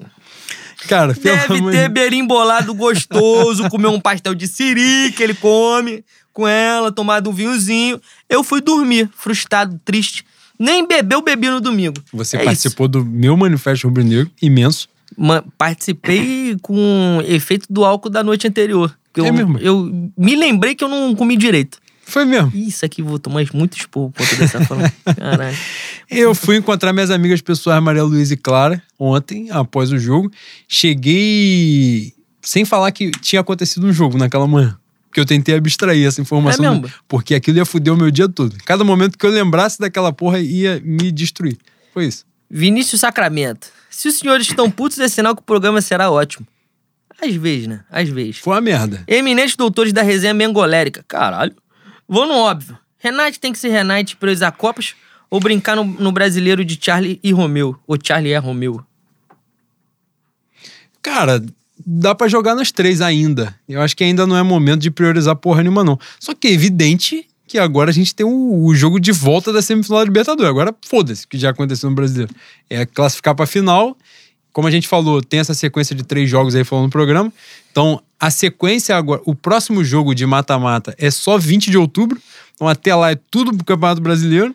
Cara, 0.89 1.14
Deve 1.14 1.70
ter 1.70 1.89
berimbolado 1.89 2.74
gostoso, 2.74 3.69
comer 3.70 3.86
um 3.86 4.01
pastel 4.01 4.35
de 4.35 4.48
siri 4.48 5.12
que 5.12 5.23
ele 5.23 5.35
come 5.35 6.05
com 6.33 6.47
ela, 6.49 6.91
tomado 6.93 7.31
um 7.31 7.33
vinhozinho. 7.33 8.01
Eu 8.29 8.43
fui 8.45 8.61
dormir, 8.61 9.09
frustrado, 9.17 9.81
triste. 9.85 10.25
Nem 10.59 10.87
bebeu, 10.87 11.21
bebi 11.23 11.49
no 11.49 11.61
domingo. 11.61 12.01
Você 12.13 12.37
é 12.37 12.45
participou 12.45 12.85
isso. 12.87 12.93
do 12.93 13.05
meu 13.05 13.37
manifesto 13.37 13.87
rubro-negro, 13.89 14.31
imenso, 14.41 14.89
Ma- 15.17 15.45
Participei 15.59 16.57
com 16.63 17.21
efeito 17.27 17.67
do 17.69 17.85
álcool 17.85 18.09
da 18.09 18.23
noite 18.25 18.47
anterior. 18.49 18.97
Eu, 19.15 19.27
É 19.27 19.31
mesmo? 19.33 19.59
eu 19.59 20.11
me 20.17 20.35
lembrei 20.37 20.75
que 20.75 20.83
eu 20.83 20.89
não 20.89 21.15
comi 21.15 21.37
direito. 21.37 21.79
Foi 22.05 22.25
mesmo. 22.25 22.51
Isso 22.55 22.85
aqui 22.85 23.01
vou 23.03 23.19
tomar 23.19 23.45
muito 23.55 23.77
expor 23.77 24.11
por 24.11 24.27
conta 24.27 24.37
dessa 24.37 24.65
fala. 24.65 24.91
Caralho. 25.17 25.57
Eu 26.11 26.35
fui 26.35 26.57
encontrar 26.57 26.93
minhas 26.93 27.11
amigas 27.11 27.41
pessoais 27.41 27.83
Maria 27.83 28.03
Luísa 28.05 28.35
e 28.35 28.37
Clara 28.37 28.83
ontem, 28.99 29.51
após 29.51 29.93
o 29.93 29.99
jogo. 29.99 30.31
Cheguei 30.67 32.13
sem 32.41 32.65
falar 32.65 32.91
que 32.93 33.11
tinha 33.11 33.41
acontecido 33.41 33.87
um 33.87 33.93
jogo 33.93 34.17
naquela 34.19 34.47
manhã. 34.47 34.77
Porque 35.12 35.20
eu 35.20 35.26
tentei 35.26 35.55
abstrair 35.55 36.06
essa 36.06 36.22
informação. 36.22 36.64
É 36.64 36.70
mesmo? 36.70 36.90
Porque 37.06 37.34
aquilo 37.34 37.59
ia 37.59 37.66
foder 37.66 37.93
o 37.93 37.97
meu 37.98 38.10
dia 38.10 38.26
todo. 38.30 38.56
Cada 38.64 38.82
momento 38.82 39.18
que 39.18 39.26
eu 39.26 39.30
lembrasse 39.30 39.78
daquela 39.78 40.10
porra 40.10 40.39
ia 40.39 40.80
me 40.82 41.12
destruir. 41.12 41.59
Foi 41.93 42.06
isso. 42.06 42.24
Vinícius 42.48 43.02
Sacramento. 43.02 43.70
Se 43.90 44.09
os 44.09 44.18
senhores 44.18 44.48
estão 44.48 44.70
putos, 44.70 44.98
é 44.98 45.09
sinal 45.09 45.36
que 45.36 45.43
o 45.43 45.44
programa 45.44 45.82
será 45.82 46.10
ótimo. 46.10 46.47
Às 47.20 47.34
vezes, 47.34 47.66
né? 47.66 47.84
Às 47.90 48.09
vezes. 48.09 48.39
Foi 48.39 48.55
uma 48.55 48.62
merda. 48.62 49.05
Eminentes 49.06 49.55
doutores 49.55 49.93
da 49.93 50.01
resenha 50.01 50.32
mengolérica. 50.32 51.05
Caralho. 51.06 51.55
Vou 52.09 52.26
no 52.26 52.32
óbvio. 52.32 52.78
Renate 52.97 53.39
tem 53.39 53.52
que 53.52 53.59
ser 53.59 53.68
Renate 53.68 54.16
priorizar 54.16 54.51
Copas 54.52 54.94
ou 55.28 55.40
brincar 55.40 55.76
no, 55.76 55.84
no 55.84 56.10
brasileiro 56.10 56.64
de 56.64 56.78
Charlie 56.80 57.20
e 57.22 57.32
Romeu. 57.32 57.78
Ou 57.86 57.98
Charlie 58.02 58.32
é 58.32 58.39
Romeu. 58.39 58.82
Cara, 61.02 61.44
dá 61.87 62.15
pra 62.15 62.29
jogar 62.29 62.55
nas 62.55 62.71
três 62.71 63.01
ainda. 63.01 63.55
Eu 63.69 63.81
acho 63.81 63.97
que 63.97 64.05
ainda 64.05 64.27
não 64.27 64.37
é 64.37 64.43
momento 64.43 64.83
de 64.83 64.91
priorizar 64.91 65.37
porra 65.37 65.63
nenhuma, 65.63 65.85
não. 65.85 65.99
Só 66.19 66.35
que 66.35 66.49
é 66.49 66.53
evidente 66.53 67.27
que 67.47 67.59
agora 67.59 67.91
a 67.91 67.93
gente 67.93 68.15
tem 68.15 68.25
o, 68.25 68.65
o 68.65 68.75
jogo 68.75 68.99
de 68.99 69.13
volta 69.13 69.53
da 69.53 69.61
semifinal 69.61 69.99
da 69.99 70.05
Libertadores. 70.05 70.49
Agora, 70.49 70.75
foda-se 70.87 71.27
o 71.27 71.29
que 71.29 71.39
já 71.39 71.51
aconteceu 71.51 71.91
no 71.91 71.95
brasileiro. 71.95 72.35
É 72.71 72.87
classificar 72.87 73.35
pra 73.35 73.47
final. 73.47 73.97
Como 74.53 74.67
a 74.67 74.71
gente 74.71 74.89
falou, 74.89 75.23
tem 75.23 75.41
essa 75.41 75.55
sequência 75.55 75.95
de 75.95 76.03
três 76.03 76.29
jogos 76.31 76.55
aí 76.55 76.65
falando 76.65 76.85
no 76.85 76.91
programa. 76.91 77.33
Então, 77.71 78.03
a 78.19 78.31
sequência 78.31 78.97
agora, 78.97 79.21
o 79.25 79.35
próximo 79.35 79.85
jogo 79.85 80.15
de 80.15 80.25
mata-mata 80.25 80.95
é 80.99 81.11
só 81.11 81.37
20 81.37 81.71
de 81.71 81.77
outubro. 81.77 82.21
Então, 82.55 82.69
até 82.69 82.95
lá 82.95 83.11
é 83.11 83.19
tudo 83.31 83.55
pro 83.55 83.65
Campeonato 83.65 84.01
Brasileiro. 84.01 84.55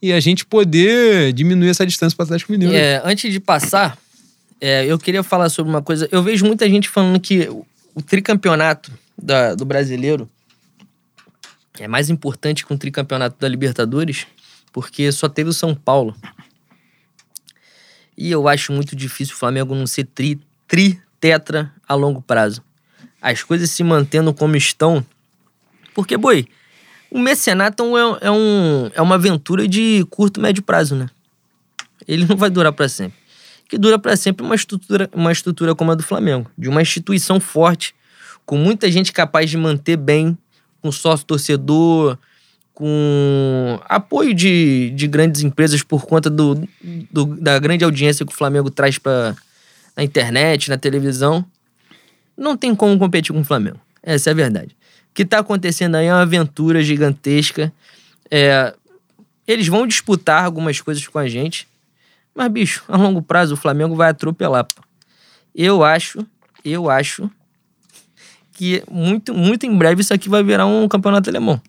E 0.00 0.12
a 0.12 0.20
gente 0.20 0.46
poder 0.46 1.32
diminuir 1.34 1.68
essa 1.68 1.86
distância 1.86 2.16
para 2.16 2.24
Atlético 2.24 2.52
Mineiro. 2.52 2.74
É, 2.74 3.02
antes 3.04 3.30
de 3.30 3.38
passar, 3.38 3.98
é, 4.60 4.84
eu 4.86 4.98
queria 4.98 5.22
falar 5.22 5.48
sobre 5.48 5.70
uma 5.70 5.82
coisa. 5.82 6.08
Eu 6.12 6.22
vejo 6.22 6.44
muita 6.44 6.68
gente 6.68 6.88
falando 6.88 7.18
que 7.20 7.48
o, 7.48 7.66
o 7.94 8.02
tricampeonato 8.02 8.92
da- 9.16 9.54
do 9.54 9.64
brasileiro 9.64 10.28
é 11.78 11.88
mais 11.88 12.10
importante 12.10 12.64
que 12.66 12.72
um 12.72 12.76
tricampeonato 12.76 13.36
da 13.38 13.48
Libertadores, 13.48 14.26
porque 14.72 15.10
só 15.12 15.28
teve 15.28 15.50
o 15.50 15.54
São 15.54 15.74
Paulo. 15.74 16.14
E 18.16 18.30
eu 18.30 18.46
acho 18.48 18.72
muito 18.72 18.94
difícil 18.94 19.34
o 19.34 19.38
Flamengo 19.38 19.74
não 19.74 19.86
ser 19.86 20.04
tri, 20.04 20.38
tri 20.68 21.00
tetra 21.18 21.72
a 21.88 21.94
longo 21.94 22.20
prazo. 22.20 22.62
As 23.20 23.42
coisas 23.42 23.70
se 23.70 23.82
mantendo 23.82 24.32
como 24.34 24.56
estão. 24.56 25.04
Porque, 25.94 26.16
boi, 26.16 26.46
o 27.10 27.18
mecenato 27.18 27.82
é, 27.96 28.26
é, 28.26 28.30
um, 28.30 28.90
é 28.94 29.00
uma 29.00 29.14
aventura 29.14 29.66
de 29.66 30.04
curto, 30.10 30.40
médio 30.40 30.62
prazo, 30.62 30.94
né? 30.94 31.08
Ele 32.06 32.26
não 32.26 32.36
vai 32.36 32.50
durar 32.50 32.72
para 32.72 32.88
sempre. 32.88 33.18
Que 33.70 33.78
dura 33.78 33.98
para 34.00 34.16
sempre 34.16 34.44
uma 34.44 34.56
estrutura, 34.56 35.08
uma 35.14 35.30
estrutura 35.30 35.74
como 35.76 35.92
a 35.92 35.94
do 35.94 36.02
Flamengo, 36.02 36.50
de 36.58 36.68
uma 36.68 36.82
instituição 36.82 37.38
forte, 37.38 37.94
com 38.44 38.56
muita 38.58 38.90
gente 38.90 39.12
capaz 39.12 39.48
de 39.48 39.56
manter 39.56 39.96
bem, 39.96 40.36
com 40.82 40.90
sócio 40.90 41.24
torcedor, 41.24 42.18
com 42.74 43.78
apoio 43.88 44.34
de, 44.34 44.90
de 44.90 45.06
grandes 45.06 45.42
empresas 45.42 45.82
por 45.84 46.04
conta 46.04 46.28
do, 46.28 46.66
do- 47.12 47.36
da 47.36 47.58
grande 47.60 47.84
audiência 47.84 48.26
que 48.26 48.32
o 48.32 48.36
Flamengo 48.36 48.70
traz 48.70 48.98
para 48.98 49.36
na 49.96 50.02
internet, 50.02 50.68
na 50.68 50.76
televisão. 50.76 51.44
Não 52.36 52.56
tem 52.56 52.74
como 52.74 52.98
competir 52.98 53.32
com 53.32 53.40
o 53.40 53.44
Flamengo. 53.44 53.78
Essa 54.02 54.30
é 54.30 54.32
a 54.32 54.34
verdade. 54.34 54.74
O 55.10 55.14
que 55.14 55.22
está 55.22 55.38
acontecendo 55.38 55.94
aí 55.94 56.06
é 56.06 56.12
uma 56.12 56.22
aventura 56.22 56.82
gigantesca. 56.82 57.72
É, 58.30 58.74
eles 59.46 59.68
vão 59.68 59.86
disputar 59.86 60.44
algumas 60.44 60.80
coisas 60.80 61.06
com 61.06 61.18
a 61.18 61.28
gente. 61.28 61.68
Mas, 62.34 62.48
bicho, 62.50 62.84
a 62.88 62.96
longo 62.96 63.20
prazo 63.22 63.54
o 63.54 63.56
Flamengo 63.56 63.94
vai 63.94 64.10
atropelar. 64.10 64.64
Pô. 64.64 64.82
Eu 65.54 65.82
acho, 65.82 66.24
eu 66.64 66.88
acho 66.88 67.30
que 68.52 68.82
muito, 68.90 69.34
muito 69.34 69.66
em 69.66 69.76
breve 69.76 70.02
isso 70.02 70.14
aqui 70.14 70.28
vai 70.28 70.42
virar 70.42 70.66
um 70.66 70.86
campeonato 70.88 71.28
alemão. 71.28 71.60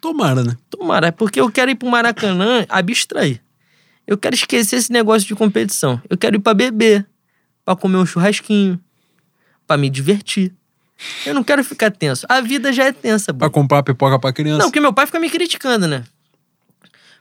Tomara, 0.00 0.44
né? 0.44 0.56
Tomara, 0.70 1.10
porque 1.10 1.40
eu 1.40 1.50
quero 1.50 1.70
ir 1.70 1.74
pro 1.74 1.88
Maracanã 1.88 2.64
abstrair. 2.68 3.40
Eu 4.06 4.16
quero 4.16 4.34
esquecer 4.34 4.76
esse 4.76 4.92
negócio 4.92 5.26
de 5.26 5.34
competição. 5.34 6.00
Eu 6.08 6.16
quero 6.16 6.36
ir 6.36 6.38
pra 6.38 6.54
beber, 6.54 7.06
pra 7.64 7.74
comer 7.76 7.96
um 7.98 8.06
churrasquinho, 8.06 8.80
pra 9.66 9.76
me 9.76 9.90
divertir. 9.90 10.54
Eu 11.26 11.34
não 11.34 11.44
quero 11.44 11.62
ficar 11.64 11.90
tenso. 11.90 12.24
A 12.28 12.40
vida 12.40 12.72
já 12.72 12.84
é 12.84 12.92
tensa, 12.92 13.34
Pra 13.34 13.48
pô. 13.48 13.54
comprar 13.54 13.82
pipoca 13.82 14.18
pra 14.18 14.32
criança. 14.32 14.58
Não, 14.58 14.66
porque 14.66 14.80
meu 14.80 14.92
pai 14.92 15.04
fica 15.06 15.20
me 15.20 15.28
criticando, 15.28 15.86
né? 15.86 16.04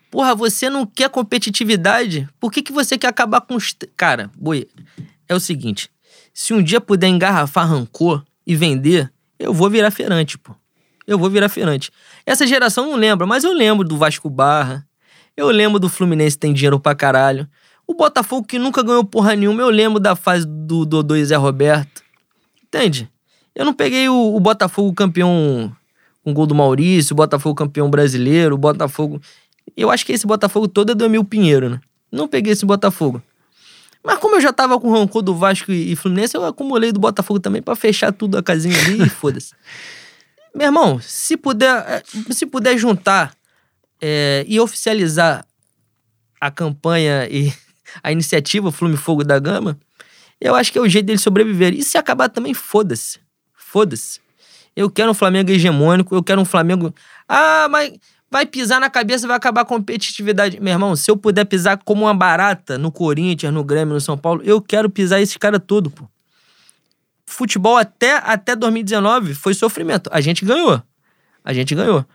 Porra, 0.10 0.34
você 0.34 0.70
não 0.70 0.86
quer 0.86 1.10
competitividade? 1.10 2.28
Por 2.40 2.52
que, 2.52 2.62
que 2.62 2.72
você 2.72 2.98
quer 2.98 3.08
acabar 3.08 3.42
com 3.42 3.56
os. 3.56 3.76
Cara, 3.96 4.32
boi, 4.38 4.68
é 5.28 5.36
o 5.36 5.40
seguinte: 5.40 5.90
se 6.34 6.54
um 6.54 6.62
dia 6.62 6.80
puder 6.80 7.08
engarrafar 7.08 7.68
rancor 7.68 8.24
e 8.46 8.56
vender, 8.56 9.12
eu 9.38 9.54
vou 9.54 9.70
virar 9.70 9.92
feirante, 9.92 10.38
pô. 10.38 10.56
Eu 11.06 11.18
vou 11.18 11.30
virar 11.30 11.50
feirante. 11.50 11.90
Essa 12.26 12.46
geração 12.46 12.86
não 12.86 12.96
lembra, 12.96 13.26
mas 13.26 13.44
eu 13.44 13.54
lembro 13.54 13.88
do 13.88 13.98
Vasco 13.98 14.30
Barra. 14.30 14.86
Eu 15.36 15.50
lembro 15.50 15.80
do 15.80 15.88
Fluminense 15.88 16.38
tem 16.38 16.54
dinheiro 16.54 16.80
pra 16.80 16.96
caralho. 16.96 17.48
O 17.86 17.94
Botafogo 17.94 18.46
que 18.46 18.60
nunca 18.60 18.84
ganhou 18.84 19.06
porra 19.06 19.36
nenhuma, 19.36 19.62
eu 19.62 19.70
lembro 19.70 20.00
da 20.00 20.16
fase 20.16 20.46
do 20.46 20.86
Dodô 20.86 21.16
e 21.16 21.24
Zé 21.24 21.36
Roberto. 21.36 22.04
Entende? 22.64 23.10
Eu 23.56 23.64
não 23.64 23.74
peguei 23.74 24.10
o, 24.10 24.36
o 24.36 24.40
Botafogo 24.40 24.94
campeão 24.94 25.74
com 26.24 26.34
gol 26.34 26.46
do 26.46 26.54
Maurício, 26.54 27.14
o 27.14 27.16
Botafogo 27.16 27.56
campeão 27.56 27.90
brasileiro, 27.90 28.56
o 28.56 28.58
Botafogo. 28.58 29.22
Eu 29.76 29.92
acho 29.92 30.06
que 30.06 30.14
esse 30.14 30.26
Botafogo 30.26 30.68
todo 30.68 30.92
é 30.92 30.96
do 30.96 31.06
Emil 31.06 31.24
Pinheiro, 31.24 31.70
né? 31.70 31.82
Não 32.12 32.28
peguei 32.28 32.54
esse 32.54 32.66
Botafogo. 32.66 33.22
Mas 34.04 34.20
como 34.20 34.36
eu 34.36 34.42
já 34.42 34.54
tava 34.54 34.80
com 34.80 34.92
rancor 34.92 35.22
do 35.22 35.36
Vasco 35.36 35.72
e, 35.72 35.92
e 35.92 35.96
Fluminense, 35.96 36.36
eu 36.36 36.46
acumulei 36.46 36.92
do 36.92 37.00
Botafogo 37.00 37.40
também 37.40 37.62
pra 37.62 37.76
fechar 37.76 38.12
tudo 38.14 38.38
a 38.38 38.44
casinha 38.44 38.78
ali 38.80 39.04
e 39.04 39.10
foda-se. 39.10 39.54
Meu 40.56 40.68
irmão, 40.68 41.00
se 41.02 41.36
puder, 41.36 41.86
eh, 41.88 42.04
se 42.32 42.46
puder 42.46 42.78
juntar 42.78 43.36
eh, 44.02 44.46
e 44.48 44.60
oficializar 44.60 45.46
a 46.40 46.50
campanha 46.50 47.28
e 47.30 47.54
a 48.02 48.12
iniciativa 48.12 48.72
Flume 48.72 48.98
Fogo 48.98 49.24
da 49.24 49.38
Gama, 49.40 49.78
eu 50.40 50.56
acho 50.56 50.72
que 50.72 50.78
é 50.78 50.82
o 50.82 50.88
jeito 50.88 51.06
dele 51.06 51.20
sobreviver. 51.20 51.74
E 51.74 51.84
se 51.84 51.98
acabar 51.98 52.30
também, 52.30 52.54
foda-se. 52.54 53.20
Foda-se. 53.56 54.20
Eu 54.76 54.90
quero 54.90 55.12
um 55.12 55.14
Flamengo 55.14 55.52
hegemônico, 55.52 56.16
eu 56.16 56.24
quero 56.24 56.40
um 56.40 56.46
Flamengo. 56.46 56.94
Ah, 57.28 57.68
mas 57.70 57.94
vai 58.30 58.46
pisar 58.46 58.80
na 58.80 58.90
cabeça, 58.90 59.28
vai 59.28 59.38
acabar 59.38 59.62
a 59.62 59.66
competitividade. 59.66 60.60
Meu 60.60 60.74
irmão, 60.74 60.96
se 60.96 61.10
eu 61.10 61.18
puder 61.18 61.46
pisar 61.46 61.78
como 61.84 62.06
uma 62.06 62.14
barata 62.14 62.78
no 62.78 62.92
Corinthians, 62.92 63.54
no 63.54 63.64
Grêmio, 63.64 63.94
no 63.94 64.02
São 64.02 64.18
Paulo, 64.18 64.42
eu 64.44 64.62
quero 64.62 64.90
pisar 64.90 65.22
esse 65.22 65.40
cara 65.40 65.60
todo, 65.60 65.90
pô. 65.90 66.06
Futebol 67.26 67.76
até, 67.76 68.18
até 68.18 68.56
2019 68.56 69.34
foi 69.34 69.54
sofrimento. 69.54 70.10
A 70.14 70.22
gente 70.22 70.46
ganhou. 70.46 70.82
A 71.44 71.54
gente 71.54 71.76
ganhou. 71.76 72.06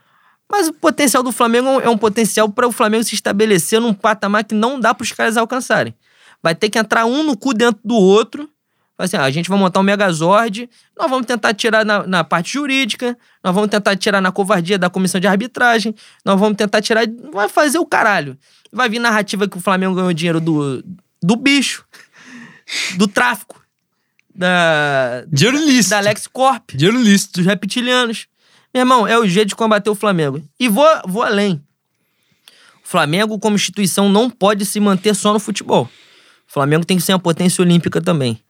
Mas 0.50 0.68
o 0.68 0.72
potencial 0.72 1.22
do 1.22 1.32
Flamengo 1.32 1.80
é 1.80 1.88
um 1.88 1.96
potencial 1.96 2.48
para 2.48 2.66
o 2.66 2.72
Flamengo 2.72 3.04
se 3.04 3.14
estabelecer 3.14 3.80
num 3.80 3.94
patamar 3.94 4.44
que 4.44 4.54
não 4.54 4.78
dá 4.78 4.92
para 4.94 5.04
os 5.04 5.12
caras 5.12 5.36
alcançarem. 5.36 5.94
Vai 6.42 6.54
ter 6.54 6.68
que 6.68 6.78
entrar 6.78 7.06
um 7.06 7.22
no 7.22 7.36
cu 7.36 7.54
dentro 7.54 7.80
do 7.84 7.94
outro. 7.94 8.50
Assim, 9.02 9.16
ah, 9.16 9.24
a 9.24 9.30
gente 9.32 9.48
vai 9.48 9.58
montar 9.58 9.80
um 9.80 9.82
Megazord, 9.82 10.70
nós 10.96 11.10
vamos 11.10 11.26
tentar 11.26 11.52
tirar 11.54 11.84
na, 11.84 12.06
na 12.06 12.22
parte 12.22 12.52
jurídica, 12.52 13.18
nós 13.42 13.52
vamos 13.52 13.68
tentar 13.68 13.96
tirar 13.96 14.20
na 14.20 14.30
covardia 14.30 14.78
da 14.78 14.88
comissão 14.88 15.20
de 15.20 15.26
arbitragem, 15.26 15.92
nós 16.24 16.38
vamos 16.38 16.56
tentar 16.56 16.80
tirar. 16.80 17.04
Vai 17.32 17.48
fazer 17.48 17.78
o 17.78 17.84
caralho. 17.84 18.38
Vai 18.72 18.88
vir 18.88 19.00
narrativa 19.00 19.48
que 19.48 19.58
o 19.58 19.60
Flamengo 19.60 19.96
ganhou 19.96 20.12
dinheiro 20.12 20.40
do, 20.40 20.84
do 21.20 21.34
bicho, 21.34 21.84
do 22.96 23.08
tráfico, 23.08 23.60
da, 24.32 25.24
Dinheiro 25.26 25.58
lícito. 25.58 25.90
da 25.90 25.98
Alex 25.98 26.28
Corp 26.28 26.70
Dinheiro 26.72 27.02
lícito. 27.02 27.40
dos 27.40 27.46
reptilianos. 27.46 28.28
Meu 28.72 28.82
irmão, 28.82 29.04
é 29.04 29.18
o 29.18 29.26
jeito 29.26 29.48
de 29.48 29.56
combater 29.56 29.90
o 29.90 29.96
Flamengo. 29.96 30.40
E 30.60 30.68
vou, 30.68 30.86
vou 31.08 31.24
além. 31.24 31.60
O 32.84 32.88
Flamengo, 32.88 33.36
como 33.36 33.56
instituição, 33.56 34.08
não 34.08 34.30
pode 34.30 34.64
se 34.64 34.78
manter 34.78 35.12
só 35.16 35.32
no 35.32 35.40
futebol. 35.40 35.90
O 36.48 36.52
Flamengo 36.52 36.84
tem 36.84 36.96
que 36.96 37.02
ser 37.02 37.14
uma 37.14 37.18
potência 37.18 37.60
olímpica 37.62 38.00
também. 38.00 38.40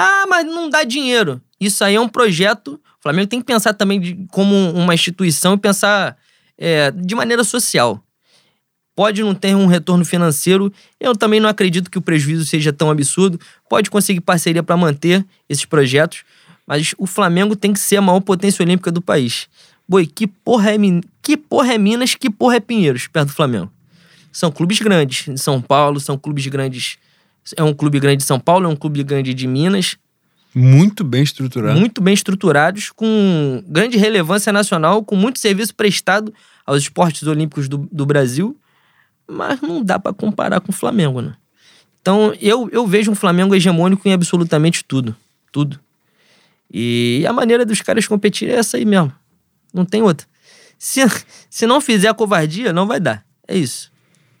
Ah, 0.00 0.26
mas 0.28 0.46
não 0.46 0.70
dá 0.70 0.84
dinheiro. 0.84 1.42
Isso 1.60 1.82
aí 1.82 1.96
é 1.96 2.00
um 2.00 2.08
projeto. 2.08 2.74
O 3.00 3.02
Flamengo 3.02 3.26
tem 3.26 3.40
que 3.40 3.46
pensar 3.46 3.74
também 3.74 4.00
de- 4.00 4.26
como 4.30 4.54
uma 4.70 4.94
instituição 4.94 5.54
e 5.54 5.58
pensar 5.58 6.16
é, 6.56 6.92
de 6.92 7.14
maneira 7.16 7.42
social. 7.42 8.00
Pode 8.94 9.22
não 9.22 9.34
ter 9.34 9.56
um 9.56 9.66
retorno 9.66 10.04
financeiro. 10.04 10.72
Eu 11.00 11.16
também 11.16 11.40
não 11.40 11.48
acredito 11.48 11.90
que 11.90 11.98
o 11.98 12.02
prejuízo 12.02 12.44
seja 12.44 12.72
tão 12.72 12.90
absurdo. 12.90 13.40
Pode 13.68 13.90
conseguir 13.90 14.20
parceria 14.20 14.62
para 14.62 14.76
manter 14.76 15.24
esses 15.48 15.64
projetos. 15.64 16.22
Mas 16.66 16.94
o 16.98 17.06
Flamengo 17.06 17.56
tem 17.56 17.72
que 17.72 17.80
ser 17.80 17.96
a 17.96 18.02
maior 18.02 18.20
potência 18.20 18.62
olímpica 18.62 18.90
do 18.92 19.00
país. 19.00 19.48
Boi, 19.88 20.06
que 20.06 20.26
porra 20.26 20.72
é, 20.72 20.76
que 21.22 21.36
porra 21.36 21.74
é 21.74 21.78
Minas, 21.78 22.14
que 22.14 22.28
porra 22.28 22.56
é 22.56 22.60
Pinheiros, 22.60 23.06
perto 23.08 23.28
do 23.28 23.34
Flamengo? 23.34 23.72
São 24.30 24.50
clubes 24.52 24.78
grandes. 24.80 25.26
Em 25.26 25.36
São 25.36 25.60
Paulo, 25.60 25.98
são 25.98 26.18
clubes 26.18 26.46
grandes 26.46 26.98
É 27.56 27.62
um 27.62 27.72
clube 27.74 27.98
grande 27.98 28.18
de 28.18 28.24
São 28.24 28.38
Paulo, 28.38 28.66
é 28.66 28.68
um 28.68 28.76
clube 28.76 29.02
grande 29.02 29.32
de 29.32 29.46
Minas, 29.46 29.96
Muito 30.54 31.04
bem 31.04 31.22
estruturado. 31.22 31.78
muito 31.78 32.00
bem 32.00 32.14
estruturados, 32.14 32.90
com 32.90 33.62
grande 33.66 33.96
relevância 33.96 34.52
nacional, 34.52 35.04
com 35.04 35.16
muito 35.16 35.38
serviço 35.38 35.74
prestado 35.74 36.32
aos 36.66 36.82
esportes 36.82 37.22
olímpicos 37.22 37.68
do, 37.68 37.88
do 37.90 38.04
Brasil, 38.04 38.56
mas 39.26 39.60
não 39.60 39.82
dá 39.82 39.98
pra 39.98 40.12
comparar 40.12 40.60
com 40.60 40.70
o 40.70 40.74
Flamengo, 40.74 41.20
né? 41.20 41.34
Então, 42.00 42.34
eu, 42.40 42.68
eu 42.72 42.86
vejo 42.86 43.10
um 43.10 43.14
Flamengo 43.14 43.54
hegemônico 43.54 44.08
em 44.08 44.12
absolutamente 44.12 44.82
tudo. 44.84 45.14
Tudo. 45.52 45.78
E 46.72 47.24
a 47.28 47.32
maneira 47.32 47.64
dos 47.64 47.80
caras 47.82 48.06
competirem 48.06 48.54
é 48.54 48.58
essa 48.58 48.76
aí 48.76 48.84
mesmo. 48.84 49.12
Não 49.72 49.84
tem 49.84 50.02
outra. 50.02 50.26
Se, 50.78 51.00
se 51.50 51.66
não 51.66 51.80
fizer 51.80 52.08
a 52.08 52.14
covardia, 52.14 52.72
não 52.72 52.86
vai 52.86 53.00
dar. 53.00 53.24
É 53.46 53.56
isso. 53.56 53.90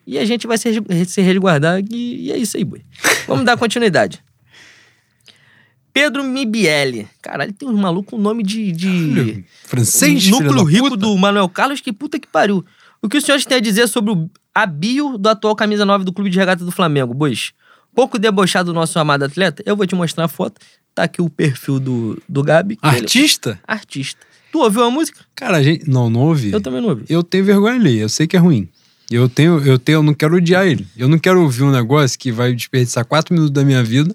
E 0.08 0.18
a 0.18 0.24
gente 0.24 0.46
vai 0.46 0.56
se, 0.56 0.70
se 1.06 1.20
resguardar 1.20 1.82
e, 1.90 2.28
e 2.28 2.32
é 2.32 2.38
isso 2.38 2.56
aí, 2.56 2.64
boi. 2.64 2.80
Vamos 3.26 3.44
dar 3.44 3.58
continuidade. 3.58 4.24
Pedro 5.92 6.24
Mibielli. 6.24 7.06
Caralho, 7.20 7.52
tem 7.52 7.68
uns 7.68 7.78
malucos 7.78 8.12
com 8.12 8.16
nome 8.16 8.42
de. 8.42 8.72
de... 8.72 9.44
Francês, 9.64 10.26
núcleo 10.28 10.64
rico 10.64 10.96
do 10.96 11.14
Manuel 11.18 11.46
Carlos, 11.50 11.82
que 11.82 11.92
puta 11.92 12.18
que 12.18 12.26
pariu. 12.26 12.64
O 13.02 13.08
que 13.08 13.18
os 13.18 13.24
senhores 13.24 13.44
têm 13.44 13.58
a 13.58 13.60
dizer 13.60 13.86
sobre 13.86 14.12
o, 14.12 14.30
a 14.54 14.64
bio 14.64 15.18
do 15.18 15.28
atual 15.28 15.54
camisa 15.54 15.84
9 15.84 16.06
do 16.06 16.12
Clube 16.12 16.30
de 16.30 16.38
Regata 16.38 16.64
do 16.64 16.72
Flamengo, 16.72 17.12
bois? 17.12 17.52
Pouco 17.94 18.18
debochado 18.18 18.72
do 18.72 18.74
nosso 18.74 18.98
amado 18.98 19.24
atleta, 19.24 19.62
eu 19.66 19.76
vou 19.76 19.86
te 19.86 19.94
mostrar 19.94 20.24
a 20.24 20.28
foto. 20.28 20.58
Tá 20.94 21.02
aqui 21.02 21.20
o 21.20 21.28
perfil 21.28 21.78
do, 21.78 22.22
do 22.26 22.42
Gabi. 22.42 22.76
que 22.76 22.86
ele- 22.86 22.96
Artista? 23.00 23.60
artista. 23.68 24.26
Tu 24.50 24.58
ouviu 24.58 24.84
a 24.84 24.90
música? 24.90 25.20
Cara, 25.34 25.58
a 25.58 25.62
gente. 25.62 25.86
Não, 25.86 26.08
não 26.08 26.20
ouvi. 26.22 26.50
Eu 26.50 26.62
também 26.62 26.80
não 26.80 26.88
ouvi. 26.88 27.04
Eu 27.10 27.22
tenho 27.22 27.44
vergonha 27.44 27.74
ali, 27.74 27.98
eu 27.98 28.08
sei 28.08 28.26
que 28.26 28.36
é 28.36 28.40
ruim. 28.40 28.70
Eu 29.10 29.28
tenho, 29.28 29.58
eu 29.64 29.78
tenho, 29.78 29.96
eu 29.96 30.02
não 30.02 30.12
quero 30.12 30.36
odiar 30.36 30.66
ele. 30.66 30.86
Eu 30.96 31.08
não 31.08 31.18
quero 31.18 31.42
ouvir 31.42 31.62
um 31.62 31.70
negócio 31.70 32.18
que 32.18 32.30
vai 32.30 32.52
desperdiçar 32.52 33.06
quatro 33.06 33.32
minutos 33.32 33.52
da 33.52 33.64
minha 33.64 33.82
vida 33.82 34.14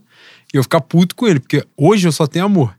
e 0.53 0.57
eu 0.57 0.63
ficar 0.63 0.81
puto 0.81 1.15
com 1.15 1.27
ele, 1.27 1.39
porque 1.39 1.65
hoje 1.75 2.07
eu 2.07 2.11
só 2.11 2.27
tenho 2.27 2.45
amor. 2.45 2.75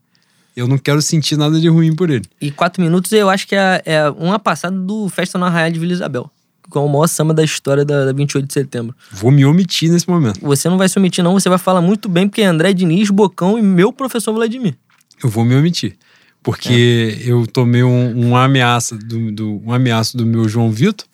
Eu 0.56 0.68
não 0.68 0.78
quero 0.78 1.02
sentir 1.02 1.36
nada 1.36 1.58
de 1.58 1.68
ruim 1.68 1.94
por 1.94 2.08
ele. 2.08 2.24
E 2.40 2.52
quatro 2.52 2.80
minutos 2.80 3.10
eu 3.10 3.28
acho 3.28 3.48
que 3.48 3.56
é, 3.56 3.82
é 3.84 4.10
uma 4.10 4.38
passada 4.38 4.76
do 4.76 5.08
Festa 5.08 5.36
no 5.36 5.44
Arraial 5.44 5.72
de 5.72 5.80
Vila 5.80 5.92
Isabel. 5.92 6.30
Que 6.70 6.78
é 6.78 6.80
o 6.80 6.88
maior 6.88 7.08
samba 7.08 7.34
da 7.34 7.42
história 7.42 7.84
da, 7.84 8.06
da 8.06 8.12
28 8.12 8.46
de 8.46 8.52
setembro. 8.52 8.94
Vou 9.10 9.32
me 9.32 9.44
omitir 9.44 9.90
nesse 9.90 10.08
momento. 10.08 10.38
Você 10.40 10.68
não 10.68 10.78
vai 10.78 10.88
se 10.88 10.96
omitir, 10.96 11.22
não. 11.24 11.34
Você 11.34 11.48
vai 11.48 11.58
falar 11.58 11.80
muito 11.80 12.08
bem, 12.08 12.28
porque 12.28 12.42
é 12.42 12.46
André 12.46 12.72
Diniz, 12.72 13.10
Bocão 13.10 13.58
e 13.58 13.62
meu 13.62 13.92
professor 13.92 14.32
Vladimir. 14.32 14.76
Eu 15.22 15.28
vou 15.28 15.44
me 15.44 15.56
omitir. 15.56 15.96
Porque 16.42 17.18
eu 17.24 17.46
tomei 17.46 17.82
um, 17.82 18.28
um 18.28 18.36
ameaça 18.36 18.96
do, 18.96 19.32
do, 19.32 19.62
um 19.64 19.72
ameaço 19.72 20.16
do 20.16 20.24
meu 20.24 20.48
João 20.48 20.70
Vitor, 20.70 21.06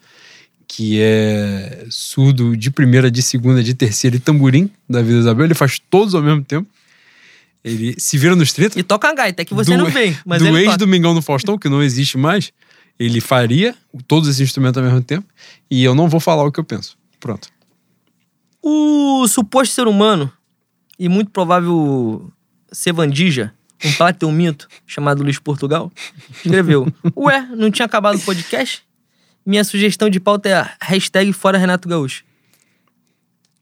que 0.72 1.01
é 1.02 1.84
surdo 1.90 2.56
de 2.56 2.70
primeira, 2.70 3.10
de 3.10 3.22
segunda, 3.22 3.60
de 3.60 3.74
terceira 3.74 4.14
e 4.14 4.20
tamborim 4.20 4.70
da 4.88 5.02
Vila 5.02 5.18
Isabel. 5.18 5.47
Ele 5.47 5.55
faz 5.55 5.80
todos 5.90 6.14
ao 6.14 6.22
mesmo 6.22 6.44
tempo. 6.44 6.70
Ele 7.64 7.97
se 7.98 8.16
vira 8.16 8.36
nos 8.36 8.52
30. 8.52 8.78
E 8.78 8.82
toca 8.84 9.09
a 9.09 9.12
gaita, 9.12 9.44
que 9.44 9.52
você 9.52 9.76
do, 9.76 9.82
não 9.82 9.90
vem, 9.90 10.16
mas 10.24 10.40
do 10.40 10.56
ex-Domingão 10.56 11.12
do 11.12 11.20
Faustão, 11.20 11.59
que 11.59 11.68
não 11.68 11.82
existe 11.82 12.16
mais, 12.16 12.52
ele 13.01 13.20
faria 13.20 13.74
todos 14.06 14.28
esses 14.28 14.40
instrumentos 14.42 14.78
ao 14.78 14.84
mesmo 14.84 15.02
tempo 15.02 15.26
e 15.68 15.82
eu 15.82 15.92
não 15.92 16.09
vou 16.09 16.20
falar 16.20 16.44
o 16.44 16.52
que 16.52 16.60
eu 16.60 16.64
penso. 16.64 16.97
Pronto. 17.18 17.48
O 18.62 19.26
suposto 19.26 19.74
ser 19.74 19.88
humano 19.88 20.32
e 20.97 21.09
muito 21.09 21.32
provável 21.32 22.30
Sevandija, 22.70 23.52
um 23.84 23.92
plateu 23.94 24.30
mito 24.30 24.68
chamado 24.86 25.24
Luiz 25.24 25.40
Portugal, 25.40 25.90
escreveu: 26.44 26.86
Ué, 27.16 27.44
não 27.56 27.72
tinha 27.72 27.86
acabado 27.86 28.18
o 28.18 28.20
podcast? 28.20 28.84
Minha 29.44 29.64
sugestão 29.64 30.10
de 30.10 30.20
pauta 30.20 30.48
é 30.48 30.54
a 30.54 30.70
hashtag 30.80 31.32
fora 31.32 31.58
Renato 31.58 31.88
Gaúcho. 31.88 32.24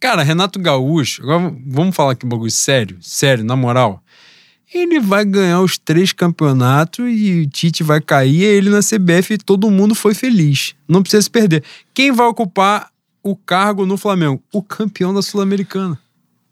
Cara, 0.00 0.22
Renato 0.22 0.58
Gaúcho, 0.58 1.22
agora 1.22 1.54
vamos 1.66 1.94
falar 1.94 2.12
aqui 2.12 2.24
um 2.24 2.28
bagulho 2.28 2.50
sério, 2.50 2.98
sério, 3.00 3.44
na 3.44 3.56
moral. 3.56 4.02
Ele 4.72 5.00
vai 5.00 5.24
ganhar 5.24 5.60
os 5.60 5.78
três 5.78 6.12
campeonatos 6.12 7.06
e 7.08 7.42
o 7.42 7.50
Tite 7.50 7.82
vai 7.82 8.00
cair, 8.00 8.34
e 8.34 8.44
ele 8.44 8.70
na 8.70 8.80
CBF 8.80 9.34
e 9.34 9.38
todo 9.38 9.70
mundo 9.70 9.94
foi 9.94 10.14
feliz. 10.14 10.74
Não 10.86 11.02
precisa 11.02 11.22
se 11.22 11.30
perder. 11.30 11.64
Quem 11.94 12.12
vai 12.12 12.26
ocupar 12.26 12.90
o 13.22 13.34
cargo 13.34 13.86
no 13.86 13.96
Flamengo? 13.96 14.42
O 14.52 14.62
campeão 14.62 15.12
da 15.12 15.22
Sul-Americana. 15.22 15.98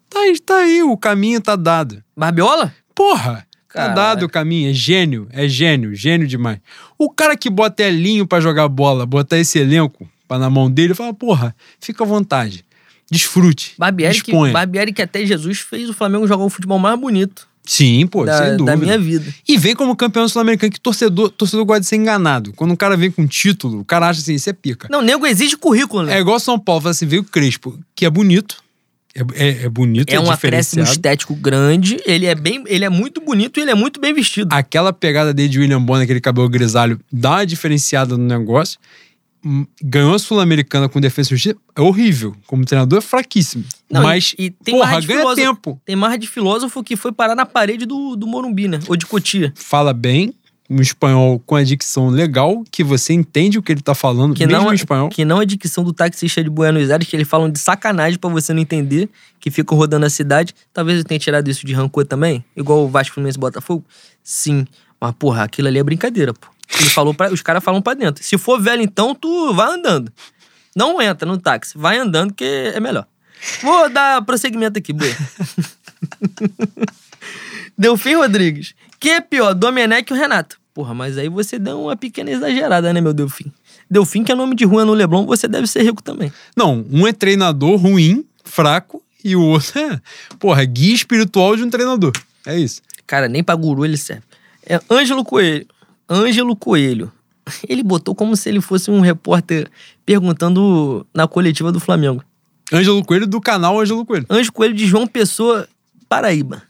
Tá 0.09 0.21
aí, 0.21 0.41
tá 0.41 0.57
aí, 0.57 0.83
o 0.83 0.97
caminho 0.97 1.41
tá 1.41 1.55
dado. 1.55 2.03
Barbiola? 2.17 2.75
Porra! 2.95 3.46
Caraca. 3.77 3.95
dado 3.95 4.27
o 4.27 4.29
caminho, 4.29 4.71
é 4.71 4.73
gênio, 4.73 5.29
é 5.31 5.49
gênio, 5.49 5.95
gênio 5.95 6.27
demais. 6.27 6.59
O 6.99 7.11
cara 7.11 7.37
que 7.37 7.51
bota 7.51 7.83
Elinho 7.83 8.27
pra 8.27 8.41
jogar 8.41 8.69
bola, 8.69 9.07
botar 9.07 9.39
esse 9.39 9.59
elenco 9.59 10.09
pra 10.27 10.39
na 10.39 10.51
mão 10.51 10.71
dele, 10.71 10.95
fala, 10.95 11.15
porra, 11.15 11.55
fica 11.81 12.05
à 12.05 12.07
vontade. 12.07 12.65
Desfrute. 13.11 13.75
Barbieri 13.79 14.21
que, 14.21 14.33
disponha. 14.33 14.53
Barbieri 14.53 14.93
que 14.93 15.03
até 15.03 15.25
Jesus 15.25 15.61
fez 15.61 15.89
o 15.89 15.95
Flamengo 15.95 16.27
jogar 16.27 16.45
o 16.45 16.51
futebol 16.51 16.79
mais 16.79 16.99
bonito 16.99 17.47
Sim, 17.67 18.07
pô, 18.07 18.25
da, 18.25 18.39
sem 18.39 18.57
dúvida. 18.57 18.65
da 18.65 18.77
minha 18.77 18.97
vida. 18.97 19.35
E 19.47 19.59
vem 19.59 19.75
como 19.75 19.97
campeão 19.97 20.29
sul-americano, 20.29 20.73
que 20.73 20.81
torcedor, 20.81 21.31
torcedor 21.31 21.65
gosta 21.67 21.81
de 21.81 21.87
ser 21.87 21.97
enganado. 21.97 22.53
Quando 22.53 22.71
um 22.71 22.77
cara 22.77 22.97
vem 22.97 23.11
com 23.11 23.27
título, 23.27 23.81
o 23.81 23.85
cara 23.85 24.09
acha 24.09 24.21
assim, 24.21 24.35
isso 24.35 24.49
é 24.49 24.53
pica. 24.53 24.87
Não, 24.89 25.03
nego 25.03 25.27
exige 25.27 25.57
currículo, 25.57 26.05
né? 26.05 26.17
É 26.17 26.21
igual 26.21 26.39
São 26.39 26.59
Paulo, 26.59 26.83
fala 26.83 26.93
assim, 26.93 27.07
veio 27.07 27.23
o 27.23 27.25
Crespo, 27.25 27.77
que 27.95 28.07
é 28.07 28.11
bonito, 28.11 28.63
é, 29.17 29.49
é, 29.49 29.65
é 29.65 29.69
bonito, 29.69 30.11
é, 30.13 30.17
É 30.17 30.21
um 30.21 30.31
acréscimo 30.31 30.83
estético 30.83 31.35
grande, 31.35 31.99
ele 32.05 32.27
é 32.27 32.35
bem, 32.35 32.63
ele 32.67 32.85
é 32.85 32.89
muito 32.91 33.21
bonito 33.21 33.59
e 33.59 33.63
ele 33.63 33.71
é 33.71 33.75
muito 33.75 34.01
bem 34.01 34.13
vestido. 34.13 34.53
aquela 34.53 34.93
pegada 34.93 35.33
dele 35.33 35.49
de 35.49 35.59
William 35.59 35.81
Bonner, 35.81 36.05
aquele 36.05 36.21
cabelo 36.21 36.49
grisalho, 36.49 37.01
dá 37.11 37.31
uma 37.31 37.47
diferenciada 37.47 38.17
no 38.17 38.25
negócio. 38.25 38.79
Hum, 39.45 39.65
Ganhou 39.83 40.15
a 40.15 40.19
Sul-Americana 40.19 40.89
com 40.89 41.01
defesa 41.01 41.31
justiça, 41.31 41.57
é 41.75 41.81
horrível. 41.81 42.35
Como 42.47 42.65
treinador, 42.65 42.99
é 42.99 43.03
fraquíssimo. 43.03 43.65
Não, 43.91 44.03
Mas, 44.03 44.35
e, 44.39 44.47
e 44.47 44.51
tem 44.51 44.75
porra, 44.75 45.01
ganha 45.01 45.03
filósofo, 45.03 45.37
tempo. 45.37 45.81
Tem 45.85 45.95
mais 45.97 46.19
de 46.19 46.27
filósofo 46.27 46.83
que 46.83 46.97
foi 46.97 47.13
parar 47.13 47.35
na 47.35 47.47
parede 47.47 47.87
do, 47.87 48.17
do 48.17 48.27
Morumbi, 48.27 48.67
né? 48.67 48.81
Ou 48.89 48.97
de 48.97 49.07
Cotia. 49.07 49.53
Fala 49.55 49.93
bem, 49.93 50.35
um 50.69 50.81
espanhol 50.81 51.41
com 51.47 51.55
a 51.55 51.63
dicção 51.63 52.09
legal, 52.09 52.65
que 52.71 52.83
você 52.83 53.13
entende 53.13 53.59
o 53.59 53.63
que 53.63 53.73
ele 53.73 53.81
tá 53.81 53.95
falando, 53.95 54.35
Que 54.35 54.47
mesmo 54.47 54.63
não, 54.63 54.71
em 54.71 54.73
é, 54.73 54.75
espanhol. 54.75 55.09
que 55.09 55.25
não 55.25 55.41
é 55.41 55.47
dicção 55.47 55.85
do 55.85 55.93
taxista 55.93 56.43
de 56.43 56.51
Buenos 56.51 56.91
Aires, 56.91 57.09
que 57.09 57.15
eles 57.15 57.29
falam 57.29 57.49
de 57.51 57.59
sacanagem 57.59 58.19
pra 58.19 58.29
você 58.31 58.53
não 58.53 58.61
entender, 58.61 59.09
que 59.39 59.51
ficam 59.51 59.77
rodando 59.79 60.07
a 60.07 60.11
cidade. 60.11 60.55
Talvez 60.73 60.99
eu 60.99 61.05
tenha 61.05 61.19
tirado 61.19 61.49
isso 61.49 61.65
de 61.65 61.73
rancor 61.73 62.05
também, 62.05 62.45
igual 62.57 62.85
o 62.85 62.89
Vasco 62.89 63.15
Fluminense 63.15 63.39
Botafogo. 63.39 63.85
Sim, 64.23 64.67
mas 65.01 65.15
porra, 65.19 65.45
aquilo 65.45 65.69
ali 65.69 65.79
é 65.79 65.85
brincadeira, 65.85 66.35
pô. 66.35 66.49
Ele 66.81 66.91
falou 66.91 67.15
pra, 67.15 67.33
os 67.33 67.43
caras 67.43 67.63
falam 67.63 67.81
pra 67.81 67.95
dentro. 67.95 68.25
Se 68.25 68.37
for 68.37 68.61
velho, 68.61 68.83
então 68.83 69.15
tu 69.15 69.55
vai 69.55 69.69
andando. 69.73 70.13
Não 70.75 71.01
entra 71.01 71.27
no 71.27 71.39
táxi, 71.39 71.79
vai 71.79 71.97
andando 71.97 72.35
que 72.35 72.45
é 72.45 72.81
melhor. 72.81 73.07
Vou 73.63 73.89
dar 73.89 74.21
prosseguimento 74.23 74.79
aqui, 74.79 74.93
boi. 74.93 75.15
Delfim 77.77 78.15
Rodrigues. 78.15 78.75
Quem 78.99 79.13
é 79.13 79.21
pior, 79.21 79.55
Domenech 79.55 80.13
ou 80.13 80.19
Renato? 80.19 80.59
Porra, 80.73 80.95
mas 80.95 81.17
aí 81.17 81.29
você 81.29 81.59
deu 81.59 81.81
uma 81.81 81.97
pequena 81.97 82.31
exagerada, 82.31 82.93
né, 82.93 83.01
meu 83.01 83.15
Delfim? 83.15 83.53
Delfim, 83.91 84.25
que 84.25 84.33
é 84.33 84.35
nome 84.35 84.55
de 84.55 84.65
rua 84.65 84.85
no 84.85 84.93
Leblon, 84.93 85.25
você 85.25 85.49
deve 85.49 85.67
ser 85.67 85.83
rico 85.83 86.03
também. 86.03 86.33
Não, 86.55 86.85
um 86.91 87.07
é 87.07 87.13
treinador 87.13 87.77
ruim, 87.77 88.25
fraco, 88.45 89.03
e 89.25 89.35
o 89.35 89.43
outro 89.43 89.81
é, 89.81 90.01
porra, 90.39 90.65
guia 90.65 90.95
espiritual 90.95 91.57
de 91.57 91.63
um 91.63 91.71
treinador. 91.71 92.13
É 92.47 92.59
isso. 92.59 92.81
Cara, 93.07 93.29
nem 93.29 93.43
pra 93.43 93.55
guru 93.55 93.85
ele 93.85 93.97
serve. 93.97 94.23
É 94.65 94.81
Ângelo 94.91 95.25
Coelho. 95.25 95.67
Ângelo 96.09 96.55
Coelho. 96.57 97.13
Ele 97.69 97.83
botou 97.83 98.15
como 98.15 98.37
se 98.37 98.49
ele 98.49 98.61
fosse 98.61 98.91
um 98.91 99.01
repórter 99.01 99.69
perguntando 100.05 101.07
na 101.15 101.27
coletiva 101.27 101.71
do 101.71 101.81
Flamengo. 101.81 102.25
Ângelo 102.73 103.05
Coelho 103.05 103.27
do 103.27 103.41
canal 103.41 103.81
Ângelo 103.81 104.05
Coelho. 104.05 104.27
Ângelo 104.29 104.53
Coelho 104.53 104.75
de 104.75 104.87
João 104.87 105.07
Pessoa, 105.07 105.69
Paraíba. 106.09 106.63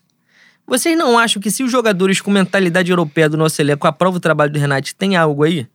Vocês 0.66 0.98
não 0.98 1.18
acham 1.18 1.40
que 1.40 1.51
se 1.51 1.62
os 1.62 1.70
jogadores 1.70 2.20
com 2.20 2.30
mentalidade 2.30 2.90
europeia 2.90 3.28
do 3.28 3.36
nosso 3.36 3.60
elenco 3.62 3.86
aprovam 3.86 4.16
o 4.16 4.20
trabalho 4.20 4.52
do 4.52 4.59
Renato, 4.59 4.94
tem 4.97 5.16
algo 5.16 5.44
aí? 5.44 5.66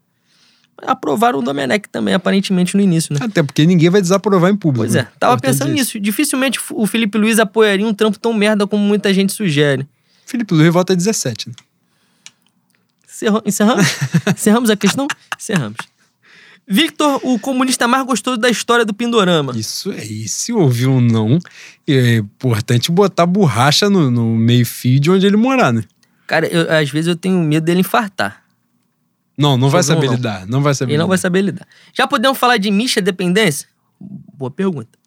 Aprovaram 0.84 1.40
o 1.40 1.42
Domenech 1.44 1.88
também, 1.90 2.14
aparentemente, 2.14 2.76
no 2.76 2.82
início, 2.82 3.14
né? 3.14 3.20
Até 3.24 3.44
porque 3.44 3.66
ninguém 3.66 3.90
vai 3.90 4.02
desaprovar 4.02 4.50
em 4.52 4.56
público. 4.56 4.84
Pois 4.84 4.96
é, 4.96 5.04
né? 5.04 5.08
tava 5.20 5.34
Importante 5.34 5.52
pensando 5.60 5.70
isso. 5.76 5.96
nisso. 5.98 6.00
Dificilmente 6.00 6.60
o 6.72 6.88
Felipe 6.88 7.18
Luiz 7.18 7.38
apoiaria 7.40 7.86
um 7.88 7.94
trampo 7.94 8.18
tão 8.20 8.34
merda 8.34 8.66
como 8.66 8.84
muita 8.84 9.14
gente 9.14 9.32
sugere. 9.32 9.88
Felipe 10.26 10.54
Luiz 10.54 10.74
volta 10.74 10.96
17, 10.96 11.50
né? 11.50 11.56
Encerra- 13.08 13.42
Encerramos? 13.46 13.86
Encerramos 14.36 14.70
a 14.72 14.76
questão? 14.76 15.08
Encerramos. 15.38 15.78
Victor, 16.68 17.20
o 17.24 17.38
comunista 17.40 17.88
mais 17.88 18.06
gostoso 18.06 18.38
da 18.38 18.50
história 18.50 18.86
do 18.86 18.94
Pindorama. 18.94 19.54
Isso 19.58 19.92
aí, 19.92 20.28
se 20.28 20.54
ouvir 20.54 20.88
um 20.88 21.02
não, 21.02 21.38
é 21.88 22.16
importante 22.18 22.92
botar 22.92 23.26
borracha 23.26 23.90
no, 23.90 24.10
no 24.10 24.36
meio-fio 24.36 25.00
de 25.00 25.12
onde 25.12 25.26
ele 25.26 25.36
morar, 25.38 25.74
né? 25.74 25.84
Cara, 26.28 26.48
eu- 26.48 26.72
às 26.72 26.90
vezes 26.90 27.08
eu 27.10 27.16
tenho 27.16 27.40
medo 27.40 27.66
dele 27.66 27.82
infartar. 27.82 28.42
Não, 29.38 29.58
não 29.58 29.70
vai 29.70 29.84
saber 29.84 30.06
não. 30.08 30.14
lidar. 30.14 30.48
Não 30.48 30.62
vai 30.62 30.74
saber 30.74 30.94
Ele 30.94 31.00
não 31.00 31.08
vai 31.08 31.16
lidar. 31.16 31.22
saber 31.22 31.42
lidar. 31.42 31.68
Já 31.94 32.08
podemos 32.08 32.38
falar 32.38 32.58
de 32.58 32.70
Misha 32.72 33.02
Dependência? 33.02 33.68
Boa 34.00 34.52
pergunta. 34.52 34.98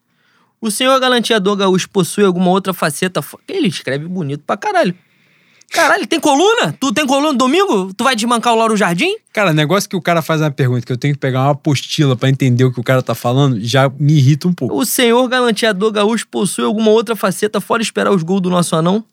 O 0.60 0.70
senhor 0.70 0.98
galanteador 0.98 1.56
gaúcho 1.56 1.88
possui 1.88 2.24
alguma 2.24 2.50
outra 2.50 2.74
faceta? 2.74 3.20
Ele 3.48 3.68
escreve 3.68 4.06
bonito 4.06 4.42
pra 4.46 4.56
caralho. 4.56 4.94
Caralho, 5.70 6.06
tem 6.06 6.20
coluna? 6.20 6.72
Tu 6.78 6.92
tem 6.92 7.06
coluna 7.06 7.32
no 7.32 7.38
domingo? 7.38 7.92
Tu 7.94 8.04
vai 8.04 8.14
desmancar 8.14 8.52
o 8.52 8.56
Lauro 8.56 8.76
Jardim? 8.76 9.16
Cara, 9.32 9.52
negócio 9.52 9.88
que 9.88 9.96
o 9.96 10.00
cara 10.00 10.22
faz 10.22 10.40
uma 10.40 10.50
pergunta 10.50 10.86
que 10.86 10.92
eu 10.92 10.96
tenho 10.96 11.14
que 11.14 11.20
pegar 11.20 11.42
uma 11.42 11.50
apostila 11.50 12.14
pra 12.14 12.28
entender 12.28 12.64
o 12.64 12.72
que 12.72 12.78
o 12.78 12.84
cara 12.84 13.02
tá 13.02 13.14
falando, 13.14 13.58
já 13.60 13.90
me 13.98 14.14
irrita 14.14 14.46
um 14.46 14.52
pouco. 14.52 14.74
O 14.76 14.84
senhor 14.86 15.26
galanteador 15.28 15.90
gaúcho 15.90 16.28
possui 16.28 16.64
alguma 16.64 16.90
outra 16.90 17.16
faceta 17.16 17.60
fora 17.60 17.82
esperar 17.82 18.12
os 18.12 18.22
gols 18.22 18.40
do 18.40 18.50
nosso 18.50 18.76
anão? 18.76 19.04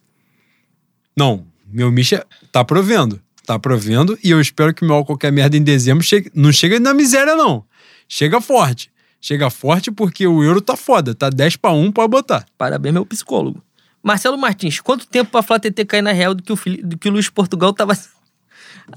Não, 1.17 1.45
meu 1.71 1.91
Misha 1.91 2.25
tá 2.51 2.63
provendo. 2.63 3.19
Tá 3.45 3.57
provendo 3.57 4.17
e 4.23 4.29
eu 4.29 4.39
espero 4.39 4.73
que 4.73 4.85
meu 4.85 5.03
qualquer 5.03 5.31
merda 5.31 5.57
em 5.57 5.63
dezembro 5.63 6.03
chegue, 6.03 6.31
não 6.33 6.51
chega 6.51 6.79
na 6.79 6.93
miséria, 6.93 7.35
não. 7.35 7.65
Chega 8.07 8.39
forte. 8.39 8.91
Chega 9.19 9.49
forte 9.49 9.91
porque 9.91 10.25
o 10.27 10.43
euro 10.43 10.61
tá 10.61 10.75
foda. 10.75 11.13
Tá 11.13 11.29
10 11.29 11.55
pra 11.57 11.71
1, 11.71 11.91
pode 11.91 12.09
botar. 12.09 12.45
Parabéns, 12.57 12.93
meu 12.93 13.05
psicólogo. 13.05 13.61
Marcelo 14.03 14.37
Martins, 14.37 14.79
quanto 14.79 15.05
tempo 15.07 15.31
pra 15.31 15.41
Flá 15.43 15.59
TT 15.59 15.85
cair 15.85 16.01
na 16.01 16.11
real 16.11 16.33
do 16.33 16.41
que 16.43 16.51
o, 16.51 16.55
Fili- 16.55 16.81
do 16.81 16.97
que 16.97 17.07
o 17.09 17.11
Luiz 17.11 17.29
Portugal 17.29 17.73
tava. 17.73 17.97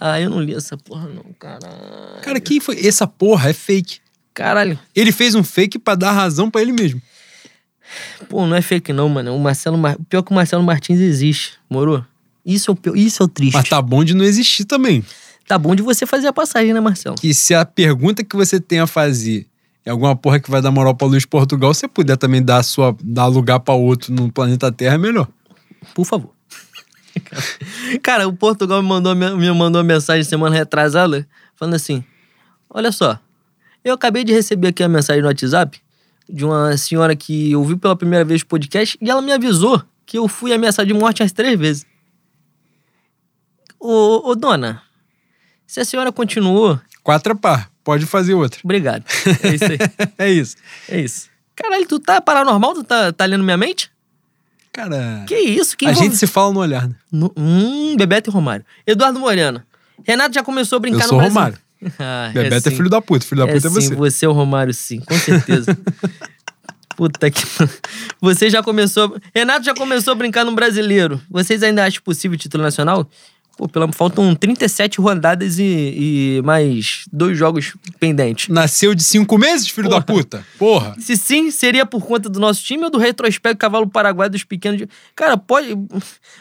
Ah, 0.01 0.21
eu 0.21 0.29
não 0.29 0.41
li 0.41 0.53
essa 0.55 0.77
porra, 0.77 1.07
não, 1.09 1.23
caralho. 1.39 2.21
Cara, 2.23 2.41
quem 2.41 2.59
foi? 2.59 2.85
Essa 2.85 3.07
porra 3.07 3.51
é 3.51 3.53
fake. 3.53 3.99
Caralho. 4.33 4.77
Ele 4.95 5.13
fez 5.13 5.37
um 5.37 5.45
fake 5.45 5.79
pra 5.79 5.95
dar 5.95 6.11
razão 6.11 6.51
pra 6.51 6.61
ele 6.63 6.73
mesmo. 6.73 7.01
Pô, 8.29 8.45
não 8.47 8.57
é 8.57 8.63
fake, 8.63 8.93
não, 8.93 9.09
mano. 9.09 9.37
O 9.37 9.39
Marcelo 9.39 9.79
Mar... 9.79 9.97
Pior 10.09 10.23
que 10.23 10.33
o 10.33 10.35
Marcelo 10.35 10.65
Martins 10.65 10.99
existe, 10.99 11.53
moro? 11.71 12.05
Isso 12.45 12.71
é 12.71 12.91
o. 12.91 12.97
Isso 12.97 13.23
é 13.23 13.27
o 13.27 13.29
triste. 13.29 13.55
Mas 13.55 13.69
tá 13.69 13.81
bom 13.81 14.03
de 14.03 14.15
não 14.15 14.25
existir 14.25 14.65
também. 14.65 15.05
Tá 15.47 15.57
bom 15.59 15.77
de 15.77 15.83
você 15.83 16.07
fazer 16.07 16.27
a 16.27 16.33
passagem, 16.33 16.73
né, 16.73 16.81
Marcelo? 16.81 17.17
E 17.23 17.33
se 17.33 17.55
a 17.55 17.65
pergunta 17.65 18.25
que 18.25 18.35
você 18.35 18.59
tem 18.59 18.81
a 18.81 18.87
fazer 18.87 19.47
é 19.85 19.91
alguma 19.91 20.17
porra 20.17 20.41
que 20.41 20.51
vai 20.51 20.63
dar 20.63 20.71
moral 20.71 20.95
pra 20.95 21.07
Luiz 21.07 21.27
Portugal, 21.27 21.75
se 21.75 21.81
você 21.81 21.89
puder 21.89 22.17
também 22.17 22.43
dar, 22.43 22.63
sua, 22.63 22.97
dar 23.03 23.27
lugar 23.27 23.61
pra 23.61 23.75
outro 23.75 24.13
no 24.13 24.33
planeta 24.33 24.73
Terra, 24.73 24.95
é 24.95 24.99
melhor. 24.99 25.29
Por 25.95 26.05
favor. 26.05 26.31
Cara, 28.03 28.27
o 28.27 28.33
Portugal 28.33 28.83
me 28.83 28.89
mandou, 28.89 29.15
me 29.15 29.53
mandou 29.53 29.83
uma 29.83 29.87
mensagem 29.87 30.25
semana 30.25 30.57
retrasada 30.57 31.29
falando 31.55 31.75
assim: 31.75 32.03
Olha 32.71 32.91
só, 32.91 33.19
eu 33.85 33.95
acabei 33.95 34.25
de 34.25 34.33
receber 34.33 34.69
aqui 34.69 34.83
a 34.83 34.89
mensagem 34.89 35.23
no 35.23 35.29
WhatsApp 35.29 35.81
de 36.29 36.45
uma 36.45 36.77
senhora 36.77 37.15
que 37.15 37.55
ouviu 37.55 37.79
pela 37.79 37.95
primeira 37.95 38.25
vez 38.25 38.41
o 38.41 38.47
podcast 38.47 38.99
e 39.01 39.11
ela 39.11 39.21
me 39.21 39.33
avisou 39.33 39.83
que 40.07 40.19
eu 40.19 40.27
fui 40.27 40.53
ameaçado 40.53 40.87
de 40.87 40.95
morte 40.95 41.23
as 41.23 41.33
três 41.33 41.59
vezes. 41.59 41.87
Ô, 43.79 44.31
ô 44.31 44.35
dona, 44.35 44.83
se 45.67 45.81
a 45.81 45.85
senhora 45.85 46.11
continuou, 46.11 46.81
Quatro 47.03 47.37
par, 47.37 47.71
pode 47.85 48.07
fazer 48.07 48.35
outra. 48.35 48.59
obrigado. 48.65 49.05
É 49.43 49.55
isso 49.55 49.65
aí. 49.65 49.79
é 50.19 50.31
isso. 50.33 50.57
é 50.89 51.01
isso. 51.01 51.29
Caralho, 51.55 51.87
tu 51.87 52.01
tá 52.01 52.21
paranormal? 52.21 52.75
Tu 52.75 52.83
tá, 52.85 53.13
tá 53.13 53.25
lendo 53.27 53.45
minha 53.45 53.57
mente? 53.57 53.91
Cara, 54.73 55.25
Que 55.29 55.37
isso? 55.39 55.77
Que 55.77 55.87
a 55.87 55.91
envolve- 55.93 56.09
gente 56.09 56.19
se 56.19 56.27
fala 56.27 56.53
no 56.53 56.59
olhar, 56.61 56.89
né? 56.89 56.95
No- 57.13 57.33
hum, 57.37 57.95
Bebeto 57.97 58.29
e 58.29 58.33
Romário. 58.33 58.65
Eduardo 58.85 59.21
Moreno. 59.21 59.63
Renato 60.03 60.35
já 60.35 60.43
começou 60.43 60.79
a 60.79 60.81
brincar 60.81 61.05
Eu 61.05 61.09
sou 61.09 61.13
no 61.13 61.19
Brasil. 61.19 61.35
Romário. 61.35 61.59
Ah, 61.99 62.31
Bebeto 62.33 62.69
é, 62.69 62.71
sim. 62.71 62.77
filho 62.79 62.89
da 62.89 63.01
puta, 63.03 63.25
filho 63.27 63.45
da 63.45 63.51
É 63.51 63.55
puta 63.55 63.67
é, 63.69 63.71
sim, 63.71 63.75
você. 63.89 63.95
você 63.95 64.25
é 64.25 64.29
o 64.29 64.33
Romário, 64.33 64.73
sim, 64.73 65.01
com 65.01 65.15
certeza. 65.19 65.77
Puta 66.97 67.29
que. 67.31 67.43
Você 68.21 68.49
já 68.49 68.63
começou. 68.63 69.17
Renato 69.35 69.65
já 69.65 69.75
começou 69.75 70.13
a 70.13 70.15
brincar 70.15 70.45
no 70.45 70.55
brasileiro. 70.55 71.21
Vocês 71.29 71.61
ainda 71.63 71.85
acham 71.85 72.01
possível 72.03 72.37
o 72.37 72.39
título 72.39 72.63
nacional? 72.63 73.09
Pô, 73.57 73.69
pela... 73.69 73.91
faltam 73.93 74.35
37 74.35 75.01
rodadas 75.01 75.59
e, 75.61 75.63
e 75.63 76.43
mais 76.45 77.05
dois 77.13 77.39
jogos 77.39 77.75
pendentes. 78.01 78.49
Nasceu 78.49 78.95
de 78.97 79.05
cinco 79.05 79.39
meses, 79.39 79.69
filho 79.69 79.89
da 79.89 80.01
puta? 80.01 80.45
Porra. 80.59 80.97
Se 80.99 81.17
sim, 81.17 81.51
seria 81.53 81.87
por 81.87 82.05
conta 82.05 82.29
do 82.29 82.41
nosso 82.41 82.65
time 82.65 82.83
ou 82.85 82.91
do 82.91 82.99
retrospecto 82.99 83.59
Cavalo 83.59 83.89
Paraguai 83.89 84.29
dos 84.29 84.43
pequenos. 84.43 84.79
de- 84.79 84.89
Cara, 85.15 85.37
pode. 85.37 85.69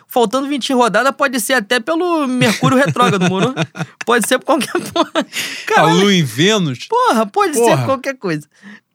Faltando 0.07 0.47
20 0.47 0.73
rodadas, 0.73 1.13
pode 1.15 1.39
ser 1.39 1.53
até 1.53 1.79
pelo 1.79 2.27
Mercúrio 2.27 2.77
Retrógrado, 2.77 3.29
moro? 3.29 3.53
Pode 4.05 4.27
ser 4.27 4.37
por 4.39 4.45
qualquer 4.45 4.81
porra. 4.91 5.11
A 5.15 5.65
Caralho, 5.67 5.99
lua 6.01 6.13
em 6.13 6.23
Vênus. 6.23 6.87
porra, 6.87 7.25
pode 7.25 7.53
ser 7.53 7.59
Porra. 7.61 7.85
qualquer 7.85 8.15
coisa. 8.17 8.47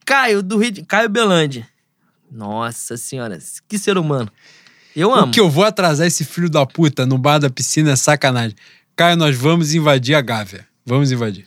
Caio, 0.05 0.43
do 0.43 0.59
Rio 0.59 0.71
de... 0.71 0.83
Caio 0.85 1.09
Belandi. 1.09 1.65
Nossa 2.31 2.97
senhora, 2.97 3.39
que 3.69 3.79
ser 3.79 3.97
humano. 3.97 4.31
Eu 4.99 5.15
amo. 5.15 5.29
O 5.29 5.31
que 5.31 5.39
eu 5.39 5.49
vou 5.49 5.63
atrasar 5.63 6.09
esse 6.09 6.25
filho 6.25 6.51
da 6.51 6.67
puta 6.67 7.07
no 7.07 7.17
bar 7.17 7.39
da 7.39 7.49
piscina 7.49 7.93
é 7.93 7.97
sacanagem. 7.97 8.57
Caio, 8.97 9.17
nós 9.17 9.37
vamos 9.37 9.73
invadir 9.73 10.17
a 10.17 10.21
Gávea. 10.21 10.67
Vamos 10.85 11.13
invadir. 11.13 11.45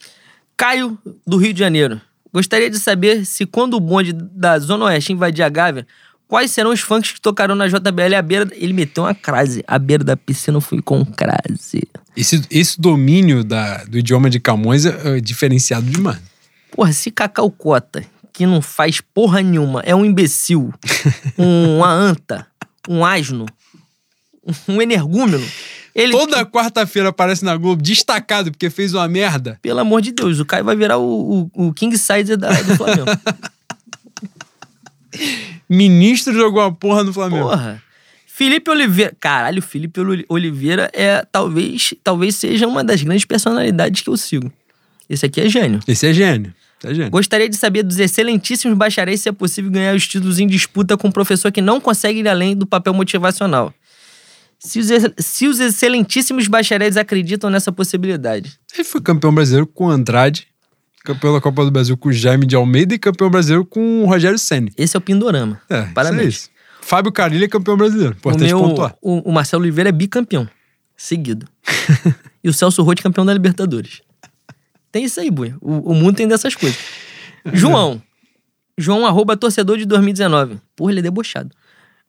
Caio, 0.56 0.98
do 1.28 1.36
Rio 1.36 1.53
de 1.53 1.60
Janeiro. 1.60 1.99
Gostaria 2.34 2.69
de 2.69 2.80
saber 2.80 3.26
se 3.26 3.45
quando 3.45 3.73
o 3.73 3.80
bonde 3.82 4.14
da 4.14 4.57
Zona 4.57 4.86
Oeste 4.86 5.11
invadir 5.11 5.44
a 5.44 5.49
Gávea, 5.49 5.86
quais 6.30 6.49
serão 6.52 6.72
os 6.72 6.80
funks 6.80 7.11
que 7.11 7.19
tocarão 7.19 7.53
na 7.53 7.68
JBL 7.68 8.15
à 8.18 8.22
beira... 8.22 8.49
Ele 8.53 8.72
meteu 8.72 9.03
uma 9.03 9.14
crase. 9.14 9.61
À 9.68 9.78
beira 9.78 10.06
da 10.06 10.15
piscina 10.15 10.56
eu 10.56 10.61
fui 10.61 10.82
com 10.82 11.03
crase. 11.03 11.84
Esse, 12.15 12.41
esse 12.49 12.80
domínio 12.80 13.44
da, 13.44 13.84
do 13.84 13.98
idioma 13.98 14.30
de 14.30 14.40
Camões 14.40 14.86
é, 14.86 15.18
é 15.18 15.19
diferenciado 15.19 15.86
demais. 15.88 16.22
Porra, 16.72 16.94
se 16.94 17.11
Cacau 17.11 17.52
Cota, 17.52 18.02
que 18.32 18.45
não 18.45 18.61
faz 18.61 19.02
porra 19.02 19.41
nenhuma, 19.41 19.82
é 19.82 19.94
um 19.94 20.06
imbecil, 20.06 20.73
um, 21.38 21.80
uma 21.80 21.91
anta, 21.91 22.48
um 22.87 23.05
asno, 23.05 23.45
um 24.67 24.81
energúmeno, 24.81 25.45
ele... 25.93 26.13
Toda 26.13 26.45
quarta-feira 26.45 27.09
aparece 27.09 27.43
na 27.43 27.55
Globo 27.57 27.81
destacado 27.81 28.51
porque 28.51 28.69
fez 28.69 28.93
uma 28.93 29.07
merda. 29.07 29.59
Pelo 29.61 29.79
amor 29.79 30.01
de 30.01 30.11
Deus, 30.11 30.39
o 30.39 30.45
Caio 30.45 30.63
vai 30.63 30.75
virar 30.75 30.97
o, 30.97 31.49
o, 31.53 31.67
o 31.67 31.73
King 31.73 31.97
Size 31.97 32.37
da, 32.37 32.49
do 32.61 32.75
Flamengo. 32.77 33.05
Ministro 35.69 36.33
jogou 36.33 36.61
uma 36.61 36.73
porra 36.73 37.03
no 37.03 37.13
Flamengo. 37.13 37.49
Porra. 37.49 37.81
Felipe 38.25 38.69
Oliveira. 38.71 39.13
Caralho, 39.19 39.61
Felipe 39.61 39.99
Oli- 39.99 40.25
Oliveira 40.27 40.89
é 40.93 41.25
talvez, 41.31 41.93
talvez 42.03 42.35
seja 42.35 42.67
uma 42.67 42.83
das 42.83 43.01
grandes 43.03 43.25
personalidades 43.25 44.01
que 44.01 44.09
eu 44.09 44.17
sigo. 44.17 44.51
Esse 45.09 45.25
aqui 45.25 45.41
é 45.41 45.49
gênio. 45.49 45.79
Esse 45.87 46.07
é 46.07 46.13
gênio. 46.13 46.53
É 46.83 46.93
gênio. 46.93 47.11
Gostaria 47.11 47.47
de 47.47 47.55
saber 47.55 47.83
dos 47.83 47.99
excelentíssimos 47.99 48.77
bacharéis 48.77 49.21
se 49.21 49.29
é 49.29 49.31
possível 49.31 49.69
ganhar 49.69 49.95
os 49.95 50.07
títulos 50.07 50.39
em 50.39 50.47
disputa 50.47 50.97
com 50.97 51.07
um 51.07 51.11
professor 51.11 51.51
que 51.51 51.61
não 51.61 51.79
consegue 51.79 52.19
ir 52.19 52.27
além 52.27 52.55
do 52.55 52.65
papel 52.65 52.93
motivacional. 52.93 53.73
Se 54.59 54.79
os, 54.79 54.87
se 55.17 55.47
os 55.47 55.59
excelentíssimos 55.59 56.47
bacharéis 56.47 56.97
acreditam 56.97 57.49
nessa 57.49 57.71
possibilidade. 57.71 58.59
Ele 58.73 58.83
foi 58.83 59.01
campeão 59.01 59.33
brasileiro 59.33 59.65
com 59.65 59.87
o 59.87 59.89
Andrade, 59.89 60.47
campeão 61.03 61.33
da 61.33 61.41
Copa 61.41 61.65
do 61.65 61.71
Brasil 61.71 61.97
com 61.97 62.09
o 62.09 62.13
Jaime 62.13 62.45
de 62.45 62.55
Almeida 62.55 62.93
e 62.93 62.99
campeão 62.99 63.29
brasileiro 63.29 63.65
com 63.65 64.03
o 64.03 64.05
Rogério 64.05 64.37
Senni. 64.37 64.71
Esse 64.77 64.95
é 64.95 64.99
o 64.99 65.01
Pindorama. 65.01 65.59
É, 65.69 65.83
Parabéns. 65.83 66.21
Isso 66.21 66.25
é 66.25 66.27
isso. 66.29 66.49
Fábio 66.81 67.11
Carilli 67.11 67.45
é 67.45 67.47
campeão 67.47 67.77
brasileiro. 67.77 68.13
O, 68.13 68.17
Importante 68.17 68.45
meu, 68.45 68.59
pontuar. 68.59 68.95
o, 69.01 69.29
o 69.29 69.31
Marcelo 69.31 69.61
Oliveira 69.61 69.89
é 69.89 69.91
bicampeão. 69.91 70.47
Seguido. 70.97 71.47
e 72.43 72.49
o 72.49 72.53
Celso 72.53 72.83
Roth 72.83 73.01
campeão 73.01 73.25
da 73.25 73.33
Libertadores. 73.33 74.01
Tem 74.91 75.03
isso 75.03 75.19
aí, 75.19 75.31
Bui. 75.31 75.55
O, 75.61 75.91
o 75.91 75.95
mundo 75.95 76.15
tem 76.15 76.27
dessas 76.27 76.55
coisas. 76.55 76.77
João. 77.53 78.01
João, 78.77 79.05
arroba 79.05 79.38
torcedor 79.38 79.77
de 79.77 79.85
2019. 79.85 80.59
Porra, 80.76 80.91
ele 80.91 80.99
é 80.99 81.03
debochado. 81.03 81.55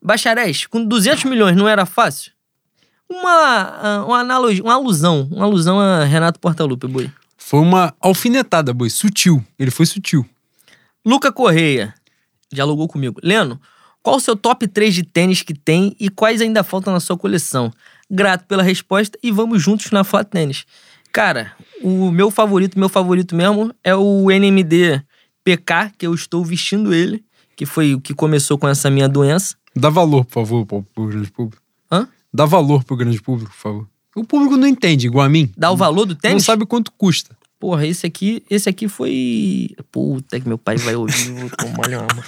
Bacharéis, 0.01 0.65
com 0.65 0.83
200 0.83 1.23
milhões 1.25 1.55
não 1.55 1.67
era 1.67 1.85
fácil? 1.85 2.31
Uma, 3.09 3.31
ah, 3.31 4.05
uma 4.05 4.19
analogia, 4.19 4.63
uma 4.63 4.73
alusão. 4.73 5.27
Uma 5.31 5.45
alusão 5.45 5.79
a 5.79 6.03
Renato 6.03 6.39
Portaluppi, 6.39 6.87
Bui. 6.87 7.11
Foi 7.37 7.59
uma 7.59 7.93
alfinetada, 7.99 8.73
boi. 8.73 8.89
Sutil. 8.89 9.45
Ele 9.59 9.69
foi 9.69 9.85
sutil. 9.85 10.25
Luca 11.05 11.31
Correia. 11.31 11.93
Dialogou 12.51 12.87
comigo. 12.87 13.19
Leno, 13.21 13.59
qual 14.01 14.15
o 14.15 14.19
seu 14.19 14.35
top 14.35 14.67
3 14.67 14.95
de 14.95 15.03
tênis 15.03 15.41
que 15.41 15.53
tem 15.53 15.95
e 15.99 16.09
quais 16.09 16.41
ainda 16.41 16.63
faltam 16.63 16.93
na 16.93 16.99
sua 16.99 17.17
coleção? 17.17 17.71
Grato 18.09 18.45
pela 18.45 18.63
resposta 18.63 19.17
e 19.21 19.31
vamos 19.31 19.61
juntos 19.61 19.91
na 19.91 20.03
Flat 20.03 20.29
Tênis. 20.29 20.65
Cara, 21.13 21.53
o 21.83 22.09
meu 22.11 22.31
favorito, 22.31 22.77
meu 22.77 22.89
favorito 22.89 23.35
mesmo, 23.35 23.71
é 23.83 23.95
o 23.95 24.31
NMD 24.31 24.99
PK, 25.43 25.91
que 25.95 26.07
eu 26.07 26.13
estou 26.15 26.43
vestindo 26.43 26.91
ele, 26.91 27.23
que 27.55 27.67
foi 27.67 27.93
o 27.93 28.01
que 28.01 28.15
começou 28.15 28.57
com 28.57 28.67
essa 28.67 28.89
minha 28.89 29.07
doença. 29.07 29.55
Dá 29.75 29.91
valor, 29.91 30.25
por 30.25 30.33
favor, 30.33 30.65
pro, 30.65 31.07
grande 31.07 31.31
público. 31.31 31.61
Hã? 31.91 32.07
Dá 32.33 32.45
valor 32.45 32.83
pro 32.83 32.95
grande 32.95 33.21
público, 33.21 33.51
por 33.51 33.57
favor. 33.59 33.87
O 34.15 34.23
público 34.23 34.57
não 34.57 34.67
entende, 34.67 35.05
igual 35.05 35.23
a 35.23 35.29
mim. 35.29 35.51
Dá 35.55 35.69
o 35.71 35.77
valor 35.77 36.05
do 36.05 36.15
Não 36.15 36.19
tênis? 36.19 36.45
sabe 36.45 36.65
quanto 36.65 36.91
custa. 36.91 37.37
Porra, 37.59 37.85
esse 37.85 38.07
aqui, 38.07 38.43
esse 38.49 38.67
aqui 38.67 38.87
foi. 38.87 39.69
Puta 39.91 40.39
que 40.39 40.47
meu 40.47 40.57
pai 40.57 40.77
vai 40.77 40.95
ouvir, 40.95 41.31
vou 41.31 41.49
tomar 41.51 41.89
uma. 41.89 42.23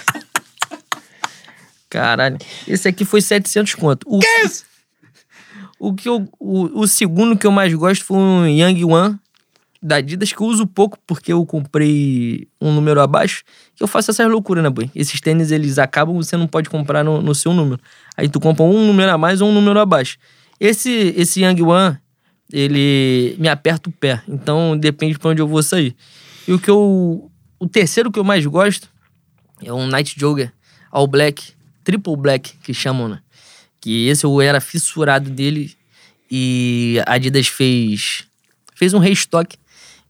Caralho. 1.90 2.38
Esse 2.66 2.86
aqui 2.88 3.04
foi 3.04 3.20
700 3.20 3.74
conto. 3.74 4.06
O, 4.06 4.18
Que 4.20 4.26
isso? 4.44 4.64
O, 5.78 5.94
que 5.94 6.08
eu, 6.08 6.28
o, 6.38 6.80
o 6.80 6.86
segundo 6.86 7.36
que 7.36 7.46
eu 7.46 7.50
mais 7.50 7.72
gosto 7.74 8.04
foi 8.04 8.16
um 8.16 8.46
Young 8.46 8.84
One 8.84 9.18
da 9.82 9.96
Adidas, 9.96 10.32
que 10.32 10.40
eu 10.40 10.46
uso 10.46 10.66
pouco 10.66 10.98
porque 11.06 11.32
eu 11.32 11.44
comprei 11.46 12.48
um 12.60 12.72
número 12.72 13.00
abaixo. 13.00 13.44
Que 13.74 13.82
eu 13.82 13.86
faço 13.86 14.10
essas 14.10 14.28
loucuras, 14.30 14.64
né, 14.64 14.70
boy? 14.70 14.90
Esses 14.94 15.20
tênis, 15.20 15.50
eles 15.50 15.78
acabam, 15.78 16.16
você 16.16 16.36
não 16.36 16.46
pode 16.46 16.68
comprar 16.68 17.04
no, 17.04 17.22
no 17.22 17.34
seu 17.34 17.52
número. 17.52 17.80
Aí 18.16 18.28
tu 18.28 18.40
compra 18.40 18.64
um 18.64 18.86
número 18.86 19.12
a 19.12 19.18
mais 19.18 19.40
ou 19.40 19.48
um 19.48 19.52
número 19.52 19.78
abaixo. 19.78 20.18
Esse, 20.58 21.14
esse 21.16 21.42
Young 21.44 21.62
One, 21.62 21.98
ele 22.52 23.36
me 23.38 23.48
aperta 23.48 23.88
o 23.88 23.92
pé. 23.92 24.22
Então 24.28 24.76
depende 24.76 25.18
pra 25.18 25.30
onde 25.30 25.42
eu 25.42 25.46
vou 25.46 25.62
sair. 25.62 25.94
E 26.48 26.52
o 26.52 26.58
que 26.58 26.70
eu. 26.70 27.30
O 27.58 27.66
terceiro 27.66 28.10
que 28.10 28.18
eu 28.18 28.24
mais 28.24 28.44
gosto 28.44 28.90
é 29.62 29.72
um 29.72 29.86
Night 29.86 30.18
Jogger 30.18 30.52
All 30.90 31.06
Black, 31.06 31.52
Triple 31.84 32.16
Black, 32.16 32.54
que 32.62 32.74
chamam, 32.74 33.08
né? 33.08 33.20
Que 33.86 34.08
esse 34.08 34.26
eu 34.26 34.40
era 34.40 34.60
fissurado 34.60 35.30
dele. 35.30 35.72
E 36.28 37.00
a 37.06 37.12
Adidas 37.12 37.46
fez, 37.46 38.24
fez 38.74 38.92
um 38.92 38.98
restock 38.98 39.56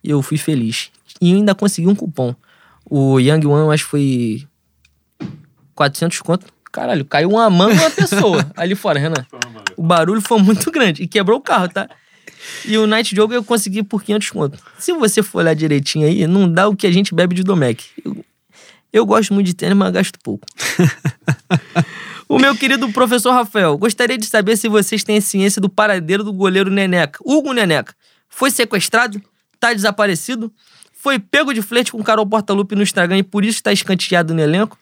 e 0.02 0.08
eu 0.08 0.22
fui 0.22 0.38
feliz. 0.38 0.90
E 1.20 1.30
ainda 1.30 1.54
consegui 1.54 1.86
um 1.86 1.94
cupom. 1.94 2.34
O 2.88 3.20
Young 3.20 3.46
One, 3.46 3.64
eu 3.66 3.70
acho 3.70 3.84
que 3.84 3.90
foi 3.90 4.48
400 5.74 6.22
conto. 6.22 6.46
Caralho, 6.72 7.04
caiu 7.04 7.28
uma 7.28 7.50
mão 7.50 7.70
uma 7.70 7.90
pessoa 7.90 8.50
ali 8.56 8.74
fora, 8.74 8.98
Renan. 8.98 9.26
O 9.76 9.82
barulho 9.82 10.22
foi 10.22 10.40
muito 10.40 10.70
grande 10.70 11.02
e 11.02 11.06
quebrou 11.06 11.36
o 11.38 11.42
carro, 11.42 11.68
tá? 11.68 11.86
E 12.64 12.78
o 12.78 12.86
Night 12.86 13.14
Jogo 13.14 13.34
eu 13.34 13.44
consegui 13.44 13.82
por 13.82 14.02
500 14.02 14.30
conto. 14.30 14.58
Se 14.78 14.90
você 14.94 15.22
for 15.22 15.40
olhar 15.40 15.54
direitinho 15.54 16.06
aí, 16.06 16.26
não 16.26 16.50
dá 16.50 16.66
o 16.66 16.74
que 16.74 16.86
a 16.86 16.90
gente 16.90 17.14
bebe 17.14 17.34
de 17.34 17.42
Domec. 17.42 17.84
Eu, 18.96 19.04
gosto 19.04 19.34
muito 19.34 19.46
de 19.46 19.52
tênis, 19.52 19.76
mas 19.76 19.92
gasto 19.92 20.18
pouco. 20.22 20.46
o 22.26 22.38
meu 22.38 22.56
querido 22.56 22.90
professor 22.92 23.30
Rafael, 23.30 23.76
gostaria 23.76 24.16
de 24.16 24.24
saber 24.24 24.56
se 24.56 24.70
vocês 24.70 25.04
têm 25.04 25.20
ciência 25.20 25.60
do 25.60 25.68
paradeiro 25.68 26.24
do 26.24 26.32
goleiro 26.32 26.70
Neneca. 26.70 27.18
Hugo 27.22 27.52
Neneca. 27.52 27.94
Foi 28.26 28.50
sequestrado? 28.50 29.20
Tá 29.60 29.74
desaparecido? 29.74 30.50
Foi 30.94 31.18
pego 31.18 31.52
de 31.52 31.60
flerte 31.60 31.92
com 31.92 32.02
Carol 32.02 32.26
Portalupe 32.26 32.74
no 32.74 32.82
Instagram 32.82 33.18
e 33.18 33.22
por 33.22 33.44
isso 33.44 33.58
está 33.58 33.70
escanteado 33.70 34.32
no 34.32 34.40
elenco? 34.40 34.78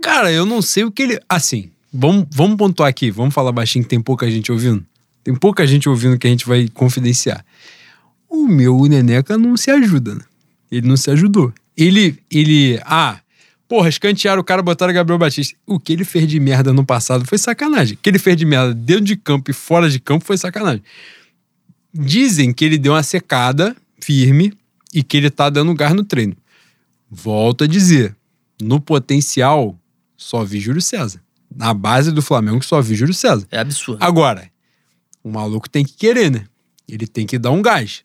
Cara, 0.00 0.32
eu 0.32 0.46
não 0.46 0.62
sei 0.62 0.84
o 0.84 0.90
que 0.90 1.02
ele. 1.02 1.20
Assim, 1.28 1.70
vamos, 1.92 2.26
vamos 2.30 2.56
pontuar 2.56 2.88
aqui, 2.88 3.10
vamos 3.10 3.34
falar 3.34 3.52
baixinho 3.52 3.84
que 3.84 3.90
tem 3.90 4.00
pouca 4.00 4.30
gente 4.30 4.50
ouvindo. 4.50 4.82
Tem 5.22 5.34
pouca 5.34 5.66
gente 5.66 5.86
ouvindo 5.86 6.18
que 6.18 6.26
a 6.26 6.30
gente 6.30 6.46
vai 6.46 6.66
confidenciar. 6.68 7.44
O 8.26 8.48
meu 8.48 8.80
Neneca 8.86 9.36
não 9.36 9.54
se 9.54 9.70
ajuda, 9.70 10.14
né? 10.14 10.22
Ele 10.72 10.88
não 10.88 10.96
se 10.96 11.10
ajudou. 11.10 11.52
Ele. 11.76 12.18
ele 12.30 12.80
ah, 12.84 13.20
porra, 13.68 13.88
escantearam 13.88 14.40
o 14.40 14.44
cara, 14.44 14.62
botaram 14.62 14.92
Gabriel 14.92 15.18
Batista. 15.18 15.56
O 15.66 15.78
que 15.78 15.92
ele 15.92 16.04
fez 16.04 16.26
de 16.26 16.40
merda 16.40 16.72
no 16.72 16.84
passado 16.84 17.24
foi 17.26 17.38
sacanagem. 17.38 17.94
O 17.94 17.98
que 17.98 18.08
ele 18.08 18.18
fez 18.18 18.36
de 18.36 18.44
merda 18.44 18.74
dentro 18.74 19.04
de 19.04 19.16
campo 19.16 19.50
e 19.50 19.54
fora 19.54 19.88
de 19.90 20.00
campo 20.00 20.24
foi 20.24 20.36
sacanagem. 20.36 20.82
Dizem 21.92 22.52
que 22.52 22.64
ele 22.64 22.78
deu 22.78 22.92
uma 22.92 23.02
secada 23.02 23.76
firme 24.00 24.52
e 24.92 25.02
que 25.02 25.16
ele 25.16 25.30
tá 25.30 25.50
dando 25.50 25.74
gás 25.74 25.94
no 25.94 26.04
treino. 26.04 26.36
Volto 27.10 27.64
a 27.64 27.66
dizer, 27.66 28.14
no 28.60 28.80
potencial, 28.80 29.78
só 30.16 30.44
vi 30.44 30.60
Júlio 30.60 30.82
César. 30.82 31.20
Na 31.54 31.72
base 31.72 32.10
do 32.12 32.20
Flamengo, 32.20 32.64
só 32.64 32.80
vi 32.80 32.94
Júlio 32.94 33.14
César. 33.14 33.46
É 33.50 33.58
absurdo. 33.58 34.02
Agora, 34.02 34.50
o 35.22 35.30
maluco 35.30 35.68
tem 35.68 35.84
que 35.84 35.94
querer, 35.94 36.30
né? 36.30 36.46
Ele 36.88 37.06
tem 37.06 37.26
que 37.26 37.38
dar 37.38 37.50
um 37.50 37.62
gás. 37.62 38.04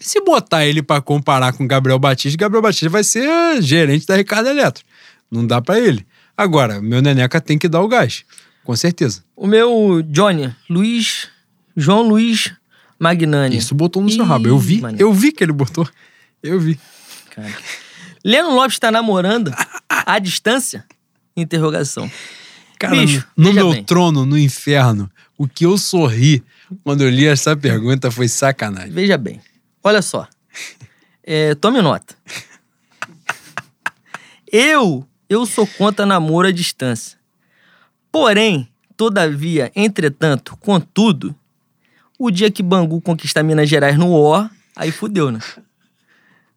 Se 0.00 0.20
botar 0.20 0.64
ele 0.64 0.82
para 0.82 1.00
comparar 1.00 1.52
com 1.52 1.66
Gabriel 1.66 1.98
Batista, 1.98 2.36
Gabriel 2.38 2.62
Batista 2.62 2.88
vai 2.88 3.04
ser 3.04 3.60
gerente 3.62 4.06
da 4.06 4.16
Ricardo 4.16 4.48
Eletro. 4.48 4.84
Não 5.30 5.46
dá 5.46 5.60
para 5.60 5.78
ele. 5.78 6.06
Agora, 6.36 6.80
meu 6.80 7.02
Neneca 7.02 7.40
tem 7.40 7.58
que 7.58 7.68
dar 7.68 7.80
o 7.82 7.88
gás. 7.88 8.24
Com 8.64 8.76
certeza. 8.76 9.24
O 9.34 9.46
meu 9.46 10.02
Johnny, 10.02 10.54
Luiz, 10.68 11.28
João 11.76 12.02
Luiz 12.08 12.52
Magnani. 12.98 13.56
Isso 13.56 13.74
botou 13.74 14.02
no 14.02 14.10
seu 14.10 14.24
rabo. 14.24 14.48
Eu 14.48 14.58
vi, 14.58 14.80
mané. 14.80 14.98
eu 15.00 15.12
vi 15.12 15.32
que 15.32 15.42
ele 15.42 15.52
botou. 15.52 15.88
Eu 16.42 16.60
vi. 16.60 16.78
Cara. 17.34 17.52
Leno 18.24 18.54
Lopes 18.54 18.78
tá 18.78 18.90
namorando 18.90 19.52
à 19.88 20.18
distância? 20.18 20.84
Interrogação. 21.36 22.10
Cara, 22.78 22.94
Bicho, 22.94 23.26
no 23.36 23.52
meu 23.52 23.72
bem. 23.72 23.84
trono, 23.84 24.24
no 24.24 24.38
inferno, 24.38 25.10
o 25.36 25.48
que 25.48 25.66
eu 25.66 25.76
sorri 25.78 26.42
quando 26.84 27.02
eu 27.02 27.10
li 27.10 27.26
essa 27.26 27.56
pergunta 27.56 28.10
foi 28.10 28.28
sacanagem. 28.28 28.90
Veja 28.90 29.16
bem. 29.16 29.40
Olha 29.82 30.02
só. 30.02 30.28
É, 31.22 31.54
tome 31.54 31.80
nota. 31.80 32.16
Eu, 34.50 35.06
eu 35.28 35.44
sou 35.44 35.66
contra 35.66 36.06
namoro 36.06 36.48
à 36.48 36.50
distância. 36.50 37.18
Porém, 38.10 38.68
todavia, 38.96 39.70
entretanto, 39.76 40.56
contudo, 40.56 41.34
o 42.18 42.30
dia 42.30 42.50
que 42.50 42.62
Bangu 42.62 43.00
conquistar 43.00 43.42
Minas 43.42 43.68
Gerais 43.68 43.96
no 43.96 44.10
O, 44.10 44.48
aí 44.74 44.90
fudeu, 44.90 45.30
né? 45.30 45.38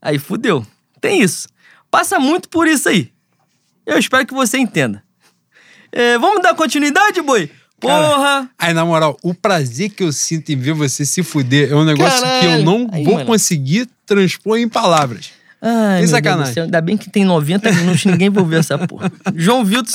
Aí 0.01 0.17
fudeu. 0.17 0.65
Tem 0.99 1.21
isso. 1.21 1.47
Passa 1.91 2.17
muito 2.17 2.49
por 2.49 2.67
isso 2.67 2.89
aí. 2.89 3.11
Eu 3.85 3.99
espero 3.99 4.25
que 4.25 4.33
você 4.33 4.57
entenda. 4.57 5.03
É, 5.91 6.17
vamos 6.17 6.41
dar 6.41 6.55
continuidade, 6.55 7.21
boi? 7.21 7.51
Porra! 7.81 8.49
Aí, 8.57 8.73
na 8.73 8.85
moral, 8.85 9.17
o 9.23 9.33
prazer 9.33 9.89
que 9.89 10.03
eu 10.03 10.11
sinto 10.13 10.51
em 10.51 10.55
ver 10.55 10.73
você 10.73 11.05
se 11.05 11.23
fuder 11.23 11.71
é 11.71 11.75
um 11.75 11.83
negócio 11.83 12.19
que 12.19 12.25
eu 12.45 12.49
Caralho. 12.49 12.63
não 12.63 12.87
Aí, 12.91 13.03
vou 13.03 13.15
mano. 13.15 13.25
conseguir 13.25 13.89
transpor 14.05 14.57
em 14.57 14.69
palavras. 14.69 15.31
Ai, 15.61 15.99
Deus 15.99 16.09
sacanagem. 16.09 16.53
céu, 16.55 16.63
Ainda 16.63 16.81
bem 16.81 16.97
que 16.97 17.07
tem 17.09 17.23
90 17.23 17.71
minutos 17.71 18.03
ninguém 18.05 18.29
vai 18.31 18.41
ouvir 18.41 18.55
essa 18.57 18.77
porra. 18.79 19.11
João 19.35 19.63
Vitor, 19.63 19.93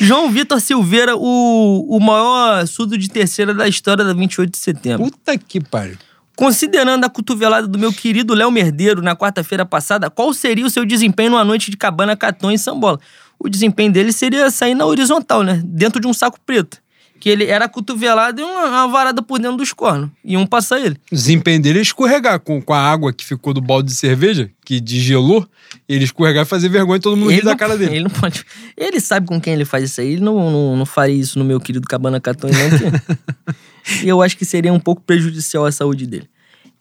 João 0.00 0.30
Vitor 0.30 0.60
Silveira, 0.60 1.16
o, 1.16 1.86
o 1.88 2.00
maior 2.00 2.66
surdo 2.66 2.98
de 2.98 3.08
terceira 3.08 3.54
da 3.54 3.68
história 3.68 4.04
da 4.04 4.12
28 4.12 4.50
de 4.50 4.58
setembro. 4.58 5.04
Puta 5.10 5.38
que 5.38 5.60
pariu. 5.60 5.96
Considerando 6.36 7.04
a 7.04 7.08
cotovelada 7.10 7.68
do 7.68 7.78
meu 7.78 7.92
querido 7.92 8.34
Léo 8.34 8.50
Merdeiro 8.50 9.02
na 9.02 9.14
quarta-feira 9.14 9.64
passada, 9.66 10.08
qual 10.08 10.32
seria 10.32 10.64
o 10.66 10.70
seu 10.70 10.84
desempenho 10.86 11.30
numa 11.30 11.44
noite 11.44 11.70
de 11.70 11.76
cabana 11.76 12.16
catão 12.16 12.50
em 12.50 12.56
São 12.56 12.80
Bola? 12.80 12.98
O 13.38 13.48
desempenho 13.48 13.92
dele 13.92 14.10
seria 14.12 14.50
sair 14.50 14.74
na 14.74 14.86
horizontal, 14.86 15.42
né? 15.42 15.60
Dentro 15.64 16.00
de 16.00 16.06
um 16.06 16.14
saco 16.14 16.38
preto. 16.44 16.78
Que 17.20 17.28
ele 17.28 17.44
era 17.44 17.68
cotovelado 17.68 18.40
e 18.40 18.44
uma, 18.44 18.64
uma 18.64 18.88
varada 18.88 19.20
por 19.22 19.38
dentro 19.38 19.58
dos 19.58 19.72
cornos. 19.74 20.08
E 20.24 20.36
um 20.38 20.46
passar 20.46 20.80
ele. 20.80 20.96
Desempenho 21.12 21.60
dele 21.60 21.78
é 21.78 21.82
escorregar 21.82 22.40
com, 22.40 22.60
com 22.62 22.72
a 22.72 22.80
água 22.80 23.12
que 23.12 23.22
ficou 23.24 23.52
do 23.52 23.60
balde 23.60 23.88
de 23.90 23.94
cerveja, 23.94 24.50
que 24.64 24.80
desgelou, 24.80 25.46
ele 25.86 26.04
escorregar 26.04 26.44
e 26.44 26.48
fazer 26.48 26.70
vergonha 26.70 26.96
e 26.96 27.00
todo 27.00 27.18
mundo 27.18 27.30
rir 27.30 27.44
da 27.44 27.54
cara 27.54 27.76
dele. 27.76 27.96
Ele 27.96 28.04
não 28.04 28.10
pode. 28.10 28.42
Ele 28.76 28.98
sabe 29.00 29.26
com 29.26 29.38
quem 29.38 29.52
ele 29.52 29.66
faz 29.66 29.84
isso 29.84 30.00
aí. 30.00 30.12
Ele 30.14 30.22
não, 30.22 30.50
não, 30.50 30.76
não 30.78 30.86
faria 30.86 31.14
isso 31.14 31.38
no 31.38 31.44
meu 31.44 31.60
querido 31.60 31.86
Cabana 31.86 32.18
Catões, 32.20 32.56
não. 32.56 32.70
que- 32.70 34.04
e 34.04 34.08
eu 34.08 34.22
acho 34.22 34.36
que 34.36 34.46
seria 34.46 34.72
um 34.72 34.80
pouco 34.80 35.02
prejudicial 35.02 35.66
à 35.66 35.72
saúde 35.72 36.06
dele. 36.06 36.26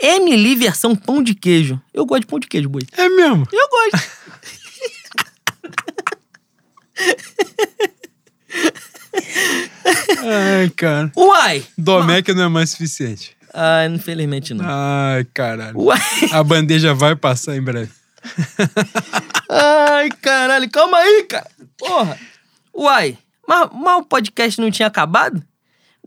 Emily 0.02 0.56
versão 0.56 0.96
pão 0.96 1.22
de 1.22 1.36
queijo. 1.36 1.82
Eu 1.94 2.06
gosto 2.06 2.22
de 2.22 2.28
pão 2.28 2.40
de 2.40 2.48
queijo, 2.48 2.70
boi. 2.70 2.84
É 2.98 3.10
mesmo. 3.10 3.46
Eu 3.52 3.68
gosto. 3.70 4.08
Ai, 10.24 10.70
cara. 10.70 11.12
Uai! 11.16 11.64
Domecq 11.78 12.34
não 12.34 12.44
é 12.44 12.48
mais 12.48 12.72
suficiente. 12.72 13.36
Ah, 13.54 13.86
infelizmente 13.88 14.54
não. 14.54 14.66
Ai, 14.68 15.26
caralho. 15.34 15.78
Uai! 15.80 16.00
A 16.32 16.44
bandeja 16.44 16.94
vai 16.94 17.16
passar 17.16 17.56
em 17.56 17.62
breve. 17.62 17.92
Ai, 19.50 20.10
caralho, 20.22 20.70
calma 20.70 20.98
aí, 20.98 21.24
cara. 21.24 21.50
Porra. 21.78 22.18
Uai, 22.74 23.18
mas, 23.48 23.70
mas 23.74 23.98
o 24.00 24.04
podcast 24.04 24.60
não 24.62 24.70
tinha 24.70 24.88
acabado? 24.88 25.42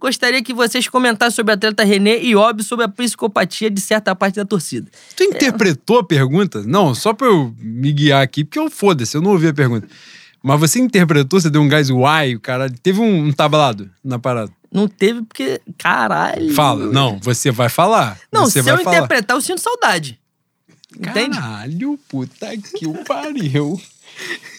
Gostaria 0.00 0.42
que 0.42 0.52
vocês 0.52 0.88
comentassem 0.88 1.36
sobre 1.36 1.52
a 1.52 1.54
atleta 1.54 1.84
René 1.84 2.18
e, 2.18 2.34
óbvio, 2.34 2.64
sobre 2.64 2.84
a 2.84 2.88
psicopatia 2.88 3.70
de 3.70 3.80
certa 3.80 4.16
parte 4.16 4.34
da 4.34 4.44
torcida. 4.44 4.90
Tu 5.16 5.22
interpretou 5.22 6.00
a 6.00 6.04
pergunta? 6.04 6.62
Não, 6.64 6.92
só 6.92 7.12
pra 7.12 7.28
eu 7.28 7.54
me 7.56 7.92
guiar 7.92 8.20
aqui, 8.20 8.42
porque 8.42 8.58
eu 8.58 8.68
foda-se, 8.68 9.16
eu 9.16 9.22
não 9.22 9.30
ouvi 9.30 9.46
a 9.46 9.54
pergunta. 9.54 9.86
Mas 10.42 10.58
você 10.58 10.80
interpretou, 10.80 11.40
você 11.40 11.48
deu 11.48 11.62
um 11.62 11.68
gás 11.68 11.88
uai, 11.90 12.34
o 12.34 12.40
caralho. 12.40 12.74
Teve 12.82 13.00
um, 13.00 13.26
um 13.26 13.32
tablado 13.32 13.90
na 14.02 14.18
parada. 14.18 14.50
Não 14.72 14.88
teve 14.88 15.22
porque. 15.22 15.60
Caralho. 15.78 16.54
Fala. 16.54 16.86
Não, 16.86 17.18
você 17.20 17.50
vai 17.50 17.68
falar. 17.68 18.18
Não, 18.32 18.46
você 18.46 18.62
se 18.62 18.62
vai 18.62 18.74
eu 18.74 18.84
falar. 18.84 18.96
interpretar, 18.96 19.36
eu 19.36 19.40
sinto 19.40 19.60
saudade. 19.60 20.18
Entende? 20.98 21.38
Caralho, 21.38 21.98
puta 22.08 22.56
que 22.56 22.86
o 22.86 22.94
pariu. 23.04 23.80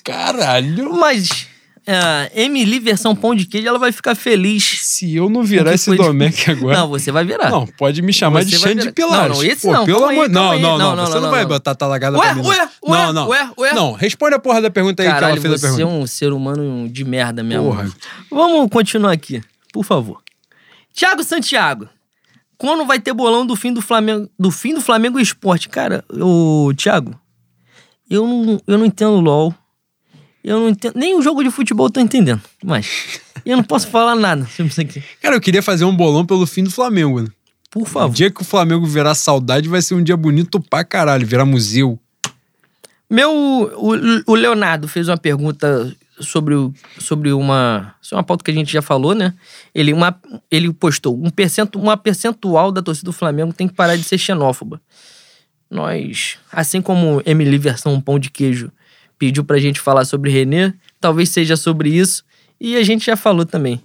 Caralho. 0.03 0.93
Mas. 0.93 1.47
A 1.85 2.29
Emily, 2.33 2.79
versão 2.79 3.13
pão 3.13 3.35
de 3.35 3.45
queijo, 3.45 3.67
ela 3.67 3.77
vai 3.77 3.91
ficar 3.91 4.15
feliz. 4.15 4.63
Se 4.83 5.15
eu 5.15 5.29
não 5.29 5.43
virar 5.43 5.73
esse 5.73 5.85
foi- 5.85 5.97
Domecq 5.97 6.47
agora. 6.51 6.77
Não, 6.77 6.87
você 6.87 7.11
vai 7.11 7.25
virar. 7.25 7.49
Não, 7.49 7.67
pode 7.67 8.01
me 8.01 8.13
chamar 8.13 8.43
Você 8.43 8.51
de 8.51 8.57
Xande 8.59 8.91
Pilares. 8.93 9.29
Não, 9.29 9.35
não, 9.35 9.43
esse 9.43 9.67
Pô, 9.67 9.73
não, 9.73 9.85
Pelo 9.85 10.05
amor... 10.05 10.29
não, 10.29 10.51
não, 10.53 10.59
Não, 10.59 10.77
não, 10.77 10.95
não, 10.95 11.05
Você 11.05 11.19
não, 11.19 11.29
vai 11.29 11.45
botar 11.45 11.75
talagada 11.75 12.17
Ué, 12.17 12.25
pra 12.25 12.35
mim. 12.35 12.47
ué, 12.47 12.69
ué, 12.87 13.05
não, 13.07 13.13
não. 13.13 13.27
ué, 13.27 13.49
ué. 13.57 13.73
Não, 13.73 13.91
responde 13.91 14.33
a 14.35 14.39
porra 14.39 14.61
da 14.61 14.69
pergunta 14.69 15.03
aí 15.03 15.07
que 15.09 15.13
Caralho, 15.13 15.33
ela 15.33 15.41
fez 15.41 15.53
a 15.53 15.57
você 15.57 15.65
é 15.67 15.75
pergunta. 15.75 15.97
um 15.97 16.07
ser 16.07 16.31
humano 16.31 16.87
de 16.87 17.03
merda 17.03 17.43
mesmo. 17.43 17.65
Porra. 17.65 17.91
Vamos 18.31 18.69
continuar 18.69 19.11
aqui, 19.11 19.41
por 19.73 19.83
favor. 19.83 20.21
Tiago 20.93 21.21
Santiago. 21.23 21.89
Quando 22.57 22.85
vai 22.85 22.97
ter 22.99 23.11
bolão 23.13 23.45
do 23.45 23.57
fim 23.57 23.73
do 23.73 23.81
Flamengo, 23.81 24.29
do 24.39 24.49
fim 24.51 24.73
do 24.73 24.79
Flamengo 24.79 25.19
Esporte? 25.19 25.67
Cara, 25.67 26.05
o 26.09 26.71
Thiago, 26.77 27.13
eu 28.09 28.25
não, 28.25 28.61
eu 28.65 28.77
não 28.77 28.85
entendo 28.85 29.19
LOL. 29.19 29.53
Eu 30.43 30.59
não 30.59 30.69
entendo. 30.69 30.93
Nem 30.97 31.15
o 31.15 31.21
jogo 31.21 31.43
de 31.43 31.49
futebol 31.49 31.87
eu 31.87 31.91
tô 31.91 31.99
entendendo. 31.99 32.41
Mas 32.63 33.19
eu 33.45 33.55
não 33.55 33.63
posso 33.63 33.87
falar 33.87 34.15
nada 34.15 34.45
sobre 34.47 34.71
isso 34.71 34.81
aqui. 34.81 35.01
Cara, 35.21 35.35
eu 35.35 35.41
queria 35.41 35.61
fazer 35.63 35.85
um 35.85 35.95
bolão 35.95 36.25
pelo 36.25 36.45
fim 36.45 36.63
do 36.63 36.71
Flamengo, 36.71 37.21
né? 37.21 37.27
Por 37.71 37.83
O 37.83 37.85
favor. 37.85 38.13
dia 38.13 38.29
que 38.29 38.41
o 38.41 38.45
Flamengo 38.45 38.85
virar 38.85 39.15
saudade 39.15 39.67
vai 39.69 39.81
ser 39.81 39.95
um 39.95 40.03
dia 40.03 40.15
bonito 40.17 40.59
pra 40.59 40.83
caralho, 40.83 41.25
virar 41.25 41.45
museu. 41.45 41.97
Meu. 43.09 43.31
O, 43.77 44.31
o 44.31 44.35
Leonardo 44.35 44.87
fez 44.87 45.07
uma 45.07 45.17
pergunta 45.17 45.95
sobre, 46.19 46.55
o- 46.55 46.73
sobre 46.99 47.31
uma. 47.31 47.95
Sobre 48.01 48.17
uma 48.17 48.23
pauta 48.23 48.43
que 48.43 48.51
a 48.51 48.53
gente 48.53 48.71
já 48.71 48.81
falou, 48.81 49.13
né? 49.15 49.33
Ele, 49.73 49.93
uma, 49.93 50.15
ele 50.51 50.71
postou: 50.73 51.15
um 51.23 51.29
percento, 51.29 51.79
uma 51.79 51.95
percentual 51.97 52.71
da 52.71 52.81
torcida 52.81 53.05
do 53.05 53.13
Flamengo 53.13 53.53
tem 53.53 53.67
que 53.67 53.73
parar 53.73 53.95
de 53.95 54.03
ser 54.03 54.17
xenófoba. 54.17 54.81
Nós, 55.69 56.37
assim 56.51 56.81
como 56.81 57.21
Emily 57.25 57.57
versão 57.57 57.99
Pão 57.99 58.19
de 58.19 58.29
Queijo 58.29 58.71
pediu 59.17 59.43
pra 59.43 59.57
gente 59.57 59.79
falar 59.79 60.05
sobre 60.05 60.31
Renê, 60.31 60.73
talvez 60.99 61.29
seja 61.29 61.55
sobre 61.55 61.89
isso. 61.89 62.23
E 62.59 62.75
a 62.77 62.83
gente 62.83 63.05
já 63.05 63.15
falou 63.15 63.45
também. 63.45 63.81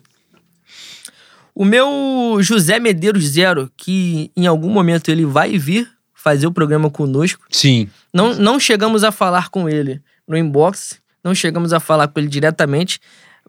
O 1.55 1.65
meu 1.65 2.39
José 2.41 2.79
Medeiros 2.79 3.25
Zero, 3.25 3.71
que 3.77 4.31
em 4.37 4.47
algum 4.47 4.71
momento 4.71 5.11
ele 5.11 5.25
vai 5.25 5.59
vir 5.59 5.89
fazer 6.15 6.47
o 6.47 6.53
programa 6.53 6.89
conosco. 6.91 7.45
Sim. 7.51 7.89
Não, 8.13 8.35
não 8.35 8.61
chegamos 8.61 9.03
a 9.03 9.11
falar 9.11 9.49
com 9.49 9.69
ele 9.69 10.01
no 10.27 10.37
inbox, 10.37 10.99
não 11.25 11.35
chegamos 11.35 11.73
a 11.73 11.81
falar 11.81 12.07
com 12.09 12.21
ele 12.21 12.29
diretamente, 12.29 13.01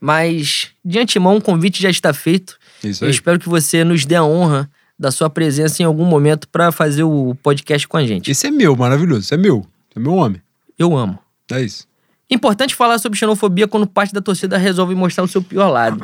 mas 0.01 0.69
de 0.83 0.97
antemão 0.97 1.37
o 1.37 1.41
convite 1.41 1.81
já 1.81 1.89
está 1.89 2.13
feito. 2.13 2.57
Isso 2.83 3.03
Eu 3.03 3.07
aí. 3.07 3.13
espero 3.13 3.37
que 3.39 3.49
você 3.49 3.83
nos 3.83 4.05
dê 4.05 4.15
a 4.15 4.23
honra 4.23 4.69
da 4.97 5.11
sua 5.11 5.29
presença 5.29 5.81
em 5.81 5.85
algum 5.85 6.05
momento 6.05 6.47
para 6.47 6.71
fazer 6.71 7.03
o 7.03 7.35
podcast 7.43 7.87
com 7.87 7.97
a 7.97 8.05
gente. 8.05 8.31
Esse 8.31 8.47
é 8.47 8.51
meu, 8.51 8.75
maravilhoso. 8.75 9.21
Esse 9.21 9.33
é 9.33 9.37
meu. 9.37 9.59
Esse 9.89 9.97
é 9.97 9.99
meu 9.99 10.13
homem. 10.13 10.41
Eu 10.77 10.97
amo. 10.97 11.19
É 11.51 11.61
isso. 11.61 11.87
Importante 12.29 12.75
falar 12.75 12.99
sobre 12.99 13.17
xenofobia 13.17 13.67
quando 13.67 13.87
parte 13.87 14.13
da 14.13 14.21
torcida 14.21 14.57
resolve 14.57 14.93
mostrar 14.93 15.23
o 15.23 15.27
seu 15.27 15.41
pior 15.41 15.69
lado. 15.69 16.03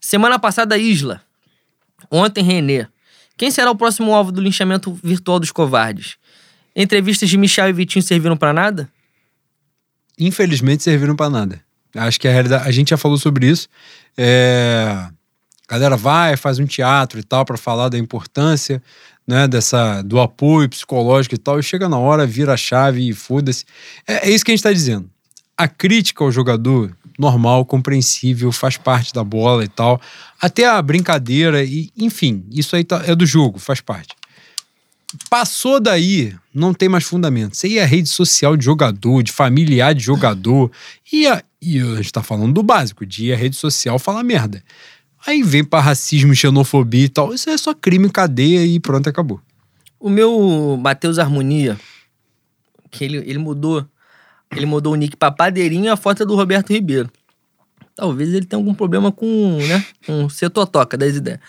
Semana 0.00 0.38
passada, 0.38 0.78
Isla. 0.78 1.20
Ontem, 2.10 2.44
Renê. 2.44 2.86
Quem 3.36 3.50
será 3.50 3.70
o 3.70 3.76
próximo 3.76 4.14
alvo 4.14 4.30
do 4.30 4.40
linchamento 4.40 4.92
virtual 5.02 5.40
dos 5.40 5.50
covardes? 5.50 6.16
Entrevistas 6.74 7.28
de 7.28 7.36
Michel 7.36 7.68
e 7.68 7.72
Vitinho 7.72 8.02
serviram 8.02 8.36
pra 8.36 8.52
nada? 8.52 8.88
Infelizmente 10.18 10.82
serviram 10.82 11.16
pra 11.16 11.28
nada. 11.28 11.60
Acho 11.94 12.20
que 12.20 12.28
a 12.28 12.32
realidade. 12.32 12.68
A 12.68 12.70
gente 12.70 12.90
já 12.90 12.96
falou 12.96 13.18
sobre 13.18 13.46
isso. 13.48 13.68
É, 14.16 14.86
A 15.68 15.72
galera 15.72 15.96
vai, 15.96 16.36
faz 16.36 16.58
um 16.58 16.66
teatro 16.66 17.18
e 17.18 17.22
tal 17.22 17.44
pra 17.44 17.56
falar 17.56 17.88
da 17.88 17.98
importância, 17.98 18.82
né, 19.26 19.48
dessa 19.48 20.02
do 20.02 20.20
apoio 20.20 20.68
psicológico 20.68 21.34
e 21.34 21.38
tal, 21.38 21.58
e 21.58 21.62
chega 21.62 21.88
na 21.88 21.98
hora, 21.98 22.26
vira 22.26 22.52
a 22.54 22.56
chave 22.56 23.08
e 23.08 23.12
foda-se. 23.12 23.64
É, 24.06 24.28
é 24.28 24.30
isso 24.30 24.44
que 24.44 24.52
a 24.52 24.54
gente 24.54 24.62
tá 24.62 24.72
dizendo. 24.72 25.10
A 25.56 25.66
crítica 25.66 26.22
ao 26.22 26.30
jogador, 26.30 26.94
normal, 27.18 27.64
compreensível, 27.64 28.52
faz 28.52 28.76
parte 28.76 29.12
da 29.12 29.24
bola 29.24 29.64
e 29.64 29.68
tal. 29.68 30.00
Até 30.40 30.66
a 30.66 30.80
brincadeira, 30.82 31.64
e 31.64 31.90
enfim, 31.96 32.44
isso 32.50 32.76
aí 32.76 32.84
tá- 32.84 33.02
é 33.06 33.14
do 33.14 33.24
jogo, 33.26 33.58
faz 33.58 33.80
parte. 33.80 34.14
Passou 35.30 35.80
daí, 35.80 36.34
não 36.52 36.74
tem 36.74 36.88
mais 36.88 37.04
fundamento. 37.04 37.56
Você 37.56 37.68
ia 37.68 37.84
à 37.84 37.86
rede 37.86 38.08
social 38.08 38.56
de 38.56 38.64
jogador, 38.64 39.22
de 39.22 39.32
familiar 39.32 39.94
de 39.94 40.02
jogador, 40.02 40.70
ia, 41.10 41.42
e 41.62 41.78
a 41.80 41.96
gente 41.96 42.12
tá 42.12 42.22
falando 42.22 42.52
do 42.52 42.62
básico, 42.62 43.06
de 43.06 43.26
ir 43.26 43.32
à 43.32 43.36
rede 43.36 43.56
social 43.56 43.98
falar 43.98 44.22
merda. 44.22 44.62
Aí 45.26 45.42
vem 45.42 45.64
pra 45.64 45.80
racismo, 45.80 46.34
xenofobia 46.34 47.04
e 47.04 47.08
tal. 47.08 47.34
Isso 47.34 47.50
é 47.50 47.58
só 47.58 47.74
crime, 47.74 48.08
cadeia 48.08 48.64
e 48.64 48.78
pronto, 48.78 49.08
acabou. 49.08 49.40
O 49.98 50.08
meu 50.08 50.78
Matheus 50.80 51.18
Harmonia, 51.18 51.76
que 52.90 53.04
ele, 53.04 53.18
ele 53.18 53.38
mudou. 53.38 53.84
Ele 54.54 54.66
mudou 54.66 54.92
o 54.92 54.96
nick 54.96 55.16
pra 55.16 55.32
Padeirinho 55.32 55.86
e 55.86 55.88
a 55.88 55.96
foto 55.96 56.22
é 56.22 56.26
do 56.26 56.36
Roberto 56.36 56.72
Ribeiro. 56.72 57.10
Talvez 57.96 58.32
ele 58.32 58.46
tenha 58.46 58.60
algum 58.60 58.74
problema 58.74 59.10
com, 59.10 59.58
né? 59.66 59.84
Com 60.06 60.28
cetotoca 60.28 60.96
das 60.96 61.16
ideias. 61.16 61.40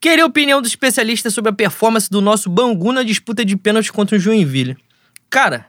Queria 0.00 0.24
a 0.24 0.26
opinião 0.26 0.60
do 0.60 0.66
especialista 0.66 1.30
sobre 1.30 1.50
a 1.50 1.54
performance 1.54 2.10
do 2.10 2.20
nosso 2.20 2.50
Bangu 2.50 2.92
na 2.92 3.02
disputa 3.02 3.42
de 3.42 3.56
pênalti 3.56 3.90
contra 3.90 4.16
o 4.16 4.18
Joinville. 4.18 4.76
Cara, 5.30 5.66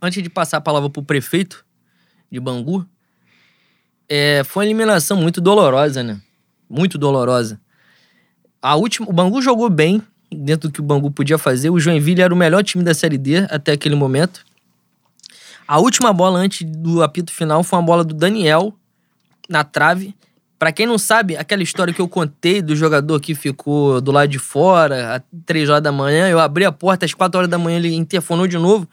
antes 0.00 0.22
de 0.22 0.30
passar 0.30 0.58
a 0.58 0.60
palavra 0.60 0.88
pro 0.88 1.02
prefeito 1.02 1.64
de 2.30 2.38
Bangu, 2.38 2.86
é, 4.10 4.42
foi 4.44 4.64
uma 4.64 4.66
eliminação 4.66 5.16
muito 5.16 5.40
dolorosa, 5.40 6.02
né? 6.02 6.20
Muito 6.68 6.98
dolorosa. 6.98 7.60
A 8.60 8.74
última, 8.74 9.08
o 9.08 9.12
Bangu 9.12 9.40
jogou 9.40 9.70
bem, 9.70 10.02
dentro 10.30 10.68
do 10.68 10.72
que 10.72 10.80
o 10.80 10.82
Bangu 10.82 11.12
podia 11.12 11.38
fazer. 11.38 11.70
O 11.70 11.78
Joinville 11.78 12.20
era 12.20 12.34
o 12.34 12.36
melhor 12.36 12.64
time 12.64 12.82
da 12.82 12.92
Série 12.92 13.16
D 13.16 13.38
até 13.48 13.70
aquele 13.70 13.94
momento. 13.94 14.44
A 15.66 15.78
última 15.78 16.12
bola 16.12 16.40
antes 16.40 16.66
do 16.68 17.00
apito 17.04 17.32
final 17.32 17.62
foi 17.62 17.78
uma 17.78 17.84
bola 17.84 18.02
do 18.02 18.12
Daniel 18.12 18.74
na 19.48 19.62
trave. 19.62 20.12
Pra 20.58 20.72
quem 20.72 20.86
não 20.86 20.98
sabe, 20.98 21.36
aquela 21.36 21.62
história 21.62 21.94
que 21.94 22.00
eu 22.00 22.08
contei 22.08 22.60
do 22.60 22.74
jogador 22.74 23.18
que 23.20 23.34
ficou 23.34 24.00
do 24.00 24.10
lado 24.10 24.28
de 24.28 24.38
fora 24.38 25.14
às 25.14 25.22
3 25.46 25.70
horas 25.70 25.82
da 25.82 25.92
manhã, 25.92 26.28
eu 26.28 26.38
abri 26.40 26.64
a 26.64 26.72
porta 26.72 27.06
às 27.06 27.14
4 27.14 27.38
horas 27.38 27.50
da 27.50 27.56
manhã, 27.56 27.78
ele 27.78 27.94
interfonou 27.94 28.46
de 28.46 28.58
novo. 28.58 28.86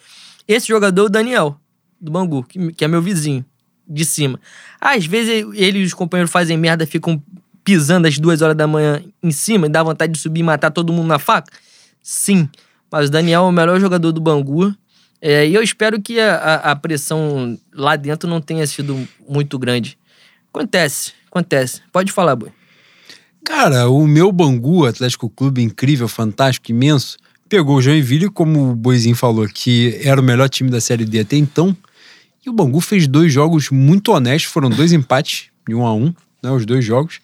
Esse 0.47 0.67
jogador 0.67 1.01
é 1.01 1.05
o 1.05 1.09
Daniel, 1.09 1.59
do 1.99 2.09
Bangu, 2.09 2.43
que, 2.43 2.71
que 2.71 2.85
é 2.85 2.87
meu 2.87 3.01
vizinho, 3.01 3.43
de 3.87 4.05
cima. 4.05 4.39
Às 4.79 5.05
vezes 5.05 5.45
ele 5.53 5.79
e 5.79 5.83
os 5.83 5.93
companheiros 5.93 6.31
fazem 6.31 6.57
merda, 6.57 6.85
ficam 6.85 7.21
pisando 7.63 8.07
às 8.07 8.17
2 8.17 8.41
horas 8.41 8.55
da 8.55 8.65
manhã 8.67 9.01
em 9.21 9.31
cima 9.31 9.67
e 9.67 9.69
dá 9.69 9.83
vontade 9.83 10.13
de 10.13 10.19
subir 10.19 10.39
e 10.39 10.43
matar 10.43 10.71
todo 10.71 10.93
mundo 10.93 11.07
na 11.07 11.19
faca? 11.19 11.51
Sim. 12.01 12.49
Mas 12.91 13.07
o 13.07 13.11
Daniel 13.11 13.41
é 13.43 13.47
o 13.47 13.51
melhor 13.51 13.79
jogador 13.79 14.11
do 14.11 14.21
Bangu. 14.21 14.73
É, 15.21 15.47
e 15.47 15.53
eu 15.55 15.61
espero 15.63 16.01
que 16.01 16.19
a, 16.19 16.35
a- 16.35 16.71
a 16.71 16.75
pressão 16.75 17.57
lá 17.73 17.95
dentro 17.95 18.29
não 18.29 18.39
tenha 18.39 18.65
sido 18.67 19.07
muito 19.27 19.57
grande. 19.59 19.97
Acontece, 20.53 21.11
acontece. 21.29 21.81
Pode 21.91 22.11
falar, 22.11 22.35
Boi. 22.35 22.49
Cara, 23.43 23.89
o 23.89 24.05
meu 24.07 24.31
Bangu, 24.31 24.85
Atlético 24.85 25.29
Clube 25.29 25.61
incrível, 25.61 26.07
fantástico, 26.07 26.69
imenso, 26.71 27.17
pegou 27.47 27.77
o 27.77 27.81
Joinville, 27.81 28.29
como 28.29 28.71
o 28.71 28.75
Boizinho 28.75 29.15
falou, 29.15 29.47
que 29.47 29.99
era 30.03 30.19
o 30.19 30.23
melhor 30.23 30.49
time 30.49 30.69
da 30.69 30.81
Série 30.81 31.05
D 31.05 31.19
até 31.19 31.37
então. 31.37 31.75
E 32.47 32.49
o 32.49 32.53
Bangu 32.53 32.79
fez 32.79 33.09
dois 33.09 33.33
jogos 33.33 33.69
muito 33.69 34.13
honestos, 34.13 34.49
foram 34.49 34.69
dois 34.69 34.93
empates, 34.93 35.49
de 35.67 35.75
um 35.75 35.85
a 35.85 35.93
um, 35.93 36.13
né, 36.41 36.49
os 36.49 36.65
dois 36.65 36.85
jogos. 36.85 37.19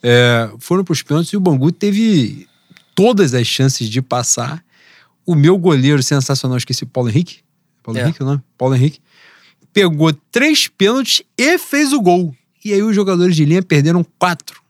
É, 0.00 0.48
foram 0.60 0.84
para 0.84 0.92
os 0.92 1.02
pênaltis 1.02 1.32
e 1.32 1.36
o 1.36 1.40
Bangu 1.40 1.72
teve 1.72 2.46
todas 2.94 3.34
as 3.34 3.44
chances 3.44 3.88
de 3.88 4.00
passar. 4.00 4.64
O 5.26 5.34
meu 5.34 5.58
goleiro 5.58 6.00
sensacional, 6.00 6.56
esqueci, 6.56 6.86
Paulo 6.86 7.10
Henrique? 7.10 7.40
Paulo 7.82 7.98
É. 7.98 8.04
Henrique, 8.04 8.22
não? 8.22 8.40
Paulo 8.56 8.76
Henrique. 8.76 9.00
Pegou 9.72 10.12
três 10.12 10.68
pênaltis 10.68 11.22
e 11.36 11.58
fez 11.58 11.92
o 11.92 12.00
gol. 12.00 12.32
E 12.64 12.72
aí 12.72 12.80
os 12.80 12.94
jogadores 12.94 13.34
de 13.34 13.44
linha 13.44 13.64
perderam 13.64 14.06
quatro. 14.16 14.62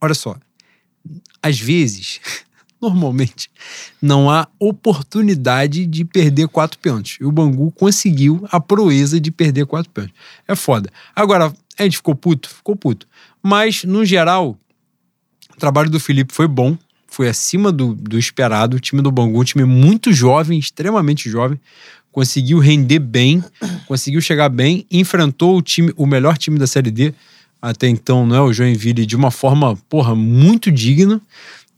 Olha 0.00 0.14
só. 0.14 0.38
Às 1.42 1.60
vezes, 1.60 2.18
normalmente, 2.80 3.50
não 4.00 4.30
há 4.30 4.48
oportunidade 4.58 5.86
de 5.86 6.04
perder 6.04 6.48
quatro 6.48 6.78
pênaltis. 6.78 7.18
E 7.20 7.24
o 7.24 7.32
Bangu 7.32 7.70
conseguiu 7.72 8.46
a 8.50 8.58
proeza 8.58 9.20
de 9.20 9.30
perder 9.30 9.66
quatro 9.66 9.90
pênaltis. 9.90 10.16
É 10.48 10.54
foda. 10.54 10.90
Agora, 11.14 11.52
a 11.78 11.82
gente 11.82 11.96
ficou 11.96 12.14
puto? 12.14 12.48
Ficou 12.48 12.74
puto. 12.74 13.06
Mas, 13.42 13.84
no 13.84 14.04
geral, 14.04 14.58
o 15.54 15.56
trabalho 15.58 15.90
do 15.90 16.00
Felipe 16.00 16.34
foi 16.34 16.48
bom. 16.48 16.76
Foi 17.06 17.28
acima 17.28 17.70
do, 17.70 17.94
do 17.94 18.18
esperado. 18.18 18.76
O 18.76 18.80
time 18.80 19.02
do 19.02 19.10
Bangu, 19.10 19.40
um 19.40 19.44
time 19.44 19.64
muito 19.64 20.12
jovem, 20.12 20.58
extremamente 20.58 21.28
jovem. 21.28 21.60
Conseguiu 22.12 22.58
render 22.58 22.98
bem, 22.98 23.42
conseguiu 23.86 24.20
chegar 24.20 24.48
bem, 24.48 24.84
enfrentou 24.90 25.56
o 25.56 25.62
time, 25.62 25.92
o 25.96 26.06
melhor 26.06 26.36
time 26.36 26.58
da 26.58 26.66
Série 26.66 26.90
D 26.90 27.14
até 27.62 27.88
então, 27.88 28.26
não 28.26 28.36
é? 28.36 28.40
O 28.40 28.52
Joinville 28.52 29.04
de 29.04 29.14
uma 29.14 29.30
forma, 29.30 29.76
porra, 29.88 30.14
muito 30.14 30.70
digna 30.70 31.20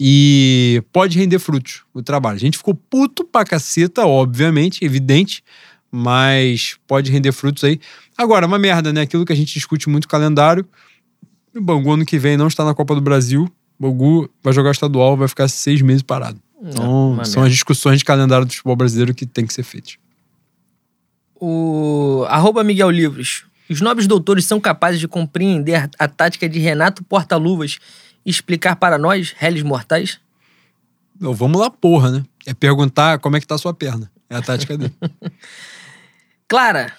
e 0.05 0.83
pode 0.93 1.17
render 1.17 1.39
frutos 1.39 1.85
o 1.95 2.03
trabalho. 2.03 2.35
A 2.35 2.41
gente 2.41 2.59
ficou 2.59 2.75
puto 2.75 3.25
pra 3.25 3.45
caceta, 3.45 4.05
obviamente, 4.05 4.85
evidente, 4.85 5.45
mas 5.93 6.77
pode 6.89 7.09
render 7.09 7.31
frutos 7.31 7.63
aí. 7.63 7.79
Agora, 8.19 8.45
uma 8.45 8.59
merda, 8.59 8.93
né? 8.93 9.03
Aquilo 9.03 9.25
que 9.25 9.33
a 9.33 9.37
gente 9.37 9.55
discute 9.55 9.89
muito 9.89 10.09
calendário. 10.09 10.67
O 11.55 11.61
Bangu 11.61 11.93
ano 11.93 12.05
que 12.05 12.19
vem 12.19 12.37
não 12.37 12.49
está 12.49 12.65
na 12.65 12.75
Copa 12.75 12.97
do 12.97 13.01
Brasil. 13.01 13.45
O 13.79 13.83
Bangu 13.83 14.29
vai 14.43 14.53
jogar 14.53 14.73
estadual, 14.73 15.17
vai 15.17 15.29
ficar 15.29 15.47
seis 15.47 15.81
meses 15.81 16.03
parado. 16.03 16.43
Então, 16.61 17.13
uma 17.13 17.25
são 17.25 17.45
as 17.45 17.53
discussões 17.53 18.01
de 18.01 18.05
calendário 18.05 18.45
do 18.45 18.51
futebol 18.51 18.75
brasileiro 18.75 19.15
que 19.15 19.25
tem 19.25 19.47
que 19.47 19.55
ser 19.55 19.63
feitas. 19.63 19.99
O 21.37 22.25
arroba 22.29 22.65
Miguel 22.65 22.91
Livros. 22.91 23.45
Os 23.71 23.81
nobres 23.81 24.09
doutores 24.09 24.47
são 24.47 24.59
capazes 24.59 24.99
de 24.99 25.07
compreender 25.07 25.89
a 25.97 26.09
tática 26.09 26.49
de 26.49 26.59
Renato 26.59 27.05
Portaluvas 27.05 27.79
e 27.79 28.12
explicar 28.25 28.77
para 28.77 28.99
nós, 28.99 29.35
réis 29.37 29.63
mortais? 29.63 30.21
Então, 31.17 31.35
vamos 31.35 31.61
lá, 31.61 31.71
porra, 31.71 32.11
né? 32.11 32.25
É 32.47 32.55
perguntar 32.55 33.19
como 33.19 33.37
é 33.37 33.41
que 33.41 33.47
tá 33.47 33.55
a 33.55 33.59
sua 33.59 33.75
perna. 33.75 34.11
É 34.29 34.37
a 34.37 34.43
tática 34.43 34.77
dele. 34.77 34.95
Clara, 36.49 36.93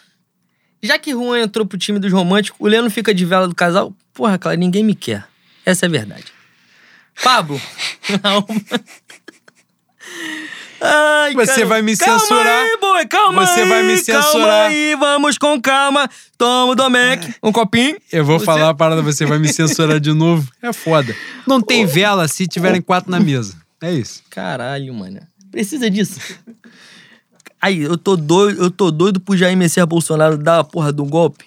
já 0.81 0.97
que 0.97 1.11
Juan 1.11 1.41
entrou 1.41 1.65
pro 1.65 1.77
time 1.77 1.99
dos 1.99 2.11
românticos, 2.11 2.59
o 2.59 2.67
Leno 2.67 2.89
fica 2.89 3.13
de 3.13 3.25
vela 3.25 3.47
do 3.47 3.55
casal? 3.55 3.93
Porra, 4.13 4.37
Clara, 4.37 4.57
ninguém 4.57 4.83
me 4.83 4.95
quer. 4.95 5.27
Essa 5.65 5.85
é 5.85 5.87
a 5.87 5.91
verdade. 5.91 6.25
Pablo. 7.21 7.59
Não. 8.23 8.45
Ai, 10.85 11.33
Você 11.33 11.53
cara. 11.53 11.65
vai 11.67 11.81
me 11.81 11.95
calma 11.95 12.19
censurar. 12.19 12.45
Aí, 12.65 12.77
boy, 12.81 13.05
calma 13.07 13.47
Você 13.47 13.61
aí, 13.61 13.69
vai 13.69 13.83
me 13.83 14.01
Calma 14.03 14.21
censurar. 14.23 14.67
aí, 14.69 14.95
vamos 14.99 15.37
com 15.37 15.61
calma. 15.61 16.09
Toma 16.37 16.73
o 16.73 16.75
Domec, 16.75 17.33
um 17.41 17.51
copinho. 17.53 17.95
Eu 18.11 18.25
vou 18.25 18.37
Você- 18.37 18.45
falar 18.45 18.69
a 18.69 18.73
parada, 18.73 19.01
você 19.01 19.25
vai 19.25 19.39
me 19.39 19.47
censurar 19.53 19.99
de 19.99 20.11
novo. 20.11 20.49
É 20.61 20.73
foda. 20.73 21.15
Não 21.47 21.61
tem 21.61 21.85
vela 21.85 22.27
se 22.27 22.45
tiverem 22.47 22.81
quatro 22.81 23.09
na 23.09 23.19
mesa. 23.19 23.55
É 23.81 23.93
isso. 23.93 24.23
Caralho, 24.29 24.93
mano. 24.93 25.21
Precisa 25.51 25.89
disso. 25.89 26.19
Aí, 27.61 27.81
eu 27.81 27.97
tô 27.97 28.17
doido, 28.17 28.61
eu 28.61 28.69
tô 28.69 28.91
doido 28.91 29.21
pro 29.21 29.37
Jair 29.37 29.55
Messias 29.55 29.85
Bolsonaro 29.85 30.37
dar 30.37 30.59
a 30.59 30.63
porra 30.65 30.91
do 30.91 31.05
golpe. 31.05 31.45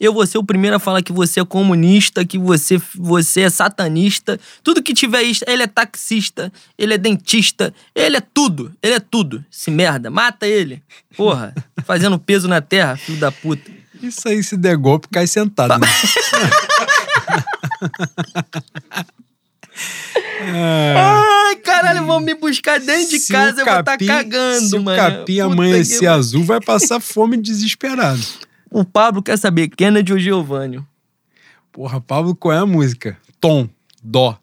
Eu 0.00 0.12
vou 0.14 0.26
ser 0.26 0.38
o 0.38 0.44
primeiro 0.44 0.76
a 0.76 0.78
falar 0.78 1.02
que 1.02 1.12
você 1.12 1.40
é 1.40 1.44
comunista, 1.44 2.24
que 2.24 2.38
você, 2.38 2.80
você 2.94 3.42
é 3.42 3.50
satanista. 3.50 4.38
Tudo 4.62 4.82
que 4.82 4.94
tiver 4.94 5.22
isso, 5.22 5.44
ele 5.46 5.62
é 5.62 5.66
taxista, 5.66 6.52
ele 6.78 6.94
é 6.94 6.98
dentista, 6.98 7.74
ele 7.94 8.16
é 8.16 8.20
tudo, 8.20 8.72
ele 8.82 8.94
é 8.94 9.00
tudo. 9.00 9.44
Esse 9.52 9.70
merda, 9.70 10.10
mata 10.10 10.46
ele. 10.46 10.82
Porra, 11.16 11.54
fazendo 11.84 12.18
peso 12.18 12.46
na 12.46 12.60
terra, 12.60 12.96
filho 12.96 13.18
da 13.18 13.32
puta. 13.32 13.70
Isso 14.00 14.28
aí, 14.28 14.42
se 14.44 14.56
der 14.56 14.76
golpe, 14.76 15.08
cai 15.10 15.26
sentado. 15.26 15.76
Né? 15.80 15.86
Ai, 20.96 21.56
caralho, 21.56 22.04
vão 22.06 22.20
me 22.20 22.34
buscar 22.34 22.78
dentro 22.80 23.10
de 23.10 23.18
Se 23.18 23.32
casa, 23.32 23.56
o 23.56 23.60
eu 23.60 23.64
vou 23.64 23.80
estar 23.80 23.92
capim- 23.92 24.06
cagando, 24.06 24.68
Se 24.68 24.76
o 24.76 24.82
mano. 24.82 24.96
capim 24.96 25.40
amanhecer 25.40 25.98
que- 26.00 26.06
azul, 26.06 26.44
vai 26.44 26.60
passar 26.60 27.00
fome 27.00 27.36
desesperado. 27.36 28.22
O 28.70 28.84
Pablo 28.84 29.22
quer 29.22 29.38
saber, 29.38 29.68
Kennedy 29.68 30.12
ou 30.12 30.18
Giovanni? 30.18 30.82
Porra, 31.72 32.00
Pablo, 32.00 32.34
qual 32.34 32.52
é 32.54 32.58
a 32.58 32.66
música? 32.66 33.16
Tom, 33.40 33.68
dó. 34.02 34.38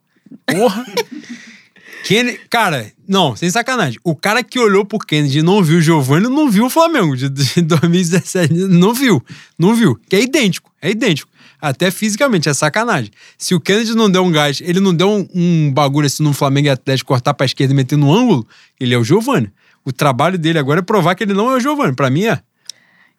Porra. 0.46 0.86
Kennedy, 2.06 2.40
cara, 2.50 2.92
não, 3.08 3.36
sem 3.36 3.50
sacanagem. 3.50 4.00
O 4.04 4.16
cara 4.16 4.44
que 4.44 4.60
olhou 4.60 4.86
pro 4.86 5.00
Kennedy 5.00 5.40
e 5.40 5.42
não 5.42 5.64
viu 5.64 5.80
o 5.80 5.82
Giovanni 5.82 6.28
não 6.28 6.50
viu 6.50 6.66
o 6.66 6.70
Flamengo 6.70 7.18
de, 7.18 7.28
de 7.30 7.62
2017. 7.62 8.54
Não 8.54 8.94
viu, 8.94 9.24
não 9.58 9.74
viu. 9.74 10.00
Que 10.08 10.16
é 10.16 10.22
idêntico, 10.22 10.72
é 10.82 10.92
idêntico. 10.92 11.32
Até 11.60 11.90
fisicamente, 11.90 12.48
é 12.48 12.54
sacanagem. 12.54 13.10
Se 13.40 13.56
o 13.56 13.60
Kennedy 13.60 13.96
não 13.96 14.10
deu 14.10 14.24
um 14.24 14.32
gás, 14.32 14.62
ele 14.62 14.80
não 14.80 14.94
deu 14.94 15.10
um, 15.10 15.28
um 15.34 15.74
bagulho 15.74 16.06
assim 16.06 16.22
no 16.22 16.32
Flamengo 16.32 16.68
e 16.68 16.70
Atlético 16.70 17.08
cortar 17.08 17.34
pra 17.34 17.46
esquerda 17.46 17.74
e 17.74 17.76
meter 17.76 17.98
no 17.98 18.14
ângulo, 18.14 18.48
ele 18.80 18.94
é 18.94 18.98
o 18.98 19.04
Giovanni. 19.04 19.52
O 19.84 19.92
trabalho 19.92 20.38
dele 20.38 20.60
agora 20.60 20.82
é 20.82 20.84
provar 20.84 21.16
que 21.16 21.24
ele 21.24 21.34
não 21.34 21.52
é 21.52 21.56
o 21.56 21.60
Giovanni. 21.60 21.96
Pra 21.96 22.10
mim 22.10 22.26
é. 22.26 22.40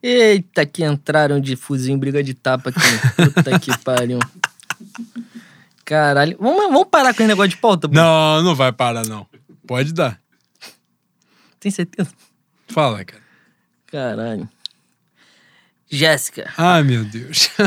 Eita, 0.03 0.65
que 0.67 0.85
entraram 0.85 1.41
de 1.41 1.57
fuzil 1.57 1.95
em 1.95 1.99
briga 1.99 2.23
de 2.23 2.35
tapa 2.35 2.71
aqui. 2.71 2.81
Puta 3.17 3.59
que 3.59 3.77
pariu. 3.83 4.19
Caralho. 5.85 6.37
Vamos, 6.41 6.63
vamos 6.65 6.89
parar 6.91 7.15
com 7.15 7.23
esse 7.23 7.29
negócio 7.29 7.51
de 7.51 7.57
pauta? 7.57 7.89
Bruno? 7.89 8.03
Não, 8.05 8.43
não 8.43 8.55
vai 8.55 8.73
parar, 8.73 9.07
não. 9.07 9.27
Pode 9.67 9.93
dar. 9.93 10.21
Tem 11.59 11.71
certeza? 11.71 12.11
Fala, 12.69 13.05
cara. 13.05 13.23
Caralho. 13.87 14.49
Jéssica. 15.89 16.53
Ai, 16.57 16.83
meu 16.83 17.05
Deus. 17.05 17.49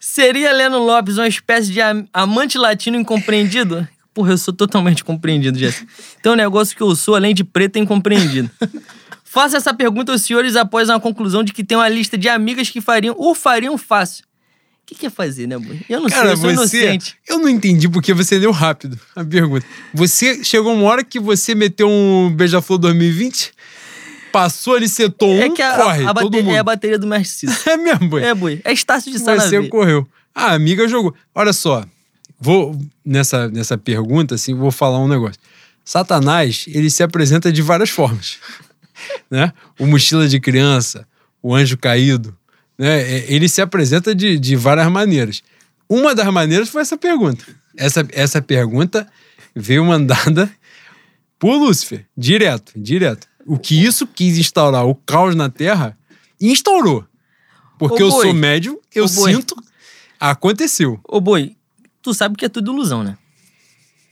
Seria 0.00 0.52
Leno 0.52 0.78
Lopes 0.78 1.16
uma 1.16 1.28
espécie 1.28 1.72
de 1.72 1.80
am- 1.80 2.06
amante 2.12 2.58
latino 2.58 2.96
incompreendido? 2.98 3.86
Porra, 4.12 4.32
eu 4.32 4.38
sou 4.38 4.52
totalmente 4.52 5.02
compreendido, 5.02 5.58
Jéssica. 5.58 5.86
Tem 6.22 6.32
um 6.32 6.36
negócio 6.36 6.76
que 6.76 6.82
eu 6.82 6.94
sou, 6.94 7.14
além 7.14 7.34
de 7.34 7.44
preto, 7.44 7.76
é 7.76 7.80
incompreendido. 7.80 8.50
Faça 9.32 9.56
essa 9.56 9.72
pergunta 9.72 10.12
aos 10.12 10.20
senhores 10.20 10.56
após 10.56 10.90
uma 10.90 11.00
conclusão 11.00 11.42
de 11.42 11.54
que 11.54 11.64
tem 11.64 11.74
uma 11.74 11.88
lista 11.88 12.18
de 12.18 12.28
amigas 12.28 12.68
que 12.68 12.82
fariam 12.82 13.14
ou 13.16 13.34
fariam 13.34 13.78
fácil. 13.78 14.24
O 14.82 14.84
que, 14.84 14.94
que 14.94 15.06
é 15.06 15.10
fazer, 15.10 15.46
né, 15.46 15.56
Boi? 15.56 15.80
Eu 15.88 16.00
não 16.02 16.08
sei, 16.10 16.18
Cara, 16.18 16.30
eu 16.32 16.36
sou 16.36 16.50
você. 16.50 16.52
inocente. 16.84 17.16
Eu 17.26 17.38
não 17.38 17.48
entendi 17.48 17.88
porque 17.88 18.12
você 18.12 18.36
leu 18.38 18.50
rápido 18.50 19.00
a 19.16 19.24
pergunta. 19.24 19.64
Você 19.94 20.44
chegou 20.44 20.74
uma 20.74 20.84
hora 20.86 21.02
que 21.02 21.18
você 21.18 21.54
meteu 21.54 21.88
um 21.88 22.30
Beija-Flor 22.36 22.78
2020, 22.80 23.54
passou 24.30 24.74
ali, 24.74 24.86
setou 24.86 25.30
um, 25.32 25.40
é 25.40 25.48
que 25.48 25.62
a, 25.62 25.76
corre, 25.76 26.04
a, 26.04 26.12
todo 26.12 26.30
bate- 26.30 26.42
mundo. 26.42 26.54
é 26.54 26.58
a 26.58 26.62
bateria 26.64 26.98
do 26.98 27.06
Mestre 27.06 27.48
Cícero. 27.50 27.62
É 27.72 27.76
mesmo, 27.78 28.08
boi. 28.10 28.22
É, 28.22 28.34
Boi. 28.34 28.60
É 28.62 28.70
Estácio 28.72 29.10
de 29.10 29.18
Sá 29.18 29.34
Você 29.36 29.66
correu. 29.68 30.06
A 30.34 30.52
amiga 30.52 30.86
jogou. 30.86 31.14
Olha 31.34 31.54
só, 31.54 31.86
vou 32.38 32.78
nessa, 33.02 33.48
nessa 33.48 33.78
pergunta, 33.78 34.34
assim, 34.34 34.52
vou 34.54 34.70
falar 34.70 34.98
um 34.98 35.08
negócio. 35.08 35.40
Satanás, 35.82 36.66
ele 36.68 36.90
se 36.90 37.02
apresenta 37.02 37.50
de 37.50 37.62
várias 37.62 37.88
formas. 37.88 38.36
Né? 39.30 39.52
O 39.78 39.86
mochila 39.86 40.28
de 40.28 40.40
criança, 40.40 41.06
o 41.42 41.54
anjo 41.54 41.76
caído, 41.76 42.36
né? 42.78 43.02
É, 43.02 43.32
Ele 43.32 43.48
se 43.48 43.60
apresenta 43.60 44.14
de, 44.14 44.38
de 44.38 44.56
várias 44.56 44.90
maneiras. 44.90 45.42
Uma 45.88 46.14
das 46.14 46.26
maneiras 46.32 46.68
foi 46.68 46.82
essa 46.82 46.96
pergunta. 46.96 47.44
Essa, 47.76 48.06
essa 48.12 48.40
pergunta 48.40 49.06
veio 49.54 49.84
mandada 49.84 50.50
por 51.38 51.56
Lúcifer, 51.56 52.06
direto, 52.16 52.72
direto. 52.76 53.26
O 53.44 53.58
que 53.58 53.74
isso 53.74 54.06
quis 54.06 54.38
instaurar, 54.38 54.86
o 54.86 54.94
caos 54.94 55.34
na 55.34 55.50
Terra, 55.50 55.98
instaurou. 56.40 57.04
Porque 57.78 58.02
Ô, 58.02 58.06
eu 58.06 58.10
boi. 58.10 58.26
sou 58.26 58.34
médium, 58.34 58.78
eu 58.94 59.04
Ô, 59.04 59.08
sinto, 59.08 59.56
aconteceu. 60.20 61.00
Ô, 61.08 61.20
Boi, 61.20 61.56
tu 62.00 62.14
sabe 62.14 62.36
que 62.36 62.44
é 62.44 62.48
tudo 62.48 62.72
ilusão, 62.72 63.02
né? 63.02 63.18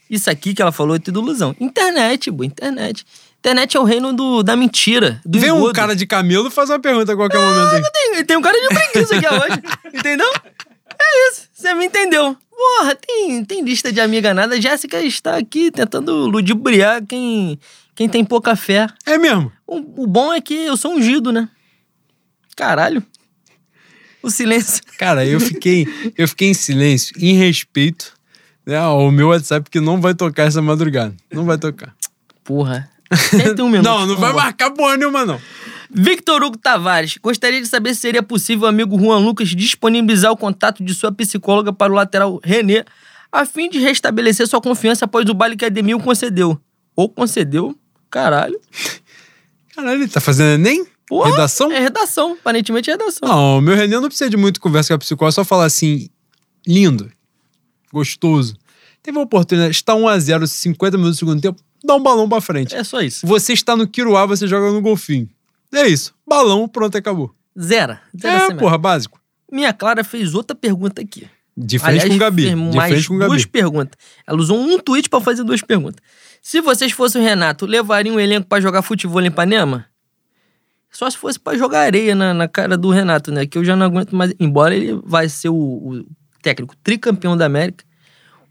Isso 0.08 0.28
aqui 0.28 0.52
que 0.52 0.60
ela 0.60 0.72
falou 0.72 0.96
é 0.96 0.98
tudo 0.98 1.20
ilusão. 1.20 1.54
Internet, 1.60 2.30
Boi, 2.32 2.46
internet. 2.46 3.06
Internet 3.40 3.74
é 3.74 3.80
o 3.80 3.84
reino 3.84 4.12
do, 4.12 4.42
da 4.42 4.54
mentira, 4.54 5.18
do 5.24 5.40
Vem 5.40 5.50
um 5.50 5.72
cara 5.72 5.96
de 5.96 6.06
camelo 6.06 6.50
faz 6.50 6.68
uma 6.68 6.78
pergunta 6.78 7.14
a 7.14 7.16
qualquer 7.16 7.40
momento 7.40 7.74
aí. 7.74 7.82
Tem, 7.90 8.24
tem 8.24 8.36
um 8.36 8.42
cara 8.42 8.60
de 8.60 8.68
preguiça 8.68 9.16
aqui 9.16 9.26
hoje, 9.26 9.62
entendeu? 9.98 10.30
É 11.00 11.30
isso, 11.30 11.48
você 11.50 11.74
me 11.74 11.86
entendeu. 11.86 12.36
Porra, 12.50 12.94
tem, 12.94 13.42
tem 13.46 13.64
lista 13.64 13.90
de 13.90 13.98
amiga 13.98 14.34
nada. 14.34 14.60
Jéssica 14.60 15.00
está 15.00 15.38
aqui 15.38 15.70
tentando 15.70 16.26
ludibriar 16.26 17.02
quem, 17.06 17.58
quem 17.94 18.06
tem 18.10 18.22
pouca 18.22 18.54
fé. 18.54 18.86
É 19.06 19.16
mesmo. 19.16 19.50
O, 19.66 20.02
o 20.02 20.06
bom 20.06 20.34
é 20.34 20.42
que 20.42 20.52
eu 20.52 20.76
sou 20.76 20.92
ungido, 20.92 21.32
né? 21.32 21.48
Caralho. 22.54 23.02
O 24.22 24.30
silêncio. 24.30 24.82
Cara, 24.98 25.24
eu 25.24 25.40
fiquei, 25.40 25.86
eu 26.18 26.28
fiquei 26.28 26.50
em 26.50 26.54
silêncio, 26.54 27.14
em 27.18 27.32
respeito 27.32 28.12
né, 28.66 28.76
ao 28.76 29.10
meu 29.10 29.28
WhatsApp 29.28 29.70
que 29.70 29.80
não 29.80 29.98
vai 29.98 30.14
tocar 30.14 30.42
essa 30.42 30.60
madrugada. 30.60 31.14
Não 31.32 31.46
vai 31.46 31.56
tocar. 31.56 31.96
Porra. 32.44 32.86
Tem 33.30 33.64
um 33.64 33.68
minuto. 33.70 33.84
Não, 33.84 34.06
não 34.06 34.16
vai 34.16 34.32
marcar 34.32 34.70
porra 34.70 34.96
nenhuma, 34.96 35.26
não. 35.26 35.40
Victor 35.92 36.42
Hugo 36.44 36.56
Tavares, 36.56 37.18
gostaria 37.20 37.60
de 37.60 37.66
saber 37.66 37.94
se 37.94 38.02
seria 38.02 38.22
possível 38.22 38.66
o 38.66 38.68
amigo 38.68 38.96
Juan 38.98 39.18
Lucas 39.18 39.48
disponibilizar 39.48 40.30
o 40.30 40.36
contato 40.36 40.84
de 40.84 40.94
sua 40.94 41.10
psicóloga 41.10 41.72
para 41.72 41.92
o 41.92 41.96
lateral 41.96 42.40
René, 42.44 42.84
a 43.32 43.44
fim 43.44 43.68
de 43.68 43.80
restabelecer 43.80 44.46
sua 44.46 44.60
confiança 44.60 45.04
após 45.04 45.28
o 45.28 45.34
baile 45.34 45.56
que 45.56 45.64
Ademil 45.64 45.98
concedeu. 45.98 46.60
Ou 46.94 47.08
concedeu? 47.08 47.76
Caralho. 48.08 48.60
Caralho, 49.74 50.02
ele 50.02 50.08
tá 50.08 50.20
fazendo 50.20 50.54
Enem? 50.54 50.86
Porra, 51.06 51.30
Redação? 51.30 51.72
É 51.72 51.80
redação. 51.80 52.36
Aparentemente 52.40 52.88
é 52.88 52.92
redação. 52.92 53.28
Não, 53.28 53.58
o 53.58 53.60
meu 53.60 53.74
René 53.74 53.98
não 53.98 54.06
precisa 54.06 54.30
de 54.30 54.36
muito 54.36 54.60
conversa 54.60 54.90
com 54.90 54.94
a 54.94 54.98
psicóloga, 54.98 55.32
é 55.32 55.34
só 55.34 55.44
falar 55.44 55.64
assim, 55.64 56.08
lindo, 56.64 57.10
gostoso. 57.92 58.56
Teve 59.02 59.18
uma 59.18 59.24
oportunidade, 59.24 59.72
está 59.72 59.94
1x0, 59.94 60.46
50 60.46 60.96
minutos 60.96 61.16
do 61.16 61.18
segundo 61.18 61.40
tempo, 61.40 61.60
dá 61.84 61.94
um 61.94 62.02
balão 62.02 62.28
pra 62.28 62.40
frente. 62.40 62.74
É 62.74 62.84
só 62.84 63.00
isso. 63.00 63.26
Você 63.26 63.52
está 63.52 63.76
no 63.76 63.86
Quiruá, 63.86 64.26
você 64.26 64.46
joga 64.46 64.70
no 64.72 64.80
golfinho. 64.80 65.28
É 65.72 65.86
isso. 65.86 66.14
Balão, 66.26 66.66
pronto, 66.68 66.96
acabou. 66.96 67.34
Zero. 67.60 67.98
Zero 68.18 68.52
É, 68.52 68.54
porra, 68.54 68.78
básico. 68.78 69.20
Minha 69.50 69.72
Clara 69.72 70.04
fez 70.04 70.34
outra 70.34 70.54
pergunta 70.54 71.00
aqui. 71.00 71.26
De 71.56 71.78
frente 71.78 71.90
Aliás, 71.90 72.08
com 72.08 72.14
o 72.16 72.18
Gabi. 72.18 72.48
De 72.48 72.54
mais 72.54 72.92
frente 72.92 73.08
com 73.08 73.14
o 73.14 73.18
duas 73.18 73.42
Gabi. 73.42 73.46
perguntas. 73.46 73.98
Ela 74.26 74.38
usou 74.38 74.58
um 74.58 74.78
tweet 74.78 75.08
pra 75.08 75.20
fazer 75.20 75.44
duas 75.44 75.60
perguntas. 75.60 76.00
Se 76.40 76.60
vocês 76.60 76.92
fossem 76.92 77.20
o 77.20 77.24
Renato, 77.24 77.66
levariam 77.66 78.16
um 78.16 78.20
elenco 78.20 78.46
pra 78.48 78.60
jogar 78.60 78.82
futebol 78.82 79.20
em 79.20 79.26
Ipanema? 79.26 79.86
Só 80.90 81.08
se 81.08 81.16
fosse 81.16 81.38
pra 81.38 81.56
jogar 81.56 81.80
areia 81.82 82.14
na, 82.14 82.32
na 82.34 82.48
cara 82.48 82.76
do 82.76 82.90
Renato, 82.90 83.30
né? 83.30 83.46
Que 83.46 83.58
eu 83.58 83.64
já 83.64 83.76
não 83.76 83.86
aguento 83.86 84.14
mais. 84.14 84.32
Embora 84.40 84.74
ele 84.74 84.98
vai 85.04 85.28
ser 85.28 85.48
o, 85.48 85.54
o 85.54 86.04
técnico 86.42 86.74
tricampeão 86.82 87.36
da 87.36 87.46
América, 87.46 87.84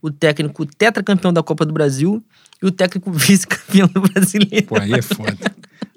o 0.01 0.09
técnico 0.11 0.65
tetracampeão 0.65 1.33
da 1.33 1.43
Copa 1.43 1.65
do 1.65 1.73
Brasil 1.73 2.23
e 2.61 2.65
o 2.65 2.71
técnico 2.71 3.11
vice-campeão 3.13 3.87
do 3.87 4.01
brasileiro. 4.01 4.67
Pô, 4.67 4.79
aí 4.79 4.93
é 4.93 5.01
foda. 5.01 5.37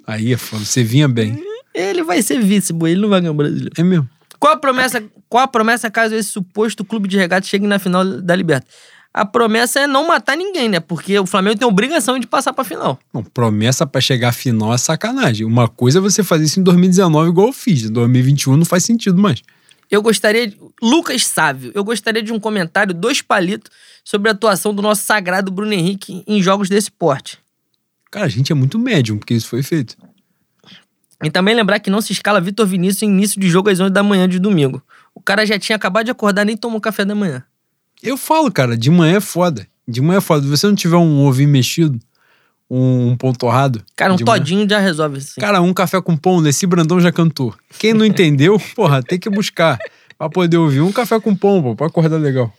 aí 0.06 0.32
é 0.32 0.36
foda. 0.36 0.64
Você 0.64 0.82
vinha 0.82 1.08
bem. 1.08 1.42
Ele 1.74 2.02
vai 2.02 2.22
ser 2.22 2.40
vice, 2.40 2.72
boy. 2.72 2.90
Ele 2.90 3.00
não 3.00 3.08
vai 3.08 3.20
ganhar 3.20 3.32
o 3.32 3.34
brasileiro. 3.34 3.72
É 3.76 3.82
mesmo. 3.82 4.08
Qual 4.38 4.52
a 4.52 4.56
promessa, 4.56 5.02
qual 5.28 5.44
a 5.44 5.48
promessa 5.48 5.90
caso 5.90 6.14
esse 6.14 6.28
suposto 6.28 6.84
clube 6.84 7.08
de 7.08 7.16
regata 7.16 7.46
chegue 7.46 7.66
na 7.66 7.78
final 7.78 8.04
da 8.04 8.34
Libertadores? 8.34 8.76
A 9.14 9.26
promessa 9.26 9.80
é 9.80 9.86
não 9.86 10.08
matar 10.08 10.36
ninguém, 10.36 10.70
né? 10.70 10.80
Porque 10.80 11.18
o 11.18 11.26
Flamengo 11.26 11.58
tem 11.58 11.68
obrigação 11.68 12.18
de 12.18 12.26
passar 12.26 12.52
pra 12.54 12.64
final. 12.64 12.98
Não, 13.12 13.22
promessa 13.22 13.86
pra 13.86 14.00
chegar 14.00 14.30
à 14.30 14.32
final 14.32 14.72
é 14.72 14.78
sacanagem. 14.78 15.44
Uma 15.46 15.68
coisa 15.68 15.98
é 15.98 16.00
você 16.00 16.22
fazer 16.22 16.44
isso 16.44 16.58
em 16.58 16.62
2019 16.62 17.28
igual 17.28 17.48
eu 17.48 17.52
fiz. 17.52 17.84
Em 17.84 17.92
2021 17.92 18.56
não 18.56 18.64
faz 18.64 18.84
sentido 18.84 19.20
mais. 19.20 19.42
Eu 19.92 20.00
gostaria. 20.02 20.48
de- 20.48 20.56
Lucas 20.82 21.26
Sávio, 21.26 21.70
eu 21.74 21.84
gostaria 21.84 22.22
de 22.22 22.32
um 22.32 22.40
comentário, 22.40 22.94
dois 22.94 23.20
palitos, 23.20 23.70
sobre 24.02 24.28
a 24.30 24.32
atuação 24.32 24.74
do 24.74 24.80
nosso 24.80 25.02
sagrado 25.02 25.52
Bruno 25.52 25.72
Henrique 25.74 26.24
em 26.26 26.42
jogos 26.42 26.68
desse 26.68 26.90
porte. 26.90 27.38
Cara, 28.10 28.24
a 28.26 28.28
gente 28.28 28.50
é 28.50 28.54
muito 28.54 28.78
médium 28.78 29.18
porque 29.18 29.34
isso 29.34 29.46
foi 29.48 29.62
feito. 29.62 29.96
E 31.22 31.30
também 31.30 31.54
lembrar 31.54 31.78
que 31.78 31.90
não 31.90 32.00
se 32.00 32.12
escala 32.12 32.40
Vitor 32.40 32.66
Vinícius 32.66 33.02
em 33.02 33.06
início 33.10 33.38
de 33.40 33.48
jogo 33.48 33.68
às 33.70 33.78
11 33.78 33.92
da 33.92 34.02
manhã 34.02 34.26
de 34.28 34.38
domingo. 34.38 34.82
O 35.14 35.20
cara 35.20 35.46
já 35.46 35.58
tinha 35.58 35.76
acabado 35.76 36.06
de 36.06 36.10
acordar, 36.10 36.44
nem 36.44 36.56
tomou 36.56 36.80
café 36.80 37.04
da 37.04 37.14
manhã. 37.14 37.44
Eu 38.02 38.16
falo, 38.16 38.50
cara, 38.50 38.76
de 38.76 38.90
manhã 38.90 39.18
é 39.18 39.20
foda. 39.20 39.66
De 39.86 40.00
manhã 40.00 40.18
é 40.18 40.20
foda. 40.22 40.42
Se 40.42 40.48
você 40.48 40.66
não 40.66 40.74
tiver 40.74 40.96
um 40.96 41.24
ovinho 41.24 41.48
mexido, 41.50 42.00
um, 42.70 43.10
um 43.10 43.16
pão 43.16 43.32
torrado. 43.32 43.82
Cara, 43.96 44.12
um 44.12 44.16
de 44.16 44.24
manhã- 44.24 44.38
todinho 44.38 44.68
já 44.68 44.78
resolve 44.78 45.18
isso. 45.18 45.40
Cara, 45.40 45.60
um 45.60 45.72
café 45.74 46.00
com 46.00 46.16
pão, 46.16 46.40
Nessi 46.40 46.66
Brandão 46.66 47.00
já 47.00 47.12
cantou. 47.12 47.54
Quem 47.78 47.92
não 47.92 48.04
entendeu, 48.04 48.58
porra, 48.74 49.02
tem 49.02 49.18
que 49.18 49.28
buscar. 49.30 49.78
Pra 50.18 50.28
poder 50.30 50.56
ouvir 50.56 50.80
um 50.80 50.92
café 50.92 51.18
com 51.20 51.34
pão, 51.34 51.62
pô, 51.62 51.74
pra 51.76 51.86
acordar 51.88 52.16
legal. 52.16 52.52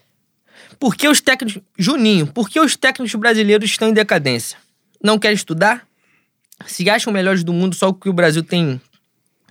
Por 0.80 0.96
que 0.96 1.08
os 1.08 1.22
técnicos. 1.22 1.62
Juninho, 1.78 2.28
por 2.28 2.50
que 2.50 2.60
os 2.60 2.76
técnicos 2.76 3.14
brasileiros 3.16 3.70
estão 3.70 3.90
em 3.90 3.94
decadência? 3.94 4.58
Não 5.02 5.18
querem 5.18 5.36
estudar? 5.36 5.86
Se 6.66 6.90
acham 6.90 7.12
melhores 7.14 7.44
do 7.44 7.54
mundo 7.54 7.76
só 7.76 7.92
porque 7.92 8.10
o 8.10 8.14
Brasil 8.14 8.44
tem, 8.44 8.80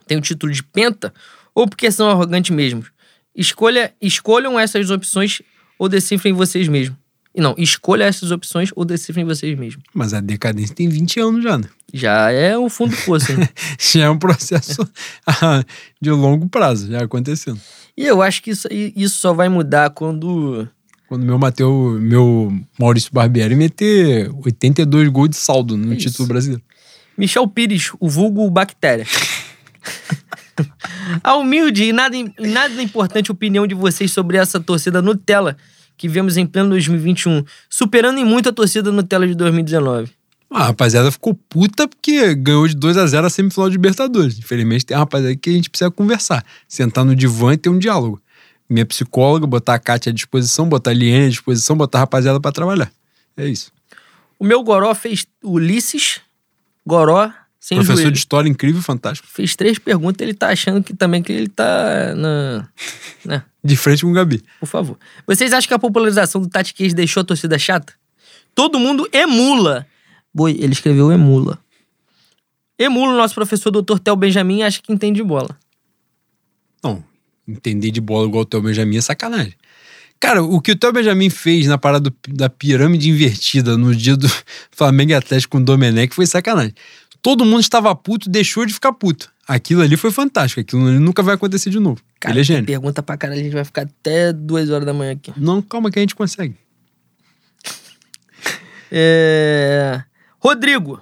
tem 0.07 0.19
o 0.19 0.21
título 0.21 0.53
de 0.53 0.63
penta? 0.63 1.13
Ou 1.55 1.67
porque 1.69 1.91
são 1.91 2.09
arrogantes 2.09 2.51
mesmo? 2.55 2.85
Escolha, 3.35 3.93
escolham 4.01 4.59
essas 4.59 4.91
opções 4.91 5.41
ou 5.79 5.89
decifrem 5.89 6.33
vocês 6.33 6.69
mesmos. 6.69 6.97
E 7.35 7.41
não, 7.41 7.55
escolha 7.57 8.05
essas 8.05 8.31
opções 8.31 8.71
ou 8.77 8.85
decifrem 8.85 9.25
vocês 9.25 9.59
mesmos. 9.59 9.83
Mas 9.95 10.13
a 10.13 10.21
decadência 10.21 10.75
tem 10.75 10.89
20 10.89 11.21
anos 11.21 11.43
já, 11.43 11.57
né? 11.57 11.65
Já 11.93 12.31
é 12.31 12.57
o 12.57 12.69
fundo 12.69 12.95
do 12.95 13.03
poço, 13.03 13.33
hein? 13.33 13.49
Já 13.81 14.05
é 14.05 14.11
um 14.11 14.19
processo 14.19 14.87
de 16.01 16.11
longo 16.11 16.49
prazo, 16.49 16.91
já 16.91 17.03
acontecendo. 17.03 17.61
E 17.97 18.07
eu 18.07 18.23
acho 18.23 18.43
que 18.43 18.51
isso, 18.51 18.67
isso 18.71 19.17
só 19.17 19.35
vai 19.35 19.49
mudar 19.49 19.91
quando 19.91 20.67
Quando 21.09 21.25
meu 21.25 21.39
Mateu, 21.39 21.99
meu 22.01 22.53
Maurício 22.79 23.11
Barbieri 23.13 23.55
meter 23.55 24.31
82 24.45 25.09
gols 25.09 25.31
de 25.31 25.37
saldo 25.37 25.77
no 25.77 25.93
Isso. 25.93 26.09
título 26.09 26.29
brasileiro. 26.29 26.63
Michel 27.17 27.47
Pires, 27.47 27.93
o 28.01 28.09
vulgo 28.09 28.49
Bactéria. 28.51 29.07
A 31.23 31.37
humilde 31.37 31.85
e 31.85 31.93
nada, 31.93 32.17
e 32.17 32.33
nada 32.47 32.83
importante 32.83 33.33
opinião 33.33 33.67
de 33.67 33.75
vocês 33.75 34.13
sobre 34.13 34.37
essa 34.37 34.61
torcida 34.61 35.03
Nutella 35.03 35.57
que 35.97 36.09
vemos 36.09 36.37
em 36.37 36.47
pleno 36.47 36.71
2021, 36.71 37.45
superando 37.69 38.19
em 38.19 38.25
muito 38.25 38.49
a 38.49 38.53
torcida 38.53 38.91
Nutella 38.91 39.27
de 39.27 39.35
2019. 39.35 40.11
A 40.51 40.67
rapaziada 40.67 41.11
ficou 41.11 41.35
puta 41.35 41.89
porque 41.89 42.35
ganhou 42.35 42.69
de 42.69 42.77
2 42.77 42.99
a 42.99 43.07
0 43.07 43.27
a 43.27 43.31
semifinal 43.31 43.71
de 43.71 43.77
Libertadores. 43.77 44.39
Infelizmente 44.39 44.85
tem 44.85 44.97
uma 44.97 45.01
rapaziada 45.01 45.35
que 45.35 45.49
a 45.49 45.53
gente 45.55 45.71
precisa 45.71 45.91
conversar. 45.91 46.45
Sentar 46.69 47.05
no 47.05 47.17
divã 47.17 47.55
e 47.55 47.57
ter 47.57 47.71
um 47.71 47.79
diálogo. 47.79 48.21
Minha 48.69 48.85
psicóloga, 48.85 49.47
botar 49.47 49.75
a 49.75 49.79
Kátia 49.79 50.11
à 50.11 50.13
disposição, 50.13 50.69
botar 50.69 50.91
a 50.91 50.95
Liene 50.95 51.27
à 51.27 51.29
disposição, 51.31 51.75
botar 51.75 51.99
a 51.99 52.01
rapaziada 52.03 52.39
pra 52.39 52.53
trabalhar. 52.53 52.93
É 53.37 53.47
isso. 53.47 53.73
O 54.39 54.45
meu 54.45 54.63
Goró 54.63 54.95
fez 54.95 55.27
Ulisses 55.43 56.21
Goró 56.87 57.33
sem 57.65 57.77
Professor 57.79 57.97
joelho. 57.99 58.11
de 58.13 58.19
história 58.19 58.49
incrível, 58.49 58.83
fantástico. 58.83 59.29
Fez 59.31 59.55
três 59.55 59.79
perguntas, 59.79 60.21
ele 60.21 60.35
tá 60.35 60.49
achando 60.49 60.83
que 60.83 60.93
também 60.93 61.23
que 61.23 61.31
ele 61.33 61.47
tá 61.49 62.13
na, 62.17 62.69
né? 63.25 63.45
De 63.63 63.77
frente 63.77 64.03
com 64.03 64.11
o 64.11 64.13
Gabi. 64.13 64.43
Por 64.59 64.67
favor. 64.67 64.99
Vocês 65.25 65.53
acham 65.53 65.69
que 65.69 65.75
a 65.75 65.79
popularização 65.79 66.41
do 66.41 66.49
Tati 66.49 66.75
Case 66.75 66.93
deixou 66.93 67.21
a 67.21 67.25
torcida 67.25 67.57
chata? 67.61 67.93
Todo 68.53 68.81
mundo 68.81 69.09
emula. 69.13 69.87
Boi, 70.35 70.57
ele 70.59 70.73
escreveu 70.73 71.13
emula. 71.13 71.57
Emula 72.77 73.13
o 73.13 73.17
nosso 73.17 73.35
professor 73.35 73.71
Dr. 73.71 73.99
Tel 74.01 74.17
Benjamin 74.17 74.65
acha 74.65 74.81
que 74.83 74.93
entende 74.93 75.23
bola. 75.23 75.57
Não, 76.83 77.05
entender 77.47 77.93
de 77.93 78.01
bola 78.01 78.27
igual 78.27 78.43
o 78.43 78.47
Theo 78.47 78.61
Benjamin 78.61 78.97
é 78.97 79.01
sacanagem. 79.01 79.55
Cara, 80.19 80.43
o 80.43 80.61
que 80.61 80.73
o 80.73 80.77
Theo 80.77 80.93
Benjamin 80.93 81.31
fez 81.31 81.67
na 81.67 81.79
parada 81.79 82.11
do- 82.11 82.17
da 82.29 82.49
pirâmide 82.49 83.09
invertida 83.11 83.77
no 83.77 83.95
dia 83.95 84.17
do 84.17 84.29
Flamengo 84.71 85.15
Atlético 85.15 85.57
com 85.57 85.63
o 85.63 85.65
Domenech 85.65 86.15
foi 86.15 86.27
sacanagem. 86.27 86.75
Todo 87.23 87.45
mundo 87.45 87.61
estava 87.61 87.95
puto, 87.95 88.29
deixou 88.29 88.67
de 88.67 88.75
ficar 88.75 88.93
puto. 88.93 89.33
Aquilo 89.47 89.81
ali 89.81 89.97
foi 89.97 90.11
fantástico. 90.11 90.61
Aquilo 90.61 90.87
ali 90.89 90.99
nunca 90.99 91.23
vai 91.23 91.37
acontecer 91.37 91.71
de 91.71 91.79
novo. 91.79 92.01
Cara, 92.19 92.35
Ele 92.35 92.41
é 92.41 92.45
gênio. 92.45 92.67
pergunta 92.67 93.03
pra 93.03 93.17
caralho, 93.17 93.41
a 93.41 93.45
gente 93.45 93.53
vai 93.53 93.65
ficar 93.65 93.83
até 93.83 94.33
duas 94.33 94.69
horas 94.71 94.85
da 94.85 94.93
manhã 94.93 95.13
aqui. 95.13 95.33
Não, 95.37 95.63
calma 95.63 95.91
que 95.91 95.99
a 95.99 96.03
gente 96.03 96.15
consegue. 96.15 96.57
É... 98.95 100.03
Rodrigo. 100.39 101.01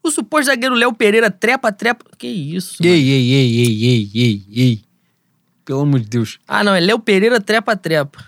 O 0.00 0.10
suposto 0.10 0.46
zagueiro 0.46 0.74
Léo 0.76 0.92
Pereira 0.92 1.28
trepa, 1.30 1.72
trepa. 1.72 2.04
Que 2.16 2.26
isso? 2.28 2.76
mano? 2.80 2.94
Ei, 2.94 3.10
ei, 3.10 3.32
ei, 3.32 3.56
ei, 3.58 3.84
ei, 3.84 4.10
ei, 4.14 4.46
ei. 4.54 4.84
Pelo 5.64 5.80
amor 5.80 6.00
de 6.00 6.08
Deus. 6.08 6.38
Ah, 6.46 6.62
não, 6.62 6.74
é 6.74 6.80
Léo 6.80 6.98
Pereira 7.00 7.40
trepa, 7.40 7.76
trepa. 7.76 8.24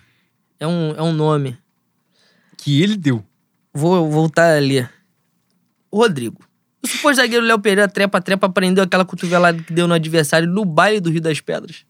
É 0.58 0.66
um, 0.66 0.90
é 0.96 1.02
um 1.02 1.12
nome. 1.12 1.56
Que 2.56 2.82
ele 2.82 2.96
deu. 2.96 3.24
Vou 3.72 4.10
voltar 4.10 4.56
ali. 4.56 4.84
Rodrigo. 5.92 6.40
O 6.84 6.86
suposto 6.86 7.16
zagueiro 7.16 7.46
Léo 7.46 7.58
Pereira 7.58 7.88
trepa, 7.88 8.20
trepa, 8.20 8.46
prendeu 8.46 8.84
aquela 8.84 9.06
cotovelada 9.06 9.62
que 9.62 9.72
deu 9.72 9.88
no 9.88 9.94
adversário 9.94 10.46
no 10.46 10.66
baile 10.66 11.00
do 11.00 11.08
Rio 11.08 11.22
das 11.22 11.40
Pedras. 11.40 11.86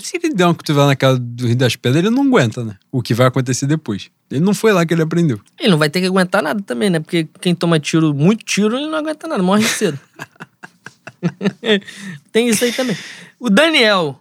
Se 0.00 0.16
ele 0.16 0.34
der 0.34 0.46
uma 0.46 0.56
cotovelada 0.56 0.88
naquela 0.88 1.16
do 1.16 1.46
Rio 1.46 1.54
das 1.54 1.76
Pedras, 1.76 2.02
ele 2.04 2.12
não 2.12 2.24
aguenta, 2.24 2.64
né? 2.64 2.76
O 2.90 3.00
que 3.00 3.14
vai 3.14 3.28
acontecer 3.28 3.68
depois. 3.68 4.10
Ele 4.28 4.40
não 4.40 4.52
foi 4.52 4.72
lá 4.72 4.84
que 4.84 4.92
ele 4.92 5.02
aprendeu. 5.02 5.40
Ele 5.60 5.70
não 5.70 5.78
vai 5.78 5.88
ter 5.88 6.00
que 6.00 6.08
aguentar 6.08 6.42
nada 6.42 6.60
também, 6.64 6.90
né? 6.90 6.98
Porque 6.98 7.28
quem 7.40 7.54
toma 7.54 7.78
tiro, 7.78 8.12
muito 8.12 8.44
tiro, 8.44 8.76
ele 8.76 8.88
não 8.88 8.98
aguenta 8.98 9.28
nada, 9.28 9.40
morre 9.40 9.62
cedo. 9.62 10.00
Tem 12.32 12.48
isso 12.48 12.64
aí 12.64 12.72
também. 12.72 12.96
O 13.38 13.48
Daniel. 13.48 14.18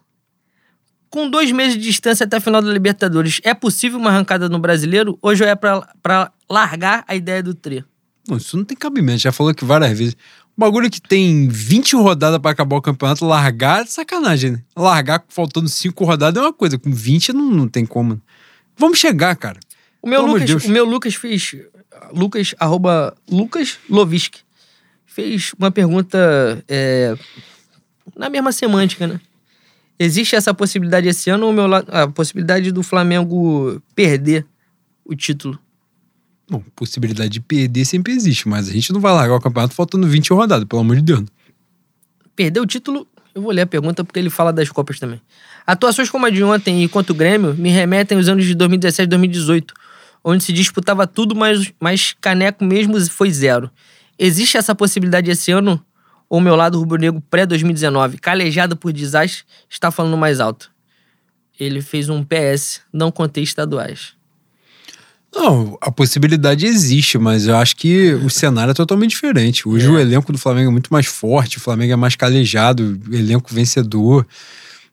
Com 1.09 1.27
dois 1.27 1.51
meses 1.51 1.73
de 1.73 1.81
distância 1.81 2.23
até 2.23 2.37
a 2.37 2.41
final 2.41 2.61
da 2.61 2.71
Libertadores, 2.71 3.41
é 3.43 3.55
possível 3.55 3.97
uma 3.97 4.11
arrancada 4.11 4.47
no 4.47 4.59
brasileiro? 4.59 5.17
Hoje 5.23 5.43
é 5.43 5.55
pra 5.55 6.31
largar 6.47 7.03
a 7.07 7.15
ideia 7.15 7.41
do 7.41 7.55
tri? 7.55 7.83
Não, 8.27 8.37
isso 8.37 8.55
não 8.55 8.63
tem 8.63 8.77
cabimento. 8.77 9.19
Já 9.19 9.31
falou 9.31 9.53
que 9.53 9.65
várias 9.65 9.97
vezes. 9.97 10.15
O 10.55 10.61
bagulho 10.61 10.89
que 10.89 11.01
tem 11.01 11.47
20 11.47 11.95
rodadas 11.95 12.39
pra 12.39 12.51
acabar 12.51 12.75
o 12.75 12.81
campeonato, 12.81 13.25
largar 13.25 13.81
é 13.81 13.85
sacanagem, 13.85 14.51
né? 14.51 14.63
Largar 14.75 15.23
faltando 15.27 15.67
5 15.67 16.05
rodadas 16.05 16.41
é 16.41 16.45
uma 16.45 16.53
coisa. 16.53 16.77
Com 16.77 16.91
20 16.91 17.33
não, 17.33 17.49
não 17.49 17.67
tem 17.67 17.85
como. 17.85 18.21
Vamos 18.77 18.99
chegar, 18.99 19.35
cara. 19.35 19.59
O 20.01 20.07
meu, 20.07 20.21
Pelo 20.21 20.33
Lucas, 20.33 20.65
o 20.65 20.69
meu 20.69 20.85
Lucas 20.85 21.15
fez. 21.15 21.55
Lucas, 22.13 22.55
arroba 22.59 23.15
Lucas 23.29 23.77
Loviski. 23.89 24.41
Fez 25.05 25.53
uma 25.57 25.71
pergunta 25.71 26.63
é, 26.67 27.15
na 28.15 28.29
mesma 28.29 28.51
semântica, 28.51 29.07
né? 29.07 29.19
Existe 29.97 30.35
essa 30.35 30.53
possibilidade 30.53 31.07
esse 31.07 31.29
ano 31.29 31.45
ou 31.45 31.53
meu 31.53 31.65
a 31.73 32.07
possibilidade 32.07 32.71
do 32.71 32.83
Flamengo 32.83 33.81
perder 33.95 34.45
o 35.05 35.15
título? 35.15 35.59
Bom, 36.49 36.61
possibilidade 36.75 37.29
de 37.29 37.39
perder 37.39 37.85
sempre 37.85 38.13
existe, 38.13 38.47
mas 38.47 38.67
a 38.67 38.71
gente 38.71 38.91
não 38.91 38.99
vai 38.99 39.13
largar 39.13 39.35
o 39.35 39.41
campeonato 39.41 39.73
faltando 39.73 40.07
20 40.07 40.33
rodadas, 40.33 40.65
pelo 40.65 40.81
amor 40.81 40.97
de 40.97 41.01
Deus. 41.01 41.23
Perder 42.35 42.59
o 42.59 42.65
título, 42.65 43.07
eu 43.33 43.41
vou 43.41 43.51
ler 43.51 43.61
a 43.61 43.67
pergunta 43.67 44.03
porque 44.03 44.19
ele 44.19 44.29
fala 44.29 44.51
das 44.51 44.69
Copas 44.69 44.99
também. 44.99 45.21
Atuações 45.65 46.09
como 46.09 46.25
a 46.25 46.29
de 46.29 46.43
ontem 46.43 46.83
e 46.83 46.89
contra 46.89 47.13
o 47.13 47.15
Grêmio 47.15 47.55
me 47.55 47.69
remetem 47.69 48.17
aos 48.17 48.27
anos 48.27 48.45
de 48.45 48.53
2017 48.55 49.05
e 49.05 49.09
2018, 49.09 49.73
onde 50.23 50.43
se 50.43 50.51
disputava 50.51 51.07
tudo, 51.07 51.35
mas, 51.35 51.71
mas 51.79 52.13
caneco 52.19 52.63
mesmo 52.63 52.99
foi 53.09 53.31
zero. 53.31 53.71
Existe 54.19 54.57
essa 54.57 54.75
possibilidade 54.75 55.31
esse 55.31 55.51
ano? 55.51 55.83
Ou 56.29 56.41
meu 56.41 56.55
lado 56.55 56.79
rubro-negro 56.79 57.21
pré-2019, 57.29 58.19
calejado 58.19 58.75
por 58.75 58.91
desastre, 58.91 59.43
está 59.69 59.91
falando 59.91 60.17
mais 60.17 60.39
alto? 60.39 60.71
Ele 61.59 61.81
fez 61.81 62.09
um 62.09 62.23
PS, 62.23 62.81
não 62.91 63.11
contei 63.11 63.43
estaduais. 63.43 64.15
Não, 65.35 65.77
a 65.81 65.91
possibilidade 65.91 66.65
existe, 66.65 67.17
mas 67.17 67.47
eu 67.47 67.55
acho 67.57 67.75
que 67.75 68.13
o 68.13 68.29
cenário 68.29 68.71
é 68.71 68.73
totalmente 68.73 69.11
diferente. 69.11 69.67
Hoje 69.67 69.87
É. 69.87 69.89
o 69.89 69.97
elenco 69.99 70.31
do 70.31 70.37
Flamengo 70.37 70.69
é 70.69 70.71
muito 70.71 70.91
mais 70.93 71.05
forte, 71.07 71.57
o 71.57 71.61
Flamengo 71.61 71.91
é 71.93 71.95
mais 71.95 72.15
calejado, 72.15 72.99
elenco 73.11 73.53
vencedor. 73.53 74.25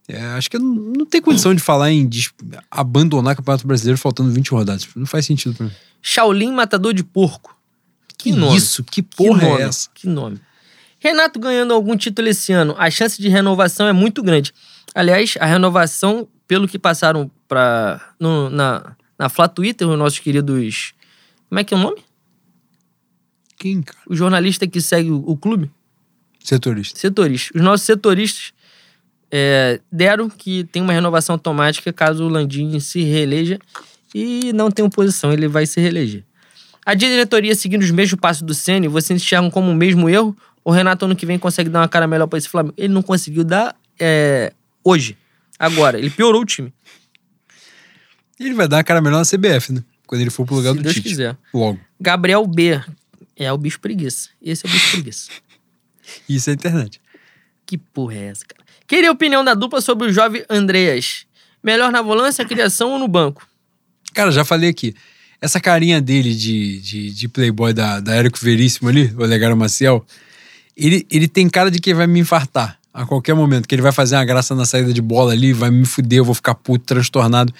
É, 0.08 0.20
acho 0.32 0.50
que 0.50 0.58
não, 0.58 0.74
não 0.96 1.06
tem 1.06 1.20
condição 1.20 1.54
de 1.54 1.60
falar 1.60 1.90
em 1.92 2.08
dis- 2.08 2.32
abandonar 2.70 3.34
o 3.34 3.36
Campeonato 3.36 3.66
Brasileiro 3.66 3.98
faltando 3.98 4.30
20 4.32 4.48
rodadas. 4.50 4.88
Não 4.96 5.06
faz 5.06 5.26
sentido 5.26 5.54
pra 5.54 5.66
mim. 5.66 5.72
Shaolin 6.02 6.52
Matador 6.52 6.92
de 6.94 7.04
Porco. 7.04 7.56
Que, 8.18 8.32
nome. 8.32 8.56
isso? 8.56 8.82
Que 8.82 9.02
porra 9.02 9.40
que 9.40 9.46
nome, 9.46 9.60
é 9.62 9.64
essa? 9.64 9.88
Que 9.94 10.08
nome. 10.08 10.40
Renato 10.98 11.38
ganhando 11.38 11.72
algum 11.72 11.96
título 11.96 12.28
esse 12.28 12.52
ano, 12.52 12.74
a 12.78 12.90
chance 12.90 13.20
de 13.22 13.28
renovação 13.28 13.86
é 13.86 13.92
muito 13.92 14.22
grande. 14.22 14.52
Aliás, 14.94 15.34
a 15.38 15.46
renovação, 15.46 16.26
pelo 16.48 16.66
que 16.68 16.78
passaram 16.78 17.30
pra, 17.48 18.00
no- 18.18 18.50
na, 18.50 18.94
na 19.20 19.28
Flá 19.28 19.46
Twitter, 19.46 19.86
os 19.86 19.98
nossos 19.98 20.18
queridos. 20.18 20.94
Como 21.50 21.60
é 21.60 21.62
que 21.62 21.74
é 21.74 21.76
o 21.76 21.80
nome? 21.80 22.02
Quem, 23.58 23.82
cara? 23.82 23.98
O 24.08 24.16
jornalista 24.16 24.66
que 24.66 24.80
segue 24.80 25.10
o, 25.10 25.22
o 25.26 25.36
clube? 25.36 25.70
Setorista. 26.42 26.98
Setoristas. 26.98 27.54
Os 27.54 27.60
nossos 27.60 27.84
setoristas 27.84 28.54
é, 29.30 29.78
deram 29.92 30.30
que 30.30 30.64
tem 30.64 30.80
uma 30.80 30.94
renovação 30.94 31.34
automática 31.34 31.92
caso 31.92 32.24
o 32.24 32.28
Landim 32.30 32.80
se 32.80 33.02
reeleja 33.02 33.58
e 34.14 34.54
não 34.54 34.70
tem 34.70 34.82
oposição, 34.82 35.30
ele 35.34 35.46
vai 35.46 35.66
se 35.66 35.78
reeleger. 35.78 36.24
A 36.86 36.94
diretoria 36.94 37.54
seguindo 37.54 37.82
os 37.82 37.90
mesmos 37.90 38.18
passos 38.18 38.40
do 38.40 38.54
Ceni, 38.54 38.88
vocês 38.88 39.20
enxergam 39.20 39.50
como 39.50 39.70
o 39.70 39.74
mesmo 39.74 40.08
erro? 40.08 40.34
O 40.64 40.70
Renato 40.70 41.04
ano 41.04 41.14
que 41.14 41.26
vem 41.26 41.38
consegue 41.38 41.68
dar 41.68 41.80
uma 41.80 41.88
cara 41.88 42.06
melhor 42.06 42.26
para 42.26 42.38
esse 42.38 42.48
Flamengo? 42.48 42.74
Ele 42.78 42.92
não 42.92 43.02
conseguiu 43.02 43.44
dar 43.44 43.76
é, 43.98 44.54
hoje, 44.82 45.14
agora. 45.58 45.98
Ele 45.98 46.08
piorou 46.08 46.40
o 46.40 46.46
time. 46.46 46.72
Ele 48.40 48.54
vai 48.54 48.66
dar 48.66 48.78
a 48.78 48.84
cara 48.84 49.02
melhor 49.02 49.18
na 49.18 49.24
CBF, 49.24 49.72
né? 49.72 49.84
Quando 50.06 50.22
ele 50.22 50.30
for 50.30 50.46
pro 50.46 50.56
lugar 50.56 50.70
se 50.70 50.78
do 50.78 50.82
Deus 50.82 50.94
Tite. 50.94 51.10
quiser. 51.10 51.36
Logo. 51.52 51.78
Gabriel 52.00 52.44
B. 52.46 52.80
É 53.36 53.52
o 53.52 53.58
bicho 53.58 53.78
preguiça. 53.78 54.30
Esse 54.42 54.66
é 54.66 54.68
o 54.68 54.72
bicho 54.72 54.90
preguiça. 54.92 55.30
Isso 56.28 56.50
é 56.50 56.54
internet. 56.54 57.00
Que 57.66 57.78
porra 57.78 58.14
é 58.14 58.24
essa, 58.26 58.44
cara? 58.44 58.64
Queria 58.86 59.10
a 59.10 59.12
opinião 59.12 59.44
da 59.44 59.54
dupla 59.54 59.80
sobre 59.80 60.08
o 60.08 60.12
jovem 60.12 60.42
Andreas. 60.50 61.26
Melhor 61.62 61.92
na 61.92 62.02
volância, 62.02 62.44
criação 62.44 62.92
ou 62.92 62.98
no 62.98 63.06
banco? 63.06 63.46
Cara, 64.12 64.32
já 64.32 64.44
falei 64.44 64.70
aqui. 64.70 64.94
Essa 65.40 65.60
carinha 65.60 66.00
dele 66.00 66.34
de, 66.34 66.80
de, 66.80 67.10
de 67.14 67.28
playboy 67.28 67.72
da, 67.72 68.00
da 68.00 68.14
Érico 68.14 68.38
Veríssimo 68.40 68.88
ali, 68.88 69.12
o 69.16 69.22
Olegário 69.22 69.56
Maciel, 69.56 70.04
ele, 70.76 71.06
ele 71.10 71.28
tem 71.28 71.48
cara 71.48 71.70
de 71.70 71.78
que 71.78 71.94
vai 71.94 72.06
me 72.06 72.18
infartar 72.20 72.78
a 72.92 73.06
qualquer 73.06 73.34
momento, 73.34 73.68
que 73.68 73.74
ele 73.74 73.82
vai 73.82 73.92
fazer 73.92 74.16
uma 74.16 74.24
graça 74.24 74.54
na 74.54 74.64
saída 74.64 74.92
de 74.92 75.00
bola 75.00 75.32
ali, 75.32 75.52
vai 75.52 75.70
me 75.70 75.86
fuder, 75.86 76.18
eu 76.18 76.24
vou 76.24 76.34
ficar 76.34 76.54
puto, 76.54 76.84
transtornado. 76.84 77.54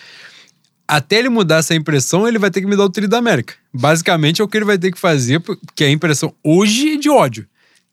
Até 0.91 1.21
ele 1.21 1.29
mudar 1.29 1.59
essa 1.59 1.73
impressão, 1.75 2.27
ele 2.27 2.37
vai 2.39 2.51
ter 2.51 2.61
que 2.61 2.67
me 2.67 2.77
dar 2.77 2.85
o 2.85 2.91
tri 2.91 3.07
da 3.07 3.19
América. 3.19 3.55
Basicamente 3.73 4.41
é 4.41 4.45
o 4.45 4.49
que 4.49 4.57
ele 4.59 4.65
vai 4.65 4.77
ter 4.77 4.91
que 4.91 4.99
fazer, 4.99 5.39
porque 5.39 5.85
a 5.85 5.91
impressão 5.91 6.35
hoje 6.43 6.95
é 6.95 6.97
de 6.97 7.09
ódio. 7.09 7.47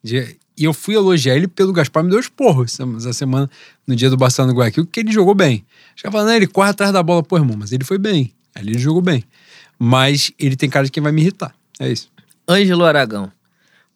De- 0.04 0.36
e 0.58 0.64
eu 0.64 0.74
fui 0.74 0.96
elogiar 0.96 1.36
ele 1.36 1.48
pelo 1.48 1.72
Gaspar 1.72 2.04
me 2.04 2.10
deu 2.10 2.20
esporro 2.20 2.64
essa, 2.64 2.84
essa 2.98 3.14
semana, 3.14 3.48
no 3.86 3.96
dia 3.96 4.10
do 4.10 4.18
Barcelona 4.18 4.52
no 4.52 4.58
Guayaquil, 4.60 4.88
que 4.88 5.00
ele 5.00 5.12
jogou 5.12 5.36
bem. 5.36 5.64
Os 5.96 6.12
não, 6.12 6.34
ele 6.34 6.48
corre 6.48 6.72
atrás 6.72 6.92
da 6.92 7.04
bola, 7.04 7.22
pô, 7.22 7.38
irmão, 7.38 7.56
mas 7.56 7.72
ele 7.72 7.84
foi 7.84 8.00
bem. 8.00 8.34
Ali 8.56 8.72
ele 8.72 8.80
jogou 8.80 9.02
bem. 9.02 9.24
Mas 9.78 10.32
ele 10.40 10.56
tem 10.56 10.68
cara 10.68 10.86
de 10.86 10.92
quem 10.92 11.04
vai 11.04 11.12
me 11.12 11.22
irritar. 11.22 11.54
É 11.80 11.88
isso. 11.88 12.10
Ângelo 12.50 12.84
Aragão. 12.84 13.32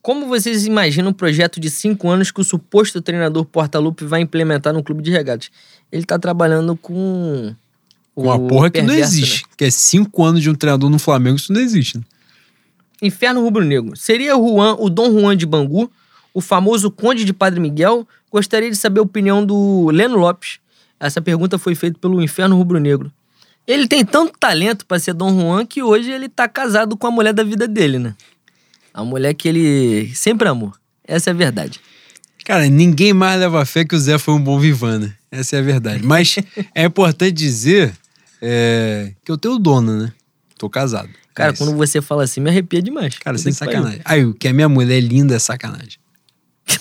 Como 0.03 0.27
vocês 0.27 0.65
imaginam 0.67 1.09
um 1.09 1.13
projeto 1.13 1.59
de 1.59 1.71
cinco 1.71 2.07
anos 2.09 2.29
que 2.31 2.41
o 2.41 2.43
suposto 2.43 3.01
treinador 3.01 3.45
Portaluppi 3.45 4.05
vai 4.05 4.21
implementar 4.21 4.73
no 4.73 4.83
clube 4.83 5.01
de 5.01 5.09
regatas? 5.09 5.49
Ele 5.91 6.03
tá 6.03 6.19
trabalhando 6.19 6.75
com 6.75 7.55
Uma 8.15 8.37
porra 8.39 8.69
que 8.69 8.81
não 8.81 8.93
existe. 8.93 9.43
né? 9.43 9.49
Que 9.57 9.65
é 9.65 9.71
cinco 9.71 10.23
anos 10.23 10.41
de 10.41 10.49
um 10.49 10.55
treinador 10.55 10.89
no 10.89 10.99
Flamengo, 10.99 11.37
isso 11.37 11.53
não 11.53 11.61
existe. 11.61 11.97
Né? 11.97 12.03
Inferno 13.01 13.41
Rubro-Negro. 13.41 13.95
Seria 13.95 14.37
o 14.37 14.55
Juan 14.55 14.75
o 14.79 14.89
Dom 14.89 15.11
Juan 15.11 15.35
de 15.35 15.45
Bangu, 15.45 15.91
o 16.33 16.41
famoso 16.41 16.91
Conde 16.91 17.25
de 17.25 17.33
Padre 17.33 17.59
Miguel? 17.59 18.07
Gostaria 18.31 18.69
de 18.69 18.75
saber 18.75 18.99
a 18.99 19.03
opinião 19.03 19.45
do 19.45 19.89
Leno 19.91 20.17
Lopes. 20.17 20.59
Essa 20.99 21.21
pergunta 21.21 21.57
foi 21.57 21.73
feita 21.73 21.97
pelo 21.99 22.21
Inferno 22.21 22.55
Rubro-Negro. 22.57 23.11
Ele 23.65 23.87
tem 23.87 24.05
tanto 24.05 24.33
talento 24.39 24.85
pra 24.85 24.99
ser 24.99 25.13
Dom 25.13 25.39
Juan 25.39 25.65
que 25.65 25.81
hoje 25.81 26.11
ele 26.11 26.29
tá 26.29 26.47
casado 26.47 26.95
com 26.97 27.07
a 27.07 27.11
mulher 27.11 27.33
da 27.33 27.43
vida 27.43 27.67
dele, 27.67 27.97
né? 27.97 28.15
A 28.93 29.03
mulher 29.03 29.33
que 29.33 29.47
ele 29.47 30.11
sempre 30.13 30.47
amou. 30.47 30.73
Essa 31.07 31.29
é 31.29 31.33
a 31.33 31.35
verdade. 31.35 31.79
Cara, 32.43 32.67
ninguém 32.67 33.13
mais 33.13 33.39
leva 33.39 33.65
fé 33.65 33.85
que 33.85 33.95
o 33.95 33.99
Zé 33.99 34.17
foi 34.17 34.33
um 34.33 34.41
bom 34.41 34.59
vivan, 34.59 34.99
né? 34.99 35.13
Essa 35.31 35.55
é 35.55 35.59
a 35.59 35.61
verdade. 35.61 36.03
Mas 36.03 36.37
é 36.75 36.83
importante 36.83 37.31
dizer 37.31 37.93
é, 38.41 39.13
que 39.23 39.31
eu 39.31 39.37
tenho 39.37 39.57
dono, 39.59 39.95
né? 40.03 40.13
Tô 40.57 40.69
casado. 40.69 41.09
Cara, 41.33 41.51
É 41.51 41.55
quando 41.55 41.75
você 41.77 42.01
fala 42.01 42.23
assim, 42.23 42.41
me 42.41 42.49
arrepia 42.49 42.81
demais. 42.81 43.17
Cara, 43.17 43.37
sem 43.37 43.51
sacanagem. 43.53 44.01
Aí, 44.03 44.25
o 44.25 44.33
que 44.33 44.47
a 44.47 44.53
minha 44.53 44.67
mulher 44.69 44.97
é 44.97 44.99
linda 44.99 45.35
é 45.35 45.39
sacanagem. 45.39 45.97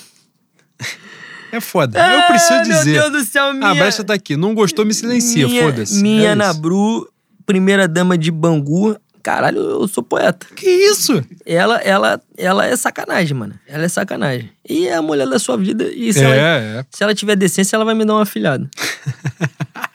É 1.52 1.60
foda. 1.60 1.98
eu 1.98 2.22
preciso 2.28 2.52
Ah, 2.54 2.62
dizer. 2.62 2.92
Meu 2.92 3.10
Deus 3.10 3.24
do 3.26 3.28
céu, 3.30 3.52
minha... 3.52 3.70
A 3.70 3.74
brecha 3.74 4.04
tá 4.04 4.14
aqui. 4.14 4.36
Não 4.36 4.54
gostou, 4.54 4.84
me 4.86 4.94
silencia. 4.94 5.48
minha, 5.48 5.64
Foda-se. 5.64 6.00
Minha 6.00 6.28
é 6.28 6.32
Ana 6.32 6.50
isso. 6.50 6.60
Bru, 6.60 7.12
primeira 7.44 7.88
dama 7.88 8.16
de 8.16 8.30
Bangu. 8.30 8.96
Caralho, 9.20 9.58
eu 9.58 9.88
sou 9.88 10.02
poeta. 10.02 10.46
Que 10.54 10.70
isso? 10.70 11.20
Ela, 11.44 11.78
ela, 11.78 12.22
ela 12.38 12.66
é 12.66 12.76
sacanagem, 12.76 13.36
mano. 13.36 13.58
Ela 13.66 13.84
é 13.84 13.88
sacanagem. 13.88 14.48
E 14.68 14.86
é 14.86 14.94
a 14.94 15.02
mulher 15.02 15.26
da 15.28 15.40
sua 15.40 15.56
vida. 15.56 15.90
E 15.92 16.12
se, 16.12 16.20
É, 16.20 16.22
ela, 16.22 16.36
é. 16.36 16.84
se 16.88 17.02
ela 17.02 17.14
tiver 17.16 17.34
decência, 17.34 17.74
ela 17.74 17.84
vai 17.84 17.94
me 17.96 18.04
dar 18.04 18.14
uma 18.14 18.22
afilhada. 18.22 18.70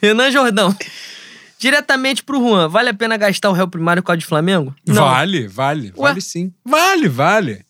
Renan 0.00 0.30
Jordão. 0.30 0.74
Diretamente 1.58 2.24
pro 2.24 2.38
Juan. 2.40 2.68
Vale 2.68 2.88
a 2.88 2.94
pena 2.94 3.16
gastar 3.16 3.50
o 3.50 3.52
réu 3.52 3.68
primário 3.68 4.02
com 4.02 4.10
a 4.10 4.16
de 4.16 4.24
Flamengo? 4.24 4.74
Vale, 4.86 5.46
vale. 5.46 5.92
Ué? 5.96 6.08
Vale 6.08 6.20
sim. 6.20 6.52
Vale, 6.64 7.08
vale. 7.08 7.64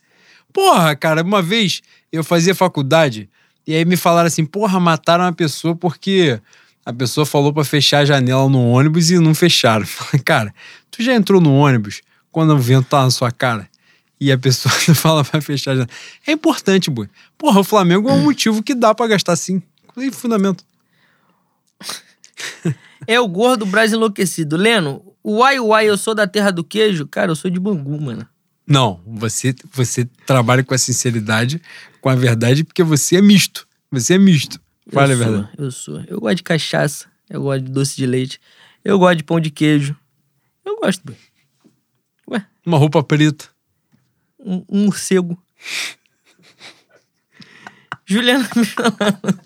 Porra, 0.53 0.95
cara, 0.95 1.23
uma 1.23 1.43
vez 1.43 1.83
eu 2.13 2.23
fazia 2.23 2.55
faculdade 2.55 3.29
e 3.67 3.75
aí 3.75 3.85
me 3.85 3.97
falaram 3.97 4.29
assim: 4.29 4.45
porra, 4.45 4.79
mataram 4.79 5.25
uma 5.25 5.33
pessoa 5.33 5.75
porque 5.75 6.41
a 6.85 6.93
pessoa 6.93 7.27
falou 7.27 7.53
pra 7.53 7.65
fechar 7.65 7.99
a 8.01 8.05
janela 8.05 8.49
no 8.49 8.71
ônibus 8.71 9.11
e 9.11 9.19
não 9.19 9.35
fecharam. 9.35 9.85
Falei, 9.87 10.23
cara, 10.25 10.55
tu 10.91 11.03
já 11.03 11.15
entrou 11.15 11.41
no 11.41 11.55
ônibus 11.55 12.01
quando 12.31 12.55
o 12.55 12.59
vento 12.59 12.89
tá 12.89 13.03
na 13.03 13.11
sua 13.11 13.31
cara? 13.31 13.69
E 14.21 14.31
a 14.31 14.39
pessoa 14.39 14.73
fala 14.95 15.25
pra 15.25 15.41
fechar 15.41 15.73
a 15.73 15.75
janela. 15.75 15.91
É 16.27 16.33
importante, 16.33 16.91
boi. 16.91 17.09
Porra, 17.37 17.61
o 17.61 17.65
Flamengo 17.65 18.09
é 18.09 18.13
um 18.13 18.23
motivo 18.23 18.63
que 18.63 18.75
dá 18.75 18.95
pra 18.95 19.07
gastar 19.07 19.35
sim. 19.37 19.63
Tem 19.95 20.11
fundamento. 20.11 20.65
É 23.07 23.19
o 23.21 23.27
gordo 23.29 23.65
Brasil 23.67 23.97
enlouquecido. 23.97 24.57
Leno, 24.57 25.15
uai, 25.25 25.59
uai, 25.59 25.89
eu 25.89 25.97
sou 25.97 26.15
da 26.15 26.27
terra 26.27 26.51
do 26.51 26.63
queijo? 26.63 27.07
Cara, 27.07 27.31
eu 27.31 27.37
sou 27.37 27.51
de 27.51 27.59
Bangu, 27.59 28.01
mano. 28.01 28.27
Não, 28.67 29.01
você, 29.07 29.55
você 29.73 30.05
trabalha 30.27 30.63
com 30.63 30.75
a 30.75 30.79
sinceridade, 30.79 31.61
com 32.01 32.09
a 32.09 32.15
verdade, 32.15 32.63
porque 32.63 32.83
você 32.85 33.17
é 33.17 33.23
misto. 33.23 33.67
Você 33.91 34.15
é 34.15 34.19
misto. 34.19 34.61
Fala 34.93 35.09
a 35.09 35.13
eu 35.13 35.17
sou, 35.19 35.27
verdade. 35.33 35.51
eu 35.59 35.71
sou. 35.71 36.01
Eu 36.07 36.21
gosto 36.21 36.37
de 36.37 36.43
cachaça, 36.43 37.07
eu 37.29 37.43
gosto 37.43 37.65
de 37.65 37.73
doce 37.73 37.97
de 37.97 38.07
leite, 38.07 38.41
eu 38.85 38.99
gosto 38.99 39.17
de 39.17 39.25
pão 39.25 39.41
de 39.41 39.51
queijo. 39.51 39.97
Eu 40.65 40.77
gosto, 40.77 41.03
boy. 41.05 41.17
Ué, 42.31 42.47
Uma 42.65 42.79
roupa 42.79 43.03
preta. 43.03 43.47
um, 44.39 44.65
um 44.69 44.85
morcego. 44.85 45.37
Juliana 48.07 48.49
me 48.57 48.65
falando. 48.65 49.41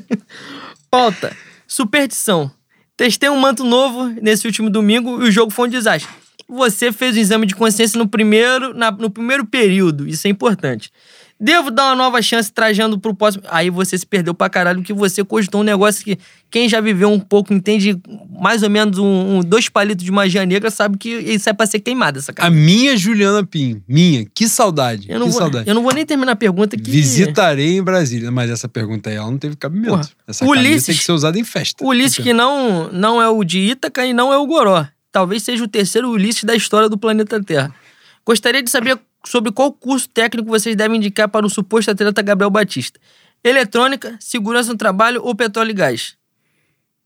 Pauta. 0.90 1.34
Superstição. 1.80 2.50
Testei 2.96 3.28
um 3.28 3.38
manto 3.38 3.62
novo 3.62 4.06
nesse 4.22 4.46
último 4.46 4.70
domingo 4.70 5.22
e 5.22 5.28
o 5.28 5.30
jogo 5.30 5.50
foi 5.50 5.68
um 5.68 5.70
desastre. 5.70 6.10
Você 6.48 6.90
fez 6.90 7.14
o 7.14 7.18
exame 7.18 7.44
de 7.44 7.54
consciência 7.54 7.98
no 7.98 8.08
primeiro, 8.08 8.72
na- 8.72 8.90
no 8.90 9.10
primeiro 9.10 9.44
período. 9.44 10.08
Isso 10.08 10.26
é 10.26 10.30
importante. 10.30 10.90
Devo 11.38 11.70
dar 11.70 11.88
uma 11.88 11.94
nova 11.96 12.22
chance 12.22 12.50
trajando 12.50 12.98
pro 12.98 13.14
próximo. 13.14 13.44
Aí 13.50 13.68
você 13.68 13.98
se 13.98 14.06
perdeu 14.06 14.32
pra 14.32 14.48
caralho, 14.48 14.82
que 14.82 14.92
você 14.94 15.22
cogitou 15.22 15.60
um 15.60 15.64
negócio 15.64 16.02
que 16.02 16.18
quem 16.50 16.66
já 16.66 16.80
viveu 16.80 17.10
um 17.12 17.20
pouco, 17.20 17.52
entende 17.52 18.00
mais 18.40 18.62
ou 18.62 18.70
menos 18.70 18.98
um, 18.98 19.04
um- 19.36 19.40
dois 19.40 19.68
palitos 19.68 20.02
de 20.02 20.10
magia 20.10 20.46
negra, 20.46 20.70
sabe 20.70 20.96
que 20.96 21.10
isso 21.10 21.46
é 21.50 21.52
pra 21.52 21.66
ser 21.66 21.80
queimado, 21.80 22.18
essa 22.18 22.32
A 22.32 22.34
cara. 22.34 22.50
minha 22.50 22.96
Juliana 22.96 23.44
Pim. 23.44 23.82
Minha. 23.86 24.24
Que 24.34 24.48
saudade. 24.48 25.06
Eu 25.10 25.18
não, 25.18 25.26
que 25.26 25.32
vou, 25.32 25.40
saudade. 25.42 25.68
eu 25.68 25.74
não 25.74 25.82
vou 25.82 25.92
nem 25.92 26.06
terminar 26.06 26.32
a 26.32 26.36
pergunta 26.36 26.74
que. 26.74 26.90
Visitarei 26.90 27.76
em 27.76 27.82
Brasília. 27.82 28.30
Mas 28.30 28.48
essa 28.50 28.66
pergunta 28.66 29.10
aí, 29.10 29.16
ela 29.16 29.30
não 29.30 29.36
teve 29.36 29.56
cabimento. 29.56 29.90
Porra, 29.90 30.08
Essa 30.26 30.44
Ulisses- 30.46 30.86
tem 30.86 30.96
que 30.96 31.04
ser 31.04 31.12
usada 31.12 31.38
em 31.38 31.44
festa. 31.44 31.84
O 31.84 31.88
Ulisses 31.88 32.16
que 32.18 32.32
não, 32.32 32.90
não 32.90 33.20
é 33.20 33.28
o 33.28 33.44
de 33.44 33.58
Ítaca 33.58 34.06
e 34.06 34.14
não 34.14 34.32
é 34.32 34.38
o 34.38 34.46
Goró. 34.46 34.86
Talvez 35.12 35.42
seja 35.42 35.62
o 35.64 35.68
terceiro 35.68 36.08
Ulisses 36.10 36.44
da 36.44 36.54
história 36.54 36.88
do 36.88 36.96
planeta 36.96 37.42
Terra. 37.42 37.74
Gostaria 38.24 38.62
de 38.62 38.70
saber 38.70 38.98
sobre 39.26 39.52
qual 39.52 39.72
curso 39.72 40.08
técnico 40.08 40.48
vocês 40.48 40.76
devem 40.76 40.96
indicar 40.96 41.28
para 41.28 41.44
o 41.44 41.50
suposto 41.50 41.90
atleta 41.90 42.22
Gabriel 42.22 42.50
Batista. 42.50 42.98
Eletrônica, 43.42 44.16
segurança 44.20 44.72
no 44.72 44.78
trabalho 44.78 45.22
ou 45.22 45.34
petróleo 45.34 45.70
e 45.70 45.74
gás? 45.74 46.16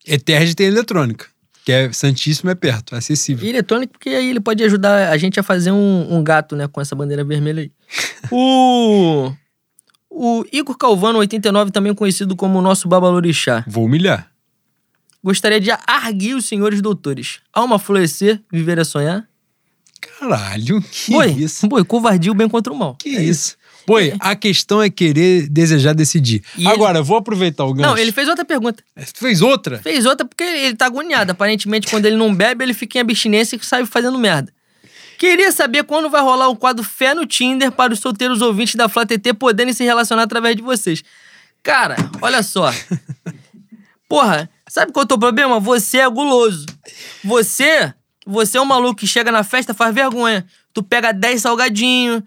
Eterge 0.06 0.54
tem 0.54 0.66
eletrônica. 0.66 1.26
Que 1.64 1.72
é 1.72 1.92
Santíssimo 1.92 2.50
é 2.50 2.54
perto, 2.54 2.94
é 2.94 2.98
acessível. 2.98 3.44
E 3.44 3.50
eletrônica, 3.50 3.92
porque 3.92 4.08
aí 4.10 4.30
ele 4.30 4.40
pode 4.40 4.62
ajudar 4.64 5.10
a 5.10 5.16
gente 5.18 5.38
a 5.38 5.42
fazer 5.42 5.72
um, 5.72 6.14
um 6.14 6.24
gato, 6.24 6.56
né? 6.56 6.66
Com 6.66 6.80
essa 6.80 6.94
bandeira 6.94 7.24
vermelha 7.24 7.62
aí. 7.62 7.72
o... 8.30 9.32
O 10.12 10.44
Igor 10.52 10.76
Calvano, 10.76 11.20
89, 11.20 11.70
também 11.70 11.94
conhecido 11.94 12.34
como 12.34 12.58
o 12.58 12.62
nosso 12.62 12.88
Babalorixá. 12.88 13.64
Vou 13.68 13.84
humilhar. 13.84 14.30
Gostaria 15.22 15.60
de 15.60 15.70
arguir 15.86 16.34
os 16.34 16.46
senhores 16.46 16.82
doutores. 16.82 17.40
Alma 17.52 17.78
florescer, 17.78 18.42
viver 18.50 18.78
é 18.78 18.84
sonhar? 18.84 19.29
Caralho, 20.00 20.82
que 20.82 21.12
boi, 21.12 21.30
isso? 21.30 21.66
boi, 21.68 21.84
covardia 21.84 22.32
o 22.32 22.34
bem 22.34 22.48
contra 22.48 22.72
o 22.72 22.76
mal. 22.76 22.96
Que 22.96 23.16
É 23.16 23.22
isso? 23.22 23.56
Boi, 23.86 24.14
a 24.20 24.36
questão 24.36 24.80
é 24.80 24.88
querer, 24.88 25.48
desejar, 25.48 25.94
decidir. 25.94 26.42
E 26.56 26.66
Agora, 26.66 26.98
eu 26.98 27.04
vou 27.04 27.16
aproveitar 27.16 27.64
o 27.64 27.74
gancho. 27.74 27.88
Não, 27.88 27.98
ele 27.98 28.12
fez 28.12 28.28
outra 28.28 28.44
pergunta. 28.44 28.84
Tu 29.12 29.18
fez 29.18 29.42
outra? 29.42 29.78
Fez 29.78 30.06
outra 30.06 30.24
porque 30.24 30.44
ele 30.44 30.76
tá 30.76 30.86
agoniado. 30.86 31.32
Aparentemente, 31.32 31.88
quando 31.88 32.06
ele 32.06 32.16
não 32.16 32.32
bebe, 32.34 32.64
ele 32.64 32.74
fica 32.74 32.98
em 32.98 33.00
abstinência 33.00 33.56
e 33.56 33.64
sai 33.64 33.84
fazendo 33.86 34.18
merda. 34.18 34.52
Queria 35.18 35.50
saber 35.52 35.84
quando 35.84 36.08
vai 36.08 36.22
rolar 36.22 36.48
o 36.48 36.56
quadro 36.56 36.84
Fé 36.84 37.14
no 37.14 37.26
Tinder 37.26 37.72
para 37.72 37.92
os 37.92 38.00
solteiros 38.00 38.40
ouvintes 38.40 38.74
da 38.74 38.88
Flá 38.88 39.04
TT 39.04 39.34
poderem 39.34 39.72
se 39.72 39.84
relacionar 39.84 40.22
através 40.22 40.56
de 40.56 40.62
vocês. 40.62 41.02
Cara, 41.62 41.96
olha 42.22 42.42
só. 42.42 42.72
Porra, 44.08 44.48
sabe 44.68 44.92
qual 44.92 45.02
é 45.02 45.04
o 45.04 45.08
teu 45.08 45.18
problema? 45.18 45.60
Você 45.60 45.98
é 45.98 46.08
guloso. 46.08 46.64
Você, 47.22 47.92
você 48.30 48.58
é 48.58 48.60
um 48.60 48.64
maluco 48.64 48.96
que 49.00 49.06
chega 49.06 49.32
na 49.32 49.42
festa, 49.42 49.74
faz 49.74 49.94
vergonha. 49.94 50.46
Tu 50.72 50.82
pega 50.82 51.12
10 51.12 51.42
salgadinhos, 51.42 52.22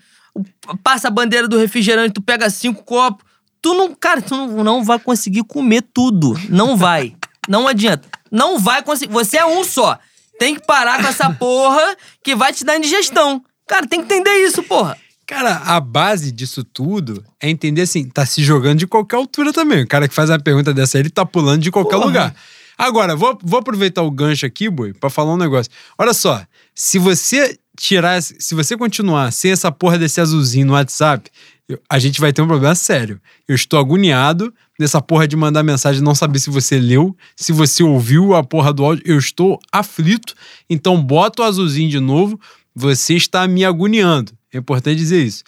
passa 0.83 1.07
a 1.07 1.11
bandeira 1.11 1.47
do 1.47 1.57
refrigerante, 1.57 2.13
tu 2.13 2.21
pega 2.21 2.49
cinco 2.49 2.83
copos. 2.83 3.25
Tu 3.61 3.73
não, 3.73 3.95
cara, 3.95 4.21
tu 4.21 4.35
não, 4.35 4.63
não 4.63 4.83
vai 4.83 4.99
conseguir 4.99 5.43
comer 5.43 5.83
tudo. 5.93 6.37
Não 6.49 6.75
vai. 6.75 7.15
Não 7.47 7.67
adianta. 7.67 8.09
Não 8.29 8.59
vai 8.59 8.83
conseguir. 8.83 9.13
Você 9.13 9.37
é 9.37 9.45
um 9.45 9.63
só. 9.63 9.97
Tem 10.37 10.55
que 10.55 10.65
parar 10.65 11.01
com 11.01 11.07
essa 11.07 11.29
porra 11.29 11.95
que 12.21 12.35
vai 12.35 12.51
te 12.51 12.65
dar 12.65 12.77
indigestão. 12.77 13.41
Cara, 13.67 13.87
tem 13.87 14.03
que 14.03 14.13
entender 14.13 14.45
isso, 14.45 14.61
porra. 14.63 14.97
Cara, 15.25 15.61
a 15.65 15.79
base 15.79 16.31
disso 16.31 16.63
tudo 16.63 17.23
é 17.39 17.49
entender 17.49 17.83
assim, 17.83 18.09
tá 18.09 18.25
se 18.25 18.43
jogando 18.43 18.79
de 18.79 18.87
qualquer 18.87 19.15
altura 19.15 19.53
também. 19.53 19.83
O 19.83 19.87
cara 19.87 20.07
que 20.07 20.13
faz 20.13 20.29
uma 20.29 20.39
pergunta 20.39 20.73
dessa 20.73 20.97
aí, 20.97 21.01
ele 21.01 21.09
tá 21.09 21.25
pulando 21.25 21.61
de 21.61 21.71
qualquer 21.71 21.95
Porra. 21.95 22.05
lugar. 22.05 22.35
Agora, 22.77 23.15
vou, 23.15 23.37
vou 23.43 23.59
aproveitar 23.59 24.01
o 24.01 24.11
gancho 24.11 24.45
aqui, 24.45 24.69
Boi, 24.69 24.93
pra 24.93 25.09
falar 25.09 25.33
um 25.33 25.37
negócio. 25.37 25.71
Olha 25.97 26.13
só, 26.13 26.43
se 26.73 26.97
você 26.99 27.57
tirar, 27.77 28.21
se 28.21 28.53
você 28.55 28.75
continuar 28.77 29.31
sem 29.31 29.51
essa 29.51 29.71
porra 29.71 29.97
desse 29.97 30.19
azulzinho 30.21 30.67
no 30.67 30.73
WhatsApp, 30.73 31.29
eu- 31.67 31.79
a 31.89 31.97
gente 31.99 32.19
vai 32.19 32.33
ter 32.33 32.41
um 32.41 32.47
problema 32.47 32.75
sério. 32.75 33.19
Eu 33.47 33.55
estou 33.55 33.79
agoniado 33.79 34.53
nessa 34.79 35.01
porra 35.01 35.27
de 35.27 35.35
mandar 35.35 35.63
mensagem 35.63 36.01
não 36.01 36.13
saber 36.15 36.39
se 36.39 36.49
você 36.49 36.77
leu, 36.79 37.15
se 37.35 37.51
você 37.51 37.83
ouviu 37.83 38.35
a 38.35 38.43
porra 38.43 38.73
do 38.73 38.83
áudio. 38.83 39.03
Eu 39.05 39.17
estou 39.17 39.59
aflito. 39.71 40.33
Então, 40.69 41.01
bota 41.01 41.41
o 41.41 41.45
azulzinho 41.45 41.89
de 41.89 41.99
novo. 41.99 42.39
Você 42.75 43.13
está 43.15 43.47
me 43.47 43.63
agoniando. 43.63 44.31
É 44.51 44.57
importante 44.57 44.97
dizer 44.97 45.23
isso. 45.23 45.43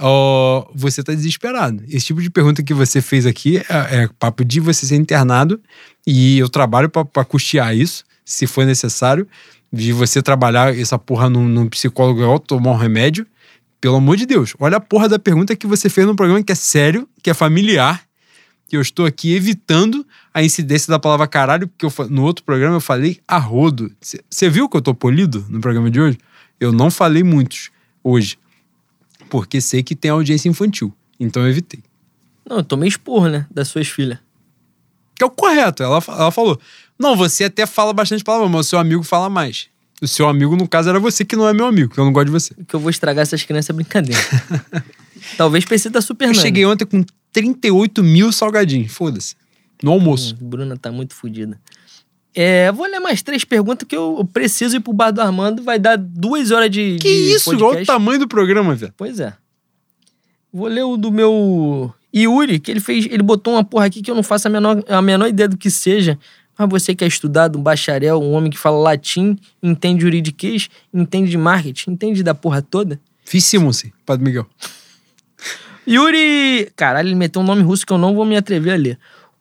Ó, 0.00 0.70
você 0.74 1.00
está 1.00 1.12
desesperado. 1.12 1.82
Esse 1.88 2.06
tipo 2.06 2.22
de 2.22 2.30
pergunta 2.30 2.62
que 2.62 2.72
você 2.72 3.00
fez 3.02 3.26
aqui 3.26 3.58
é, 3.58 4.02
é 4.02 4.08
papo 4.18 4.44
de 4.44 4.60
você 4.60 4.86
ser 4.86 4.96
internado 4.96 5.60
e 6.06 6.38
eu 6.38 6.48
trabalho 6.48 6.88
para 6.88 7.24
custear 7.24 7.76
isso, 7.76 8.04
se 8.24 8.46
for 8.46 8.64
necessário, 8.64 9.26
de 9.72 9.92
você 9.92 10.22
trabalhar 10.22 10.76
essa 10.76 10.98
porra 10.98 11.28
num, 11.28 11.46
num 11.48 11.68
psicólogo 11.68 12.22
ou 12.22 12.38
tomar 12.38 12.70
um 12.70 12.76
remédio. 12.76 13.26
Pelo 13.80 13.96
amor 13.96 14.16
de 14.16 14.26
Deus, 14.26 14.54
olha 14.58 14.78
a 14.78 14.80
porra 14.80 15.08
da 15.08 15.18
pergunta 15.18 15.54
que 15.54 15.66
você 15.66 15.88
fez 15.88 16.06
num 16.06 16.16
programa 16.16 16.42
que 16.42 16.52
é 16.52 16.54
sério, 16.54 17.08
que 17.22 17.30
é 17.30 17.34
familiar, 17.34 18.02
que 18.68 18.76
eu 18.76 18.80
estou 18.80 19.06
aqui 19.06 19.34
evitando 19.34 20.06
a 20.32 20.42
incidência 20.42 20.90
da 20.90 20.98
palavra 20.98 21.26
caralho, 21.26 21.68
porque 21.68 21.86
eu 21.86 22.08
no 22.08 22.22
outro 22.24 22.44
programa 22.44 22.76
eu 22.76 22.80
falei 22.80 23.18
a 23.26 23.38
rodo. 23.38 23.90
Você 24.00 24.50
viu 24.50 24.68
que 24.68 24.76
eu 24.76 24.82
tô 24.82 24.94
polido 24.94 25.46
no 25.48 25.60
programa 25.60 25.90
de 25.90 26.00
hoje? 26.00 26.18
Eu 26.60 26.72
não 26.72 26.90
falei 26.90 27.22
muitos 27.22 27.70
hoje, 28.02 28.36
porque 29.28 29.60
sei 29.60 29.82
que 29.82 29.94
tem 29.94 30.10
audiência 30.10 30.48
infantil, 30.48 30.92
então 31.18 31.42
eu 31.42 31.48
evitei. 31.48 31.80
Não, 32.48 32.58
eu 32.58 32.64
tomei 32.64 32.88
esporro, 32.88 33.28
né? 33.28 33.46
Das 33.50 33.68
suas 33.68 33.88
filhas. 33.88 34.18
Que 35.14 35.22
é 35.22 35.26
o 35.26 35.30
correto. 35.30 35.82
Ela, 35.82 36.02
ela 36.08 36.30
falou: 36.30 36.58
Não, 36.98 37.16
você 37.16 37.44
até 37.44 37.66
fala 37.66 37.92
bastante 37.92 38.24
palavra, 38.24 38.48
mas 38.48 38.66
o 38.66 38.68
seu 38.70 38.78
amigo 38.78 39.02
fala 39.02 39.28
mais. 39.28 39.68
O 40.00 40.06
seu 40.06 40.28
amigo, 40.28 40.56
no 40.56 40.68
caso, 40.68 40.88
era 40.88 41.00
você 41.00 41.24
que 41.24 41.34
não 41.34 41.48
é 41.48 41.52
meu 41.52 41.66
amigo, 41.66 41.92
que 41.92 41.98
eu 41.98 42.04
não 42.04 42.12
gosto 42.12 42.26
de 42.26 42.32
você. 42.32 42.54
Que 42.66 42.74
eu 42.74 42.80
vou 42.80 42.88
estragar 42.88 43.22
essas 43.22 43.42
crianças 43.42 43.70
é 43.70 43.72
brincadeira. 43.72 44.20
Talvez 45.36 45.64
precise 45.64 45.90
da 45.90 46.00
Super 46.00 46.26
Eu 46.26 46.30
Nani. 46.30 46.40
cheguei 46.40 46.64
ontem 46.64 46.86
com 46.86 47.04
38 47.32 48.02
mil 48.02 48.30
salgadinhos. 48.30 48.92
Foda-se. 48.92 49.34
No 49.82 49.90
almoço. 49.90 50.36
Hum, 50.40 50.48
Bruna 50.48 50.76
tá 50.76 50.92
muito 50.92 51.14
fodida. 51.14 51.60
É, 52.40 52.70
vou 52.70 52.86
ler 52.86 53.00
mais 53.00 53.20
três 53.20 53.42
perguntas 53.42 53.84
que 53.88 53.96
eu 53.96 54.24
preciso 54.32 54.76
ir 54.76 54.80
pro 54.80 54.92
bar 54.92 55.10
do 55.10 55.20
Armando. 55.20 55.60
Vai 55.60 55.76
dar 55.76 55.98
duas 55.98 56.52
horas 56.52 56.70
de. 56.70 56.96
Que 57.00 57.08
de 57.08 57.32
isso? 57.32 57.50
Olha 57.50 57.56
o 57.56 57.60
podcast. 57.62 57.86
tamanho 57.86 58.20
do 58.20 58.28
programa, 58.28 58.76
velho. 58.76 58.94
Pois 58.96 59.18
é. 59.18 59.34
Vou 60.52 60.68
ler 60.68 60.84
o 60.84 60.96
do 60.96 61.10
meu 61.10 61.92
Yuri, 62.14 62.60
que 62.60 62.70
ele 62.70 62.78
fez. 62.78 63.06
Ele 63.06 63.24
botou 63.24 63.54
uma 63.54 63.64
porra 63.64 63.86
aqui 63.86 64.00
que 64.00 64.08
eu 64.08 64.14
não 64.14 64.22
faço 64.22 64.46
a 64.46 64.50
menor, 64.52 64.84
a 64.86 65.02
menor 65.02 65.26
ideia 65.26 65.48
do 65.48 65.56
que 65.56 65.68
seja. 65.68 66.16
Mas 66.56 66.70
você 66.70 66.94
que 66.94 67.02
é 67.02 67.08
estudado, 67.08 67.58
um 67.58 67.62
bacharel, 67.62 68.22
um 68.22 68.30
homem 68.30 68.52
que 68.52 68.58
fala 68.58 68.78
latim, 68.78 69.36
entende 69.60 70.02
juridiquês, 70.02 70.70
entende 70.94 71.32
de 71.32 71.36
marketing, 71.36 71.90
entende 71.90 72.22
da 72.22 72.36
porra 72.36 72.62
toda. 72.62 73.00
Fissimus, 73.24 73.84
Padre 74.06 74.24
Miguel. 74.24 74.46
Yuri. 75.88 76.70
Caralho, 76.76 77.08
ele 77.08 77.16
meteu 77.16 77.42
um 77.42 77.44
nome 77.44 77.62
russo 77.62 77.84
que 77.84 77.92
eu 77.92 77.98
não 77.98 78.14
vou 78.14 78.24
me 78.24 78.36
atrever 78.36 78.74
a 78.74 78.76
ler. 78.76 78.98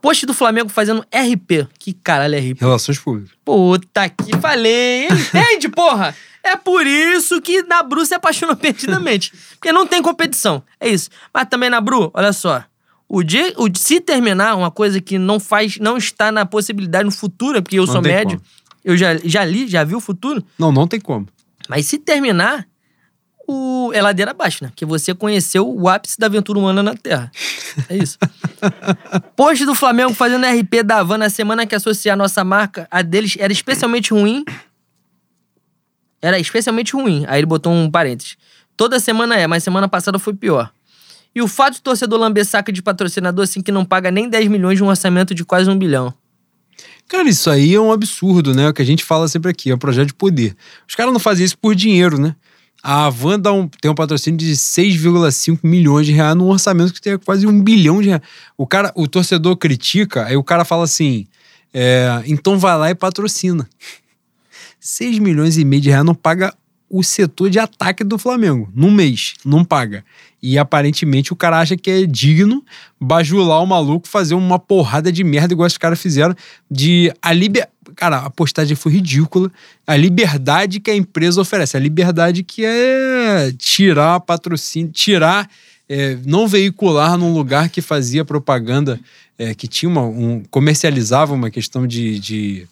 Post 0.08 0.26
do 0.26 0.34
Flamengo 0.34 0.70
fazendo 0.70 1.02
RP. 1.14 1.68
Que 1.78 1.92
caralho 1.92 2.36
é 2.36 2.40
RP? 2.40 2.62
Relações 2.62 2.98
públicas. 2.98 3.32
Puta 3.44 4.08
que 4.08 4.38
falei. 4.38 5.06
Ele 5.08 5.20
entende, 5.20 5.68
porra? 5.68 6.16
É 6.42 6.56
por 6.56 6.88
isso 6.88 7.42
que 7.42 7.62
na 7.64 7.84
Bru 7.84 8.06
se 8.06 8.14
apaixonou 8.14 8.56
perdidamente. 8.58 9.34
Porque 9.60 9.74
não 9.74 9.86
tem 9.86 10.02
competição. 10.02 10.64
É 10.80 10.88
isso. 10.88 11.10
Mas 11.34 11.50
também 11.50 11.70
na 11.70 11.82
Bru, 11.82 12.10
olha 12.14 12.32
só. 12.32 12.64
O 13.10 13.22
dia, 13.22 13.54
o, 13.58 13.68
se 13.78 14.00
terminar 14.00 14.56
uma 14.56 14.72
coisa 14.72 15.02
que 15.02 15.18
não 15.18 15.42
faz, 15.42 15.78
não 15.78 15.98
está 15.98 16.32
na 16.32 16.46
possibilidade 16.46 17.04
no 17.04 17.12
futuro, 17.12 17.58
é 17.58 17.62
porque 17.62 17.78
eu 17.78 17.86
Não 17.86 17.92
sou 17.92 18.02
médio, 18.02 18.38
como. 18.40 18.50
eu 18.86 18.96
já, 18.96 19.18
já 19.18 19.44
li, 19.44 19.68
já 19.68 19.84
vi 19.84 19.94
o 19.96 20.00
futuro, 20.00 20.42
Não, 20.58 20.72
não 20.72 20.88
tem 20.88 21.00
como. 21.02 21.28
mas 21.68 21.86
se 21.86 21.98
terminar, 21.98 22.66
o, 23.48 23.92
é 23.94 24.02
ladeira 24.02 24.32
abaixo, 24.32 24.64
né? 24.64 24.72
Que 24.76 24.86
você 24.86 25.14
conheceu 25.14 25.68
o 25.68 25.88
ápice 25.88 26.20
da 26.20 26.26
aventura 26.26 26.60
humana 26.60 26.84
na 26.84 26.94
Terra. 26.96 27.32
É 27.88 27.96
isso. 27.96 28.18
Post 29.38 29.66
do 29.66 29.74
Flamengo 29.74 30.14
fazendo 30.14 30.46
RP 30.46 30.84
da 30.84 30.98
Havan 30.98 31.18
na 31.18 31.30
semana 31.30 31.66
que 31.66 31.74
associar 31.74 32.14
a 32.14 32.18
nossa 32.18 32.44
marca 32.44 32.88
a 32.92 33.02
deles 33.02 33.38
era 33.40 33.54
especialmente 33.54 34.12
ruim. 34.12 34.44
Era 36.22 36.38
especialmente 36.38 36.94
ruim. 36.94 37.24
Aí 37.28 37.40
ele 37.40 37.46
botou 37.46 37.72
um 37.72 37.90
parênteses. 37.90 38.36
Toda 38.76 39.00
semana 39.00 39.38
é, 39.38 39.48
mas 39.48 39.64
semana 39.64 39.88
passada 39.88 40.20
foi 40.20 40.34
pior. 40.34 40.70
E 41.34 41.42
o 41.42 41.48
fato 41.48 41.76
de 41.76 41.82
torcedor 41.82 42.20
lamber 42.20 42.46
saca 42.46 42.72
de 42.72 42.82
patrocinador 42.82 43.44
assim 43.44 43.62
que 43.62 43.72
não 43.72 43.86
paga 43.86 44.12
nem 44.12 44.28
10 44.28 44.48
milhões 44.50 44.78
de 44.78 44.84
um 44.84 44.88
orçamento 44.88 45.34
de 45.34 45.46
quase 45.46 45.70
um 45.70 45.78
bilhão. 45.78 46.14
Cara, 47.08 47.30
isso 47.30 47.50
aí 47.50 47.74
é 47.74 47.80
um 47.80 47.92
absurdo, 47.92 48.54
né? 48.54 48.68
O 48.68 48.74
que 48.74 48.82
a 48.82 48.86
gente 48.86 49.06
fala 49.06 49.28
sempre 49.30 49.50
aqui, 49.50 49.72
é 49.72 49.76
um 49.76 49.78
projeto 49.78 50.08
de 50.08 50.14
poder. 50.14 50.56
Os 50.88 50.94
caras 50.94 51.14
não 51.14 51.20
fazem 51.20 51.46
isso 51.46 51.58
por 51.58 51.74
dinheiro, 51.74 52.20
né? 52.20 52.36
A 52.90 53.08
Avan 53.08 53.38
dá 53.38 53.52
um- 53.52 53.68
tem 53.68 53.92
um 53.92 53.94
patrocínio 53.94 54.38
de 54.40 54.56
6,5 54.56 55.68
milhões 55.68 56.06
de 56.06 56.14
reais 56.14 56.38
num 56.38 56.48
orçamento 56.48 56.94
que 56.94 57.02
tem 57.02 57.18
quase 57.18 57.46
um 57.46 57.62
bilhão 57.62 58.02
de 58.02 58.08
reais. 58.08 58.22
O, 58.58 58.66
cara, 58.66 58.94
o 58.96 59.10
torcedor 59.10 59.58
critica, 59.58 60.24
aí 60.24 60.38
o 60.38 60.44
cara 60.44 60.64
fala 60.64 60.86
assim: 60.86 61.28
é, 61.74 62.24
então 62.26 62.58
vai 62.58 62.78
lá 62.78 62.90
e 62.90 62.96
patrocina. 62.96 63.68
6 64.80 65.20
milhões 65.20 65.58
e 65.58 65.66
meio 65.66 65.82
de 65.82 65.90
reais 65.90 66.06
não 66.06 66.16
paga 66.16 66.54
o 66.90 67.04
setor 67.04 67.50
de 67.50 67.60
ataque 67.60 68.06
do 68.06 68.18
Flamengo. 68.18 68.72
Num 68.74 68.90
mês, 68.90 69.34
não 69.44 69.66
paga. 69.66 70.06
E 70.42 70.58
aparentemente 70.58 71.34
o 71.34 71.36
cara 71.36 71.60
acha 71.60 71.76
que 71.76 71.92
é 71.92 72.06
digno 72.06 72.64
bajular 72.98 73.62
o 73.62 73.68
maluco, 73.68 74.08
fazer 74.08 74.34
uma 74.36 74.58
porrada 74.58 75.12
de 75.12 75.26
merda 75.26 75.54
igual 75.54 75.68
os 75.68 75.78
caras 75.78 76.00
fizeram. 76.00 76.34
De 76.72 77.12
a 77.22 77.34
liber... 77.34 77.68
Cara, 77.98 78.20
a 78.20 78.30
postagem 78.30 78.76
foi 78.76 78.92
ridícula. 78.94 79.52
A 79.86 79.98
liberdade 79.98 80.80
que 80.80 80.92
a 80.92 80.96
empresa 80.96 81.42
oferece. 81.42 81.76
A 81.76 81.80
liberdade 81.80 82.44
que 82.44 82.64
é 82.64 83.52
tirar 83.58 84.20
patrocínio, 84.20 84.92
tirar, 84.92 85.50
é, 85.90 86.16
não 86.24 86.48
veicular 86.48 87.18
num 87.18 87.34
lugar 87.34 87.70
que 87.70 87.82
fazia 87.82 88.24
propaganda, 88.24 89.00
é, 89.36 89.56
que 89.56 89.68
tinha 89.68 89.90
uma, 89.90 90.04
um. 90.04 90.44
comercializava 90.52 91.34
uma 91.34 91.50
questão 91.50 91.88
de, 91.88 92.20
de, 92.20 92.68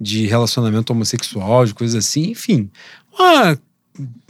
de 0.00 0.26
relacionamento 0.26 0.92
homossexual, 0.92 1.64
de 1.64 1.72
coisas 1.72 2.04
assim, 2.04 2.32
enfim. 2.32 2.68
Uma 3.16 3.56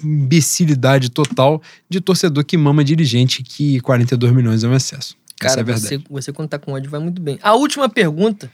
imbecilidade 0.04 1.08
total 1.08 1.62
de 1.88 1.98
torcedor 1.98 2.44
que 2.44 2.58
mama 2.58 2.84
dirigente 2.84 3.42
que 3.42 3.80
42 3.80 4.34
milhões 4.34 4.62
é 4.62 4.68
um 4.68 4.74
excesso. 4.74 5.16
Essa 5.40 5.48
Cara, 5.48 5.60
é 5.60 5.62
a 5.62 5.64
verdade. 5.64 5.86
você, 5.86 6.02
você 6.10 6.30
quando 6.30 6.50
tá 6.50 6.58
com 6.58 6.72
ódio 6.72 6.90
vai 6.90 7.00
muito 7.00 7.22
bem. 7.22 7.38
A 7.42 7.54
última 7.54 7.88
pergunta 7.88 8.50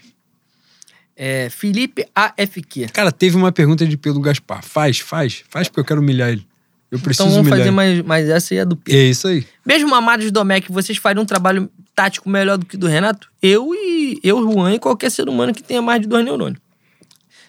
é 1.24 1.48
Felipe 1.48 2.04
AFQ. 2.12 2.88
Cara, 2.92 3.12
teve 3.12 3.36
uma 3.36 3.52
pergunta 3.52 3.86
de 3.86 3.96
Pedro 3.96 4.20
Gaspar. 4.20 4.60
Faz, 4.64 4.98
faz, 4.98 5.44
faz 5.48 5.68
porque 5.68 5.78
eu 5.78 5.84
quero 5.84 6.00
humilhar 6.00 6.30
ele. 6.30 6.44
Eu 6.90 6.98
preciso 6.98 7.28
Então 7.28 7.36
vamos 7.36 7.46
humilhar 7.46 7.58
fazer 7.58 7.68
ele. 7.68 7.76
mais, 7.76 8.02
mais 8.02 8.28
essa 8.28 8.52
e 8.52 8.58
a 8.58 8.64
do 8.64 8.74
Pedro. 8.74 9.00
É 9.00 9.04
isso 9.04 9.28
aí. 9.28 9.46
Mesmo 9.64 9.88
mamados 9.88 10.26
do 10.26 10.32
Domecq, 10.32 10.72
vocês 10.72 10.98
fariam 10.98 11.22
um 11.22 11.26
trabalho 11.26 11.70
tático 11.94 12.28
melhor 12.28 12.58
do 12.58 12.66
que 12.66 12.74
o 12.74 12.78
do 12.78 12.88
Renato? 12.88 13.30
Eu 13.40 13.72
e 13.72 14.18
eu, 14.24 14.42
Juan, 14.42 14.74
e 14.74 14.80
qualquer 14.80 15.12
ser 15.12 15.28
humano 15.28 15.54
que 15.54 15.62
tenha 15.62 15.80
mais 15.80 16.00
de 16.00 16.08
dois 16.08 16.24
neurônios. 16.24 16.60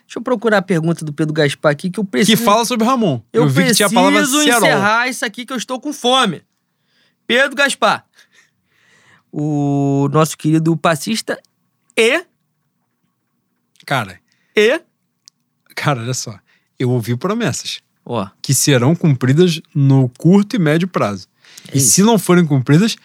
Deixa 0.05 0.19
eu 0.19 0.21
procurar 0.21 0.59
a 0.59 0.61
pergunta 0.61 1.03
do 1.03 1.11
Pedro 1.11 1.33
Gaspar 1.33 1.71
aqui, 1.71 1.89
que 1.89 1.99
eu 1.99 2.05
preciso. 2.05 2.37
Que 2.37 2.43
fala 2.43 2.65
sobre 2.65 2.85
Ramon. 2.85 3.21
eu, 3.33 3.49
vi 3.49 3.65
que 3.65 3.73
tinha 3.73 3.87
a 3.87 3.91
palavra 3.91 4.19
preciso 4.19 4.43
cerol. 4.43 4.59
encerrar 4.59 5.07
isso 5.07 5.25
aqui 5.25 5.47
que 5.47 5.53
eu 5.53 5.57
estou 5.57 5.81
com 5.81 5.91
fome. 5.91 6.43
Pedro 7.25 7.55
Gaspar. 7.55 8.05
O 9.31 10.07
nosso 10.11 10.37
querido 10.37 10.77
passista 10.77 11.39
e. 11.97 12.23
Cara, 13.85 14.19
E. 14.55 14.81
cara, 15.75 16.01
olha 16.01 16.13
só. 16.13 16.37
Eu 16.79 16.89
ouvi 16.89 17.15
promessas 17.15 17.79
Ó, 18.05 18.27
que 18.41 18.53
serão 18.53 18.95
cumpridas 18.95 19.61
no 19.73 20.09
curto 20.09 20.55
e 20.55 20.59
médio 20.59 20.87
prazo. 20.87 21.27
É 21.69 21.75
e 21.75 21.77
isso. 21.77 21.91
se 21.91 22.03
não 22.03 22.17
forem 22.19 22.45
cumpridas, 22.45 22.95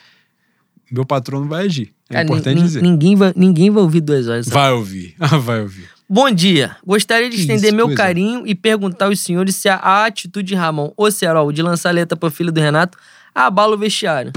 meu 0.91 1.05
patrão 1.05 1.41
não 1.41 1.49
vai 1.49 1.67
agir. 1.67 1.95
É 2.09 2.15
cara, 2.15 2.25
importante 2.25 2.57
nin- 2.57 2.63
dizer. 2.63 2.83
Ninguém 2.83 3.15
vai, 3.15 3.33
ninguém 3.37 3.71
vai 3.71 3.83
ouvir 3.83 4.01
duas 4.01 4.27
horas. 4.29 4.49
Vai 4.49 4.73
ouvir. 4.73 5.15
Ah, 5.21 5.37
vai 5.37 5.61
ouvir. 5.61 5.89
Bom 6.09 6.31
dia. 6.31 6.75
Gostaria 6.87 7.29
de 7.29 7.37
estender 7.37 7.67
isso, 7.67 7.77
meu 7.77 7.87
coisa. 7.87 8.03
carinho 8.03 8.47
e 8.47 8.55
perguntar 8.55 9.07
aos 9.07 9.21
senhores 9.21 9.55
se 9.57 9.69
a, 9.69 10.07
atitude 10.07 10.49
de 10.49 10.55
Ramon 10.55 10.91
ou 10.97 11.11
Serol 11.13 11.53
de 11.53 11.61
lançar 11.61 11.91
letra 11.93 12.17
pro 12.17 12.31
filho 12.31 12.51
do 12.51 12.61
Renato 12.61 12.97
abala 13.35 13.75
o 13.75 13.79
vestiário. 13.79 14.33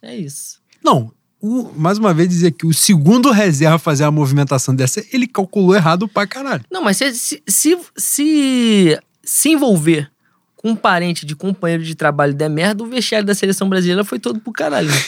É 0.00 0.16
isso. 0.16 0.58
Não, 0.82 1.12
o- 1.40 1.72
mais 1.76 1.98
uma 1.98 2.12
vez 2.12 2.28
dizer 2.28 2.50
que 2.52 2.66
o 2.66 2.72
segundo 2.74 3.30
reserva 3.30 3.78
fazer 3.78 4.04
a 4.04 4.10
movimentação 4.10 4.74
dessa, 4.74 5.04
ele 5.12 5.26
calculou 5.26 5.74
errado 5.74 6.06
pra 6.08 6.26
caralho. 6.26 6.64
Não, 6.70 6.82
mas 6.82 6.96
se 6.98 7.12
se, 7.14 7.42
se, 7.46 7.78
se, 7.96 8.98
se 9.22 9.48
envolver 9.50 10.10
com 10.56 10.70
um 10.70 10.76
parente 10.76 11.24
de 11.24 11.34
companheiro 11.34 11.82
de 11.82 11.94
trabalho 11.94 12.34
der 12.34 12.50
merda, 12.50 12.82
o 12.84 12.86
vestiário 12.86 13.26
da 13.26 13.34
seleção 13.34 13.68
brasileira 13.68 14.04
foi 14.04 14.18
todo 14.18 14.38
pro 14.40 14.52
caralho. 14.52 14.88
né? 14.88 15.02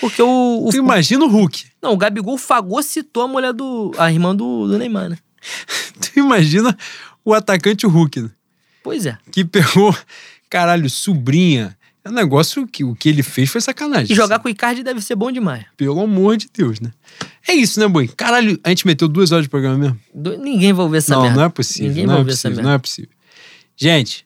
Porque 0.00 0.20
o, 0.20 0.66
o- 0.66 0.70
Tu 0.70 0.76
imagina 0.76 1.24
o 1.24 1.28
Hulk. 1.28 1.64
Não, 1.80 1.92
o 1.92 1.96
Gabigol 1.96 2.36
fagocitou 2.36 3.22
a 3.22 3.28
mulher 3.28 3.52
do. 3.52 3.92
a 3.96 4.10
irmã 4.12 4.34
do, 4.34 4.66
do 4.66 4.76
Neymar, 4.78 5.08
né? 5.08 5.18
Tu 6.00 6.18
imagina 6.18 6.76
o 7.24 7.32
atacante 7.32 7.86
Hulk, 7.86 8.20
né? 8.22 8.30
Pois 8.82 9.06
é. 9.06 9.16
que 9.32 9.44
pegou, 9.44 9.96
caralho, 10.50 10.90
sobrinha. 10.90 11.76
É 12.06 12.08
um 12.08 12.12
negócio 12.12 12.66
que 12.68 12.84
o 12.84 12.94
que 12.94 13.08
ele 13.08 13.20
fez 13.22 13.50
foi 13.50 13.60
sacanagem. 13.60 14.12
E 14.12 14.14
jogar 14.14 14.38
com 14.38 14.46
o 14.46 14.50
Icardi 14.50 14.84
deve 14.84 15.00
ser 15.00 15.16
bom 15.16 15.32
demais. 15.32 15.64
Pelo 15.76 16.00
amor 16.00 16.36
de 16.36 16.48
Deus, 16.56 16.78
né? 16.78 16.92
É 17.48 17.52
isso, 17.52 17.80
né, 17.80 17.88
Boi? 17.88 18.06
Caralho, 18.06 18.58
a 18.62 18.68
gente 18.68 18.86
meteu 18.86 19.08
duas 19.08 19.32
horas 19.32 19.44
de 19.44 19.48
programa 19.48 19.76
mesmo? 19.76 19.98
Do- 20.14 20.38
Ninguém 20.38 20.72
vai 20.72 20.84
ouvir 20.84 20.98
essa 20.98 21.14
não, 21.14 21.22
merda. 21.22 21.36
não 21.36 21.44
é 21.44 21.48
possível. 21.48 21.88
Ninguém 21.88 22.04
não 22.04 22.10
vai 22.12 22.16
é 22.16 22.20
ouvir 22.20 22.30
essa 22.30 22.42
possível, 22.42 22.56
merda. 22.56 22.68
não 22.68 22.74
é 22.76 22.78
possível. 22.78 23.10
Gente, 23.76 24.24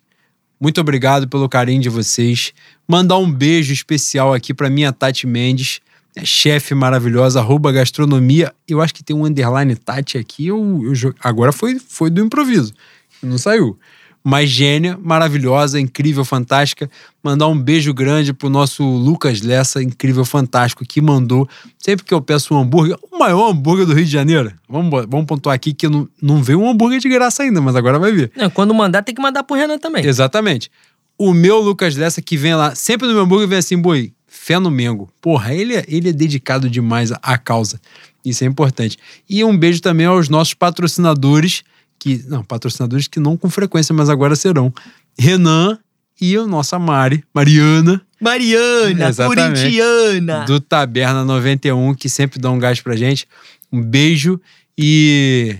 muito 0.60 0.78
obrigado 0.78 1.26
pelo 1.26 1.48
carinho 1.48 1.80
de 1.80 1.88
vocês. 1.88 2.52
Mandar 2.86 3.16
um 3.16 3.32
beijo 3.32 3.72
especial 3.72 4.34
aqui 4.34 4.52
pra 4.52 4.68
minha 4.68 4.92
Tati 4.92 5.26
Mendes, 5.26 5.80
chefe 6.22 6.74
maravilhosa, 6.74 7.40
arroba 7.40 7.72
gastronomia. 7.72 8.52
Eu 8.68 8.82
acho 8.82 8.92
que 8.92 9.02
tem 9.02 9.16
um 9.16 9.24
underline 9.24 9.74
Tati 9.74 10.18
aqui. 10.18 10.48
Eu, 10.48 10.82
eu 10.84 11.14
agora 11.20 11.50
foi, 11.50 11.78
foi 11.78 12.10
do 12.10 12.20
improviso. 12.22 12.74
Não 13.22 13.38
saiu. 13.38 13.78
Mas 14.22 14.50
gênia, 14.50 14.98
maravilhosa, 15.02 15.80
incrível, 15.80 16.24
fantástica. 16.26 16.90
Mandar 17.22 17.48
um 17.48 17.58
beijo 17.58 17.94
grande 17.94 18.34
pro 18.34 18.50
nosso 18.50 18.84
Lucas 18.84 19.40
Lessa, 19.40 19.82
incrível, 19.82 20.24
fantástico, 20.26 20.84
que 20.84 21.00
mandou. 21.00 21.48
Sempre 21.78 22.04
que 22.04 22.12
eu 22.12 22.20
peço 22.20 22.54
um 22.54 22.58
hambúrguer, 22.58 22.96
o 23.10 23.18
maior 23.18 23.50
hambúrguer 23.50 23.86
do 23.86 23.94
Rio 23.94 24.04
de 24.04 24.10
Janeiro. 24.10 24.52
Vamos, 24.68 25.06
vamos 25.08 25.24
pontuar 25.26 25.54
aqui 25.54 25.72
que 25.72 25.88
não, 25.88 26.06
não 26.20 26.42
veio 26.42 26.60
um 26.60 26.68
hambúrguer 26.68 27.00
de 27.00 27.08
graça 27.08 27.42
ainda, 27.42 27.62
mas 27.62 27.74
agora 27.74 27.98
vai 27.98 28.12
vir. 28.12 28.30
Não, 28.36 28.50
quando 28.50 28.74
mandar, 28.74 29.02
tem 29.02 29.14
que 29.14 29.22
mandar 29.22 29.42
pro 29.42 29.56
Renan 29.56 29.78
também. 29.78 30.04
Exatamente. 30.04 30.70
O 31.16 31.32
meu 31.32 31.58
Lucas 31.60 31.96
Lessa 31.96 32.20
que 32.20 32.36
vem 32.36 32.54
lá, 32.54 32.74
sempre 32.74 33.06
no 33.08 33.14
meu 33.14 33.22
hambúrguer 33.22 33.48
vem 33.48 33.58
assim, 33.58 33.78
boi, 33.78 34.12
fé 34.26 34.58
no 34.58 34.70
Mengo. 34.70 35.08
Porra, 35.20 35.54
ele, 35.54 35.74
é- 35.76 35.84
ele 35.88 36.10
é 36.10 36.12
dedicado 36.12 36.68
demais 36.68 37.10
à 37.22 37.38
causa. 37.38 37.80
Isso 38.22 38.44
é 38.44 38.46
importante. 38.46 38.98
E 39.28 39.42
um 39.42 39.56
beijo 39.56 39.80
também 39.80 40.04
aos 40.04 40.28
nossos 40.28 40.52
patrocinadores, 40.52 41.62
que. 42.00 42.24
Não, 42.26 42.42
patrocinadores 42.42 43.06
que 43.06 43.20
não 43.20 43.36
com 43.36 43.48
frequência, 43.48 43.94
mas 43.94 44.08
agora 44.08 44.34
serão. 44.34 44.72
Renan 45.16 45.78
e 46.20 46.36
a 46.36 46.46
nossa 46.46 46.78
Mari, 46.78 47.22
Mariana, 47.32 48.00
Mariana, 48.20 49.08
Exatamente. 49.08 49.60
corintiana. 49.60 50.44
do 50.46 50.58
Taberna 50.60 51.24
91, 51.24 51.94
que 51.94 52.08
sempre 52.08 52.40
dá 52.40 52.50
um 52.50 52.58
gás 52.58 52.80
pra 52.80 52.96
gente. 52.96 53.28
Um 53.72 53.80
beijo 53.80 54.40
e. 54.76 55.56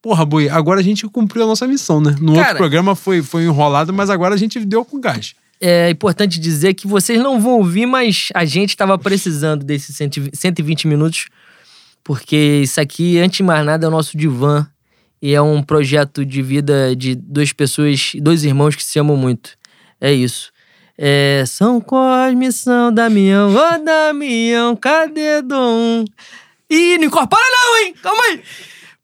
Porra, 0.00 0.24
Boi, 0.24 0.48
agora 0.48 0.80
a 0.80 0.82
gente 0.82 1.06
cumpriu 1.06 1.44
a 1.44 1.46
nossa 1.46 1.64
missão, 1.68 2.00
né? 2.00 2.16
No 2.20 2.32
Cara- 2.34 2.40
outro 2.48 2.56
programa 2.56 2.96
foi, 2.96 3.22
foi 3.22 3.44
enrolado, 3.44 3.92
mas 3.92 4.10
agora 4.10 4.34
a 4.34 4.38
gente 4.38 4.58
deu 4.64 4.84
com 4.84 5.00
gás. 5.00 5.34
É 5.60 5.88
importante 5.90 6.40
dizer 6.40 6.74
que 6.74 6.88
vocês 6.88 7.20
não 7.22 7.40
vão 7.40 7.52
ouvir, 7.58 7.86
mas 7.86 8.28
a 8.34 8.44
gente 8.44 8.70
estava 8.70 8.98
precisando 8.98 9.64
desses 9.64 9.96
120 10.34 10.88
minutos, 10.88 11.26
porque 12.02 12.62
isso 12.64 12.80
aqui, 12.80 13.16
antes 13.20 13.36
de 13.36 13.42
mais 13.44 13.64
nada, 13.64 13.86
é 13.86 13.88
o 13.88 13.92
nosso 13.92 14.16
divã. 14.18 14.66
E 15.22 15.34
é 15.34 15.40
um 15.40 15.62
projeto 15.62 16.26
de 16.26 16.42
vida 16.42 16.96
de 16.96 17.14
duas 17.14 17.52
pessoas, 17.52 18.12
dois 18.16 18.42
irmãos 18.42 18.74
que 18.74 18.82
se 18.82 18.98
amam 18.98 19.16
muito. 19.16 19.56
É 20.00 20.12
isso. 20.12 20.50
É, 20.98 21.44
São 21.46 21.80
Cosme, 21.80 22.52
São 22.52 22.92
Damião, 22.92 23.54
ô 23.54 23.78
Damião, 23.78 24.74
cadê 24.74 25.40
Dom? 25.40 26.04
Ih, 26.68 26.98
não 26.98 27.04
incorpora 27.04 27.42
não, 27.42 27.78
hein? 27.78 27.94
Calma 28.02 28.22
aí. 28.24 28.42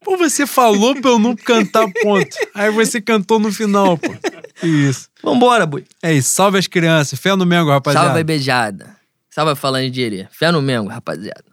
Pô, 0.03 0.17
você 0.17 0.45
falou 0.45 0.99
pra 0.99 1.11
eu 1.11 1.19
não 1.19 1.35
cantar 1.35 1.87
ponto. 2.01 2.35
Aí 2.53 2.71
você 2.71 2.99
cantou 2.99 3.39
no 3.39 3.51
final, 3.51 3.97
pô. 3.97 4.13
Isso. 4.63 5.07
Vambora, 5.23 5.65
boi. 5.65 5.85
É 6.01 6.13
isso. 6.13 6.33
Salve 6.33 6.57
as 6.57 6.67
crianças. 6.67 7.19
Fé 7.19 7.35
no 7.35 7.45
Mengo, 7.45 7.69
rapaziada. 7.69 8.07
Salve 8.07 8.21
a 8.21 8.23
beijada. 8.23 8.97
Salve 9.29 9.51
a 9.51 9.55
falando 9.55 9.89
de 9.89 10.27
Fé 10.31 10.51
no 10.51 10.61
Mengo, 10.61 10.89
rapaziada. 10.89 11.48